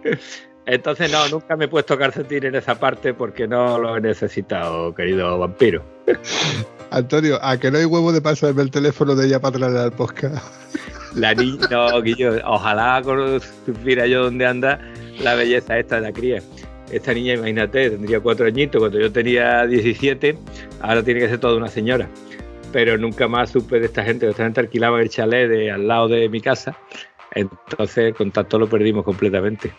Entonces 0.67 1.11
no, 1.11 1.29
nunca 1.29 1.57
me 1.57 1.65
he 1.65 1.69
puesto 1.69 1.99
calcetín 1.99 2.45
en 2.45 2.55
esa 2.55 2.79
parte 2.79 3.15
porque 3.15 3.49
no 3.49 3.79
lo 3.79 3.97
he 3.97 4.01
necesitado, 4.01 4.95
querido 4.95 5.39
vampiro. 5.39 5.85
Antonio, 6.91 7.39
¿a 7.43 7.59
que 7.59 7.71
no 7.71 7.79
hay 7.79 7.85
huevo 7.85 8.13
de 8.13 8.21
pasarme 8.21 8.63
el 8.63 8.71
teléfono 8.71 9.15
de 9.15 9.27
ella 9.27 9.41
para 9.41 9.59
traer 9.59 9.77
al 9.77 9.93
podcast? 9.93 10.45
La 11.15 11.35
niña, 11.35 11.67
no, 11.71 12.01
Guillo, 12.03 12.35
ojalá 12.45 13.03
supiera 13.65 14.07
yo 14.07 14.25
dónde 14.25 14.47
anda 14.47 14.81
la 15.21 15.35
belleza 15.35 15.79
esta 15.79 15.97
de 15.97 16.03
la 16.03 16.13
cría. 16.13 16.43
Esta 16.91 17.15
niña, 17.15 17.35
imagínate, 17.35 17.91
tendría 17.91 18.21
cuatro 18.21 18.47
añitos 18.47 18.81
cuando 18.81 18.99
yo 18.99 19.13
tenía 19.13 19.67
17, 19.67 20.37
ahora 20.81 21.03
tiene 21.03 21.21
que 21.21 21.29
ser 21.29 21.39
toda 21.39 21.57
una 21.57 21.69
señora. 21.69 22.09
Pero 22.73 22.97
nunca 22.99 23.29
más 23.29 23.51
supe 23.51 23.79
de 23.81 23.87
esta 23.87 24.03
gente, 24.05 24.29
esta 24.29 24.45
gente 24.45 24.61
alquilaba 24.61 25.01
el 25.01 25.09
chalet 25.09 25.49
de 25.49 25.71
al 25.71 25.87
lado 25.89 26.09
de 26.09 26.29
mi 26.29 26.41
casa, 26.41 26.77
entonces 27.35 27.99
el 27.99 28.15
contacto 28.15 28.59
lo 28.59 28.69
perdimos 28.69 29.05
completamente. 29.05 29.73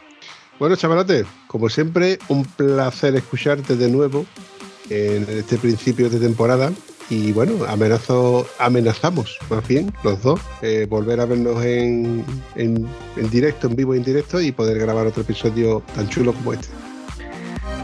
Bueno, 0.59 0.75
chavalote, 0.75 1.25
como 1.47 1.69
siempre, 1.69 2.19
un 2.27 2.45
placer 2.45 3.15
escucharte 3.15 3.75
de 3.75 3.89
nuevo 3.89 4.25
en 4.89 5.25
este 5.29 5.57
principio 5.57 6.09
de 6.09 6.19
temporada. 6.19 6.71
Y 7.09 7.33
bueno, 7.33 7.65
amenazo, 7.67 8.47
amenazamos 8.57 9.37
más 9.49 9.67
bien 9.67 9.91
los 10.03 10.21
dos, 10.23 10.39
eh, 10.61 10.85
volver 10.89 11.19
a 11.19 11.25
vernos 11.25 11.61
en, 11.65 12.23
en- 12.55 12.87
en 13.17 13.29
directo, 13.29 13.67
en 13.67 13.75
vivo 13.75 13.95
y 13.95 13.97
en 13.97 14.03
directo 14.05 14.39
y 14.39 14.53
poder 14.53 14.77
grabar 14.79 15.07
otro 15.07 15.23
episodio 15.23 15.83
tan 15.93 16.07
chulo 16.07 16.31
como 16.31 16.53
este. 16.53 16.67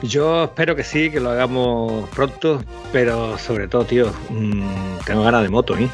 Yo 0.04 0.44
espero 0.46 0.76
que 0.76 0.84
sí, 0.84 1.10
que 1.10 1.20
lo 1.20 1.32
hagamos 1.32 2.08
pronto, 2.10 2.64
pero 2.92 3.38
sobre 3.38 3.68
todo, 3.68 3.84
tío, 3.86 4.12
mm, 4.30 5.00
tengo 5.06 5.24
ganas 5.24 5.44
de 5.44 5.50
moto, 5.50 5.76
¿eh? 5.78 5.90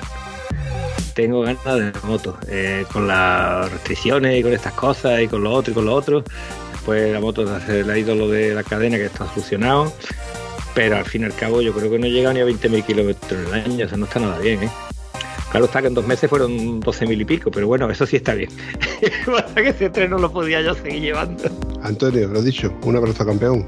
Tengo 1.13 1.41
ganas 1.41 1.63
de 1.63 1.93
moto, 2.03 2.37
eh, 2.47 2.85
con 2.91 3.07
las 3.07 3.71
restricciones 3.71 4.39
y 4.39 4.43
con 4.43 4.51
estas 4.51 4.73
cosas 4.73 5.21
y 5.21 5.27
con 5.27 5.43
lo 5.43 5.51
otro 5.51 5.71
y 5.71 5.75
con 5.75 5.85
lo 5.85 5.93
otro. 5.93 6.23
Después 6.71 7.13
la 7.13 7.19
moto 7.21 7.47
se 7.61 7.83
le 7.83 7.93
ha 7.93 7.97
ido 7.97 8.13
lo 8.13 8.27
de 8.27 8.53
la 8.53 8.63
cadena 8.63 8.97
que 8.97 9.05
está 9.05 9.25
solucionado, 9.27 9.93
pero 10.75 10.97
al 10.97 11.05
fin 11.05 11.21
y 11.21 11.25
al 11.25 11.35
cabo 11.35 11.61
yo 11.61 11.73
creo 11.73 11.89
que 11.89 11.99
no 11.99 12.07
llega 12.07 12.33
ni 12.33 12.41
a 12.41 12.45
20.000 12.45 12.85
kilómetros 12.85 13.47
al 13.47 13.53
año, 13.53 13.85
eso 13.85 13.95
no 13.95 14.05
está 14.05 14.19
nada 14.19 14.37
bien, 14.39 14.63
¿eh? 14.63 14.71
Claro 15.53 15.67
está 15.67 15.81
que 15.81 15.87
en 15.87 15.93
dos 15.93 16.07
meses 16.07 16.27
fueron 16.27 16.81
12.000 16.81 17.21
y 17.21 17.25
pico, 17.25 17.51
pero 17.51 17.67
bueno, 17.67 17.87
eso 17.91 18.07
sí 18.07 18.15
está 18.15 18.33
bien. 18.33 18.49
Pasa 19.27 19.53
que 19.53 19.69
ese 19.69 19.87
tren 19.91 20.09
no 20.09 20.17
lo 20.17 20.31
podía 20.33 20.59
yo 20.63 20.73
seguir 20.73 21.03
llevando. 21.03 21.43
Antonio, 21.83 22.27
lo 22.27 22.41
dicho, 22.41 22.73
un 22.81 22.95
abrazo 22.95 23.23
campeón. 23.23 23.63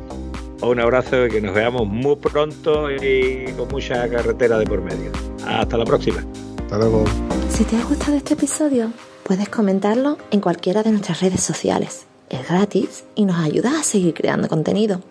Un 0.64 0.80
abrazo 0.80 1.28
y 1.28 1.30
que 1.30 1.42
nos 1.42 1.54
veamos 1.54 1.86
muy 1.86 2.16
pronto 2.16 2.90
y 2.90 3.46
con 3.56 3.68
mucha 3.68 4.10
carretera 4.10 4.58
de 4.58 4.66
por 4.66 4.82
medio. 4.82 5.12
Hasta 5.46 5.78
la 5.78 5.86
próxima. 5.86 6.26
Hasta 6.64 6.80
luego. 6.80 7.06
Si 7.52 7.64
te 7.66 7.78
ha 7.78 7.84
gustado 7.84 8.18
este 8.18 8.34
episodio, 8.34 8.92
puedes 9.22 9.48
comentarlo 9.50 10.18
en 10.32 10.42
cualquiera 10.42 10.82
de 10.82 10.90
nuestras 10.90 11.22
redes 11.22 11.42
sociales. 11.42 12.08
Es 12.32 12.48
gratis 12.50 13.04
y 13.14 13.26
nos 13.26 13.38
ayudas 13.38 13.76
a 13.76 13.84
seguir 13.84 14.16
creando 14.16 14.48
contenido. 14.48 15.02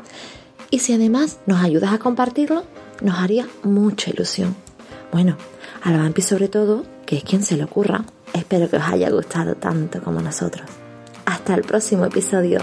Y 0.71 0.81
si 0.81 0.93
además 0.93 1.39
nos 1.47 1.63
ayudas 1.63 1.93
a 1.93 2.01
compartirlo, 2.01 2.65
nos 3.01 3.17
haría 3.21 3.47
mucha 3.63 4.11
ilusión. 4.11 4.57
Bueno, 5.13 5.37
a 5.85 5.91
la 5.91 5.99
sobre 6.23 6.49
todo, 6.49 6.85
que 7.05 7.19
es 7.19 7.25
quien 7.25 7.43
se 7.43 7.57
le 7.57 7.65
ocurra. 7.65 8.05
Espero 8.33 8.69
que 8.71 8.77
os 8.77 8.83
haya 8.83 9.11
gustado 9.11 9.55
tanto 9.55 10.03
como 10.03 10.21
nosotros. 10.21 10.67
Hasta 11.27 11.55
el 11.55 11.63
próximo 11.63 12.07
episodio. 12.07 12.61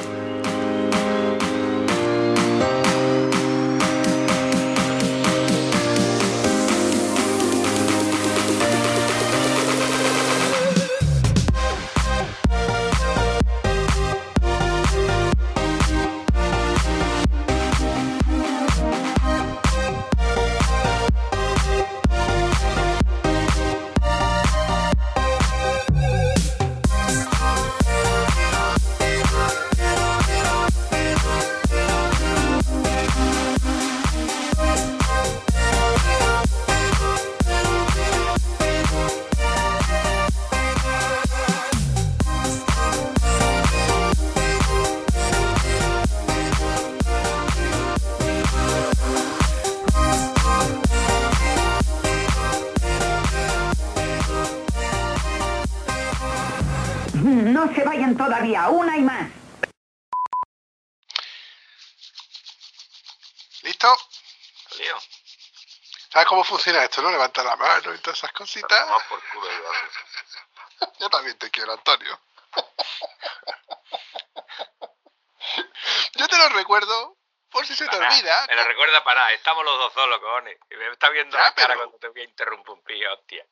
Cómo 66.32 66.46
funciona 66.46 66.82
esto, 66.86 67.02
no? 67.02 67.12
Levanta 67.12 67.44
la 67.44 67.58
mano 67.58 67.94
y 67.94 67.98
todas 67.98 68.18
esas 68.18 68.32
cositas. 68.32 68.88
por 69.10 69.22
culo, 69.32 69.50
Yo 71.00 71.10
también 71.10 71.38
te 71.38 71.52
quiero, 71.52 71.74
Antonio. 71.74 72.18
Yo 76.16 76.28
te 76.30 76.38
lo 76.38 76.48
recuerdo 76.50 77.18
por 77.50 77.68
si 77.68 77.76
se 77.76 77.86
te 77.90 77.98
olvida. 77.98 78.46
Me 78.48 78.56
lo 78.56 78.64
recuerda 78.64 79.04
para, 79.04 79.34
estamos 79.34 79.66
los 79.66 79.78
dos 79.78 79.92
solos, 79.92 80.22
cojones. 80.22 80.58
Y 80.70 80.76
me 80.76 80.88
está 80.90 81.10
viendo 81.10 81.36
Ya, 81.36 81.44
la 81.44 81.54
cara 81.54 81.68
pero- 81.68 81.80
cuando 81.80 81.98
te 81.98 82.08
voy 82.08 82.22
a 82.22 82.24
interrumpir, 82.24 83.06
hostia. 83.10 83.46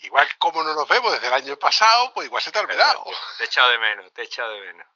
Igual 0.00 0.28
como 0.36 0.62
no 0.62 0.74
nos 0.74 0.86
vemos 0.88 1.12
desde 1.12 1.28
el 1.28 1.32
año 1.32 1.56
pasado, 1.58 2.12
pues 2.12 2.26
igual 2.26 2.42
se 2.42 2.52
te 2.52 2.58
ha 2.58 2.62
olvidado. 2.62 3.06
Te 3.38 3.44
he 3.44 3.46
echado 3.46 3.70
de 3.70 3.78
menos, 3.78 4.12
te 4.12 4.20
he 4.20 4.24
echado 4.26 4.52
de 4.52 4.60
menos. 4.60 4.86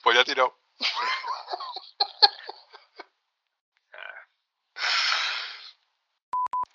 Pues 0.00 0.16
ya 0.16 0.22
tiró. 0.24 0.60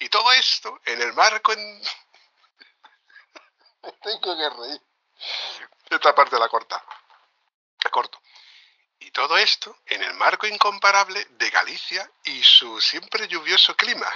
Y 0.02 0.08
todo 0.20 0.34
esto 0.34 0.82
en 0.86 1.02
el 1.02 1.14
marco 1.14 1.54
en... 1.54 1.82
Me 3.84 3.92
Tengo 4.04 4.38
que 4.38 4.50
reír. 4.50 4.82
Esta 5.90 6.14
parte 6.14 6.38
la 6.38 6.50
corta. 6.50 6.84
La 7.86 7.90
corto. 7.90 8.22
Y 9.00 9.12
todo 9.12 9.38
esto 9.38 9.78
en 9.86 10.04
el 10.04 10.14
marco 10.16 10.46
incomparable 10.46 11.26
de 11.30 11.50
Galicia 11.50 12.12
y 12.26 12.44
su 12.44 12.82
siempre 12.82 13.30
lluvioso 13.30 13.78
clima. 13.78 14.14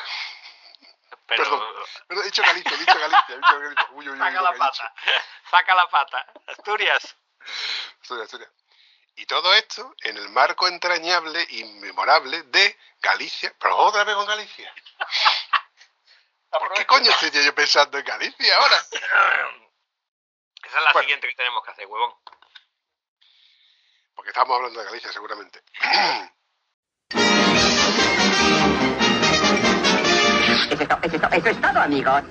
Pero 1.26 1.44
Perdón, 1.44 1.62
perdón, 2.08 2.24
he 2.24 2.28
dicho 2.28 2.42
Galicia, 2.42 2.72
he 2.74 2.78
dicho 2.80 3.00
Galicia, 3.00 3.26
he 3.30 3.36
dicho 3.38 3.60
Galicia. 3.60 3.88
Uy, 3.92 4.10
uy, 4.10 4.14
uy, 4.14 4.18
saca 4.20 4.42
lo 4.42 4.42
la 4.42 4.58
pata, 4.58 4.94
saca 5.50 5.76
la 5.76 5.90
pata. 5.90 6.26
Asturias. 6.48 7.16
Asturias, 8.02 8.26
Asturias. 8.26 8.52
Y 9.16 9.26
todo 9.26 9.54
esto 9.54 9.96
en 10.02 10.18
el 10.18 10.28
marco 10.30 10.68
entrañable 10.68 11.46
y 11.50 11.64
memorable 11.64 12.44
de 12.44 12.78
Galicia. 13.02 13.56
Pero 13.58 13.78
otra 13.78 14.04
vez 14.04 14.16
con 14.16 14.26
Galicia. 14.26 14.74
¿Por 16.60 16.74
qué 16.74 16.86
coño 16.86 17.10
estoy 17.12 17.32
yo 17.44 17.54
pensando 17.56 17.98
en 17.98 18.06
Galicia 18.06 18.58
ahora? 18.58 18.78
Esa 20.64 20.78
es 20.78 20.84
la 20.94 21.02
siguiente 21.02 21.28
que 21.28 21.36
tenemos 21.36 21.64
que 21.64 21.72
hacer, 21.72 21.86
huevón. 21.88 22.14
Porque 24.16 24.30
estamos 24.30 24.56
hablando 24.56 24.80
de 24.80 24.86
Galicia, 24.86 25.12
seguramente. 25.12 25.64
Eso 30.54 30.82
es, 30.82 30.88
to- 30.88 30.98
eso 31.04 31.16
es 31.16 31.22
to- 31.22 31.30
eso 31.32 31.50
es 31.50 31.62
todo, 31.62 31.80
amigos. 31.82 32.24